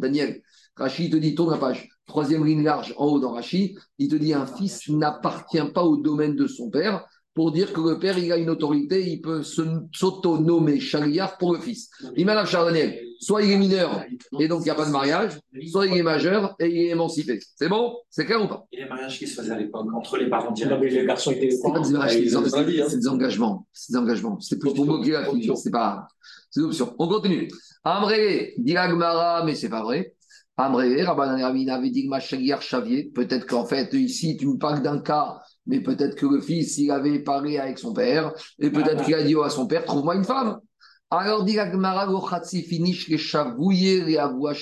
Daniel, 0.00 0.42
Rashi 0.76 1.04
il 1.04 1.10
te 1.10 1.16
dit 1.16 1.36
tourne 1.36 1.52
la 1.52 1.58
page. 1.58 1.88
Troisième 2.12 2.44
ligne 2.44 2.62
large 2.62 2.92
en 2.98 3.06
haut 3.06 3.18
dans 3.20 3.32
Rashi, 3.32 3.74
il 3.98 4.08
te 4.08 4.16
dit 4.16 4.34
un 4.34 4.44
fils 4.44 4.86
n'appartient 4.90 5.64
pas 5.72 5.82
au 5.82 5.96
domaine 5.96 6.36
de 6.36 6.46
son 6.46 6.68
père 6.68 7.06
pour 7.32 7.52
dire 7.52 7.72
que 7.72 7.80
le 7.80 7.98
père 7.98 8.18
il 8.18 8.30
a 8.30 8.36
une 8.36 8.50
autorité, 8.50 9.02
il 9.10 9.22
peut 9.22 9.42
s'auto-nommer 9.42 10.78
chariard 10.78 11.38
pour 11.38 11.54
le 11.54 11.58
fils. 11.60 11.88
Il 12.18 12.26
m'a 12.26 12.44
cher 12.44 12.66
Daniel, 12.66 13.00
soit 13.18 13.42
il 13.42 13.52
est 13.52 13.56
mineur 13.56 14.04
et 14.38 14.46
donc 14.46 14.60
il 14.60 14.64
n'y 14.64 14.70
a 14.70 14.74
pas 14.74 14.84
de 14.84 14.90
mariage, 14.90 15.40
soit 15.70 15.86
il 15.86 15.96
est 15.96 16.02
majeur 16.02 16.54
et 16.60 16.68
il 16.68 16.76
est 16.82 16.90
émancipé. 16.90 17.40
C'est 17.56 17.70
bon? 17.70 17.96
C'est 18.10 18.26
clair 18.26 18.44
ou 18.44 18.46
pas? 18.48 18.66
Et 18.72 18.82
les 18.82 18.88
mariages 18.90 19.18
qui 19.18 19.26
se 19.26 19.40
faisaient 19.40 19.52
à 19.52 19.58
l'époque 19.58 19.86
entre 19.94 20.18
les 20.18 20.28
parents 20.28 20.48
Non, 20.48 20.52
directs. 20.52 20.80
mais 20.82 20.90
le 20.90 21.06
garçon 21.06 21.30
était 21.30 21.48
au 21.54 21.84
C'est 22.10 22.26
des 22.26 22.26
il 22.28 22.90
des- 22.90 22.96
des 22.98 23.08
engagements. 23.08 23.66
C'est 23.72 23.92
des 23.94 23.98
engagements. 23.98 24.38
C'est 24.38 24.58
plus 24.58 24.74
pour 24.74 24.84
moquer 24.84 25.12
la 25.12 25.24
fille. 25.30 25.50
C'est 25.56 25.70
pas. 25.70 26.06
C'est 26.50 26.60
une 26.60 26.66
option. 26.66 26.94
On 26.98 27.08
continue. 27.08 27.48
Amré, 27.84 28.52
dit 28.58 28.76
Agmara, 28.76 29.44
mais 29.46 29.54
c'est 29.54 29.70
pas 29.70 29.82
vrai. 29.82 30.14
Peut-être 33.14 33.46
qu'en 33.46 33.64
fait, 33.64 33.92
ici, 33.94 34.36
tu 34.36 34.46
me 34.46 34.58
parles 34.58 34.82
d'un 34.82 34.98
cas, 35.00 35.40
mais 35.66 35.80
peut-être 35.80 36.14
que 36.14 36.26
le 36.26 36.40
fils, 36.40 36.76
il 36.78 36.90
avait 36.90 37.20
parlé 37.20 37.58
avec 37.58 37.78
son 37.78 37.92
père, 37.92 38.32
et 38.58 38.70
peut-être 38.70 39.04
qu'il 39.04 39.14
a 39.14 39.22
dit 39.22 39.34
à 39.42 39.48
son 39.48 39.66
père, 39.66 39.84
trouve-moi 39.84 40.16
une 40.16 40.24
femme. 40.24 40.60
Alors, 41.10 41.44
dit 41.44 41.58
Agmara, 41.58 42.06
Gochatsi 42.06 42.62
finish 42.62 43.08
les 43.08 43.18
chavouiller 43.18 44.10
et 44.10 44.18
avoua. 44.18 44.54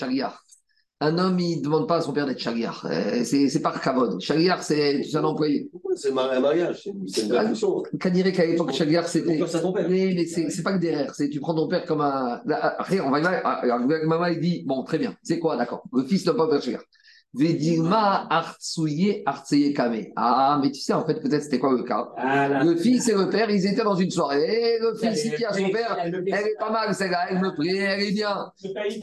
Un 1.03 1.17
homme, 1.17 1.41
il 1.41 1.59
ne 1.59 1.65
demande 1.65 1.89
pas 1.89 1.97
à 1.97 2.01
son 2.03 2.13
père 2.13 2.27
d'être 2.27 2.39
Chagiar. 2.39 2.87
Euh, 2.91 3.25
C'est 3.25 3.49
c'est 3.49 3.63
par 3.63 3.81
kavod. 3.81 4.21
Chagiar, 4.21 4.63
c'est 4.63 5.03
un 5.15 5.25
employé. 5.25 5.67
Pourquoi 5.73 5.97
c'est 5.97 6.11
un 6.11 6.41
mariage 6.41 6.83
C'est 7.07 7.23
une, 7.23 7.35
fonction. 7.35 7.83
Qu'à 7.99 8.11
l'époque, 8.11 8.73
Chagiar, 8.73 9.09
c'était. 9.09 9.41
Oui, 9.89 10.15
mais 10.15 10.27
c'est 10.27 10.51
c'est 10.51 10.63
pas 10.63 10.75
que 10.75 10.79
derrière, 10.79 11.15
c'est 11.15 11.31
tu 11.31 11.41
prends 11.41 11.55
ton 11.55 11.69
père 11.69 11.87
comme 11.87 12.03
un. 12.03 12.43
Après, 12.51 13.01
on 13.01 13.11
va 13.11 13.19
y 13.19 13.25
aller. 13.25 14.05
Maman, 14.05 14.27
il 14.27 14.41
dit 14.41 14.63
Bon, 14.67 14.85
très 14.85 14.99
bien, 14.99 15.17
c'est 15.23 15.39
quoi, 15.39 15.57
d'accord. 15.57 15.85
Le 15.91 16.05
fils 16.05 16.27
ne 16.27 16.33
pas 16.33 16.49
faire 16.51 16.63
Chagiar. 16.63 16.83
Ah, 20.17 20.59
mais 20.63 20.73
tu 20.73 20.81
sais, 20.81 20.93
en 20.93 21.07
fait, 21.07 21.21
peut-être 21.21 21.45
c'était 21.45 21.61
quoi 21.61 21.73
le 21.73 21.85
cas 21.85 22.09
Ah. 22.17 22.65
Le 22.65 22.75
fils 22.77 23.09
et 23.09 23.15
le 23.15 23.31
père, 23.31 23.49
ils 23.51 23.65
étaient 23.67 23.85
dans 23.85 23.95
une 23.95 24.11
soirée. 24.11 24.79
Le 24.81 24.95
fils, 24.97 25.25
il 25.27 25.31
dit 25.37 25.45
à 25.45 25.53
son 25.53 25.71
père. 25.71 25.97
Elle 26.33 26.47
est 26.49 26.59
pas 26.59 26.71
mal, 26.73 26.93
celle-là, 26.95 27.27
elle 27.31 27.39
me 27.39 27.55
plaît, 27.55 27.77
elle 27.77 28.03
est 28.03 28.11
bien. 28.13 28.51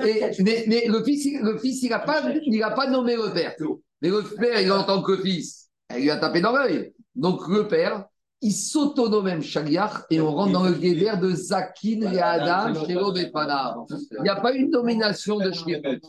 Et, 0.05 0.43
mais, 0.43 0.65
mais 0.67 0.83
le 0.87 1.03
fils, 1.03 1.23
il- 1.25 1.39
le 1.41 1.57
fils, 1.57 1.81
il 1.83 1.89
n'a 1.89 1.99
pas, 1.99 2.21
il 2.43 2.61
a 2.63 2.71
pas 2.71 2.89
nommé 2.89 3.15
le 3.15 3.33
père. 3.33 3.55
Mais 4.01 4.09
le 4.09 4.21
père, 4.23 4.59
il 4.61 4.71
entend 4.73 5.01
que 5.01 5.13
le 5.13 5.21
fils. 5.23 5.69
Elle 5.89 6.01
lui 6.01 6.11
a 6.11 6.17
tapé 6.17 6.41
dans 6.41 6.51
l'œil. 6.51 6.91
Donc 7.15 7.47
le 7.47 7.67
père, 7.67 8.05
il 8.41 8.51
s'autonome 8.51 9.25
même 9.25 9.41
Chagliar 9.41 10.05
et 10.11 10.21
on 10.21 10.31
rentre 10.31 10.51
dans 10.51 10.63
le 10.63 10.73
guéder 10.73 11.11
de 11.19 11.31
Zakin 11.31 12.11
et 12.13 12.19
Adam 12.19 12.73
chez. 12.85 12.93
Il 12.93 14.21
n'y 14.21 14.29
a 14.29 14.35
pas 14.35 14.53
eu 14.55 14.65
de 14.65 14.71
nomination 14.71 15.37
de 15.37 15.51
Shlichut. 15.51 16.01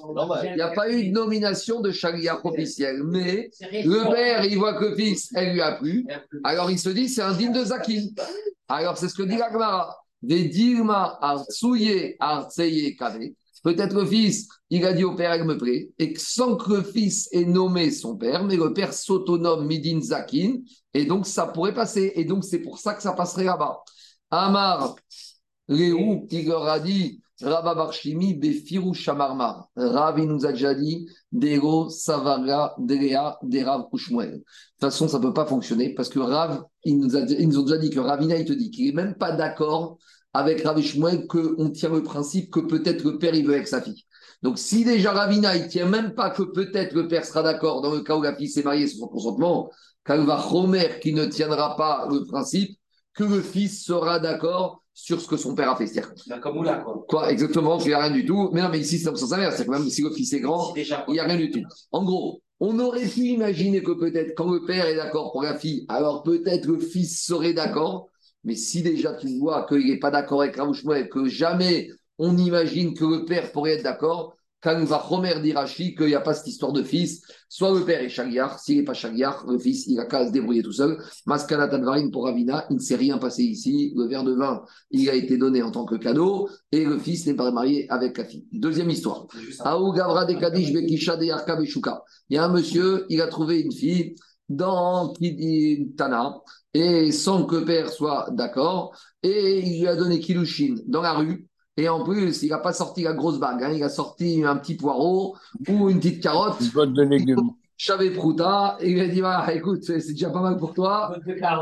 Il 0.45 0.55
n'y 0.55 0.61
a 0.61 0.69
pas 0.69 0.91
eu 0.91 1.09
de 1.09 1.13
nomination 1.13 1.81
de 1.81 1.91
Chagliar 1.91 2.45
officielle. 2.45 3.03
Mais 3.05 3.51
le 3.61 4.13
père, 4.13 4.45
il 4.45 4.59
voit 4.59 4.75
que 4.75 4.87
le 4.87 4.97
fils, 4.97 5.31
elle 5.35 5.55
lui 5.55 5.63
a 5.63 5.73
plu. 5.73 6.07
Alors 6.45 6.71
il 6.71 6.79
se 6.79 6.91
dit, 6.91 7.09
c'est 7.09 7.23
un 7.23 7.33
digne 7.33 7.53
de 7.53 7.65
Zakin. 7.65 8.03
Alors 8.69 8.99
c'est 8.99 9.09
ce 9.09 9.15
que 9.15 9.23
dit 9.23 9.37
l'Agmara. 9.37 9.97
Des 10.21 10.49
Dilma 10.49 11.17
Artsouye 11.23 12.17
Artseye 12.19 12.97
Kave. 12.97 13.21
Peut-être 13.63 13.95
le 13.95 14.07
fils, 14.07 14.49
il 14.71 14.85
a 14.85 14.93
dit 14.93 15.05
au 15.05 15.15
père, 15.15 15.33
elle 15.33 15.45
me 15.45 15.57
plaît, 15.57 15.91
et 15.99 16.15
sans 16.17 16.57
que 16.57 16.75
le 16.75 16.83
fils 16.83 17.29
ait 17.33 17.45
nommé 17.45 17.91
son 17.91 18.17
père, 18.17 18.45
mais 18.45 18.57
le 18.57 18.73
père 18.73 18.93
s'autonome 18.93 19.67
Midin 19.67 20.01
Zakin, 20.01 20.59
et 20.95 21.05
donc 21.05 21.27
ça 21.27 21.47
pourrait 21.47 21.75
passer. 21.75 22.13
Et 22.15 22.25
donc 22.25 22.45
c'est 22.45 22.61
pour 22.61 22.79
ça 22.79 22.95
que 22.95 23.03
ça 23.03 23.13
passerait 23.13 23.45
là-bas. 23.45 23.83
Amar, 24.31 24.95
Léou, 25.69 26.27
qui 26.27 26.43
leur 26.43 26.67
a 26.67 26.81
dit, 26.81 27.21
Rabba 27.41 27.75
Barshimi, 27.75 28.35
Befiru 28.35 28.95
Shamarmar. 28.95 29.69
Rav, 29.77 30.19
nous 30.19 30.45
a 30.45 30.53
déjà 30.53 30.75
dit, 30.75 31.09
Dero, 31.31 31.89
Savaga, 31.89 32.75
Derea, 32.79 33.39
Derav, 33.43 33.89
Kushmuel. 33.91 34.31
De 34.31 34.37
toute 34.37 34.45
façon, 34.81 35.07
ça 35.07 35.19
ne 35.19 35.23
peut 35.23 35.33
pas 35.33 35.47
fonctionner 35.47 35.95
parce 35.95 36.09
que 36.09 36.19
Rav, 36.19 36.65
ils 36.85 36.99
nous 36.99 37.17
ont 37.17 37.63
déjà 37.63 37.79
dit 37.79 37.91
que 37.91 38.01
Ravina, 38.01 38.37
il 38.37 38.45
te 38.45 38.53
dit 38.53 38.71
qu'il 38.71 38.87
n'est 38.87 39.05
même 39.05 39.15
pas 39.15 39.33
d'accord 39.33 39.99
avec 40.39 40.63
Rav 40.63 40.81
Shmuel 40.81 41.27
qu'on 41.27 41.71
tient 41.71 41.91
le 41.91 42.03
principe 42.03 42.53
que 42.53 42.61
peut-être 42.61 43.03
le 43.03 43.19
père, 43.19 43.35
il 43.35 43.45
veut 43.45 43.55
avec 43.55 43.67
sa 43.67 43.83
fille. 43.83 44.05
Donc, 44.43 44.57
si 44.57 44.85
déjà 44.85 45.11
Ravina, 45.11 45.57
il 45.57 45.65
ne 45.65 45.69
tient 45.69 45.87
même 45.87 46.15
pas 46.15 46.31
que 46.31 46.45
peut-être 46.45 46.95
le 46.95 47.09
père 47.09 47.25
sera 47.25 47.43
d'accord 47.43 47.83
dans 47.83 47.93
le 47.93 48.03
cas 48.03 48.15
où 48.15 48.23
la 48.23 48.37
fille 48.37 48.49
s'est 48.49 48.63
mariée 48.63 48.87
sans 48.87 49.01
son 49.01 49.09
consentement, 49.09 49.71
Kalva 50.05 50.37
Romer 50.37 51.01
qui 51.03 51.13
ne 51.13 51.27
tiendra 51.27 51.77
pas 51.77 52.07
le 52.09 52.25
principe 52.25 52.79
que 53.15 53.25
le 53.25 53.43
fils 53.43 53.85
sera 53.85 54.21
d'accord 54.21 54.85
sur 54.95 55.21
ce 55.21 55.27
que 55.27 55.37
son 55.37 55.57
père 55.57 55.71
a 55.71 55.77
fait. 55.77 55.89
C'est-à-dire, 55.89 56.41
quoi. 56.41 57.05
quoi, 57.09 57.33
exactement, 57.33 57.79
qu'il 57.79 57.89
n'y 57.89 57.95
a 57.95 58.03
rien 58.03 58.13
du 58.13 58.25
tout. 58.25 58.51
Mais 58.53 58.63
non, 58.63 58.69
mais 58.69 58.79
ici, 58.79 58.99
c'est 58.99 59.17
sens 59.17 59.33
inverse. 59.33 59.57
C'est-à-dire 59.57 59.75
que 59.75 59.79
même 59.81 59.91
si 59.91 60.03
le 60.03 60.11
fils 60.11 60.33
est 60.35 60.41
grand, 60.41 60.73
il 60.77 60.85
n'y 61.09 61.19
a 61.19 61.25
rien 61.25 61.37
du 61.37 61.51
tout. 61.51 61.63
En 61.91 62.05
gros, 62.05 62.41
on 62.61 62.79
aurait 62.79 63.07
pu 63.07 63.23
imaginer 63.23 63.83
que 63.83 63.93
peut-être 63.93 64.35
quand 64.37 64.51
le 64.51 64.65
père 64.65 64.87
est 64.87 64.97
d'accord 64.97 65.33
pour 65.33 65.43
la 65.43 65.59
fille, 65.59 65.85
alors 65.89 66.23
peut-être 66.23 66.67
le 66.67 66.79
fils 66.79 67.25
serait 67.25 67.55
d'accord. 67.55 68.09
Mais 68.49 68.55
si 68.55 68.81
déjà 68.81 69.13
tu 69.13 69.29
vois 69.39 69.67
qu'il 69.69 69.87
n'est 69.87 69.99
pas 69.99 70.11
d'accord 70.11 70.41
avec 70.41 70.57
Rav 70.57 70.73
Shmuel, 70.73 71.11
que 71.11 71.29
jamais 71.29 71.91
on 72.17 72.35
imagine 72.39 72.95
que 72.95 73.05
le 73.05 73.27
père 73.27 73.53
pourrait 73.53 73.73
être 73.73 73.85
d'accord, 73.85 74.39
quand 74.63 74.83
va 74.85 74.97
Romer 74.97 75.39
dit 75.43 75.53
Rashi 75.53 75.95
qu'il 75.95 76.07
n'y 76.07 76.15
a 76.15 76.23
pas 76.23 76.33
cette 76.33 76.47
histoire 76.47 76.73
de 76.73 76.83
fils, 76.83 77.21
soit 77.51 77.79
le 77.79 77.85
père 77.85 78.01
est 78.01 78.09
Chagiar, 78.09 78.59
s'il 78.59 78.79
n'est 78.79 78.85
pas 78.85 78.95
Chagiar, 78.95 79.45
le 79.47 79.59
fils, 79.59 79.87
il 79.87 80.01
a 80.01 80.07
qu'à 80.07 80.27
se 80.27 80.33
débrouiller 80.33 80.63
tout 80.63 80.73
seul. 80.73 80.97
Maskana 81.27 81.69
Tadvarim 81.69 82.11
pour 82.11 82.25
Ravina, 82.25 82.65
il 82.71 82.77
ne 82.77 82.81
s'est 82.81 82.97
rien 82.97 83.19
passé 83.19 83.43
ici. 83.43 83.93
Le 83.95 84.07
verre 84.07 84.25
de 84.25 84.33
vin, 84.33 84.63
il 84.91 85.11
a 85.11 85.15
été 85.15 85.37
donné 85.37 85.63
en 85.63 85.71
tant 85.71 85.85
que 85.85 85.97
cadeau, 85.97 86.49
et 86.73 86.87
le 86.87 86.99
fils 86.99 87.27
n'est 87.27 87.35
pas 87.35 87.51
marié 87.51 87.87
avec 87.91 88.17
la 88.17 88.25
fille. 88.25 88.47
Deuxième 88.51 88.89
histoire. 88.89 89.27
Gavra 89.95 90.25
de 90.25 90.33
Kadish 90.41 90.73
Bekisha 90.73 91.19
de 91.19 91.27
Yarka 91.27 91.55
Beshuka. 91.55 92.03
Il 92.31 92.37
y 92.37 92.39
a 92.39 92.47
un 92.47 92.49
monsieur, 92.49 93.05
il 93.11 93.21
a 93.21 93.27
trouvé 93.27 93.61
une 93.61 93.73
fille 93.73 94.15
dans 94.49 95.13
Tana, 95.99 96.41
et 96.75 97.13
sans 97.13 97.45
que 97.45 97.57
le 97.57 97.65
père 97.65 97.89
soit 97.91 98.29
d'accord, 98.33 98.95
et 99.23 99.61
il 99.61 99.81
lui 99.81 99.89
a 99.89 99.97
donné 99.97 100.21
Kilushin 100.21 100.77
dans 100.87 101.03
la 101.03 101.15
rue. 101.15 101.47
Et 101.77 101.89
en 101.89 102.03
plus, 102.03 102.43
il 102.43 102.51
n'a 102.51 102.59
pas 102.59 102.73
sorti 102.73 103.03
la 103.05 103.13
grosse 103.13 103.39
bague, 103.39 103.63
hein, 103.63 103.71
il 103.73 103.83
a 103.85 103.89
sorti 103.89 104.43
un 104.45 104.57
petit 104.57 104.75
poireau 104.77 105.37
ou 105.69 105.89
une 105.91 105.99
petite 105.99 106.23
carotte, 106.23 106.61
Une 106.61 106.71
boîte 106.71 106.93
de 106.93 107.03
légumes. 107.03 107.51
Chavé 107.77 108.11
Prouta, 108.11 108.77
et 108.81 108.89
il 108.91 108.95
lui 108.95 109.03
a 109.03 109.09
dit 109.09 109.21
voilà, 109.21 109.55
écoute, 109.55 109.85
c'est 109.85 109.99
déjà 110.09 110.31
pas 110.31 110.41
mal 110.41 110.57
pour 110.57 110.75
toi, 110.75 111.15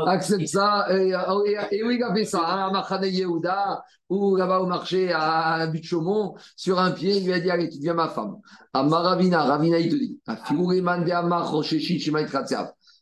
accepte 0.05 0.47
ça. 0.47 0.87
Et, 0.89 1.09
et- 1.11 1.75
et 1.77 1.83
oui, 1.83 1.97
il 1.99 2.03
a 2.03 2.13
fait 2.13 2.25
ça, 2.25 2.39
hein, 2.47 2.67
à 2.69 2.71
Machane 2.71 3.05
Yehuda, 3.05 3.83
ou 4.09 4.35
là-bas 4.35 4.59
au 4.61 4.65
marché 4.65 5.11
à 5.13 5.67
but 5.67 5.81
de 5.81 5.85
Chaumont, 5.85 6.35
sur 6.55 6.79
un 6.79 6.91
pied, 6.91 7.17
il 7.17 7.25
lui 7.25 7.33
a 7.33 7.39
dit 7.39 7.51
Allez, 7.51 7.69
tu 7.69 7.77
deviens 7.77 7.93
ma 7.93 8.07
femme. 8.07 8.37
À 8.73 8.81
Maravina, 8.83 9.43
Ravina, 9.43 9.77
il 9.79 9.89
te 9.91 9.95
dit 9.95 10.19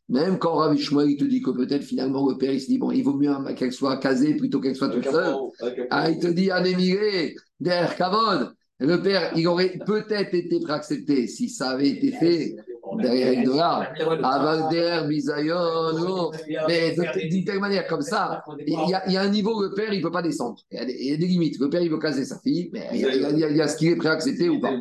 Même 0.07 0.37
quand 0.37 0.53
Rav 0.55 0.75
il 0.77 1.17
te 1.17 1.23
dit 1.25 1.41
que 1.41 1.49
peut-être 1.51 1.83
finalement 1.83 2.29
le 2.29 2.37
père, 2.37 2.51
il 2.53 2.61
se 2.61 2.67
dit, 2.67 2.77
bon, 2.77 2.91
il 2.91 3.03
vaut 3.03 3.15
mieux 3.15 3.33
qu'elle 3.55 3.71
soit 3.73 3.97
casée 3.97 4.35
plutôt 4.35 4.59
qu'elle 4.59 4.75
soit 4.75 4.89
toute 4.89 5.07
un 5.07 5.11
seule. 5.11 5.33
un 5.33 5.85
Ah, 5.89 6.09
il 6.11 6.19
te 6.19 6.27
dit, 6.27 6.51
Anémiré, 6.51 7.35
derrière 7.59 7.95
Kavod, 7.95 8.53
le 8.79 9.01
père, 9.01 9.31
il 9.35 9.47
aurait 9.47 9.73
peut-être 9.85 10.33
été 10.33 10.59
prêt 10.59 10.73
à 10.73 10.75
accepter 10.75 11.27
si 11.27 11.49
ça 11.49 11.69
avait 11.71 11.89
été 11.89 12.11
fait 12.11 12.55
derrière 13.01 13.33
une 13.33 13.43
dollar. 13.45 13.87
Avant 14.23 14.69
derrière 14.69 15.07
Bisayon, 15.07 15.93
non. 15.97 16.31
Mais 16.67 16.95
d'une 17.29 17.43
telle 17.45 17.59
manière, 17.59 17.87
comme 17.87 18.01
ça, 18.01 18.43
il 18.67 18.73
y, 18.89 18.93
a, 18.93 19.07
il 19.07 19.13
y 19.13 19.17
a 19.17 19.21
un 19.21 19.29
niveau 19.29 19.57
où 19.57 19.63
le 19.63 19.73
père, 19.73 19.91
il 19.91 19.99
ne 19.99 20.03
peut 20.03 20.11
pas 20.11 20.21
descendre. 20.21 20.57
Il 20.71 20.77
y, 20.77 20.81
a 20.81 20.85
des, 20.85 20.93
il 20.99 21.09
y 21.09 21.13
a 21.13 21.17
des 21.17 21.25
limites. 21.25 21.59
Le 21.59 21.69
père, 21.69 21.81
il 21.81 21.89
veut 21.89 21.97
caser 21.97 22.25
sa 22.25 22.37
fille, 22.39 22.69
mais 22.73 22.87
il 22.93 22.99
y 22.99 23.05
a, 23.05 23.15
il 23.49 23.55
y 23.57 23.61
a- 23.61 23.67
ce 23.67 23.77
qu'il 23.77 23.89
est 23.89 23.95
prêt 23.95 24.09
à 24.09 24.13
accepter 24.13 24.49
ou 24.49 24.59
pas. 24.59 24.71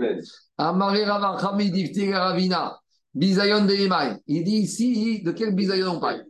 Amaré 0.59 1.05
Rava 1.05 1.39
Chamid 1.41 1.75
Iftir 1.75 2.15
Ravina, 2.15 2.79
Bisayon 3.15 3.67
de 3.67 3.73
Emai. 3.73 4.17
Il 4.27 4.45
dit 4.45 4.57
ici, 4.57 5.23
de 5.23 5.33
quel 5.33 5.55
Bisayon 5.55 5.97
on 5.97 6.01
parle? 6.01 6.25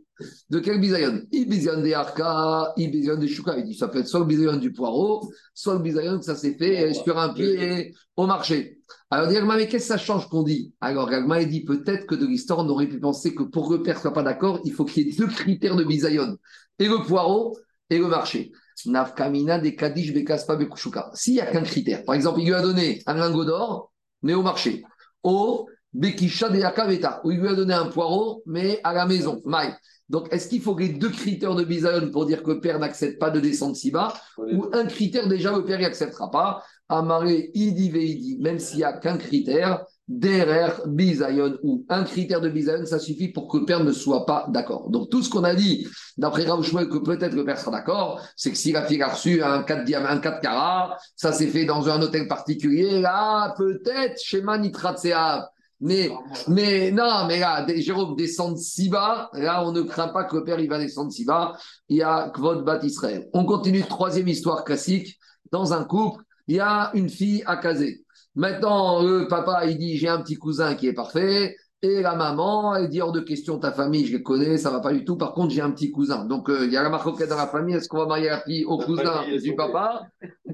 De 0.49 0.59
quel 0.59 0.79
Bisayon 0.79 1.23
Il 1.31 1.49
Bisayon 1.49 1.81
de 1.81 1.91
Arka, 1.91 2.73
il 2.77 2.91
Bisayon 2.91 3.17
de 3.17 3.27
Shuka. 3.27 3.57
Il 3.57 3.65
dit 3.65 3.73
ça 3.73 3.87
peut 3.87 3.99
être 3.99 4.07
soit 4.07 4.19
le 4.19 4.25
Bisayon 4.25 4.57
du 4.57 4.71
poireau, 4.71 5.31
soit 5.53 5.73
le 5.73 5.79
Bisayon 5.79 6.19
que 6.19 6.25
ça 6.25 6.35
s'est 6.35 6.55
fait 6.55 6.93
sur 6.93 7.17
un 7.17 7.33
pied 7.33 7.93
au 8.15 8.27
marché. 8.27 8.79
Alors, 9.09 9.27
dit 9.27 9.35
mais 9.41 9.67
qu'est-ce 9.67 9.87
que 9.87 9.93
ça 9.93 9.97
change 9.97 10.29
qu'on 10.29 10.43
dit? 10.43 10.73
Alors, 10.81 11.09
Agma, 11.09 11.41
il 11.41 11.49
dit 11.49 11.63
peut-être 11.63 12.05
que 12.05 12.15
de 12.15 12.25
l'histoire, 12.25 12.59
on 12.59 12.69
aurait 12.69 12.87
pu 12.87 12.99
penser 12.99 13.33
que 13.33 13.43
pour 13.43 13.69
que 13.69 13.75
le 13.75 13.83
père 13.83 13.99
soit 13.99 14.13
pas 14.13 14.23
d'accord, 14.23 14.61
il 14.63 14.73
faut 14.73 14.85
qu'il 14.85 15.07
y 15.07 15.09
ait 15.09 15.15
deux 15.15 15.27
critères 15.27 15.75
de 15.75 15.83
Bisayon 15.83 16.37
et 16.79 16.87
le 16.87 17.03
poireau 17.05 17.57
et 17.89 17.97
le 17.97 18.07
marché. 18.07 18.51
Nafkamina 18.85 19.59
des 19.59 19.75
Kadish 19.75 20.13
Bekaspa 20.13 20.55
Bekushuka. 20.55 21.11
S'il 21.13 21.33
n'y 21.33 21.41
a 21.41 21.45
qu'un 21.45 21.63
critère, 21.63 22.03
par 22.03 22.15
exemple, 22.15 22.41
il 22.41 22.47
lui 22.47 22.53
a 22.53 22.61
donné 22.61 23.01
un 23.05 23.15
lingot 23.15 23.45
d'or, 23.45 23.91
mais 24.21 24.33
au 24.33 24.41
marché. 24.41 24.83
Au 25.23 25.67
Bekisha 25.95 26.49
de 26.49 26.57
Yakaveta, 26.57 27.21
où 27.23 27.31
il 27.31 27.39
lui 27.39 27.47
a 27.47 27.55
donné 27.55 27.73
un 27.73 27.85
poireau, 27.85 28.43
mais 28.45 28.81
à 28.83 28.93
la 28.93 29.05
maison. 29.05 29.41
Maï. 29.45 29.73
Donc, 30.09 30.27
est-ce 30.31 30.49
qu'il 30.49 30.61
faut 30.61 30.77
les 30.77 30.89
deux 30.89 31.09
critères 31.09 31.55
de 31.55 31.63
Bisayon 31.63 32.11
pour 32.11 32.25
dire 32.25 32.43
que 32.43 32.51
le 32.51 32.59
père 32.59 32.77
n'accepte 32.79 33.17
pas 33.17 33.31
de 33.31 33.39
descendre 33.39 33.75
si 33.75 33.91
bas 33.91 34.13
ou 34.37 34.67
un 34.73 34.85
critère 34.85 35.27
déjà 35.27 35.51
le 35.55 35.63
père 35.63 35.79
n'acceptera 35.79 36.29
pas 36.29 36.63
Amaré, 36.87 37.49
Idi 37.55 37.89
Veidi, 37.89 38.37
même 38.39 38.59
s'il 38.59 38.77
n'y 38.77 38.83
a 38.83 38.93
qu'un 38.93 39.17
critère, 39.17 39.83
derrière 40.07 40.85
Bisayon 40.85 41.57
ou 41.63 41.83
un 41.89 42.03
critère 42.03 42.41
de 42.41 42.49
Bisayon, 42.49 42.85
ça 42.85 42.99
suffit 42.99 43.29
pour 43.29 43.47
que 43.47 43.57
le 43.57 43.65
père 43.65 43.83
ne 43.83 43.91
soit 43.91 44.27
pas 44.27 44.45
d'accord. 44.49 44.91
Donc 44.91 45.09
tout 45.09 45.23
ce 45.23 45.29
qu'on 45.29 45.43
a 45.43 45.55
dit, 45.55 45.87
d'après 46.17 46.45
Rav 46.45 46.61
que 46.61 46.97
peut-être 46.99 47.33
le 47.33 47.43
père 47.43 47.57
sera 47.57 47.71
d'accord, 47.71 48.21
c'est 48.35 48.51
que 48.51 48.57
si 48.57 48.71
la 48.71 48.85
fille 48.85 49.01
a 49.01 49.07
reçu 49.07 49.41
un 49.41 49.63
4, 49.63 49.85
diamants, 49.85 50.09
un 50.09 50.19
4 50.19 50.41
carats, 50.41 50.97
ça 51.15 51.31
s'est 51.31 51.47
fait 51.47 51.65
dans 51.65 51.89
un 51.89 51.99
hôtel 52.03 52.27
particulier, 52.27 52.99
là, 52.99 53.55
peut-être, 53.57 54.21
schéma 54.21 54.59
Nitratseav. 54.59 55.45
Mais, 55.85 56.09
mais 56.47 56.89
non, 56.89 57.27
mais 57.27 57.37
là, 57.37 57.63
Jérôme, 57.77 58.15
descendre 58.15 58.57
si 58.57 58.89
bas, 58.89 59.29
là, 59.33 59.63
on 59.63 59.71
ne 59.71 59.83
craint 59.83 60.07
pas 60.07 60.23
que 60.23 60.37
le 60.37 60.43
père 60.43 60.59
il 60.59 60.67
va 60.67 60.79
descendre 60.79 61.11
si 61.11 61.25
bas. 61.25 61.55
Il 61.89 61.97
y 61.97 62.01
a 62.01 62.31
Kvod 62.33 62.65
Bat 62.65 62.79
Israël. 62.81 63.29
On 63.33 63.45
continue, 63.45 63.83
troisième 63.83 64.27
histoire 64.27 64.63
classique. 64.63 65.19
Dans 65.51 65.73
un 65.73 65.83
couple, 65.83 66.23
il 66.47 66.55
y 66.55 66.59
a 66.59 66.89
une 66.95 67.07
fille 67.07 67.43
à 67.45 67.57
caser. 67.57 68.03
Maintenant, 68.33 69.03
le 69.03 69.27
papa, 69.27 69.67
il 69.67 69.77
dit 69.77 69.95
J'ai 69.95 70.07
un 70.07 70.21
petit 70.21 70.37
cousin 70.37 70.73
qui 70.73 70.87
est 70.87 70.93
parfait. 70.93 71.55
Et 71.85 72.01
la 72.01 72.15
maman, 72.15 72.75
elle 72.75 72.89
dit 72.89 72.99
hors 72.99 73.11
de 73.11 73.19
question, 73.19 73.59
ta 73.59 73.71
famille, 73.71 74.07
je 74.07 74.17
les 74.17 74.23
connais, 74.23 74.57
ça 74.57 74.71
va 74.71 74.79
pas 74.79 74.91
du 74.91 75.05
tout. 75.05 75.17
Par 75.17 75.33
contre, 75.33 75.53
j'ai 75.53 75.61
un 75.61 75.69
petit 75.69 75.91
cousin. 75.91 76.25
Donc, 76.25 76.49
euh, 76.49 76.65
il 76.65 76.73
y 76.73 76.77
a 76.77 76.81
la 76.81 76.89
marocaine 76.89 77.29
dans 77.29 77.37
la 77.37 77.45
famille. 77.45 77.75
Est-ce 77.75 77.87
qu'on 77.87 77.99
va 77.99 78.07
marier 78.07 78.29
la 78.29 78.39
fille 78.39 78.65
au 78.65 78.79
La 78.79 78.85
cousin 78.85 79.21
du 79.39 79.55
papa? 79.55 80.07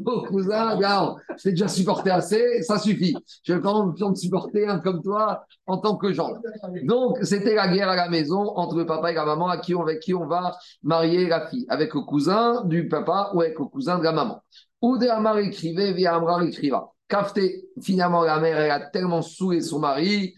Au 0.03 0.23
cousin, 0.23 0.75
bien, 0.75 1.15
j'ai 1.41 1.51
déjà 1.51 1.69
supporté 1.69 2.09
assez, 2.09 2.61
ça 2.63 2.77
suffit. 2.77 3.15
Je 3.43 3.53
vais 3.53 3.61
quand 3.61 3.85
même 3.85 4.11
de 4.11 4.17
supporter 4.17 4.67
un 4.67 4.79
comme 4.79 5.01
toi 5.01 5.45
en 5.67 5.77
tant 5.77 5.95
que 5.95 6.11
genre. 6.11 6.37
Donc, 6.83 7.17
c'était 7.21 7.55
la 7.55 7.69
guerre 7.69 7.87
à 7.87 7.95
la 7.95 8.09
maison 8.09 8.51
entre 8.57 8.75
le 8.75 8.85
papa 8.85 9.11
et 9.11 9.15
la 9.15 9.23
maman 9.23 9.47
à 9.47 9.57
qui 9.57 9.73
on, 9.73 9.83
avec 9.83 10.01
qui 10.01 10.13
on 10.13 10.27
va 10.27 10.57
marier 10.83 11.29
la 11.29 11.47
fille. 11.47 11.65
Avec 11.69 11.93
le 11.93 12.01
cousin 12.01 12.65
du 12.65 12.89
papa 12.89 13.31
ou 13.33 13.39
avec 13.39 13.57
le 13.57 13.65
cousin 13.65 13.99
de 13.99 14.03
la 14.03 14.11
maman. 14.11 14.41
Oude 14.81 15.03
Amar 15.03 15.37
écrivait, 15.37 15.93
via 15.93 16.13
Amrar 16.15 16.41
écriva. 16.43 16.91
Kafté, 17.07 17.69
finalement, 17.81 18.23
la 18.23 18.39
mère, 18.41 18.57
elle 18.57 18.71
a 18.71 18.81
tellement 18.81 19.21
saoulé 19.21 19.61
son 19.61 19.79
mari. 19.79 20.33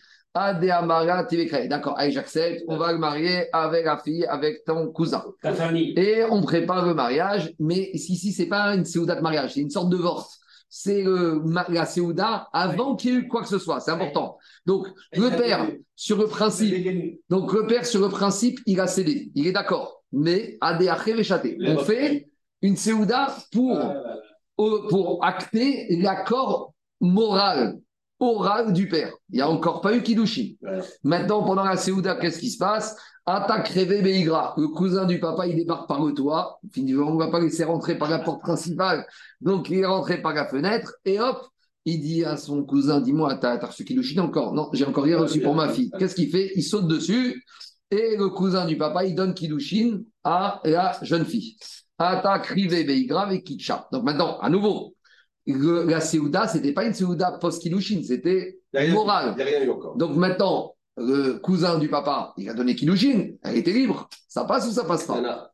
D'accord, 1.68 1.94
allez, 1.98 2.12
j'accepte. 2.12 2.64
On 2.68 2.78
va 2.78 2.92
le 2.92 2.98
marier 2.98 3.46
avec 3.54 3.86
la 3.86 3.98
fille, 3.98 4.26
avec 4.26 4.64
ton 4.66 4.92
cousin. 4.92 5.24
Ta 5.42 5.54
famille. 5.54 5.94
Et 5.96 6.24
on 6.24 6.42
prépare 6.42 6.86
le 6.88 6.96
mariage, 6.96 7.54
mais 7.60 7.92
ici, 7.94 8.32
c'est 8.32 8.48
pas 8.48 8.74
une 8.76 8.86
séouda 8.86 9.16
de 9.16 9.22
mariage, 9.22 9.54
c'est 9.54 9.62
une 9.62 9.70
sorte 9.70 9.90
de 9.90 9.98
vorte. 9.98 10.32
C'est 10.70 11.06
euh, 11.06 11.40
la 11.70 11.86
séouda 11.86 12.48
avant 12.52 12.96
qu'il 12.96 13.12
y 13.12 13.14
ait 13.14 13.20
eu 13.20 13.28
quoi 13.28 13.44
que 13.44 13.48
ce 13.48 13.60
soit, 13.60 13.80
c'est 13.80 13.92
important. 13.92 14.40
Donc, 14.66 14.88
le 15.16 15.30
père, 15.30 15.68
sur 15.96 16.18
le 16.18 16.26
principe, 16.26 16.74
donc 17.30 17.54
le 17.54 17.68
père, 17.68 17.86
sur 17.86 18.02
le 18.02 18.10
principe, 18.10 18.60
il 18.66 18.80
a 18.80 18.88
cédé, 18.88 19.32
il 19.36 19.46
est 19.46 19.52
d'accord. 19.52 20.04
Mais 20.12 20.58
on 20.62 21.78
fait 21.78 22.28
une 22.64 22.76
séouda 22.76 23.36
pour, 23.52 23.80
pour 24.56 25.24
acter 25.24 25.96
l'accord 25.98 26.74
moral, 27.00 27.80
oral 28.24 28.74
du 28.74 28.88
père. 28.88 29.14
Il 29.30 29.36
n'y 29.36 29.42
a 29.42 29.50
encore 29.50 29.82
pas 29.82 29.96
eu 29.96 30.02
Kiddushin. 30.02 30.54
Ouais. 30.62 30.80
Maintenant, 31.04 31.44
pendant 31.44 31.64
la 31.64 31.78
séouda, 31.78 32.16
qu'est-ce 32.16 32.40
qui 32.40 32.50
se 32.50 32.58
passe? 32.58 32.96
Attaque 33.26 33.70
rêvé 33.70 34.02
Beigra. 34.02 34.54
Le 34.58 34.68
cousin 34.68 35.06
du 35.06 35.20
papa, 35.20 35.48
il 35.48 35.56
débarque 35.56 35.88
par 35.88 36.04
le 36.04 36.14
toit. 36.14 36.60
On 36.78 36.82
ne 37.14 37.18
va 37.18 37.30
pas 37.30 37.40
laisser 37.40 37.64
rentrer 37.64 37.98
par 37.98 38.10
la 38.10 38.20
porte 38.20 38.42
principale. 38.42 39.06
Donc, 39.40 39.70
il 39.70 39.80
est 39.80 39.86
rentré 39.86 40.22
par 40.22 40.34
la 40.34 40.46
fenêtre. 40.46 40.96
Et 41.06 41.20
hop, 41.22 41.48
il 41.86 42.02
dit 42.02 42.26
à 42.26 42.36
son 42.36 42.64
cousin 42.64 43.00
Dis-moi, 43.00 43.36
t'as 43.36 43.58
reçu 43.66 43.86
Kiddushin 43.86 44.22
encore? 44.22 44.54
Non, 44.54 44.70
j'ai 44.74 44.86
encore 44.86 45.06
rien 45.06 45.18
reçu 45.20 45.40
pour 45.40 45.56
ma 45.56 45.70
fille. 45.70 45.90
Qu'est-ce 45.98 46.16
qu'il 46.16 46.30
fait? 46.30 46.52
Il 46.56 46.64
saute 46.64 46.88
dessus. 46.88 47.46
Et 47.92 48.18
le 48.18 48.30
cousin 48.30 48.66
du 48.66 48.78
papa, 48.78 49.06
il 49.06 49.16
donne 49.16 49.34
Kiddushin 49.34 50.02
à 50.24 50.60
la 50.66 50.98
jeune 51.02 51.26
fille. 51.26 51.56
Attaque 51.98 52.48
rêvé 52.48 52.84
Beigra 52.84 53.24
avec 53.24 53.46
Kitcha. 53.46 53.88
Donc, 53.94 54.04
maintenant, 54.04 54.38
à 54.40 54.50
nouveau, 54.50 54.93
le- 55.46 55.84
la 55.86 56.00
Séouda, 56.00 56.48
ce 56.48 56.58
n'était 56.58 56.72
pas 56.74 56.86
une 56.86 56.94
Séouda 56.94 57.34
post-Kiddushin, 57.40 58.02
c'était 58.04 58.60
Il 58.74 58.80
n'y 58.80 58.80
a 58.80 58.82
rien 58.84 58.92
eu. 58.92 58.94
moral. 58.94 59.30
Il 59.32 59.36
n'y 59.36 59.42
a 59.42 59.46
rien 59.46 59.64
eu 59.66 59.70
encore. 59.70 59.96
Donc 59.98 60.16
maintenant, 60.16 60.76
le 60.98 61.34
cousin 61.40 61.78
du 61.80 61.90
papa, 61.90 62.34
il 62.38 62.50
a 62.50 62.54
donné 62.54 62.76
Kiddushin, 62.76 63.32
elle 63.44 63.58
était 63.58 63.74
libre. 63.74 64.08
Ça 64.28 64.46
passe 64.46 64.68
ou 64.68 64.72
ça 64.72 64.84
passe 64.86 65.06
pas? 65.06 65.16
Tana. 65.16 65.50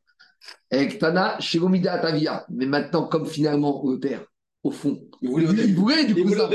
Avec 0.71 0.99
Tana, 0.99 1.39
Shegomida 1.39 1.93
Atavia. 1.93 2.45
Mais 2.49 2.65
maintenant, 2.65 3.03
comme 3.07 3.25
finalement 3.25 3.81
le 3.85 3.99
père, 3.99 4.23
au 4.63 4.71
fond, 4.71 5.01
Il 5.21 5.29
voulait 5.29 5.45
il 5.65 5.75
voulait 5.75 6.05
du 6.05 6.15
cousin. 6.23 6.49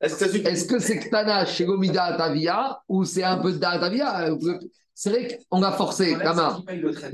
Est-ce 0.00 0.64
que 0.66 0.78
c'est 0.78 1.08
Tana, 1.10 1.44
Shegomida 1.46 2.04
Atavia 2.04 2.80
ou 2.88 3.04
c'est 3.04 3.24
un 3.24 3.38
peu 3.38 3.52
de 3.52 3.64
Atavia? 3.64 4.28
C'est 4.94 5.10
vrai 5.10 5.38
qu'on 5.48 5.62
a 5.62 5.70
forcé, 5.72 6.16
Kama. 6.18 6.60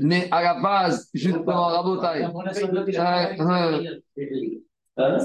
Mais 0.01 0.27
à 0.31 0.41
la 0.43 0.59
base, 0.61 1.07
justement, 1.13 1.67
Rabotai. 1.67 2.27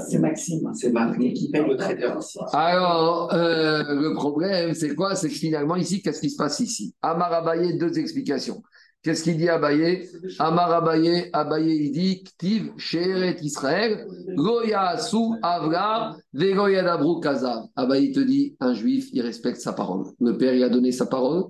C'est 0.07 0.19
Maxime. 0.19 0.71
C'est 0.73 0.91
Maxime 0.91 1.33
qui 1.33 1.49
paye 1.49 1.65
le 1.65 1.77
traiteur 1.77 2.19
ici. 2.19 2.37
Alors, 2.51 3.33
euh, 3.33 3.83
le 3.95 4.13
problème, 4.13 4.73
c'est 4.73 4.93
quoi? 4.95 5.15
C'est 5.15 5.29
que 5.29 5.33
finalement, 5.35 5.75
ici, 5.77 6.01
qu'est-ce 6.01 6.19
qui 6.19 6.29
se 6.29 6.35
passe 6.35 6.59
ici? 6.59 6.93
Amar 7.01 7.31
Abaye, 7.33 7.77
deux 7.77 7.97
explications. 7.97 8.61
Qu'est-ce 9.01 9.23
qu'il 9.23 9.37
dit 9.37 9.49
Abaye? 9.49 10.07
Amar 10.37 10.71
Abaye, 10.73 11.29
Abaye, 11.33 11.85
il 11.85 11.91
dit 11.91 12.23
Ktiv, 12.23 12.71
Sheret 12.77 13.37
Israël, 13.41 14.05
Goya 14.35 14.97
Su 14.99 15.39
Avra, 15.41 16.17
Vegoya 16.33 16.83
Dabru 16.83 17.19
Kazav. 17.19 17.63
Abaye 17.75 18.11
te 18.11 18.19
dit 18.19 18.55
un 18.59 18.73
juif, 18.75 19.07
il 19.13 19.21
respecte 19.21 19.59
sa 19.59 19.73
parole. 19.73 20.05
Le 20.19 20.37
père, 20.37 20.53
il 20.53 20.63
a 20.63 20.69
donné 20.69 20.91
sa 20.91 21.07
parole. 21.07 21.45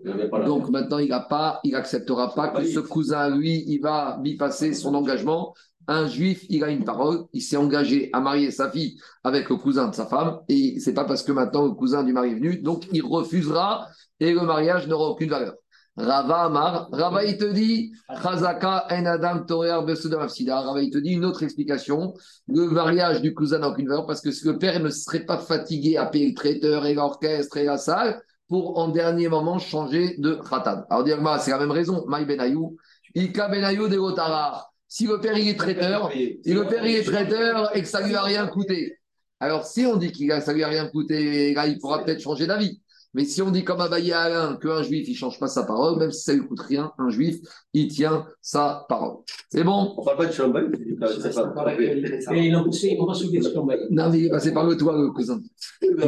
Donc 0.45 0.69
maintenant, 0.69 0.99
il 0.99 1.11
a 1.11 1.19
pas, 1.19 1.59
il 1.63 1.75
acceptera 1.75 2.33
pas 2.33 2.49
que 2.49 2.63
ce 2.63 2.79
cousin, 2.79 3.35
lui, 3.35 3.65
il 3.67 3.79
va 3.81 4.17
bypasser 4.21 4.73
son 4.73 4.93
engagement. 4.95 5.53
Un 5.91 6.07
juif, 6.07 6.45
il 6.47 6.63
a 6.63 6.69
une 6.69 6.85
parole, 6.85 7.25
il 7.33 7.41
s'est 7.41 7.57
engagé 7.57 8.09
à 8.13 8.21
marier 8.21 8.49
sa 8.49 8.71
fille 8.71 8.97
avec 9.25 9.49
le 9.49 9.57
cousin 9.57 9.89
de 9.89 9.93
sa 9.93 10.05
femme, 10.05 10.39
et 10.47 10.79
c'est 10.79 10.93
pas 10.93 11.03
parce 11.03 11.21
que 11.21 11.33
maintenant 11.33 11.65
le 11.65 11.71
cousin 11.71 12.03
du 12.03 12.13
mari 12.13 12.31
est 12.31 12.35
venu, 12.35 12.59
donc 12.59 12.87
il 12.93 13.03
refusera 13.03 13.89
et 14.21 14.31
le 14.31 14.39
mariage 14.43 14.87
n'aura 14.87 15.09
aucune 15.09 15.29
valeur. 15.29 15.53
Rava 15.97 16.45
Amar, 16.45 16.87
Rava 16.93 17.25
il 17.25 17.37
te 17.37 17.43
dit, 17.43 17.91
Chazaka 18.23 18.87
en 18.89 19.05
Adam. 19.05 19.43
Rava 19.49 20.81
il 20.81 20.89
te 20.91 20.97
dit 20.97 21.11
une 21.11 21.25
autre 21.25 21.43
explication, 21.43 22.13
le 22.47 22.69
mariage 22.69 23.21
du 23.21 23.33
cousin 23.33 23.59
n'a 23.59 23.67
aucune 23.67 23.89
valeur 23.89 24.05
parce 24.05 24.21
que 24.21 24.29
le 24.45 24.57
père 24.57 24.79
ne 24.79 24.89
serait 24.89 25.25
pas 25.25 25.39
fatigué 25.39 25.97
à 25.97 26.05
payer 26.05 26.29
le 26.29 26.35
traiteur 26.35 26.85
et 26.85 26.93
l'orchestre 26.93 27.57
et 27.57 27.65
la 27.65 27.77
salle, 27.77 28.21
pour 28.47 28.77
en 28.77 28.87
dernier 28.87 29.27
moment 29.27 29.59
changer 29.59 30.15
de 30.19 30.35
khatam. 30.49 30.85
Alors, 30.89 31.03
dire 31.03 31.19
c'est 31.41 31.51
la 31.51 31.59
même 31.59 31.71
raison. 31.71 32.05
Maï 32.07 32.25
Benayou, 32.25 32.77
Ika 33.13 33.49
Benayou 33.49 33.89
de 33.89 33.97
Rotara. 33.97 34.70
Si 34.91 35.07
le 35.07 35.21
père 35.21 35.37
il 35.37 35.47
est 35.47 35.55
traiteur, 35.55 36.11
et 36.13 36.41
le 36.45 36.67
père 36.67 36.85
il 36.85 36.97
est 36.97 37.03
traiteur 37.03 37.73
et 37.73 37.81
que 37.81 37.87
ça 37.87 38.05
lui 38.05 38.13
a 38.13 38.23
rien 38.23 38.45
coûté. 38.47 38.97
Alors, 39.39 39.65
si 39.65 39.85
on 39.85 39.95
dit 39.95 40.11
que 40.11 40.41
ça 40.41 40.51
lui 40.51 40.65
a 40.65 40.67
rien 40.67 40.85
coûté, 40.89 41.53
là, 41.53 41.65
il 41.65 41.79
pourra 41.79 42.03
peut-être 42.03 42.19
changer 42.19 42.45
d'avis. 42.45 42.81
Mais 43.13 43.23
si 43.23 43.41
on 43.41 43.51
dit 43.51 43.63
comme 43.63 43.79
Abaye 43.79 44.11
à 44.11 44.19
Alain 44.19 44.57
qu'un 44.61 44.83
juif, 44.83 45.07
il 45.07 45.11
ne 45.11 45.15
change 45.15 45.39
pas 45.39 45.47
sa 45.47 45.63
parole, 45.63 45.97
même 45.97 46.11
si 46.11 46.23
ça 46.23 46.33
ne 46.33 46.39
lui 46.39 46.47
coûte 46.49 46.59
rien, 46.59 46.91
un 46.97 47.09
juif, 47.09 47.37
il 47.73 47.87
tient 47.87 48.25
sa 48.41 48.85
parole. 48.89 49.19
C'est 49.49 49.63
bon? 49.63 49.95
On 49.97 50.03
parle 50.03 50.17
pas 50.17 50.25
de. 50.25 52.35
Et 52.35 52.47
ils 52.47 52.51
l'ont 52.51 52.65
poussé, 52.65 52.97
soulevé 53.13 53.41
ce 53.41 53.53
combat. 53.53 53.75
Non, 53.91 54.09
mais 54.09 54.19
il 54.19 54.25
est 54.25 54.29
passé 54.29 54.53
par 54.53 54.65
le 54.65 54.75
toit, 54.75 54.97
le 54.97 55.11
cousin. 55.11 55.39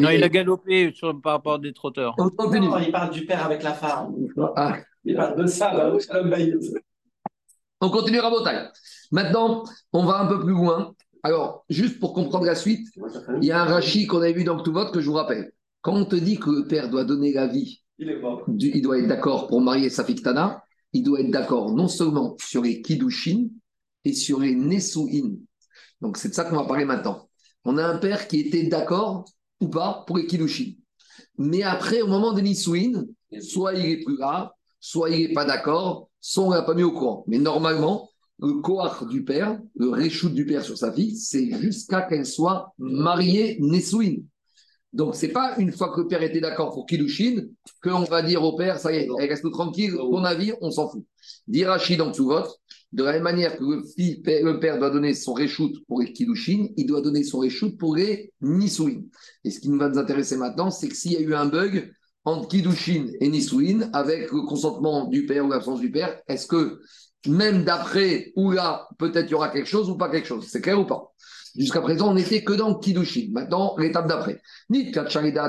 Non, 0.01 0.09
il 0.09 0.21
a 0.21 0.27
galopé 0.27 0.91
sur, 0.93 1.21
par 1.21 1.31
rapport 1.31 1.57
des 1.57 1.71
trotteurs. 1.71 2.15
Non, 2.19 2.29
il 2.79 2.91
parle 2.91 3.11
du 3.11 3.25
père 3.25 3.45
avec 3.45 3.63
la 3.63 3.71
femme. 3.71 4.13
Ah, 4.57 4.75
Il 5.05 5.15
parle 5.15 5.41
de 5.41 5.47
ça, 5.47 5.73
là, 5.73 6.23
Bayit. 6.23 6.55
On 7.83 7.89
continue 7.89 8.19
à 8.19 8.23
Rabotai. 8.23 8.67
Maintenant, 9.11 9.63
on 9.91 10.05
va 10.05 10.19
un 10.21 10.27
peu 10.27 10.39
plus 10.39 10.53
loin. 10.53 10.93
Alors, 11.23 11.63
juste 11.69 11.99
pour 11.99 12.13
comprendre 12.13 12.45
la 12.45 12.55
suite, 12.55 12.87
il 13.41 13.45
y 13.47 13.51
a 13.51 13.61
un 13.61 13.65
rachis 13.65 14.07
qu'on 14.07 14.17
avait 14.21 14.33
vu 14.33 14.43
dans 14.43 14.61
tout 14.61 14.73
vote 14.73 14.93
que 14.93 14.99
je 14.99 15.07
vous 15.07 15.13
rappelle. 15.15 15.51
Quand 15.81 15.93
on 15.95 16.05
te 16.05 16.15
dit 16.15 16.37
que 16.37 16.49
le 16.49 16.67
père 16.67 16.89
doit 16.89 17.03
donner 17.05 17.31
la 17.33 17.47
vie, 17.47 17.81
Il 17.99 18.09
est 18.09 18.19
mort. 18.19 18.43
du- 18.47 18.71
il 18.73 18.81
doit 18.81 18.97
être 18.99 19.07
d'accord 19.07 19.47
pour 19.47 19.61
marier 19.61 19.89
sa 19.89 20.03
fille 20.03 20.15
Ktana, 20.15 20.63
il 20.93 21.03
doit 21.03 21.21
être 21.21 21.31
d'accord 21.31 21.73
non 21.73 21.87
seulement 21.87 22.35
sur 22.41 22.61
les 22.61 22.81
Kiddushin 22.81 23.47
et 24.05 24.13
sur 24.13 24.39
les 24.39 24.55
Nesuin. 24.55 25.35
Donc, 26.01 26.17
c'est 26.17 26.29
de 26.29 26.33
ça 26.33 26.43
qu'on 26.45 26.55
va 26.57 26.65
parler 26.65 26.85
maintenant. 26.85 27.29
On 27.65 27.77
a 27.77 27.85
un 27.85 27.97
père 27.97 28.27
qui 28.27 28.41
était 28.41 28.63
d'accord 28.63 29.25
ou 29.61 29.69
pas 29.69 30.03
pour 30.05 30.17
les 30.17 30.25
Kiddushin. 30.25 30.73
Mais 31.37 31.63
après, 31.63 32.01
au 32.01 32.07
moment 32.07 32.33
des 32.33 32.41
Nisuin, 32.41 33.05
soit 33.41 33.73
il 33.75 33.85
est 33.85 34.03
plus 34.03 34.17
là, 34.17 34.53
soit 34.83 35.11
il 35.11 35.27
n'est 35.29 35.33
pas 35.33 35.45
d'accord, 35.45 36.09
soit 36.19 36.43
on 36.43 36.49
ne 36.49 36.55
l'a 36.55 36.61
pas 36.61 36.73
mis 36.73 36.83
au 36.83 36.91
courant. 36.91 37.23
Mais 37.27 37.37
normalement, 37.37 38.09
le 38.39 38.55
koach 38.55 39.07
du 39.07 39.23
père, 39.23 39.57
le 39.77 39.87
réchoute 39.87 40.33
du 40.33 40.45
père 40.45 40.61
sur 40.61 40.77
sa 40.77 40.91
fille, 40.91 41.15
c'est 41.15 41.49
jusqu'à 41.61 42.01
qu'elle 42.01 42.25
soit 42.25 42.73
mariée 42.77 43.57
Nesuin. 43.61 44.17
Donc, 44.91 45.15
c'est 45.15 45.29
pas 45.29 45.55
une 45.57 45.71
fois 45.71 45.93
que 45.93 46.01
le 46.01 46.07
père 46.07 46.21
était 46.21 46.41
d'accord 46.41 46.73
pour 46.73 46.85
Kiddushin 46.85 47.45
qu'on 47.81 48.03
va 48.03 48.21
dire 48.21 48.43
au 48.43 48.57
père, 48.57 48.77
ça 48.77 48.91
y 48.91 48.97
est, 48.97 49.09
reste-nous 49.09 49.51
tranquille, 49.51 49.93
ton 49.95 50.25
avis, 50.25 50.51
on 50.59 50.69
s'en 50.69 50.89
fout. 50.89 51.05
Dit 51.47 51.63
Rachid 51.63 51.99
dans 51.99 52.13
Tsuvot, 52.13 52.43
de 52.91 53.03
la 53.05 53.13
même 53.13 53.23
manière 53.23 53.57
que 53.57 53.63
le, 53.63 54.59
père 54.59 54.79
doit 54.79 54.89
donner 54.89 55.13
son 55.13 55.31
réchoute 55.31 55.77
pour 55.87 56.01
les 56.01 56.13
il 56.17 56.85
doit 56.85 57.01
donner 57.01 57.23
son 57.23 57.39
réchoute 57.39 57.77
pour 57.77 57.95
les. 57.95 58.33
Et 58.41 59.49
ce 59.49 59.59
qui 59.61 59.69
nous 59.69 59.79
va 59.79 59.87
nous 59.87 59.97
intéresser 59.97 60.35
maintenant, 60.35 60.69
c'est 60.71 60.89
que 60.89 60.95
s'il 60.95 61.13
y 61.13 61.17
a 61.17 61.21
eu 61.21 61.33
un 61.33 61.45
bug 61.45 61.89
entre 62.25 62.47
Kiddushin 62.47 63.07
et 63.19 63.27
Nisuin, 63.29 63.89
avec 63.93 64.31
le 64.31 64.41
consentement 64.41 65.05
du 65.05 65.25
père 65.25 65.45
ou 65.45 65.49
l'absence 65.49 65.79
du 65.79 65.91
père, 65.91 66.19
est-ce 66.27 66.47
que 66.47 66.79
même 67.27 67.63
d'après 67.63 68.31
ou 68.35 68.51
là, 68.51 68.87
peut-être 68.97 69.29
y 69.29 69.33
aura 69.33 69.49
quelque 69.49 69.67
chose 69.67 69.89
ou 69.89 69.97
pas 69.97 70.09
quelque 70.09 70.27
chose? 70.27 70.47
C'est 70.49 70.61
clair 70.61 70.79
ou 70.79 70.85
pas? 70.85 71.11
Jusqu'à 71.55 71.81
présent, 71.81 72.09
on 72.09 72.15
n'était 72.15 72.43
que 72.43 72.53
dans 72.53 72.73
Kiddushin. 72.75 73.27
Maintenant, 73.31 73.75
l'étape 73.77 74.07
d'après. 74.07 74.41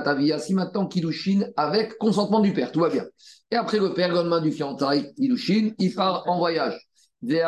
Tavia, 0.05 0.39
si 0.39 0.55
maintenant 0.55 0.87
Kiddushin 0.87 1.47
avec 1.57 1.97
consentement 1.97 2.41
du 2.41 2.53
père, 2.53 2.70
tout 2.72 2.81
va 2.81 2.91
bien. 2.91 3.05
Et 3.51 3.57
après 3.57 3.79
le 3.79 3.95
père, 3.95 4.09
le 4.09 4.16
lendemain 4.16 4.41
du 4.41 4.53
fiançailles, 4.53 5.14
Kiddushin, 5.14 5.70
il 5.79 5.95
part 5.95 6.25
en 6.27 6.39
voyage. 6.39 6.79
Et 7.27 7.41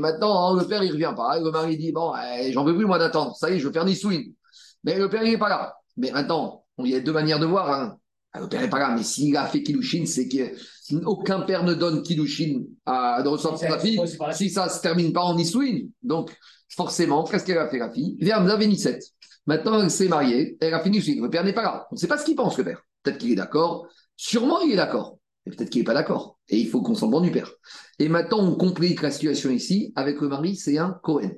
maintenant, 0.00 0.48
hein, 0.48 0.58
le 0.58 0.66
père, 0.66 0.82
il 0.82 0.90
revient 0.90 1.14
pas. 1.16 1.38
Le 1.38 1.50
mari 1.52 1.76
dit 1.76 1.92
Bon, 1.92 2.12
eh, 2.16 2.50
j'en 2.52 2.64
veux 2.64 2.74
plus, 2.74 2.86
moi, 2.86 2.98
d'attendre. 2.98 3.36
Ça 3.36 3.50
y 3.50 3.54
est, 3.54 3.58
je 3.60 3.68
veux 3.68 3.72
faire 3.72 3.84
Nisouin. 3.84 4.20
Mais 4.82 4.98
le 4.98 5.08
père, 5.08 5.22
il 5.22 5.30
n'est 5.30 5.38
pas 5.38 5.48
là. 5.48 5.76
Mais 5.96 6.10
maintenant, 6.10 6.64
il 6.84 6.90
y 6.90 6.94
a 6.94 7.00
deux 7.00 7.12
manières 7.12 7.38
de 7.40 7.46
voir. 7.46 7.70
hein. 7.72 7.98
Le 8.38 8.48
père 8.48 8.60
n'est 8.60 8.68
pas 8.68 8.78
là. 8.78 8.94
Mais 8.94 9.02
s'il 9.02 9.34
a 9.36 9.46
fait 9.46 9.62
Kiddushin, 9.62 10.04
c'est 10.04 10.28
que 10.28 10.52
aucun 11.06 11.40
père 11.40 11.64
ne 11.64 11.72
donne 11.72 12.02
Kiddushin 12.02 12.64
à, 12.84 13.22
de 13.22 13.28
ressort 13.28 13.54
de 13.54 13.58
sa 13.58 13.78
fille 13.78 13.98
si 14.32 14.50
ça 14.50 14.66
ne 14.66 14.70
se 14.70 14.80
termine 14.80 15.12
pas 15.12 15.22
en 15.22 15.34
Nisouin. 15.34 15.78
Donc, 16.02 16.36
forcément, 16.68 17.24
qu'est-ce 17.24 17.46
qu'elle 17.46 17.56
a 17.58 17.68
fait, 17.68 17.78
la 17.78 17.90
fille? 17.90 18.18
Vermza 18.20 18.56
Vénissette. 18.56 19.02
Maintenant, 19.46 19.80
elle 19.80 19.90
s'est 19.90 20.08
mariée, 20.08 20.58
elle 20.60 20.74
a 20.74 20.82
fini 20.82 20.98
Nisouin. 20.98 21.22
Le 21.22 21.30
père 21.30 21.44
n'est 21.44 21.54
pas 21.54 21.62
là. 21.62 21.86
On 21.90 21.94
ne 21.94 21.98
sait 21.98 22.08
pas 22.08 22.18
ce 22.18 22.24
qu'il 22.26 22.36
pense, 22.36 22.58
le 22.58 22.64
père. 22.64 22.82
Peut-être 23.02 23.18
qu'il 23.18 23.32
est 23.32 23.36
d'accord. 23.36 23.86
Sûrement, 24.16 24.60
il 24.60 24.72
est 24.72 24.76
d'accord. 24.76 25.18
Et 25.46 25.50
peut-être 25.50 25.70
qu'il 25.70 25.80
n'est 25.80 25.86
pas 25.86 25.94
d'accord. 25.94 26.38
Et 26.48 26.58
il 26.58 26.68
faut 26.68 26.82
qu'on 26.82 26.94
s'en 26.94 27.20
du 27.20 27.30
père. 27.30 27.50
Et 27.98 28.08
maintenant, 28.08 28.40
on 28.40 28.54
complique 28.56 29.00
la 29.00 29.10
situation 29.10 29.50
ici. 29.50 29.92
Avec 29.96 30.20
le 30.20 30.28
mari, 30.28 30.56
c'est 30.56 30.76
un 30.76 30.90
Cohen. 31.02 31.30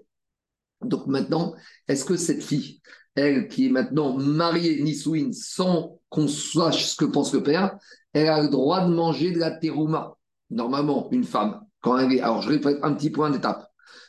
Donc 0.81 1.07
maintenant, 1.07 1.55
est-ce 1.87 2.05
que 2.05 2.17
cette 2.17 2.43
fille, 2.43 2.81
elle 3.19 3.49
qui 3.49 3.67
est 3.67 3.71
maintenant 3.71 4.17
mariée 4.17 4.83
Nisouin 4.83 5.31
sans 5.33 6.01
qu'on 6.09 6.29
sache 6.29 6.87
ce 6.87 6.97
que 6.97 7.05
pense 7.05 7.33
le 7.35 7.43
père, 7.43 7.77
elle 8.13 8.29
a 8.29 8.43
le 8.43 8.49
droit 8.49 8.87
de 8.87 8.93
manger 8.93 9.33
de 9.33 9.39
la 9.39 9.51
terouma 9.51 10.15
Normalement, 10.51 11.09
une 11.11 11.25
femme, 11.25 11.61
quand 11.83 11.99
elle 11.99 12.13
est. 12.13 12.21
Alors, 12.21 12.41
je 12.41 12.49
répète 12.49 12.79
un 12.83 12.95
petit 12.95 13.11
point 13.11 13.31
d'étape. 13.31 13.67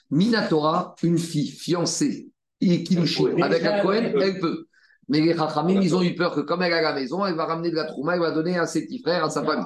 Minatora, 0.09 0.95
une 1.03 1.17
fille 1.17 1.49
fiancée 1.49 2.29
et 2.61 2.83
qui 2.83 2.97
avec 3.41 3.63
un 3.63 3.81
Cohen, 3.81 4.13
elle 4.21 4.39
peut. 4.39 4.65
Mais 5.07 5.21
les 5.21 5.35
Chachamim, 5.35 5.81
ils 5.81 5.95
ont 5.95 6.03
eu 6.03 6.15
peur 6.15 6.35
que 6.35 6.41
comme 6.41 6.61
elle 6.61 6.71
est 6.71 6.75
à 6.75 6.81
la 6.81 6.93
maison, 6.93 7.25
elle 7.25 7.35
va 7.35 7.45
ramener 7.45 7.71
de 7.71 7.75
la 7.75 7.85
trouma, 7.85 8.13
elle 8.13 8.19
va 8.19 8.31
donner 8.31 8.57
à 8.57 8.67
ses 8.67 8.85
petits 8.85 9.01
frères, 9.01 9.25
à 9.25 9.29
sa 9.29 9.43
famille. 9.43 9.65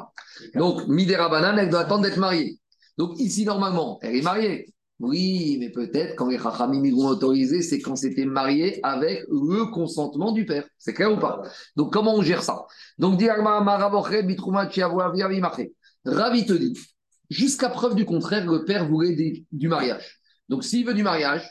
Donc, 0.55 0.87
Midera 0.87 1.27
Banane, 1.29 1.59
elle 1.59 1.69
doit 1.69 1.81
attendre 1.81 2.03
d'être 2.03 2.17
mariée. 2.17 2.59
Donc, 2.97 3.19
ici, 3.19 3.45
normalement, 3.45 3.99
elle 4.01 4.15
est 4.15 4.21
mariée. 4.21 4.72
Oui, 4.99 5.57
mais 5.59 5.69
peut-être 5.69 6.15
quand 6.15 6.27
les 6.27 6.37
Chachamim 6.37 6.83
ils 6.85 6.93
vont 6.93 7.07
autoriser, 7.07 7.61
c'est 7.61 7.79
quand 7.79 7.95
c'était 7.95 8.25
marié 8.25 8.79
avec 8.83 9.23
le 9.29 9.65
consentement 9.71 10.31
du 10.31 10.45
père. 10.45 10.65
C'est 10.77 10.93
clair 10.93 11.11
ou 11.11 11.19
pas? 11.19 11.41
Donc, 11.75 11.91
comment 11.91 12.15
on 12.15 12.21
gère 12.21 12.43
ça? 12.43 12.65
Donc. 12.97 13.21
Ravi 16.05 16.45
te 16.45 16.53
dit, 16.53 16.77
jusqu'à 17.29 17.69
preuve 17.69 17.95
du 17.95 18.05
contraire, 18.05 18.45
le 18.49 18.65
père 18.65 18.87
voulait 18.87 19.15
des- 19.15 19.45
du 19.51 19.67
mariage. 19.67 20.19
Donc, 20.47 20.63
s'il 20.63 20.85
veut 20.85 20.93
du 20.93 21.03
mariage, 21.03 21.49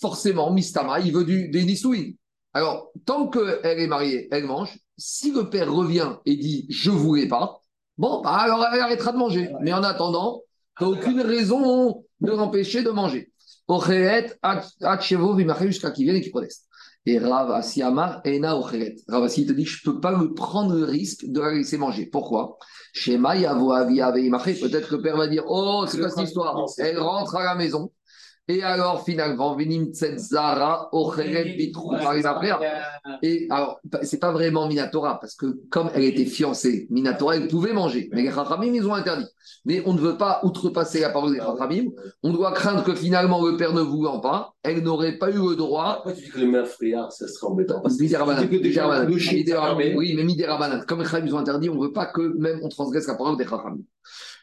forcément, 0.00 0.52
Mistama, 0.52 1.00
il 1.00 1.12
veut 1.12 1.24
du, 1.24 1.48
des 1.48 1.64
Nisouin. 1.64 2.12
Alors, 2.52 2.90
tant 3.04 3.28
qu'elle 3.28 3.80
est 3.80 3.86
mariée, 3.86 4.28
elle 4.30 4.44
mange. 4.44 4.78
Si 4.96 5.32
le 5.32 5.48
père 5.50 5.72
revient 5.72 6.16
et 6.24 6.36
dit 6.36 6.66
je 6.70 6.90
voulais 6.90 7.28
pas, 7.28 7.60
bon, 7.98 8.20
bah, 8.22 8.30
alors 8.36 8.64
elle 8.72 8.80
arrêtera 8.80 9.12
de 9.12 9.18
manger. 9.18 9.50
Mais 9.60 9.72
en 9.72 9.82
attendant, 9.82 10.42
tu 10.78 10.84
aucune 10.84 11.20
raison 11.20 12.04
de 12.20 12.30
l'empêcher 12.30 12.82
de 12.82 12.90
manger. 12.90 13.30
Ochéret, 13.68 14.38
Hachevo, 14.80 15.34
Vimaché, 15.34 15.66
jusqu'à 15.66 15.90
qu'il 15.90 16.04
vienne 16.04 16.16
et 16.16 16.20
qu'il 16.20 16.30
proteste. 16.30 16.68
Et 17.06 17.18
Rav 17.18 17.50
Asiyama, 17.50 18.20
Ena 18.24 18.56
Ochéret. 18.56 18.96
Rav 19.08 19.28
te 19.28 19.52
dit 19.52 19.64
je 19.64 19.82
peux 19.84 20.00
pas 20.00 20.16
me 20.16 20.32
prendre 20.32 20.74
le 20.74 20.84
risque 20.84 21.26
de 21.26 21.40
la 21.40 21.52
laisser 21.52 21.76
manger. 21.76 22.06
Pourquoi? 22.06 22.58
Shema 22.92 23.36
Yavo 23.36 23.72
Avi. 23.72 24.00
Peut-être 24.00 24.88
que 24.88 24.94
le 24.96 25.02
père 25.02 25.16
va 25.16 25.28
dire 25.28 25.44
oh, 25.46 25.84
c'est 25.86 25.98
quoi 25.98 26.10
cette 26.10 26.24
histoire 26.24 26.56
Elle 26.78 26.98
rentre 26.98 27.36
à 27.36 27.44
la 27.44 27.54
maison. 27.54 27.90
Et 28.46 28.62
alors, 28.62 29.04
finalement, 29.04 29.56
Vinim 29.56 29.90
Zara, 29.92 30.90
Ocheret, 30.92 31.54
Bitrou. 31.56 31.94
Et 33.22 33.46
alors, 33.48 33.80
c'est 34.02 34.20
pas 34.20 34.32
vraiment 34.32 34.68
Minatora, 34.68 35.18
parce 35.18 35.34
que 35.34 35.46
comme 35.70 35.88
elle 35.94 36.04
était 36.04 36.26
fiancée, 36.26 36.86
Minatora, 36.90 37.36
elle 37.36 37.48
pouvait 37.48 37.72
manger. 37.72 38.10
Mais 38.12 38.22
les 38.22 38.30
Chachamim, 38.30 38.74
ils 38.74 38.86
ont 38.86 38.92
interdit. 38.92 39.24
Mais 39.64 39.82
on 39.86 39.94
ne 39.94 39.98
veut 39.98 40.18
pas 40.18 40.40
outrepasser 40.42 41.00
la 41.00 41.08
parole 41.08 41.32
des 41.32 41.38
Chachamim. 41.38 41.90
On 42.22 42.32
doit 42.32 42.52
craindre 42.52 42.84
que 42.84 42.94
finalement, 42.94 43.42
le 43.46 43.56
père 43.56 43.72
ne 43.72 43.80
voulant 43.80 44.20
pas, 44.20 44.52
elle 44.62 44.82
n'aurait 44.82 45.16
pas 45.16 45.30
eu 45.30 45.38
le 45.38 45.56
droit. 45.56 46.02
Pourquoi 46.02 46.12
tu 46.12 46.24
dis 46.24 46.30
que 46.30 46.40
les 46.40 46.46
mères 46.46 46.68
friards, 46.68 47.12
ça 47.12 47.26
serait 47.26 47.46
embêtant? 47.46 47.80
Parce 47.80 47.94
que 47.94 48.00
Oui, 49.96 50.12
mais 50.14 50.24
Midera 50.24 50.58
Banan. 50.58 50.84
Comme 50.86 50.98
les 51.00 51.06
Chachamim, 51.06 51.28
ils 51.28 51.34
ont 51.34 51.38
interdit, 51.38 51.70
on 51.70 51.76
ne 51.76 51.86
veut 51.86 51.92
pas 51.92 52.06
que 52.06 52.20
même 52.20 52.60
on 52.62 52.68
transgresse 52.68 53.06
la 53.06 53.14
parole 53.14 53.38
des 53.38 53.44
Chachamim. 53.44 53.80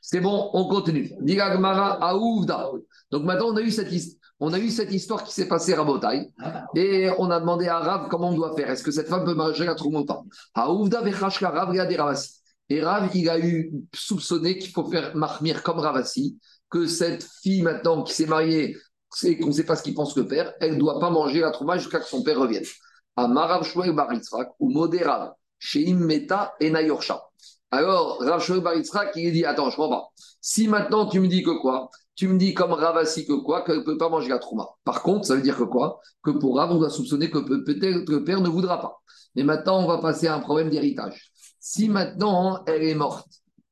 C'est 0.02 0.22
bon, 0.22 0.50
on 0.54 0.68
continue. 0.68 1.12
Diga 1.22 1.54
Gemara 1.54 2.04
Aouvda. 2.04 2.72
Donc 3.12 3.24
maintenant, 3.24 3.48
on 3.50 3.56
a 3.58 3.62
eu 3.62 3.72
cette, 3.72 3.92
his- 3.92 4.18
on 4.40 4.54
a 4.54 4.60
eu 4.60 4.70
cette 4.70 4.92
histoire 4.92 5.24
qui 5.24 5.34
s'est 5.34 5.48
passée 5.48 5.74
à 5.74 5.84
Botaï. 5.84 6.32
Et 6.76 7.10
on 7.18 7.30
a 7.30 7.40
demandé 7.40 7.68
à 7.68 7.80
Rav 7.80 8.08
comment 8.10 8.30
on 8.30 8.34
doit 8.34 8.56
faire. 8.56 8.70
Est-ce 8.70 8.84
que 8.84 8.92
cette 8.92 9.08
femme 9.08 9.26
peut 9.26 9.36
Vechashka 11.04 11.50
Rav 11.50 11.70
regardez 11.70 11.96
Ravasi. 11.96 12.42
Et 12.70 12.82
Rav, 12.82 13.10
il 13.14 13.30
a 13.30 13.38
eu 13.38 13.72
soupçonné 13.94 14.58
qu'il 14.58 14.72
faut 14.72 14.90
faire 14.90 15.16
marmir 15.16 15.62
comme 15.62 15.80
Ravasi, 15.80 16.40
que 16.70 16.88
cette 16.88 17.24
fille 17.44 17.62
maintenant 17.62 18.02
qui 18.04 18.14
s'est 18.14 18.26
mariée, 18.26 18.78
c'est 19.14 19.38
qu'on 19.38 19.48
ne 19.48 19.52
sait 19.52 19.66
pas 19.66 19.76
ce 19.76 19.84
qu'il 19.84 19.94
pense 19.94 20.16
le 20.16 20.26
père, 20.26 20.54
elle 20.62 20.76
ne 20.76 20.80
doit 20.80 21.00
pas 21.00 21.10
manger 21.10 21.42
la 21.42 21.52
trouma 21.52 21.78
jusqu'à 21.78 22.00
ce 22.00 22.06
que 22.06 22.10
son 22.10 22.24
père 22.24 22.40
revienne. 22.40 22.64
À 23.18 23.62
Shmuel 23.62 23.94
Baritzrak 23.94 24.52
ou 24.60 24.70
Modérav, 24.72 25.34
chez 25.60 25.82
Immeta 25.82 26.54
et 26.62 26.70
Nayorsha. 26.70 27.22
Alors, 27.70 28.20
Rav 28.22 28.42
Shmuel 28.42 28.62
Baritzrak, 28.64 29.12
il 29.18 29.34
dit 29.34 29.46
Attends, 29.46 29.70
je 29.70 29.76
comprends 29.76 30.00
pas. 30.02 30.08
Si 30.40 30.68
maintenant 30.70 31.06
tu 31.08 31.20
me 31.20 31.28
dis 31.28 31.44
que 31.44 31.62
quoi? 31.62 31.90
Tu 32.16 32.28
me 32.28 32.38
dis 32.38 32.54
comme 32.54 32.74
Ravasi 32.74 33.26
que 33.26 33.34
quoi 33.34 33.64
Qu'elle 33.64 33.80
ne 33.80 33.84
peut 33.84 33.98
pas 33.98 34.10
manger 34.10 34.30
la 34.30 34.40
trouma. 34.40 34.68
Par 34.84 35.02
contre, 35.02 35.26
ça 35.26 35.36
veut 35.36 35.42
dire 35.42 35.58
que 35.58 35.64
quoi? 35.64 36.02
Que 36.24 36.32
pour 36.32 36.58
Rav, 36.58 36.72
on 36.72 36.78
doit 36.78 36.90
soupçonner 36.90 37.30
que 37.30 37.40
peut- 37.40 37.64
peut-être 37.64 38.10
le 38.10 38.24
père 38.24 38.42
ne 38.42 38.50
voudra 38.50 38.80
pas. 38.82 39.02
Mais 39.36 39.44
maintenant, 39.44 39.80
on 39.82 39.88
va 39.88 39.98
passer 40.00 40.28
à 40.28 40.36
un 40.36 40.40
problème 40.40 40.70
d'héritage. 40.70 41.32
Si 41.60 41.88
maintenant 41.90 42.64
elle 42.68 42.84
est 42.84 42.96
morte, 42.96 43.28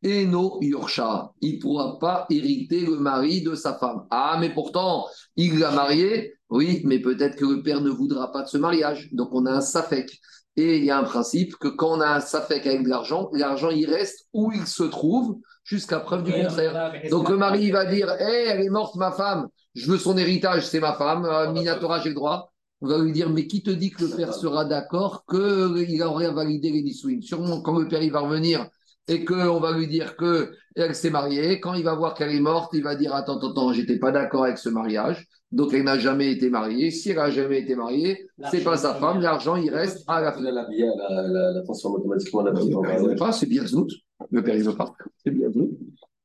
Eno 0.05 0.57
Yorsha, 0.61 1.31
il 1.41 1.55
ne 1.55 1.59
pourra 1.61 1.99
pas 1.99 2.25
hériter 2.29 2.85
le 2.85 2.97
mari 2.97 3.41
de 3.41 3.55
sa 3.55 3.73
femme. 3.73 4.05
Ah, 4.09 4.37
mais 4.39 4.53
pourtant, 4.53 5.05
il 5.35 5.59
l'a 5.59 5.71
mariée. 5.71 6.33
Oui, 6.49 6.81
mais 6.85 6.99
peut-être 6.99 7.35
que 7.35 7.45
le 7.45 7.61
père 7.61 7.81
ne 7.81 7.89
voudra 7.89 8.31
pas 8.31 8.43
de 8.43 8.47
ce 8.47 8.57
mariage. 8.57 9.09
Donc, 9.11 9.29
on 9.33 9.45
a 9.45 9.51
un 9.51 9.61
safek. 9.61 10.09
Et 10.55 10.77
il 10.77 10.85
y 10.85 10.89
a 10.91 10.97
un 10.97 11.03
principe 11.03 11.55
que 11.57 11.67
quand 11.67 11.97
on 11.97 12.01
a 12.01 12.07
un 12.07 12.19
safek 12.21 12.65
avec 12.65 12.83
de 12.83 12.89
l'argent, 12.89 13.29
l'argent, 13.33 13.69
il 13.69 13.89
reste 13.89 14.27
où 14.33 14.51
il 14.53 14.65
se 14.65 14.83
trouve 14.83 15.37
jusqu'à 15.69 15.99
preuve 15.99 16.23
du 16.23 16.31
contraire. 16.31 16.91
Donc 17.11 17.29
le 17.29 17.37
mari 17.37 17.65
il 17.65 17.71
va 17.71 17.85
dire 17.85 18.09
Hé, 18.19 18.47
elle 18.47 18.61
est 18.61 18.69
morte, 18.69 18.95
ma 18.95 19.11
femme, 19.11 19.47
je 19.75 19.91
veux 19.91 19.99
son 19.99 20.17
héritage, 20.17 20.65
c'est 20.65 20.79
ma 20.79 20.93
femme, 20.93 21.25
euh, 21.25 21.51
Minatora, 21.51 21.99
j'ai 22.01 22.09
le 22.09 22.15
droit. 22.15 22.51
On 22.81 22.87
va 22.87 22.97
lui 22.97 23.11
dire, 23.11 23.29
mais 23.29 23.45
qui 23.45 23.61
te 23.61 23.69
dit 23.69 23.91
que 23.91 24.05
le 24.05 24.15
père 24.15 24.33
sera 24.33 24.65
d'accord 24.65 25.25
qu'il 25.29 26.01
aurait 26.01 26.31
validé 26.31 26.71
les 26.71 26.81
Nisouines? 26.81 27.21
Sûrement, 27.21 27.61
quand 27.61 27.77
le 27.77 27.87
père 27.87 28.01
il 28.01 28.11
va 28.11 28.21
revenir 28.21 28.67
et 29.07 29.25
qu'on 29.25 29.59
va 29.59 29.73
lui 29.73 29.87
dire 29.87 30.15
qu'elle 30.15 30.95
s'est 30.95 31.09
mariée, 31.09 31.59
quand 31.59 31.73
il 31.73 31.83
va 31.83 31.93
voir 31.93 32.13
qu'elle 32.13 32.33
est 32.33 32.39
morte, 32.39 32.71
il 32.73 32.83
va 32.83 32.95
dire 32.95 33.13
Attends, 33.13 33.37
attends, 33.37 33.51
attends, 33.51 33.73
j'étais 33.73 33.99
pas 33.99 34.11
d'accord 34.11 34.45
avec 34.45 34.57
ce 34.57 34.69
mariage, 34.69 35.27
donc 35.51 35.73
elle 35.73 35.83
n'a 35.83 35.97
jamais 35.97 36.31
été 36.31 36.49
mariée. 36.49 36.91
Si 36.91 37.09
elle 37.09 37.17
n'a 37.17 37.29
jamais 37.31 37.61
été 37.61 37.75
mariée, 37.75 38.27
c'est 38.51 38.63
pas 38.63 38.77
sa 38.77 38.95
femme, 38.95 39.19
l'argent 39.19 39.55
il 39.55 39.69
reste 39.71 40.03
à 40.07 40.21
la 40.21 40.31
fin. 40.31 40.41
La 40.41 40.51
la, 40.51 40.67
la, 40.67 41.51
la 41.53 41.61
transforme 41.63 41.95
automatiquement 41.95 42.41
en 42.41 42.55
Il 42.55 43.09
veut 43.09 43.15
pas, 43.15 43.31
c'est 43.31 43.47
bien 43.47 43.65
Zout. 43.65 43.87
Le 44.31 44.43
père, 44.43 44.55
il 44.55 44.63
veut 44.63 44.75
pas. 44.75 44.93
C'est 45.23 45.31
bien 45.31 45.51
Zout. 45.51 45.77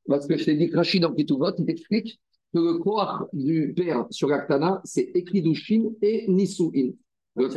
Parce 0.07 0.27
que 0.27 0.37
je 0.37 0.45
t'ai 0.45 0.55
dit 0.55 0.69
que 0.69 0.77
Rachid 0.77 1.01
dans 1.01 1.13
Kituvot, 1.13 1.55
il 1.57 1.69
explique 1.69 2.19
que 2.53 2.59
le 2.59 2.77
corps 2.77 3.27
du 3.33 3.73
père 3.75 4.05
sur 4.11 4.27
l'Aktana, 4.27 4.81
c'est 4.83 5.11
Ekridushin 5.15 5.91
et 6.01 6.25
Nisuin. 6.27 6.91
Le 7.35 7.49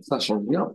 ça 0.00 0.18
change 0.18 0.42
bien. 0.42 0.74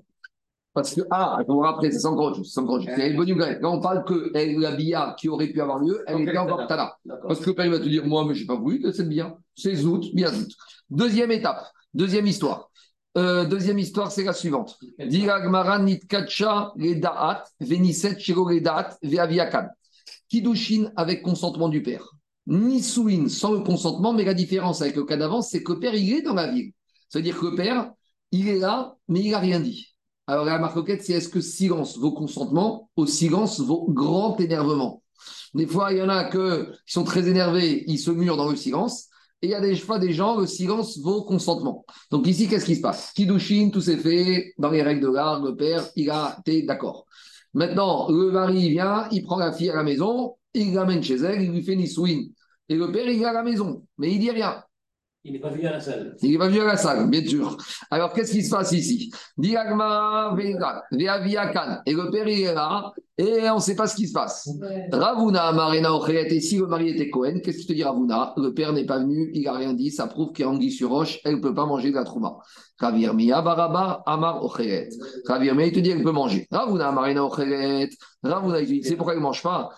Parce 0.77 0.93
que, 0.93 1.01
ah, 1.09 1.39
on 1.47 1.59
va 1.59 1.69
après, 1.69 1.89
c'est 1.89 1.97
sans 1.97 2.13
grand 2.13 2.35
chose. 2.35 2.51
Sans 2.51 2.61
grand 2.61 2.79
chose. 2.79 2.91
C'est 2.95 3.09
une 3.09 3.17
bonne 3.17 3.29
nouvelle. 3.29 3.59
Quand 3.59 3.75
on 3.75 3.81
parle 3.81 4.05
que 4.05 4.29
elle, 4.35 4.59
la 4.59 4.75
bia 4.75 5.15
qui 5.17 5.27
aurait 5.27 5.47
pu 5.47 5.59
avoir 5.59 5.79
lieu, 5.79 6.03
elle 6.05 6.21
était 6.21 6.37
encore. 6.37 6.67
Tana. 6.67 6.95
Parce 7.27 7.39
que 7.39 7.49
le 7.49 7.55
père 7.55 7.65
il 7.65 7.71
va 7.71 7.79
te 7.79 7.89
dire, 7.89 8.05
moi, 8.05 8.23
mais 8.27 8.35
je 8.35 8.41
n'ai 8.41 8.45
pas 8.45 8.57
voulu 8.57 8.79
que 8.79 8.91
c'est 8.91 9.09
bien. 9.09 9.35
C'est 9.55 9.73
Zout, 9.73 10.01
bien 10.13 10.31
Zout. 10.31 10.51
Deuxième 10.91 11.31
étape, 11.31 11.65
deuxième 11.95 12.27
histoire. 12.27 12.69
Euh, 13.17 13.45
deuxième 13.45 13.79
histoire, 13.79 14.11
c'est 14.11 14.23
la 14.23 14.33
suivante. 14.33 14.77
Diragmara 14.99 15.79
nitkacha 15.79 16.73
ledaat, 16.75 17.45
veniset 17.59 18.19
shiro 18.19 18.47
ledaat, 18.47 18.99
veaviakan. 19.01 19.69
Kidushin 20.29 20.91
avec 20.95 21.23
consentement 21.23 21.69
du 21.69 21.81
père. 21.81 22.07
Nisuin 22.45 23.29
sans 23.29 23.53
le 23.53 23.61
consentement, 23.61 24.13
mais 24.13 24.25
la 24.25 24.35
différence 24.35 24.83
avec 24.83 24.95
le 24.95 25.05
cas 25.05 25.17
d'avant, 25.17 25.41
c'est 25.41 25.63
que 25.63 25.73
le 25.73 25.79
père, 25.79 25.95
il 25.95 26.13
est 26.13 26.21
dans 26.21 26.35
la 26.35 26.51
ville. 26.51 26.71
C'est-à-dire 27.09 27.39
que 27.39 27.47
le 27.47 27.55
père, 27.55 27.91
il 28.31 28.47
est 28.47 28.59
là, 28.59 28.95
mais 29.07 29.21
il 29.21 29.31
n'a 29.31 29.39
rien 29.39 29.59
dit. 29.59 29.96
Alors 30.27 30.43
la 30.43 30.59
marquette, 30.59 31.03
c'est 31.03 31.13
est-ce 31.13 31.29
que 31.29 31.39
silence 31.39 31.97
vaut 31.97 32.11
consentement 32.11 32.89
ou 32.97 33.05
silence 33.05 33.61
vaut 33.61 33.85
grand 33.89 34.37
énervement? 34.41 35.01
Des 35.53 35.65
fois, 35.65 35.93
il 35.93 35.99
y 35.99 36.01
en 36.01 36.09
a 36.09 36.25
qui 36.25 36.37
sont 36.85 37.05
très 37.05 37.29
énervés, 37.29 37.85
ils 37.87 37.97
se 37.97 38.11
murent 38.11 38.35
dans 38.35 38.49
le 38.49 38.57
silence. 38.57 39.07
Et 39.41 39.47
il 39.47 39.49
y 39.51 39.55
a 39.55 39.61
des 39.61 39.75
fois 39.75 39.99
des 39.99 40.11
gens, 40.11 40.37
le 40.37 40.45
silence 40.47 40.97
vaut 40.99 41.23
consentement. 41.23 41.85
Donc 42.11 42.27
ici, 42.27 42.47
qu'est-ce 42.47 42.65
qui 42.65 42.75
se 42.75 42.81
passe? 42.81 43.13
Kidushin, 43.13 43.69
tout 43.71 43.81
s'est 43.81 43.97
fait 43.97 44.53
dans 44.57 44.71
les 44.71 44.81
règles 44.81 45.01
de 45.01 45.11
l'art, 45.11 45.41
le 45.41 45.55
père, 45.55 45.87
il 45.95 46.09
a 46.09 46.37
été 46.39 46.63
d'accord. 46.63 47.05
Maintenant, 47.53 48.09
le 48.09 48.31
mari 48.31 48.69
vient, 48.69 49.07
il 49.11 49.23
prend 49.23 49.37
la 49.37 49.53
fille 49.53 49.69
à 49.69 49.75
la 49.75 49.83
maison, 49.83 50.35
il 50.53 50.73
l'amène 50.73 51.03
chez 51.03 51.15
elle, 51.15 51.41
il 51.41 51.51
lui 51.51 51.63
fait 51.63 51.75
Nisouin. 51.75 52.23
Et 52.67 52.75
le 52.75 52.91
père, 52.91 53.07
il 53.07 53.21
est 53.21 53.25
à 53.25 53.33
la 53.33 53.43
maison, 53.43 53.83
mais 53.97 54.11
il 54.11 54.19
dit 54.19 54.31
rien. 54.31 54.63
Il 55.27 55.33
n'est 55.33 55.39
pas 55.39 55.49
venu 55.49 55.67
à 55.67 55.73
la 55.73 55.81
salle. 55.81 56.15
Il 56.21 56.31
n'est 56.31 56.37
pas 56.37 56.47
venu 56.47 56.61
à 56.61 56.65
la 56.65 56.77
salle, 56.77 57.09
bien 57.09 57.25
sûr. 57.25 57.57
Alors, 57.91 58.13
qu'est-ce 58.13 58.31
qui 58.31 58.45
se 58.45 58.49
passe 58.49 58.71
ici? 58.71 59.11
Et 59.43 59.51
le 59.51 62.11
père, 62.11 62.27
il 62.29 62.43
est 62.43 62.53
là, 62.53 62.93
et 63.17 63.49
on 63.49 63.55
ne 63.55 63.59
sait 63.61 63.75
pas 63.75 63.87
ce 63.87 63.95
qui 63.95 64.07
se 64.07 64.13
passe. 64.13 64.47
Ravuna, 64.91 65.51
Marina 65.51 65.93
Ochet, 65.93 66.27
et 66.35 66.39
si 66.39 66.57
le 66.57 66.67
mari 66.67 66.89
était 66.89 67.09
Cohen, 67.09 67.39
qu'est-ce 67.43 67.57
qu'il 67.59 67.67
te 67.67 67.73
dit 67.73 67.83
Ravuna? 67.83 68.33
Le 68.37 68.53
père 68.53 68.73
n'est 68.73 68.85
pas 68.85 68.99
venu, 68.99 69.31
il 69.33 69.43
n'a 69.43 69.53
rien 69.53 69.73
dit, 69.73 69.89
ça 69.89 70.05
prouve 70.05 70.33
qu'Anguille 70.33 70.71
sur 70.71 70.89
roche, 70.89 71.19
elle 71.25 71.37
ne 71.37 71.41
peut 71.41 71.53
pas 71.53 71.65
manger 71.65 71.89
de 71.89 71.95
la 71.95 72.03
trouma. 72.03 72.37
Ravir 72.79 73.15
Mia 73.15 73.41
Baraba, 73.41 74.03
Amar 74.05 74.45
Ochet. 74.45 74.89
Ravir 75.25 75.55
Mia, 75.55 75.65
il 75.65 75.71
te 75.71 75.79
dit 75.79 75.89
elle 75.89 76.03
peut 76.03 76.11
manger. 76.11 76.47
Ravuna, 76.51 76.91
Marina 76.91 77.25
Ochet. 77.25 77.89
Ravuna, 78.21 78.61
il 78.61 78.67
te 78.67 78.71
dit, 78.71 78.83
c'est 78.83 78.95
pourquoi 78.95 79.13
elle 79.13 79.19
ne 79.19 79.23
mange 79.23 79.41
pas? 79.41 79.69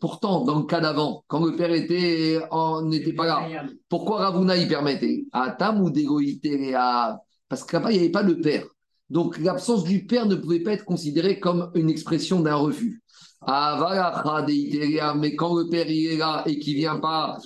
Pourtant, 0.00 0.44
dans 0.44 0.58
le 0.60 0.64
cas 0.66 0.80
d'avant, 0.80 1.24
quand 1.26 1.44
le 1.44 1.56
père 1.56 1.72
était 1.72 2.40
n'était 2.84 3.12
pas 3.12 3.26
là, 3.26 3.64
pourquoi 3.88 4.20
Ravuna 4.20 4.56
y 4.56 4.68
permettait? 4.68 5.24
Atam 5.32 5.82
ou 5.82 5.90
Parce 7.48 7.64
que 7.64 7.76
là-bas, 7.76 7.90
il 7.90 7.94
n'y 7.94 7.98
avait 8.04 8.10
pas 8.10 8.22
de 8.22 8.34
père. 8.34 8.64
Donc 9.10 9.38
l'absence 9.38 9.84
du 9.84 10.06
père 10.06 10.26
ne 10.26 10.36
pouvait 10.36 10.60
pas 10.60 10.72
être 10.72 10.84
considérée 10.84 11.40
comme 11.40 11.70
une 11.74 11.90
expression 11.90 12.40
d'un 12.40 12.54
refus. 12.54 13.02
Ah, 13.42 14.44
Déitéréa, 14.46 15.14
mais 15.14 15.34
quand 15.34 15.54
le 15.54 15.68
père 15.68 15.88
il 15.88 16.06
est 16.12 16.16
là 16.18 16.44
et 16.46 16.58
qu'il 16.58 16.76
vient 16.76 16.98
pas, 16.98 17.38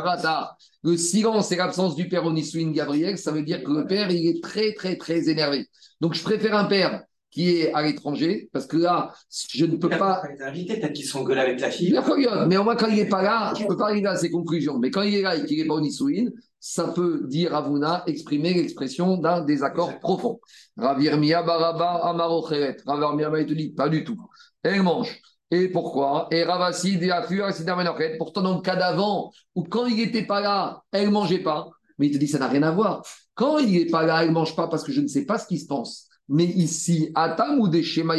Rata. 0.00 0.56
Le 0.82 0.96
silence 0.96 1.50
et 1.50 1.56
l'absence 1.56 1.96
du 1.96 2.08
père 2.08 2.24
Onisuin, 2.26 2.70
Gabriel, 2.70 3.18
ça 3.18 3.32
veut 3.32 3.42
dire 3.42 3.64
que 3.64 3.70
le 3.70 3.86
père, 3.86 4.10
il 4.10 4.28
est 4.28 4.42
très, 4.42 4.74
très, 4.74 4.96
très 4.96 5.28
énervé. 5.28 5.66
Donc 6.00 6.14
je 6.14 6.22
préfère 6.22 6.54
un 6.56 6.66
père 6.66 7.02
qui 7.30 7.50
est 7.50 7.72
à 7.74 7.82
l'étranger, 7.82 8.48
parce 8.52 8.66
que 8.66 8.76
là, 8.76 9.12
je 9.50 9.66
ne 9.66 9.76
peux 9.76 9.88
pas. 9.88 10.22
Il 10.24 10.30
a 10.30 10.34
été 10.34 10.44
invité, 10.44 10.80
peut-être 10.80 10.92
qu'ils 10.92 11.06
sont 11.06 11.24
gueulés 11.24 11.40
avec 11.40 11.60
la 11.60 11.70
fille. 11.70 11.98
Mais 12.46 12.56
au 12.56 12.64
moins 12.64 12.76
quand 12.76 12.88
il 12.88 12.96
n'est 12.96 13.08
pas 13.08 13.22
là, 13.22 13.52
je 13.56 13.64
ne 13.64 13.68
peux 13.68 13.76
pas 13.76 13.86
arriver 13.86 14.08
à 14.08 14.16
ses 14.16 14.30
conclusions. 14.30 14.78
Mais 14.78 14.90
quand 14.90 15.02
il 15.02 15.14
est 15.14 15.22
là 15.22 15.36
et 15.36 15.44
qu'il 15.44 15.58
n'est 15.58 15.66
pas 15.66 15.74
au 15.74 15.80
Nisouin, 15.80 16.26
ça 16.60 16.88
peut 16.88 17.22
dire 17.26 17.52
Ravuna, 17.52 18.02
exprimer 18.06 18.54
l'expression 18.54 19.16
d'un 19.16 19.42
désaccord 19.42 19.98
profond. 20.00 20.40
Ravirmia 20.76 21.42
baraba 21.42 22.06
amarocheret. 22.08 22.78
Ravirmia 22.86 23.30
il 23.40 23.46
te 23.46 23.52
dit 23.52 23.70
pas 23.70 23.88
du 23.88 24.04
tout. 24.04 24.18
Elle 24.62 24.82
mange. 24.82 25.20
Et 25.50 25.68
pourquoi? 25.68 26.28
Et 26.30 26.42
Ravasi 26.44 26.98
de 26.98 27.10
Afur, 27.10 27.48
Pourtant, 28.18 28.42
dans 28.42 28.56
le 28.56 28.60
cas 28.60 28.76
d'avant, 28.76 29.32
où 29.54 29.62
quand 29.62 29.86
il 29.86 29.96
n'était 29.96 30.26
pas 30.26 30.40
là, 30.40 30.82
elle 30.92 31.06
ne 31.06 31.10
mangeait 31.10 31.42
pas. 31.42 31.68
Mais 31.98 32.08
il 32.08 32.12
te 32.12 32.18
dit, 32.18 32.28
ça 32.28 32.38
n'a 32.38 32.48
rien 32.48 32.62
à 32.62 32.70
voir. 32.70 33.02
Quand 33.34 33.58
il 33.58 33.72
n'est 33.72 33.86
pas 33.86 34.04
là, 34.04 34.22
elle 34.22 34.28
ne 34.28 34.34
mange 34.34 34.54
pas 34.54 34.68
parce 34.68 34.84
que 34.84 34.92
je 34.92 35.00
ne 35.00 35.06
sais 35.06 35.24
pas 35.24 35.38
ce 35.38 35.46
qui 35.46 35.58
se 35.58 35.66
pense. 35.66 36.07
Mais 36.28 36.44
ici, 36.44 37.10
Atam 37.14 37.58
ou 37.60 37.68
des 37.68 37.82
schémas 37.82 38.16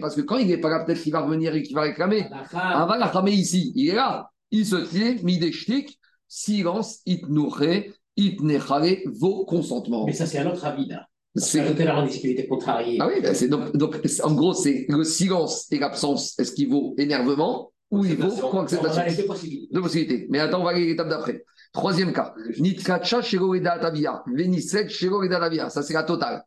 parce 0.00 0.14
que 0.14 0.20
quand 0.20 0.36
il 0.38 0.46
n'est 0.46 0.58
pas 0.58 0.70
là, 0.70 0.84
peut-être 0.84 1.02
qu'il 1.02 1.12
va 1.12 1.20
revenir 1.20 1.54
et 1.54 1.62
qu'il 1.62 1.74
va 1.74 1.82
réclamer. 1.82 2.28
Ah, 2.52 2.96
la 2.98 3.06
ramer 3.06 3.32
ici, 3.32 3.72
il 3.74 3.88
est 3.88 3.94
là. 3.94 4.30
Il 4.52 4.64
se 4.64 4.76
tient, 4.76 5.16
mideshtik, 5.22 5.98
silence, 6.28 7.00
itnouré, 7.06 7.92
itnechare, 8.16 8.96
vos 9.18 9.44
consentements. 9.44 10.06
Mais 10.06 10.12
ça, 10.12 10.26
c'est 10.26 10.38
un 10.38 10.46
autre 10.46 10.64
avis, 10.64 10.86
là. 10.86 11.06
C'est- 11.36 11.74
tout 11.74 11.80
à 11.80 11.84
l'heure, 11.84 11.98
on 11.98 12.06
dit 12.06 12.18
qu'il 12.20 12.30
était 12.30 12.46
contrarié. 12.46 12.98
Ah 13.00 13.06
oui, 13.06 13.20
ben 13.22 13.34
c'est 13.34 13.48
donc, 13.48 13.76
donc, 13.76 13.96
en 14.24 14.34
gros, 14.34 14.52
c'est 14.52 14.86
le 14.88 15.04
silence 15.04 15.70
et 15.70 15.78
l'absence. 15.78 16.36
Est-ce 16.38 16.52
qu'il 16.52 16.68
vaut 16.68 16.94
énervement 16.98 17.72
ou 17.90 18.04
il 18.04 18.16
vaut 18.16 18.28
va 18.28 18.48
co-acceptation 18.48 19.02
deux 19.16 19.26
possibilités. 19.26 19.68
Deux 19.72 19.80
possibilités. 19.80 20.26
Mais 20.28 20.40
attends, 20.40 20.60
on 20.60 20.64
va 20.64 20.70
aller 20.70 20.82
à 20.82 20.86
l'étape 20.86 21.08
d'après. 21.08 21.44
Troisième 21.72 22.12
cas. 22.12 22.34
Nitkacha 22.58 23.22
Shiroreda 23.22 23.78
Tavia. 23.78 24.24
Veniset 24.26 24.88
Shiroreda 24.88 25.38
Tavia. 25.38 25.70
Ça, 25.70 25.82
c'est 25.82 25.94
la 25.94 26.02
totale. 26.02 26.42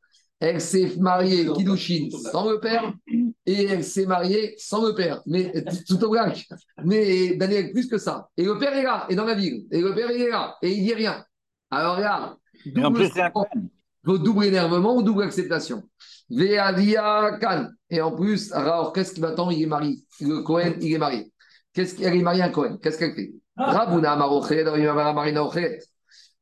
Elle 0.45 0.59
s'est 0.59 0.91
mariée, 0.99 1.47
Kidushin, 1.55 2.09
sans 2.29 2.49
le 2.49 2.59
père, 2.59 2.93
et 3.45 3.63
elle 3.63 3.81
s'est 3.81 4.05
mariée 4.05 4.55
sans 4.57 4.85
le 4.85 4.93
père. 4.93 5.21
Mais 5.25 5.53
tout 5.87 6.03
au 6.03 6.09
blague. 6.09 6.35
Mais 6.83 7.37
Daniel, 7.37 7.71
plus 7.71 7.87
que 7.87 7.97
ça. 7.97 8.27
Et 8.35 8.43
le 8.43 8.57
père 8.57 8.73
est 8.73 8.83
là, 8.83 9.05
et 9.07 9.15
dans 9.15 9.23
la 9.23 9.35
ville. 9.35 9.65
Et 9.71 9.79
le 9.79 9.95
père 9.95 10.11
il 10.11 10.21
est 10.21 10.29
là, 10.29 10.57
et 10.61 10.69
il 10.73 10.83
dit 10.83 10.93
rien. 10.93 11.23
Alors 11.71 11.97
là, 11.97 12.35
Et 12.65 12.77
en 12.79 12.89
double 12.89 13.03
plus, 13.05 13.11
c'est 13.13 13.21
un 13.21 13.29
Cohen. 13.29 13.69
Vos 14.03 14.17
double 14.17 14.43
énervement 14.43 14.97
ou 14.97 15.01
double 15.01 15.23
acceptation. 15.23 15.81
Veavia 16.29 17.37
Khan. 17.39 17.69
Et 17.89 18.01
en 18.01 18.11
plus, 18.11 18.51
alors 18.51 18.91
qu'est-ce 18.91 19.13
qui 19.13 19.21
m'attend? 19.21 19.49
Il 19.49 19.63
est 19.63 19.65
marié. 19.65 19.99
Le 20.19 20.41
Cohen, 20.41 20.73
il 20.81 20.93
est 20.93 20.97
marié. 20.97 21.31
Qu'est-ce 21.71 21.95
qu'elle 21.95 22.17
est 22.17 22.21
mariée 22.21 22.41
à 22.41 22.47
un 22.47 22.49
Cohen 22.49 22.79
Qu'est-ce 22.83 22.99
qu'elle 22.99 23.15
fait? 23.15 23.31
Rabuna 23.55 24.17
Marochet, 24.17 24.65
Marina 24.65 25.45
Ochet. 25.45 25.79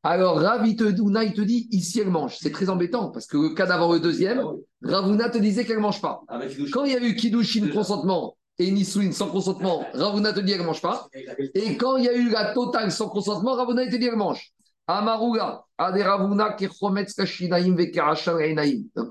Alors, 0.03 0.39
Rav, 0.39 0.67
il 0.67 0.75
te, 0.75 0.83
Douna, 0.83 1.23
il 1.23 1.33
te 1.33 1.41
dit, 1.41 1.67
ici, 1.71 1.99
elle 1.99 2.09
mange. 2.09 2.37
C'est 2.39 2.51
très 2.51 2.69
embêtant, 2.69 3.11
parce 3.11 3.27
que 3.27 3.37
le 3.37 3.53
cas 3.53 3.67
d'avant 3.67 3.93
le 3.93 3.99
deuxième, 3.99 4.43
Ravuna 4.81 5.29
te 5.29 5.37
disait 5.37 5.63
qu'elle 5.63 5.77
ne 5.77 5.81
mange 5.81 6.01
pas. 6.01 6.21
Kidushin. 6.27 6.71
Quand 6.71 6.85
il 6.85 6.93
y 6.93 6.95
a 6.95 6.99
eu 6.99 7.15
Kidushin 7.15 7.67
consentement 7.71 8.35
et 8.57 8.71
Nisouin 8.71 9.11
sans 9.11 9.27
consentement, 9.27 9.85
Ravuna 9.93 10.33
te 10.33 10.39
dit 10.39 10.53
qu'elle 10.53 10.61
ne 10.61 10.65
mange 10.65 10.81
pas. 10.81 11.07
Et 11.53 11.77
quand 11.77 11.97
il 11.97 12.05
y 12.05 12.09
a 12.09 12.13
eu 12.13 12.29
la 12.29 12.53
totale 12.53 12.91
sans 12.91 13.09
consentement, 13.09 13.53
Ravuna 13.53 13.85
te 13.85 13.91
dit 13.91 13.99
qu'elle 13.99 14.15
mange. 14.15 14.51
Amaruga, 14.87 15.63
Ade 15.77 16.01
Ravuna, 16.01 16.55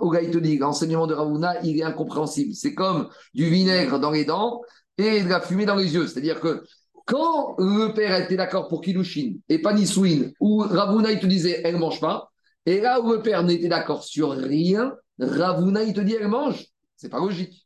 Oga, 0.01 0.22
il 0.22 0.30
te 0.30 0.38
dit, 0.38 0.59
l'enseignement 0.59 1.07
de 1.07 1.14
Ravuna, 1.14 1.62
il 1.62 1.78
est 1.78 1.84
incompréhensible. 1.84 2.53
C'est 2.55 2.74
comme 2.74 3.09
du 3.32 3.49
vinaigre 3.49 4.01
dans 4.01 4.11
les 4.11 4.24
dents 4.24 4.61
et 4.99 5.22
de 5.22 5.28
la 5.28 5.41
fumée 5.41 5.66
dans 5.66 5.76
les 5.76 5.95
yeux. 5.95 6.09
C'est-à-dire 6.09 6.41
que 6.41 6.64
quand 7.07 7.55
le 7.59 7.92
père 7.92 8.14
était 8.20 8.36
d'accord 8.36 8.68
pour 8.68 8.80
Kilushin 8.80 9.34
et 9.48 9.61
pas 9.61 9.72
Nisouin, 9.72 10.30
où 10.40 10.59
Ravuna, 10.61 11.12
il 11.12 11.20
te 11.20 11.26
disait, 11.26 11.61
elle 11.64 11.74
ne 11.74 11.80
mange 11.80 12.01
pas, 12.01 12.30
et 12.66 12.80
là 12.80 13.01
où 13.01 13.12
le 13.12 13.22
père 13.22 13.42
n'était 13.42 13.68
d'accord 13.68 14.05
sur 14.05 14.30
rien, 14.30 14.94
Ravuna, 15.18 15.82
il 15.82 15.92
te 15.92 16.01
dit, 16.01 16.14
elle 16.14 16.28
mange. 16.28 16.66
C'est 16.96 17.09
pas 17.09 17.18
logique. 17.18 17.64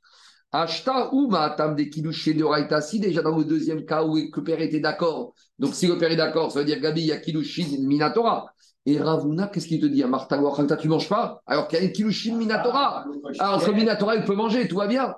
Ashta 0.53 1.12
ou 1.12 1.28
Matam 1.28 1.74
des 1.74 1.91
Kilushin 1.91 2.37
de 2.37 2.45
Raïta, 2.45 2.80
si 2.80 3.01
déjà 3.01 3.22
dans 3.22 3.37
le 3.37 3.45
deuxième 3.45 3.85
cas 3.85 4.05
où 4.05 4.16
le 4.16 4.43
père 4.45 4.61
était 4.61 4.78
d'accord, 4.78 5.35
donc 5.59 5.74
si 5.74 5.89
le 5.89 5.99
père 5.99 6.12
est 6.12 6.16
d'accord, 6.16 6.53
ça 6.53 6.61
veut 6.61 6.64
dire 6.64 6.78
Gabi, 6.80 7.01
il 7.01 7.07
y 7.09 7.12
a 7.12 7.16
Kilushin 7.16 7.66
Minatora. 7.80 8.47
Et 8.87 9.01
Ravuna, 9.01 9.49
qu'est-ce 9.49 9.66
qu'il 9.66 9.80
te 9.80 9.87
dit 9.87 10.03
À 10.03 10.07
Martha 10.07 10.41
Wakhalta, 10.41 10.76
tu 10.76 10.89
manges 10.89 11.09
pas? 11.09 11.43
Alors 11.47 11.68
qu'il 11.68 11.78
y 11.78 11.82
a 11.82 11.85
une 11.85 11.93
Kilushin 11.93 12.37
Minatora. 12.37 13.05
Alors 13.39 13.64
que 13.64 13.70
Minatora, 13.70 14.14
il 14.16 14.24
peut 14.24 14.35
manger, 14.35 14.68
tout 14.68 14.76
va 14.76 14.87
bien. 14.87 15.14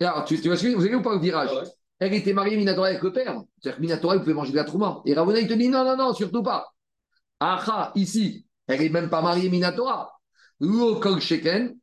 Et 0.00 0.04
alors, 0.04 0.24
tu, 0.24 0.40
tu 0.40 0.48
vas 0.48 0.56
suivre, 0.56 0.76
vous 0.76 0.82
avez 0.82 0.90
vu 0.90 0.96
ou 0.96 1.02
pas 1.02 1.14
le 1.14 1.20
virage? 1.20 1.50
Ah 1.52 1.62
ouais. 1.62 1.68
Elle 1.98 2.14
était 2.14 2.32
mariée 2.32 2.56
Minatora 2.56 2.88
avec 2.88 3.02
le 3.02 3.12
père. 3.12 3.42
C'est-à-dire 3.58 3.76
que 3.76 3.82
Minatora, 3.82 4.16
il 4.16 4.20
pouvait 4.20 4.34
manger 4.34 4.52
de 4.52 4.56
la 4.56 4.64
trouma. 4.64 5.00
Et 5.06 5.14
Ravuna, 5.14 5.40
il 5.40 5.48
te 5.48 5.54
dit 5.54 5.68
non, 5.68 5.84
non, 5.84 5.96
non, 5.96 6.14
surtout 6.14 6.42
pas. 6.42 6.66
Aha, 7.40 7.92
ici, 7.94 8.46
elle 8.66 8.80
n'est 8.80 8.88
même 8.88 9.08
pas 9.10 9.22
mariée 9.22 9.48
Minatora. 9.48 10.10
Lo 10.60 10.96
Kol 11.00 11.20
Sheken, 11.20 11.76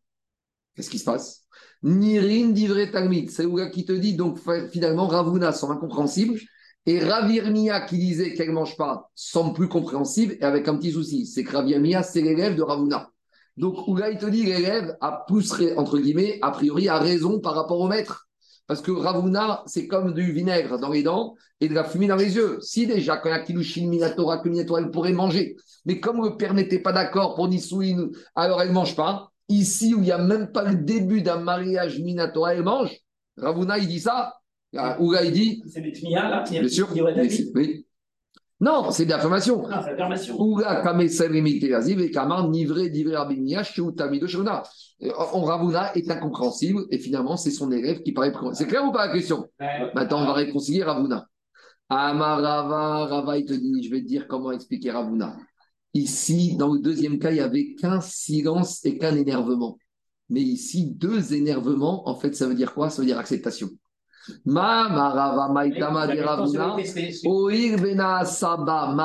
qu'est-ce 0.75 0.89
qui 0.89 0.99
se 0.99 1.05
passe? 1.05 1.43
Nirin 1.83 2.49
d'Ivre 2.49 2.83
Talmid. 2.91 3.29
C'est 3.29 3.51
gars 3.51 3.69
qui 3.69 3.85
te 3.85 3.91
dit, 3.91 4.15
donc 4.15 4.39
finalement, 4.71 5.07
Ravuna 5.07 5.51
sont 5.51 5.71
incompréhensibles. 5.71 6.39
Et 6.85 6.99
Ravirmia 6.99 7.81
qui 7.81 7.97
disait 7.97 8.33
qu'elle 8.33 8.49
ne 8.49 8.53
mange 8.53 8.75
pas 8.75 9.09
semble 9.15 9.53
plus 9.53 9.69
compréhensible 9.69 10.35
et 10.39 10.43
avec 10.43 10.67
un 10.67 10.75
petit 10.75 10.91
souci. 10.91 11.25
C'est 11.25 11.43
que 11.43 11.55
Ravirmia, 11.55 12.03
c'est 12.03 12.21
l'élève 12.21 12.55
de 12.55 12.61
Ravuna. 12.61 13.09
Donc, 13.55 13.87
Oula, 13.87 14.09
il 14.09 14.17
te 14.17 14.25
dit 14.25 14.43
l'élève 14.43 14.97
a 14.99 15.23
plus, 15.27 15.51
ra- 15.53 15.77
entre 15.77 15.97
guillemets, 15.97 16.39
a 16.41 16.51
priori, 16.51 16.89
a 16.89 16.97
raison 16.99 17.39
par 17.39 17.55
rapport 17.55 17.79
au 17.79 17.87
maître. 17.87 18.27
Parce 18.67 18.81
que 18.81 18.91
Ravuna, 18.91 19.63
c'est 19.65 19.87
comme 19.87 20.13
du 20.13 20.31
vinaigre 20.31 20.79
dans 20.79 20.89
les 20.89 21.03
dents 21.03 21.35
et 21.59 21.67
de 21.67 21.73
la 21.73 21.83
fumée 21.83 22.07
dans 22.07 22.15
les 22.15 22.35
yeux. 22.35 22.59
Si 22.61 22.87
déjà, 22.87 23.17
quand 23.17 23.29
il 23.29 23.33
y 23.33 23.35
a 23.35 23.39
Kilushin, 23.39 23.87
Minatora, 23.87 24.37
que 24.39 24.49
Minatora, 24.49 24.79
elle 24.79 24.91
pourrait 24.91 25.11
manger. 25.11 25.55
Mais 25.85 25.99
comme 25.99 26.23
le 26.23 26.37
père 26.37 26.53
n'était 26.53 26.79
pas 26.79 26.93
d'accord 26.93 27.35
pour 27.35 27.47
Nisouin, 27.49 28.09
alors 28.35 28.61
elle 28.61 28.69
ne 28.69 28.73
mange 28.73 28.95
pas. 28.95 29.31
Ici, 29.49 29.93
où 29.93 29.97
il 29.97 30.03
n'y 30.03 30.11
a 30.11 30.17
même 30.17 30.51
pas 30.51 30.63
le 30.63 30.75
début 30.75 31.21
d'un 31.21 31.37
mariage 31.37 31.99
Minatora, 31.99 32.53
elle 32.55 32.63
mange. 32.63 32.97
Ravuna, 33.37 33.77
il 33.77 33.87
dit 33.87 33.99
ça. 33.99 34.33
Ah, 34.75 34.99
Oula, 34.99 35.23
il 35.23 35.31
dit, 35.31 35.63
C'est 35.67 35.81
des 35.81 35.91
tmias, 35.91 36.29
là 36.29 36.43
bien 36.49 36.67
sûr. 36.67 36.89
Oui. 37.53 37.85
Non, 38.61 38.91
c'est 38.91 39.05
de 39.05 39.13
abignia 43.15 43.63
tami 43.97 44.19
de 44.19 44.27
shona. 44.27 44.63
On 45.33 45.43
Ravuna 45.43 45.93
est 45.95 46.09
incompréhensible 46.09 46.85
et 46.89 46.97
finalement 46.97 47.35
c'est 47.35 47.51
son 47.51 47.71
élève 47.71 48.01
qui 48.03 48.13
paraît. 48.13 48.31
C'est 48.53 48.67
clair 48.67 48.85
ou 48.85 48.91
pas 48.91 49.07
la 49.07 49.13
question? 49.13 49.49
Maintenant 49.93 50.21
on 50.21 50.25
va 50.25 50.33
réconcilier 50.33 50.83
Ravuna. 50.83 51.27
Amar 51.89 52.41
Rava, 52.41 53.05
Rava 53.05 53.37
il 53.37 53.45
te 53.45 53.53
dit, 53.53 53.83
je 53.83 53.89
vais 53.91 54.01
te 54.01 54.07
dire 54.07 54.27
comment 54.27 54.51
expliquer 54.51 54.91
Ravuna. 54.91 55.37
Ici, 55.93 56.55
dans 56.57 56.73
le 56.73 56.79
deuxième 56.79 57.19
cas, 57.19 57.29
il 57.29 57.35
n'y 57.35 57.39
avait 57.39 57.75
qu'un 57.75 58.01
silence 58.01 58.83
et 58.85 58.97
qu'un 58.97 59.15
énervement. 59.15 59.77
Mais 60.29 60.41
ici, 60.41 60.89
deux 60.89 61.33
énervements, 61.33 62.09
en 62.09 62.15
fait, 62.15 62.35
ça 62.35 62.47
veut 62.47 62.55
dire 62.55 62.73
quoi? 62.73 62.89
Ça 62.89 63.01
veut 63.01 63.05
dire 63.05 63.19
acceptation. 63.19 63.69
Ma 64.45 64.89
marava 64.89 65.49
maitama 65.53 66.07
de 66.07 66.19
Ravuna. 66.19 66.75
Oir 67.25 67.79
bena 67.79 68.25
saba 68.25 68.95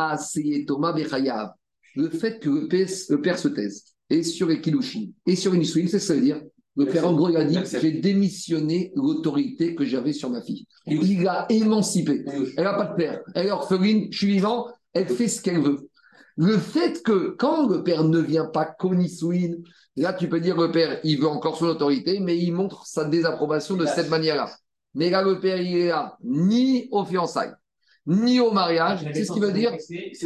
bechayav. 0.94 1.52
Le 1.96 2.10
fait 2.10 2.38
que 2.38 2.48
le 2.48 2.68
père, 2.68 2.86
le 3.08 3.20
père 3.20 3.38
se 3.38 3.48
taise, 3.48 3.84
et 4.08 4.22
sur 4.22 4.50
Ekilushin, 4.50 5.08
et 5.26 5.34
sur 5.34 5.54
une 5.54 5.64
c'est 5.64 5.84
ce 5.84 5.92
que 5.92 5.98
ça 5.98 6.14
veut 6.14 6.20
dire. 6.20 6.40
Le 6.76 6.86
père, 6.86 7.08
en 7.08 7.12
gros, 7.12 7.28
il 7.28 7.36
a 7.36 7.44
dit 7.44 7.58
J'ai 7.80 7.90
démissionné 7.90 8.92
l'autorité 8.94 9.74
que 9.74 9.84
j'avais 9.84 10.12
sur 10.12 10.30
ma 10.30 10.40
fille. 10.40 10.64
Il 10.86 11.24
l'a 11.24 11.46
émancipée. 11.50 12.24
Elle 12.56 12.64
n'a 12.64 12.74
pas 12.74 12.86
de 12.86 12.94
père. 12.94 13.20
Elle 13.34 13.48
est 13.48 13.50
orpheline, 13.50 14.06
je 14.12 14.18
suis 14.18 14.28
vivant, 14.28 14.68
elle 14.92 15.08
fait 15.08 15.26
ce 15.26 15.42
qu'elle 15.42 15.60
veut. 15.60 15.88
Le 16.36 16.56
fait 16.56 17.02
que 17.02 17.34
quand 17.36 17.68
le 17.68 17.82
père 17.82 18.04
ne 18.04 18.20
vient 18.20 18.44
pas 18.46 18.64
Konisouin, 18.64 19.56
là 19.96 20.12
tu 20.12 20.28
peux 20.28 20.38
dire 20.38 20.56
le 20.56 20.70
père, 20.70 21.00
il 21.02 21.18
veut 21.18 21.26
encore 21.26 21.56
son 21.56 21.66
autorité, 21.66 22.20
mais 22.20 22.38
il 22.38 22.52
montre 22.52 22.86
sa 22.86 23.04
désapprobation 23.04 23.76
de 23.76 23.86
cette 23.86 24.08
manière-là. 24.08 24.48
Mais 24.94 25.10
là, 25.10 25.23
le 25.23 25.39
père, 25.39 25.60
il 25.60 25.77
est 25.77 25.89
là, 25.89 26.16
ni 26.24 26.89
aux 26.90 27.05
fiançailles, 27.05 27.52
ni 28.06 28.40
au 28.40 28.51
mariage. 28.51 29.09
C'est 29.12 29.24
ce 29.24 29.32
qui 29.32 29.40
veut 29.40 29.52
dire 29.52 29.77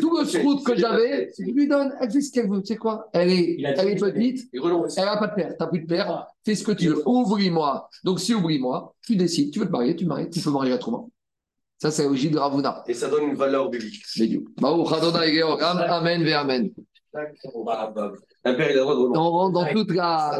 tout 0.00 0.18
le 0.18 0.24
scout 0.24 0.64
que 0.64 0.76
j'avais, 0.76 1.30
je 1.38 1.50
lui 1.50 1.68
donne, 1.68 1.92
elle 2.00 2.10
fait 2.10 2.20
ce 2.20 2.32
qu'elle 2.32 2.48
veut. 2.48 2.60
Tu 2.60 2.68
sais 2.68 2.76
quoi? 2.76 3.08
Elle 3.12 3.30
est, 3.30 3.56
elle 3.60 3.88
est 3.88 3.96
petite, 3.96 4.48
elle 4.52 5.04
n'a 5.04 5.16
pas 5.16 5.26
de 5.26 5.34
père. 5.34 5.48
Tu 5.50 5.56
n'as 5.60 5.66
plus 5.66 5.80
de 5.80 5.86
père, 5.86 6.26
fais 6.44 6.54
ce 6.54 6.64
que 6.64 6.72
tu 6.72 6.88
veux. 6.88 7.02
Oublie-moi. 7.06 7.88
Donc, 8.04 8.20
si 8.20 8.34
oublie-moi, 8.34 8.94
tu 9.04 9.16
décides, 9.16 9.50
tu 9.52 9.58
veux 9.58 9.66
te 9.66 9.72
marier, 9.72 9.96
tu 9.96 10.06
maries, 10.06 10.30
tu 10.30 10.40
peux 10.40 10.50
marier 10.50 10.72
autrement. 10.72 11.10
Ça, 11.78 11.90
c'est 11.90 12.04
la 12.04 12.10
logique 12.10 12.30
de 12.30 12.38
Ravuna. 12.38 12.84
Et 12.86 12.94
ça 12.94 13.08
donne 13.08 13.24
une 13.24 13.34
valeur 13.34 13.68
biblique. 13.68 14.04
Amen, 14.62 16.22
ve 16.22 16.32
amen. 16.32 16.70
Un 18.44 18.54
père, 18.54 18.70
il 18.70 18.72
a 18.72 18.74
le 18.74 18.80
droit 18.80 18.94
de 18.94 19.00
renoncer. 19.00 19.18
On 19.18 19.30
rentre 19.30 19.52
dans 19.52 19.66
toute 19.66 19.90
la, 19.92 20.30